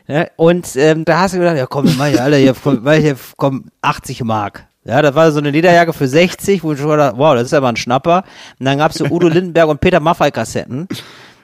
Ja, 0.07 0.27
und 0.37 0.75
ähm, 0.75 1.03
da 1.05 1.19
hast 1.19 1.33
du 1.35 1.39
gedacht, 1.39 1.57
ja 1.57 1.67
komm, 1.67 1.93
mach 1.97 2.07
ich 2.07 2.19
alle 2.19 2.37
hier, 2.37 2.55
komm, 2.61 2.79
mach 2.83 2.93
ich 2.93 3.03
hier, 3.03 3.17
komm, 3.37 3.65
80 3.81 4.23
Mark. 4.23 4.65
Ja, 4.85 5.01
das 5.01 5.15
war 5.15 5.31
so 5.31 5.39
eine 5.39 5.49
Lederjacke 5.51 5.93
für 5.93 6.07
60, 6.07 6.63
wo 6.63 6.73
ich 6.73 6.79
schon 6.79 6.89
gedacht, 6.91 7.15
wow, 7.17 7.33
das 7.33 7.45
ist 7.45 7.53
aber 7.53 7.69
ein 7.69 7.75
Schnapper. 7.75 8.23
Und 8.59 8.65
dann 8.67 8.77
gab's 8.77 8.97
so 8.97 9.05
Udo 9.05 9.27
Lindenberg 9.27 9.67
und 9.67 9.81
Peter 9.81 9.99
Maffay 9.99 10.29
Kassetten 10.31 10.87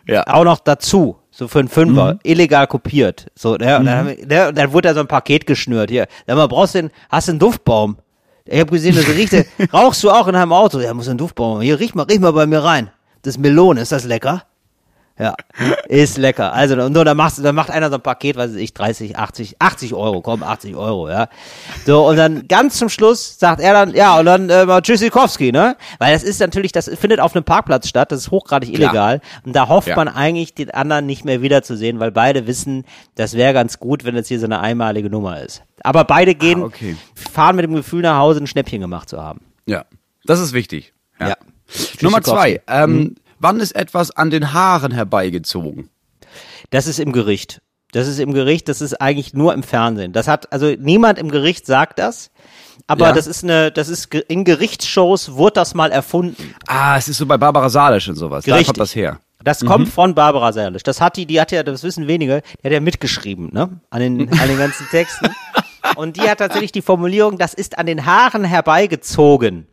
Ja. 0.07 0.23
auch 0.27 0.43
noch 0.43 0.59
dazu, 0.59 1.17
so 1.31 1.47
für 1.47 1.59
einen 1.59 1.67
Fünfer, 1.67 2.19
illegal 2.23 2.67
kopiert. 2.67 3.27
So, 3.35 3.55
ne, 3.55 3.79
und, 3.79 3.85
dann, 3.85 3.97
haben 3.97 4.07
wir- 4.09 4.25
ne, 4.27 4.47
und 4.49 4.57
dann 4.57 4.71
wurde 4.73 4.89
da 4.89 4.93
so 4.93 4.99
ein 4.99 5.07
Paket 5.07 5.47
geschnürt. 5.47 5.89
Hier, 5.89 6.05
sag 6.27 6.35
mal, 6.35 6.47
brauchst 6.47 6.75
du 6.75 6.83
den, 6.83 6.91
hast 7.09 7.27
du 7.27 7.31
einen 7.31 7.39
Duftbaum? 7.39 7.97
Ich 8.45 8.59
habe 8.59 8.71
gesehen, 8.71 8.95
das 8.95 9.07
riecht, 9.07 9.33
rauchst 9.73 10.03
du 10.03 10.11
auch 10.11 10.27
in 10.27 10.33
deinem 10.33 10.53
Auto? 10.53 10.79
Ja, 10.79 10.93
muss 10.93 11.09
ein 11.09 11.17
Duftbaum. 11.17 11.61
Hier, 11.61 11.79
riech 11.79 11.95
mal, 11.95 12.03
riech 12.03 12.19
mal 12.19 12.33
bei 12.33 12.45
mir 12.45 12.63
rein. 12.63 12.89
Das 13.23 13.37
Melone, 13.39 13.81
ist 13.81 13.91
das 13.91 14.03
lecker? 14.05 14.43
Ja, 15.19 15.35
ist 15.87 16.17
lecker. 16.17 16.51
Also, 16.53 16.75
und 16.81 16.93
nur, 16.93 17.05
da 17.05 17.13
machst 17.13 17.37
du, 17.37 17.43
da 17.43 17.51
macht 17.51 17.69
einer 17.69 17.89
so 17.89 17.95
ein 17.95 18.01
Paket, 18.01 18.37
weiß 18.37 18.55
ich, 18.55 18.73
30, 18.73 19.17
80, 19.17 19.55
80 19.59 19.93
Euro, 19.93 20.21
komm, 20.21 20.41
80 20.41 20.75
Euro, 20.75 21.09
ja. 21.09 21.27
So, 21.85 22.07
und 22.07 22.15
dann 22.15 22.47
ganz 22.47 22.77
zum 22.77 22.89
Schluss 22.89 23.37
sagt 23.37 23.61
er 23.61 23.73
dann, 23.73 23.93
ja, 23.93 24.17
und 24.17 24.25
dann 24.25 24.49
äh, 24.49 24.81
Tschüssikowski, 24.81 25.51
ne? 25.51 25.75
Weil 25.99 26.13
das 26.13 26.23
ist 26.23 26.39
natürlich, 26.39 26.71
das 26.71 26.89
findet 26.89 27.19
auf 27.19 27.35
einem 27.35 27.43
Parkplatz 27.43 27.87
statt, 27.87 28.11
das 28.11 28.21
ist 28.21 28.31
hochgradig 28.31 28.73
Klar. 28.73 28.89
illegal. 28.89 29.21
Und 29.45 29.55
da 29.55 29.67
hofft 29.67 29.89
Ja. 29.89 29.95
man 29.95 30.07
eigentlich, 30.07 30.55
den 30.55 30.71
anderen 30.71 31.05
nicht 31.05 31.23
mehr 31.23 31.41
wiederzusehen, 31.43 31.99
weil 31.99 32.11
beide 32.11 32.47
wissen, 32.47 32.85
das 33.15 33.33
wäre 33.35 33.53
ganz 33.53 33.77
gut, 33.79 34.03
wenn 34.05 34.15
es 34.15 34.27
hier 34.27 34.39
so 34.39 34.45
eine 34.45 34.59
einmalige 34.59 35.09
Nummer 35.11 35.39
ist. 35.41 35.61
Aber 35.83 36.03
beide 36.03 36.33
gehen, 36.33 36.63
Ah, 36.63 36.65
okay. 36.65 36.95
fahren 37.31 37.55
mit 37.57 37.63
dem 37.65 37.75
Gefühl 37.75 38.01
nach 38.01 38.17
Hause, 38.17 38.39
ein 38.39 38.47
Schnäppchen 38.47 38.81
gemacht 38.81 39.09
zu 39.09 39.21
haben. 39.21 39.41
Ja, 39.67 39.85
das 40.25 40.39
ist 40.39 40.53
wichtig. 40.53 40.93
Ja. 41.19 41.35
Nummer 42.01 42.21
zwei. 42.23 42.61
Ähm, 42.67 43.15
Wann 43.41 43.59
ist 43.59 43.75
etwas 43.75 44.11
an 44.11 44.29
den 44.29 44.53
Haaren 44.53 44.91
herbeigezogen? 44.91 45.89
Das 46.69 46.85
ist 46.85 46.99
im 46.99 47.11
Gericht. 47.11 47.59
Das 47.91 48.07
ist 48.07 48.19
im 48.19 48.33
Gericht, 48.33 48.69
das 48.69 48.79
ist 48.81 49.01
eigentlich 49.01 49.33
nur 49.33 49.53
im 49.53 49.63
Fernsehen. 49.63 50.13
Das 50.13 50.27
hat, 50.27 50.53
also 50.53 50.67
niemand 50.77 51.17
im 51.19 51.29
Gericht 51.29 51.65
sagt 51.65 51.99
das, 51.99 52.29
aber 52.87 53.07
Ja. 53.07 53.13
das 53.13 53.27
ist 53.27 53.43
eine, 53.43 53.71
das 53.71 53.89
ist 53.89 54.13
in 54.13 54.45
Gerichtsshows 54.45 55.33
wurde 55.33 55.53
das 55.55 55.73
mal 55.73 55.91
erfunden. 55.91 56.53
Ah, 56.67 56.97
es 56.97 57.09
ist 57.09 57.17
so 57.17 57.25
bei 57.25 57.37
Barbara 57.37 57.69
Salisch 57.69 58.07
und 58.07 58.15
sowas. 58.15 58.45
Da 58.45 58.53
Richtig. 58.53 58.67
kommt 58.67 58.79
das 58.79 58.95
her. 58.95 59.19
Das 59.43 59.65
kommt 59.65 59.89
von 59.89 60.13
Barbara 60.13 60.53
Serlisch. 60.53 60.83
Das 60.83 61.01
hat 61.01 61.17
die, 61.17 61.25
die 61.25 61.41
hat 61.41 61.51
ja, 61.51 61.63
das 61.63 61.81
wissen 61.83 62.07
wenige, 62.07 62.43
die 62.61 62.67
hat 62.67 62.71
ja 62.73 62.79
mitgeschrieben, 62.79 63.49
ne? 63.51 63.79
An 63.89 63.99
den, 63.99 64.31
an 64.39 64.47
den 64.47 64.57
ganzen 64.59 64.87
Texten. 64.89 65.29
Und 65.95 66.15
die 66.17 66.21
hat 66.29 66.37
tatsächlich 66.37 66.71
die 66.71 66.83
Formulierung, 66.83 67.39
das 67.39 67.55
ist 67.55 67.77
an 67.79 67.87
den 67.87 68.05
Haaren 68.05 68.43
herbeigezogen. 68.43 69.67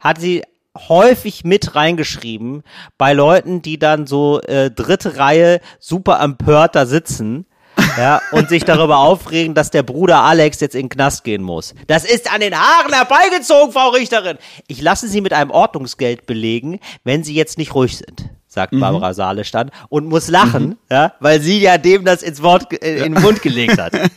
Hat 0.00 0.20
sie 0.20 0.42
häufig 0.88 1.44
mit 1.44 1.74
reingeschrieben 1.74 2.62
bei 2.98 3.12
Leuten, 3.12 3.62
die 3.62 3.78
dann 3.78 4.06
so 4.06 4.40
äh, 4.42 4.70
dritte 4.70 5.16
Reihe 5.18 5.60
super 5.78 6.20
empört 6.20 6.74
da 6.76 6.86
sitzen. 6.86 7.46
Ja, 7.98 8.20
und 8.32 8.48
sich 8.48 8.64
darüber 8.64 8.98
aufregen, 8.98 9.54
dass 9.54 9.70
der 9.70 9.82
Bruder 9.82 10.22
Alex 10.22 10.60
jetzt 10.60 10.74
in 10.74 10.82
den 10.82 10.88
Knast 10.90 11.24
gehen 11.24 11.42
muss. 11.42 11.74
Das 11.86 12.04
ist 12.04 12.30
an 12.32 12.40
den 12.40 12.54
Haaren 12.54 12.92
herbeigezogen, 12.92 13.72
Frau 13.72 13.88
Richterin. 13.90 14.38
Ich 14.66 14.82
lasse 14.82 15.08
Sie 15.08 15.20
mit 15.22 15.32
einem 15.32 15.50
Ordnungsgeld 15.50 16.26
belegen, 16.26 16.80
wenn 17.04 17.24
Sie 17.24 17.34
jetzt 17.34 17.56
nicht 17.56 17.74
ruhig 17.74 17.96
sind, 17.96 18.30
sagt 18.56 18.80
Barbara 18.80 19.12
Salisch 19.12 19.50
dann 19.50 19.70
und 19.90 20.06
muss 20.06 20.28
lachen, 20.28 20.78
ja, 20.90 21.12
weil 21.20 21.40
sie 21.42 21.60
ja 21.60 21.76
dem 21.76 22.06
das 22.06 22.22
ins 22.22 22.42
Wort, 22.42 22.72
äh, 22.82 23.04
in 23.04 23.14
den 23.14 23.22
Mund 23.22 23.42
gelegt 23.42 23.78
hat. 23.78 23.92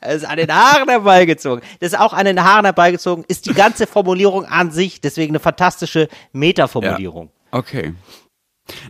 Es 0.00 0.22
ist 0.22 0.28
an 0.28 0.38
den 0.38 0.50
Haaren 0.50 0.88
herbeigezogen. 0.88 1.62
Das 1.80 1.92
ist 1.92 1.98
auch 1.98 2.14
an 2.14 2.24
den 2.24 2.42
Haaren 2.42 2.64
herbeigezogen, 2.64 3.24
ist 3.28 3.46
die 3.46 3.52
ganze 3.52 3.86
Formulierung 3.86 4.46
an 4.46 4.70
sich, 4.70 5.00
deswegen 5.02 5.32
eine 5.32 5.40
fantastische 5.40 6.08
Metaformulierung. 6.32 7.30
Okay. 7.50 7.92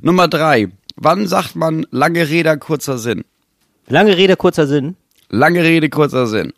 Nummer 0.01 0.29
drei. 0.29 0.69
Wann 0.97 1.27
sagt 1.27 1.57
man 1.57 1.87
lange 1.91 2.29
Rede, 2.29 2.57
kurzer 2.59 2.99
Sinn? 2.99 3.25
Lange 3.89 4.17
Rede, 4.17 4.37
kurzer 4.37 4.67
Sinn. 4.67 4.97
Lange 5.29 5.65
Rede, 5.65 5.89
kurzer 5.89 6.27
Sinn. 6.27 6.53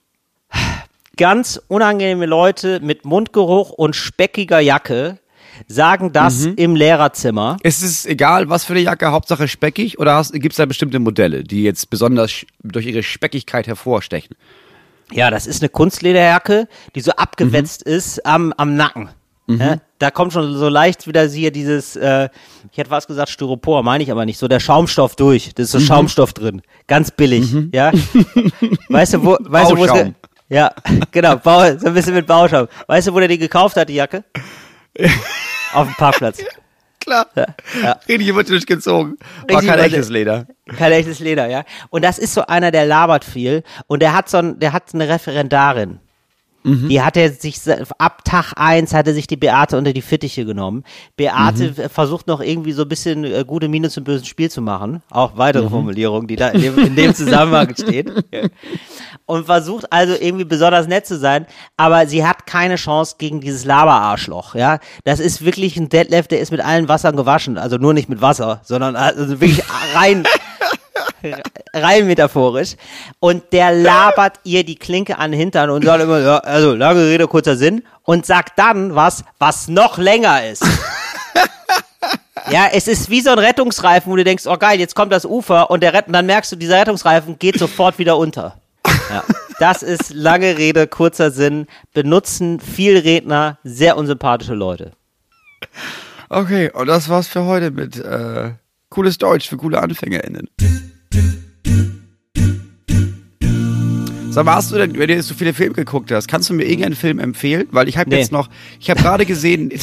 Ganz 1.16 1.61
unangenehme 1.68 2.26
Leute 2.26 2.81
mit 2.81 3.05
Mundgeruch 3.05 3.70
und 3.70 3.97
speckiger 3.97 4.61
Jacke 4.61 5.20
sagen 5.66 6.12
das 6.12 6.44
im 6.44 6.76
Lehrerzimmer. 6.76 7.58
Ist 7.62 7.82
es 7.82 8.06
egal, 8.06 8.48
was 8.48 8.64
für 8.64 8.72
eine 8.72 8.82
Jacke, 8.82 9.11
Hauptsache 9.12 9.48
speckig? 9.48 9.98
Oder 9.98 10.24
gibt 10.32 10.52
es 10.52 10.56
da 10.56 10.66
bestimmte 10.66 10.98
Modelle, 10.98 11.44
die 11.44 11.62
jetzt 11.62 11.90
besonders 11.90 12.44
durch 12.62 12.86
ihre 12.86 13.02
Speckigkeit 13.02 13.66
hervorstechen? 13.66 14.36
Ja, 15.12 15.30
das 15.30 15.46
ist 15.46 15.62
eine 15.62 15.68
Kunstlederjacke, 15.68 16.68
die 16.94 17.00
so 17.00 17.12
abgewetzt 17.12 17.82
ist 17.82 18.24
am, 18.24 18.52
am 18.56 18.76
Nacken. 18.76 19.11
Ja, 19.58 19.76
da 19.98 20.11
kommt 20.11 20.32
schon 20.32 20.56
so 20.56 20.68
leicht 20.68 21.06
wieder 21.06 21.26
hier 21.26 21.50
dieses, 21.50 21.96
äh, 21.96 22.28
ich 22.70 22.78
hätte 22.78 22.90
was 22.90 23.06
gesagt, 23.06 23.30
Styropor, 23.30 23.82
meine 23.82 24.04
ich 24.04 24.11
aber 24.11 24.24
nicht, 24.24 24.38
so 24.38 24.46
der 24.46 24.61
Schaumstoff 24.61 25.16
durch. 25.16 25.52
Das 25.54 25.66
ist 25.66 25.72
so 25.72 25.80
Schaumstoff 25.80 26.32
drin. 26.32 26.62
Ganz 26.86 27.11
billig, 27.11 27.52
ja. 27.72 27.90
Weißt 28.88 29.14
du, 29.14 29.24
wo, 29.24 29.36
weißt 29.40 29.72
du, 29.72 29.76
wo 29.76 29.84
es, 29.84 29.90
Bauschaum. 29.90 30.14
ja, 30.48 30.72
genau, 31.11 31.36
Bau, 31.36 31.76
so 31.76 31.88
ein 31.88 31.94
bisschen 31.94 32.14
mit 32.14 32.26
Bauschaum. 32.26 32.68
Weißt 32.86 33.08
du, 33.08 33.14
wo 33.14 33.18
der 33.18 33.28
die 33.28 33.38
gekauft 33.38 33.76
hat, 33.76 33.88
die 33.88 33.94
Jacke? 33.94 34.24
Auf 35.73 35.87
dem 35.87 35.95
Parkplatz. 35.95 36.43
Klar. 37.01 37.27
ja. 37.35 37.93
Richtig 38.09 38.29
über 38.29 38.45
den 38.45 38.55
Tisch 38.55 38.66
gezogen. 38.66 39.16
War 39.49 39.57
Richtig 39.57 39.71
kein 39.71 39.79
echtes 39.79 40.11
Leder. 40.11 40.47
Kein 40.77 40.93
echtes 40.93 41.18
Leder, 41.18 41.49
ja. 41.49 41.64
Und 41.89 42.05
das 42.05 42.18
ist 42.18 42.35
so 42.35 42.43
einer, 42.47 42.71
der 42.71 42.85
labert 42.85 43.25
viel. 43.25 43.62
Und 43.87 44.03
der 44.03 44.12
hat 44.12 44.29
so 44.29 44.37
ein, 44.37 44.59
der 44.59 44.75
hat 44.75 44.95
eine 44.95 45.09
Referendarin. 45.09 46.01
Die 46.62 47.01
hat 47.01 47.16
er 47.16 47.33
sich 47.33 47.59
ab 47.97 48.23
Tag 48.23 48.53
eins 48.55 48.93
hat 48.93 49.07
er 49.07 49.14
sich 49.14 49.27
die 49.27 49.39
Beate 49.39 49.79
unter 49.79 49.95
die 49.95 50.03
Fittiche 50.03 50.45
genommen. 50.45 50.85
Beate 51.16 51.68
äh, 51.68 51.89
versucht 51.89 52.27
noch 52.27 52.43
irgendwie 52.43 52.73
so 52.73 52.83
ein 52.83 52.89
bisschen 52.89 53.25
äh, 53.25 53.45
gute 53.47 53.68
Miene 53.68 53.89
zum 53.89 54.05
bösen 54.05 54.27
Spiel 54.27 54.51
zu 54.51 54.61
machen. 54.61 55.03
Auch 55.09 55.39
weitere 55.39 55.71
Formulierungen, 55.71 56.29
die 56.29 56.37
da 56.37 56.49
in 56.49 56.61
dem, 56.61 56.79
in 56.79 56.97
dem 56.97 57.14
Zusammenhang 57.14 57.73
stehen. 57.79 58.12
Und 59.31 59.47
versucht 59.47 59.93
also 59.93 60.14
irgendwie 60.18 60.45
besonders 60.45 60.89
nett 60.89 61.07
zu 61.07 61.16
sein, 61.16 61.47
aber 61.76 62.09
sie 62.09 62.26
hat 62.26 62.47
keine 62.47 62.74
Chance 62.74 63.14
gegen 63.16 63.41
dieses 63.41 63.64
Laberarschloch, 63.64 64.57
ja. 64.57 64.81
Das 65.05 65.20
ist 65.20 65.45
wirklich 65.45 65.76
ein 65.76 65.89
Detlef, 65.89 66.26
der 66.26 66.41
ist 66.41 66.51
mit 66.51 66.61
allen 66.61 66.89
Wassern 66.89 67.14
gewaschen, 67.14 67.57
also 67.57 67.76
nur 67.76 67.95
nicht 67.95 68.09
mit 68.09 68.20
Wasser, 68.20 68.61
sondern 68.64 68.97
also 68.97 69.41
wirklich 69.41 69.62
rein, 69.95 70.24
rein 71.72 72.09
metaphorisch. 72.09 72.74
Und 73.20 73.45
der 73.53 73.70
labert 73.70 74.41
ihr 74.43 74.64
die 74.64 74.74
Klinke 74.74 75.16
an 75.16 75.31
den 75.31 75.39
Hintern 75.39 75.70
und 75.70 75.85
sagt 75.85 76.03
immer, 76.03 76.18
ja, 76.18 76.39
also 76.39 76.74
lange 76.74 77.05
Rede, 77.05 77.28
kurzer 77.28 77.55
Sinn 77.57 77.85
und 78.03 78.26
sagt 78.26 78.59
dann 78.59 78.97
was, 78.97 79.22
was 79.39 79.68
noch 79.68 79.97
länger 79.97 80.45
ist. 80.45 80.64
Ja, 82.51 82.66
es 82.72 82.89
ist 82.89 83.11
wie 83.11 83.20
so 83.20 83.31
ein 83.31 83.39
Rettungsreifen, 83.39 84.11
wo 84.11 84.16
du 84.16 84.24
denkst, 84.24 84.47
oh 84.47 84.57
geil, 84.57 84.81
jetzt 84.81 84.97
kommt 84.97 85.12
das 85.12 85.24
Ufer 85.24 85.70
und 85.70 85.83
der 85.83 85.93
Rett 85.93 86.07
dann 86.09 86.26
merkst 86.26 86.51
du, 86.51 86.57
dieser 86.57 86.81
Rettungsreifen 86.81 87.39
geht 87.39 87.59
sofort 87.59 87.99
wieder 87.99 88.16
unter. 88.16 88.59
Ja, 89.11 89.24
das 89.58 89.82
ist 89.82 90.14
lange 90.14 90.56
Rede, 90.56 90.86
kurzer 90.86 91.32
Sinn, 91.32 91.66
benutzen 91.92 92.61
viel 92.61 92.96
Redner, 92.96 93.58
sehr 93.64 93.96
unsympathische 93.96 94.54
Leute. 94.54 94.92
Okay, 96.28 96.70
und 96.70 96.86
das 96.86 97.08
war's 97.08 97.26
für 97.26 97.44
heute 97.44 97.72
mit 97.72 97.96
äh, 97.96 98.52
cooles 98.88 99.18
Deutsch 99.18 99.48
für 99.48 99.56
coole 99.56 99.82
AnfängerInnen. 99.82 100.48
Sag 104.33 104.47
hast 104.47 104.70
du 104.70 104.76
denn, 104.76 104.97
wenn 104.97 105.09
du 105.09 105.14
jetzt 105.14 105.26
so 105.26 105.35
viele 105.35 105.53
Filme 105.53 105.74
geguckt 105.74 106.12
hast, 106.12 106.28
kannst 106.28 106.49
du 106.49 106.55
mir 106.55 106.62
irgendeinen 106.64 106.95
Film 106.95 107.18
empfehlen? 107.18 107.66
Weil 107.72 107.89
ich 107.89 107.99
habe 107.99 108.11
Nee. 108.11 108.18
jetzt 108.18 108.31
noch, 108.31 108.49
ich 108.78 108.89
habe 108.89 109.03
gerade 109.03 109.26
gesehen, 109.26 109.70
ich 109.72 109.83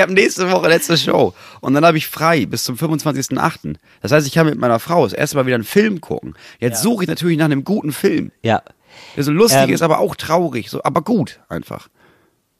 habe 0.00 0.12
nächste 0.14 0.50
Woche 0.50 0.66
letzte 0.68 0.96
Show 0.96 1.34
und 1.60 1.74
dann 1.74 1.84
habe 1.84 1.98
ich 1.98 2.06
frei 2.06 2.46
bis 2.46 2.64
zum 2.64 2.76
25.08. 2.76 3.74
Das 4.00 4.12
heißt, 4.12 4.26
ich 4.26 4.32
kann 4.32 4.46
mit 4.46 4.58
meiner 4.58 4.78
Frau 4.78 5.04
das 5.04 5.12
erste 5.12 5.36
Mal 5.36 5.44
wieder 5.44 5.56
einen 5.56 5.64
Film 5.64 6.00
gucken. 6.00 6.34
Jetzt 6.58 6.80
suche 6.82 7.04
ich 7.04 7.08
natürlich 7.08 7.36
nach 7.36 7.44
einem 7.44 7.64
guten 7.64 7.92
Film, 7.92 8.32
Ja. 8.42 8.62
der 9.16 9.24
so 9.24 9.32
lustig 9.32 9.64
Ähm, 9.64 9.70
ist, 9.70 9.82
aber 9.82 9.98
auch 9.98 10.16
traurig, 10.16 10.70
so, 10.70 10.82
aber 10.82 11.02
gut 11.02 11.40
einfach. 11.50 11.88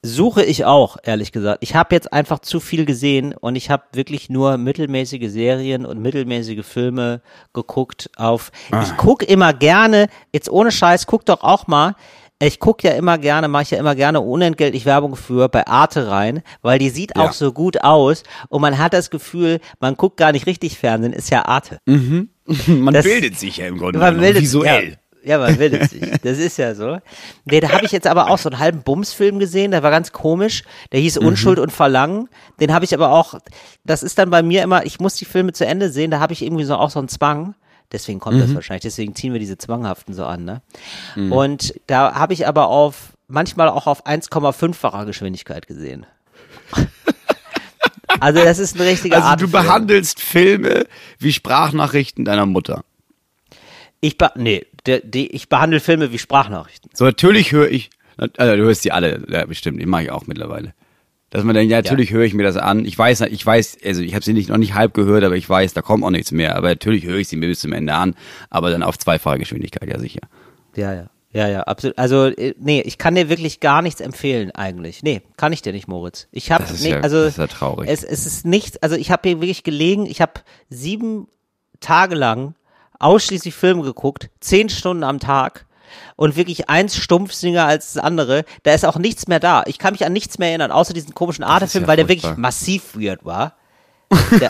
Suche 0.02 0.44
ich 0.44 0.64
auch, 0.64 0.96
ehrlich 1.02 1.32
gesagt. 1.32 1.58
Ich 1.62 1.74
habe 1.74 1.92
jetzt 1.94 2.12
einfach 2.12 2.38
zu 2.38 2.60
viel 2.60 2.84
gesehen 2.84 3.34
und 3.34 3.56
ich 3.56 3.68
habe 3.68 3.82
wirklich 3.92 4.30
nur 4.30 4.56
mittelmäßige 4.56 5.28
Serien 5.28 5.84
und 5.84 6.00
mittelmäßige 6.00 6.64
Filme 6.64 7.20
geguckt 7.52 8.08
auf. 8.16 8.52
Ich 8.82 8.96
guck 8.96 9.24
immer 9.24 9.52
gerne, 9.52 10.06
jetzt 10.32 10.48
ohne 10.50 10.70
Scheiß, 10.70 11.06
guck 11.06 11.26
doch 11.26 11.42
auch 11.42 11.66
mal. 11.66 11.96
Ich 12.40 12.60
guck 12.60 12.84
ja 12.84 12.92
immer 12.92 13.18
gerne, 13.18 13.48
mache 13.48 13.64
ich 13.64 13.70
ja 13.72 13.78
immer 13.78 13.96
gerne 13.96 14.20
unentgeltlich 14.20 14.86
Werbung 14.86 15.16
für 15.16 15.48
bei 15.48 15.66
Arte 15.66 16.06
rein, 16.08 16.42
weil 16.62 16.78
die 16.78 16.90
sieht 16.90 17.16
Ja. 17.16 17.24
auch 17.24 17.32
so 17.32 17.50
gut 17.52 17.82
aus 17.82 18.22
und 18.48 18.60
man 18.62 18.78
hat 18.78 18.92
das 18.92 19.10
Gefühl, 19.10 19.58
man 19.80 19.96
guckt 19.96 20.16
gar 20.18 20.30
nicht 20.30 20.46
richtig 20.46 20.78
Fernsehen, 20.78 21.12
ist 21.12 21.30
ja 21.30 21.44
Arte. 21.46 21.80
Man 21.86 22.94
Das- 22.94 23.04
bildet 23.04 23.36
sich 23.38 23.56
ja 23.56 23.66
im 23.66 23.76
Grunde 23.78 23.98
Man 23.98 24.18
bildet 24.20 24.42
visuell. 24.42 24.90
Ja, 24.92 24.96
ja, 25.28 25.38
man 25.38 25.56
bildet 25.56 25.90
sich. 25.90 26.00
Das 26.22 26.38
ist 26.38 26.56
ja 26.56 26.74
so. 26.74 26.98
Nee, 27.44 27.60
da 27.60 27.70
habe 27.70 27.84
ich 27.84 27.92
jetzt 27.92 28.06
aber 28.06 28.30
auch 28.30 28.38
so 28.38 28.48
einen 28.50 28.58
halben 28.58 28.82
Bumsfilm 28.82 29.38
gesehen, 29.38 29.70
der 29.70 29.82
war 29.82 29.90
ganz 29.90 30.10
komisch. 30.12 30.62
Der 30.92 31.00
hieß 31.00 31.20
Mhm. 31.20 31.26
Unschuld 31.26 31.58
und 31.58 31.70
Verlangen. 31.70 32.28
Den 32.60 32.72
habe 32.74 32.84
ich 32.84 32.94
aber 32.94 33.12
auch, 33.12 33.34
das 33.84 34.02
ist 34.02 34.18
dann 34.18 34.30
bei 34.30 34.42
mir 34.42 34.62
immer, 34.62 34.84
ich 34.86 34.98
muss 35.00 35.14
die 35.14 35.24
Filme 35.26 35.52
zu 35.52 35.64
Ende 35.66 35.90
sehen, 35.90 36.10
da 36.10 36.18
habe 36.20 36.32
ich 36.32 36.42
irgendwie 36.42 36.64
so 36.64 36.74
auch 36.76 36.90
so 36.90 36.98
einen 36.98 37.08
Zwang. 37.08 37.54
Deswegen 37.92 38.18
kommt 38.20 38.36
Mhm. 38.36 38.40
das 38.40 38.54
wahrscheinlich, 38.54 38.82
deswegen 38.82 39.14
ziehen 39.14 39.32
wir 39.32 39.40
diese 39.40 39.56
Zwanghaften 39.58 40.12
so 40.14 40.24
an, 40.26 40.44
ne? 40.44 40.62
Und 41.30 41.72
da 41.86 42.14
habe 42.14 42.32
ich 42.34 42.46
aber 42.46 42.68
auf, 42.68 43.14
manchmal 43.28 43.68
auch 43.68 43.86
auf 43.86 44.04
1,5-facher 44.06 45.04
Geschwindigkeit 45.06 45.66
gesehen. 45.66 46.04
Also 48.20 48.42
das 48.42 48.58
ist 48.58 48.74
ein 48.74 48.80
richtiger 48.82 49.16
Also 49.16 49.26
du 49.26 49.30
Artefilm. 49.32 49.52
behandelst 49.52 50.20
Filme 50.20 50.86
wie 51.18 51.32
Sprachnachrichten 51.32 52.24
deiner 52.24 52.46
Mutter. 52.46 52.82
Ich, 54.00 54.16
nee, 54.34 54.66
der, 54.88 55.00
die, 55.00 55.28
ich 55.28 55.48
behandle 55.48 55.80
Filme 55.80 56.10
wie 56.12 56.18
Sprachnachrichten. 56.18 56.90
So, 56.94 57.04
natürlich 57.04 57.52
höre 57.52 57.70
ich, 57.70 57.90
also 58.16 58.56
du 58.56 58.62
hörst 58.64 58.84
die 58.84 58.92
alle, 58.92 59.22
ja, 59.28 59.44
bestimmt, 59.46 59.80
die 59.80 59.86
mache 59.86 60.04
ich 60.04 60.10
auch 60.10 60.26
mittlerweile. 60.26 60.74
Dass 61.30 61.44
man 61.44 61.54
dann, 61.54 61.68
ja, 61.68 61.76
natürlich 61.82 62.10
höre 62.10 62.24
ich 62.24 62.32
mir 62.32 62.42
das 62.42 62.56
an. 62.56 62.86
Ich 62.86 62.98
weiß, 62.98 63.20
ich 63.20 63.44
weiß, 63.44 63.78
also 63.84 64.00
ich 64.00 64.14
habe 64.14 64.24
sie 64.24 64.32
nicht, 64.32 64.48
noch 64.48 64.56
nicht 64.56 64.72
halb 64.74 64.94
gehört, 64.94 65.24
aber 65.24 65.36
ich 65.36 65.48
weiß, 65.48 65.74
da 65.74 65.82
kommt 65.82 66.02
auch 66.02 66.10
nichts 66.10 66.32
mehr. 66.32 66.56
Aber 66.56 66.68
natürlich 66.68 67.04
höre 67.04 67.18
ich 67.18 67.28
sie 67.28 67.36
mir 67.36 67.48
bis 67.48 67.60
zum 67.60 67.74
Ende 67.74 67.92
an, 67.92 68.14
aber 68.48 68.70
dann 68.70 68.82
auf 68.82 68.98
zweifache 68.98 69.38
Geschwindigkeit, 69.38 69.90
ja 69.90 69.98
sicher. 69.98 70.20
Ja, 70.74 70.94
ja. 70.94 71.10
Ja, 71.30 71.46
ja, 71.46 71.60
absolut. 71.64 71.98
Also, 71.98 72.24
äh, 72.28 72.54
nee, 72.58 72.80
ich 72.80 72.96
kann 72.96 73.14
dir 73.14 73.28
wirklich 73.28 73.60
gar 73.60 73.82
nichts 73.82 74.00
empfehlen, 74.00 74.50
eigentlich. 74.52 75.02
Nee, 75.02 75.20
kann 75.36 75.52
ich 75.52 75.60
dir 75.60 75.74
nicht, 75.74 75.86
Moritz. 75.86 76.26
Ich 76.32 76.50
habe, 76.50 76.64
nee, 76.80 76.88
ja- 76.92 77.00
also, 77.00 77.18
das 77.20 77.32
ist 77.32 77.38
ja 77.38 77.46
traurig. 77.46 77.90
Es, 77.90 78.02
es 78.02 78.24
ist 78.24 78.46
nichts, 78.46 78.78
also 78.78 78.96
ich 78.96 79.10
habe 79.10 79.28
hier 79.28 79.36
wirklich 79.42 79.62
gelegen, 79.62 80.06
ich 80.06 80.22
habe 80.22 80.32
sieben 80.70 81.28
Tage 81.80 82.14
lang 82.14 82.54
ausschließlich 82.98 83.54
Filme 83.54 83.82
geguckt, 83.82 84.30
zehn 84.40 84.68
Stunden 84.68 85.04
am 85.04 85.20
Tag 85.20 85.66
und 86.16 86.36
wirklich 86.36 86.68
eins 86.68 86.96
stumpfsinger 86.96 87.64
als 87.64 87.94
das 87.94 88.02
andere. 88.02 88.44
Da 88.62 88.74
ist 88.74 88.84
auch 88.84 88.98
nichts 88.98 89.28
mehr 89.28 89.40
da. 89.40 89.62
Ich 89.66 89.78
kann 89.78 89.92
mich 89.92 90.04
an 90.04 90.12
nichts 90.12 90.38
mehr 90.38 90.48
erinnern, 90.48 90.70
außer 90.70 90.94
diesen 90.94 91.14
komischen 91.14 91.44
Arte-Film, 91.44 91.84
ja 91.84 91.88
weil 91.88 91.96
der 91.96 92.08
wirklich 92.08 92.36
massiv 92.36 92.94
weird 92.94 93.24
war. 93.24 93.54
Der, 94.40 94.48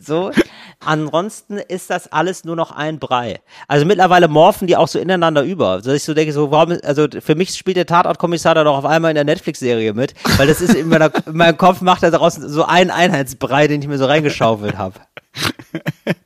so. 0.00 0.30
Ansonsten 0.80 1.58
ist 1.58 1.90
das 1.90 2.10
alles 2.10 2.44
nur 2.44 2.56
noch 2.56 2.70
ein 2.70 2.98
Brei. 2.98 3.40
Also 3.68 3.84
mittlerweile 3.84 4.26
morphen 4.28 4.66
die 4.66 4.76
auch 4.76 4.88
so 4.88 4.98
ineinander 4.98 5.42
über. 5.42 5.82
So 5.82 5.90
dass 5.90 5.96
ich 5.96 6.04
so 6.04 6.14
denke, 6.14 6.32
so, 6.32 6.50
warum, 6.50 6.78
also 6.82 7.08
für 7.20 7.34
mich 7.34 7.50
spielt 7.50 7.76
der 7.76 7.84
Tatortkommissar 7.84 8.54
da 8.54 8.64
doch 8.64 8.78
auf 8.78 8.86
einmal 8.86 9.10
in 9.10 9.16
der 9.16 9.24
Netflix-Serie 9.24 9.92
mit, 9.92 10.14
weil 10.38 10.46
das 10.46 10.62
ist 10.62 10.74
in, 10.74 10.88
meiner, 10.88 11.10
in 11.26 11.36
meinem 11.36 11.58
Kopf 11.58 11.82
macht 11.82 12.02
er 12.02 12.10
daraus 12.10 12.36
so 12.36 12.64
einen 12.64 12.90
Einheitsbrei, 12.90 13.68
den 13.68 13.82
ich 13.82 13.88
mir 13.88 13.98
so 13.98 14.06
reingeschaufelt 14.06 14.78
habe. 14.78 14.98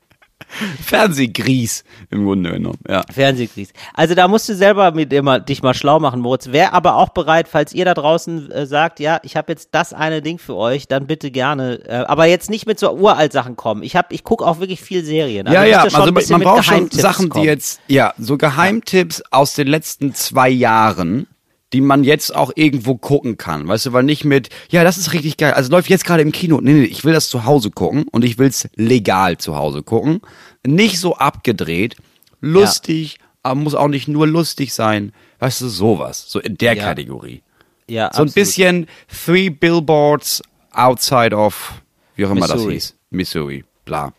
Fernsehgries 0.85 1.85
im 2.11 2.25
Grunde 2.25 2.53
genommen, 2.53 2.79
ja. 2.89 3.03
Fernsehkries. 3.13 3.73
Also 3.95 4.15
da 4.15 4.29
musst 4.29 4.49
du 4.49 4.55
selber 4.55 4.93
mit 4.93 5.13
dir 5.13 5.23
mal, 5.23 5.41
dich 5.41 5.63
mal 5.63 5.75
schlau 5.75 6.01
machen, 6.01 6.21
Moritz. 6.21 6.49
Wer 6.51 6.75
aber 6.75 6.97
auch 6.97 7.11
bereit, 7.11 7.49
falls 7.49 7.73
ihr 7.73 7.85
da 7.85 7.95
draußen 7.95 8.51
äh, 8.51 8.67
sagt, 8.67 9.01
ja, 9.01 9.21
ich 9.23 9.37
habe 9.37 9.53
jetzt 9.53 9.71
das 9.73 9.93
eine 9.93 10.23
Ding 10.23 10.39
für 10.39 10.57
euch, 10.57 10.89
dann 10.89 11.07
bitte 11.07 11.31
gerne. 11.31 11.81
Äh, 11.87 12.05
aber 12.07 12.27
jetzt 12.27 12.51
nicht 12.51 12.67
mit 12.67 12.79
so 12.79 12.93
Uralt-Sachen 12.93 13.57
kommen. 13.57 13.83
Ich 13.83 13.97
hab, 13.97 14.13
ich 14.13 14.25
gucke 14.25 14.47
auch 14.47 14.61
wirklich 14.61 14.81
viel 14.81 15.05
Serien. 15.05 15.47
Ja, 15.47 15.61
müsst 15.61 15.73
ja, 15.73 15.91
schon 15.91 16.17
also 16.17 16.33
man 16.33 16.43
braucht 16.43 16.65
schon 16.65 16.91
Sachen, 16.91 17.25
die 17.25 17.31
kommen. 17.31 17.45
jetzt, 17.45 17.81
ja, 17.87 18.15
so 18.19 18.37
Geheimtipps 18.37 19.23
aus 19.31 19.55
den 19.55 19.67
letzten 19.67 20.15
zwei 20.15 20.49
Jahren, 20.49 21.27
die 21.73 21.81
man 21.81 22.03
jetzt 22.05 22.35
auch 22.35 22.51
irgendwo 22.57 22.97
gucken 22.97 23.37
kann. 23.37 23.69
Weißt 23.69 23.87
du, 23.87 23.93
weil 23.93 24.03
nicht 24.03 24.25
mit, 24.25 24.49
ja, 24.71 24.83
das 24.85 24.99
ist 24.99 25.13
richtig 25.13 25.37
geil. 25.37 25.53
Also 25.53 25.71
läuft 25.71 25.89
jetzt 25.89 26.05
gerade 26.05 26.23
im 26.23 26.33
Kino. 26.33 26.61
Nee, 26.61 26.73
nee, 26.73 26.85
ich 26.85 27.05
will 27.05 27.13
das 27.13 27.29
zu 27.29 27.45
Hause 27.45 27.71
gucken 27.71 28.05
und 28.11 28.25
ich 28.25 28.39
will's 28.39 28.69
legal 28.75 29.39
zu 29.39 29.57
Hause 29.57 29.83
gucken. 29.83 30.21
Nicht 30.67 30.99
so 30.99 31.17
abgedreht, 31.17 31.97
lustig, 32.41 33.19
aber 33.43 33.55
muss 33.61 33.75
auch 33.75 33.89
nicht 33.89 34.09
nur 34.09 34.27
lustig 34.27 34.73
sein. 34.75 35.13
Weißt 35.39 35.61
du, 35.61 35.69
sowas. 35.69 36.25
So 36.29 36.41
in 36.41 36.57
der 36.59 36.75
Ja. 36.75 36.85
Kategorie. 36.85 37.43
Ja, 37.89 38.05
So 38.13 38.23
ein 38.23 38.29
absolut. 38.29 38.35
bisschen 38.35 38.87
Three 39.25 39.49
Billboards 39.51 40.43
outside 40.73 41.35
of, 41.35 41.83
wie 42.17 42.25
auch 42.27 42.31
immer 42.31 42.43
das 42.47 42.53
Missouri. 42.57 42.75
hieß. 42.75 42.95
Missouri, 43.11 43.65
bla. 43.85 44.13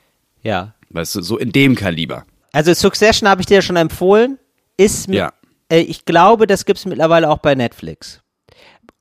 Ja. 0.43 0.73
Weißt 0.89 1.15
du, 1.15 1.21
so 1.21 1.37
in 1.37 1.51
dem 1.51 1.75
Kaliber. 1.75 2.25
Also 2.51 2.73
Succession 2.73 3.29
habe 3.29 3.41
ich 3.41 3.47
dir 3.47 3.61
schon 3.61 3.77
empfohlen. 3.77 4.37
Ist 4.77 5.07
Ja. 5.07 5.31
Äh, 5.71 5.79
ich 5.79 6.05
glaube, 6.05 6.45
das 6.47 6.65
gibt's 6.65 6.85
mittlerweile 6.85 7.29
auch 7.29 7.39
bei 7.39 7.55
Netflix. 7.55 8.21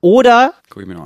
Oder, 0.03 0.55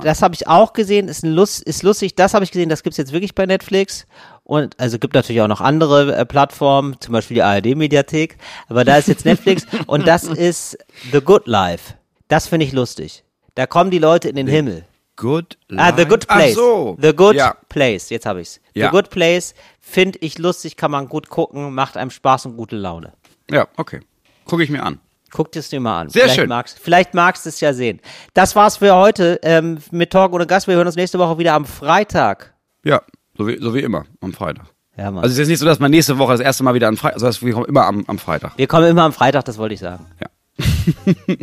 das 0.02 0.22
habe 0.22 0.34
ich 0.34 0.48
auch 0.48 0.72
gesehen, 0.72 1.08
ist, 1.08 1.22
Lust, 1.22 1.62
ist 1.64 1.82
lustig, 1.82 2.14
das 2.14 2.32
habe 2.32 2.44
ich 2.44 2.50
gesehen, 2.50 2.70
das 2.70 2.82
gibt's 2.82 2.96
jetzt 2.96 3.12
wirklich 3.12 3.34
bei 3.34 3.44
Netflix. 3.44 4.06
Und 4.42 4.78
also 4.80 4.98
gibt 4.98 5.12
natürlich 5.12 5.42
auch 5.42 5.48
noch 5.48 5.60
andere 5.60 6.16
äh, 6.16 6.24
Plattformen, 6.24 6.96
zum 7.00 7.12
Beispiel 7.12 7.34
die 7.34 7.42
ARD-Mediathek, 7.42 8.38
aber 8.68 8.84
da 8.84 8.96
ist 8.96 9.08
jetzt 9.08 9.26
Netflix 9.26 9.66
und 9.86 10.06
das 10.06 10.24
ist 10.24 10.78
The 11.12 11.20
Good 11.20 11.46
Life. 11.46 11.94
Das 12.28 12.46
finde 12.46 12.64
ich 12.64 12.72
lustig. 12.72 13.24
Da 13.54 13.66
kommen 13.66 13.90
die 13.90 13.98
Leute 13.98 14.30
in 14.30 14.36
den 14.36 14.46
Himmel. 14.46 14.86
Good 15.16 15.58
Ah, 15.76 15.92
The 15.96 16.04
Good 16.06 16.26
Place. 16.28 16.52
Ach 16.52 16.54
so. 16.56 16.96
The 17.00 17.12
Good 17.14 17.36
Ja. 17.36 17.56
Place, 17.68 18.08
jetzt 18.10 18.24
habe 18.24 18.40
ich's. 18.40 18.60
Ja. 18.74 18.86
The 18.86 18.90
Good 18.92 19.10
Place 19.10 19.54
finde 19.80 20.18
ich 20.20 20.38
lustig, 20.38 20.76
kann 20.76 20.90
man 20.90 21.08
gut 21.08 21.28
gucken, 21.28 21.74
macht 21.74 21.96
einem 21.98 22.10
Spaß 22.10 22.46
und 22.46 22.56
gute 22.56 22.76
Laune. 22.76 23.12
ja, 23.50 23.66
okay. 23.76 24.00
Gucke 24.46 24.62
ich 24.62 24.70
mir 24.70 24.82
an. 24.82 25.00
Guck 25.36 25.52
dir 25.52 25.58
es 25.58 25.68
dir 25.68 25.80
mal 25.80 26.00
an. 26.00 26.08
Sehr 26.08 26.22
vielleicht 26.22 26.36
schön. 26.36 26.48
Magst, 26.48 26.78
vielleicht 26.78 27.12
magst 27.12 27.44
du 27.44 27.50
es 27.50 27.60
ja 27.60 27.74
sehen. 27.74 28.00
Das 28.32 28.56
war's 28.56 28.78
für 28.78 28.94
heute 28.94 29.38
ähm, 29.42 29.76
mit 29.90 30.10
Talk 30.10 30.32
ohne 30.32 30.46
Gast. 30.46 30.66
Wir 30.66 30.76
hören 30.76 30.86
uns 30.86 30.96
nächste 30.96 31.18
Woche 31.18 31.36
wieder 31.36 31.52
am 31.52 31.66
Freitag. 31.66 32.54
Ja, 32.84 33.02
so 33.36 33.46
wie, 33.46 33.58
so 33.60 33.74
wie 33.74 33.80
immer, 33.80 34.06
am 34.22 34.32
Freitag. 34.32 34.64
Ja, 34.96 35.10
Mann. 35.10 35.22
Also 35.22 35.26
es 35.26 35.32
ist 35.32 35.38
jetzt 35.40 35.48
nicht 35.48 35.58
so, 35.58 35.66
dass 35.66 35.78
man 35.78 35.90
nächste 35.90 36.16
Woche 36.16 36.32
das 36.32 36.40
erste 36.40 36.64
Mal 36.64 36.72
wieder 36.72 36.88
am 36.88 36.96
Freitag, 36.96 37.22
also 37.22 37.44
wir 37.44 37.52
kommen 37.52 37.66
immer 37.66 37.84
am, 37.84 38.02
am 38.06 38.18
Freitag. 38.18 38.52
wir 38.56 38.66
kommen 38.66 38.86
immer 38.86 39.02
am 39.02 39.12
Freitag, 39.12 39.44
das 39.44 39.58
wollte 39.58 39.74
ich 39.74 39.80
sagen. 39.80 40.06
Ja. 40.22 40.64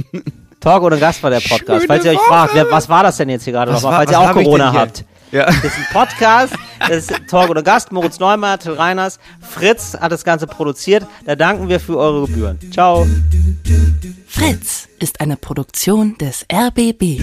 Talk 0.59 0.81
ohne 0.81 0.97
Gast 0.97 1.21
war 1.21 1.29
der 1.29 1.41
Podcast. 1.41 1.67
Schöne 1.67 1.87
falls 1.87 2.03
ihr 2.05 2.11
euch 2.11 2.17
Woche. 2.17 2.29
fragt, 2.29 2.55
wer, 2.55 2.71
was 2.71 2.89
war 2.89 3.03
das 3.03 3.17
denn 3.17 3.29
jetzt 3.29 3.43
hier 3.43 3.53
gerade 3.53 3.71
nochmal? 3.71 3.97
Falls 3.97 4.11
ihr 4.11 4.19
auch 4.19 4.33
Corona 4.33 4.71
hier? 4.71 4.79
habt. 4.79 5.05
Ja. 5.33 5.45
Das 5.45 5.63
ist 5.63 5.77
ein 5.77 5.87
Podcast, 5.91 6.53
das 6.79 7.09
ist 7.09 7.27
Talk 7.27 7.49
ohne 7.49 7.63
Gast, 7.63 7.91
Moritz 7.91 8.19
Neumann, 8.19 8.59
Till 8.59 8.73
Reiners, 8.73 9.19
Fritz 9.41 9.97
hat 9.99 10.11
das 10.11 10.23
Ganze 10.23 10.45
produziert. 10.45 11.07
Da 11.25 11.35
danken 11.35 11.69
wir 11.69 11.79
für 11.79 11.97
eure 11.97 12.27
Gebühren. 12.27 12.59
Ciao. 12.71 13.07
Fritz 14.27 14.87
ist 14.99 15.21
eine 15.21 15.35
Produktion 15.35 16.15
des 16.19 16.45
RBB. 16.53 17.19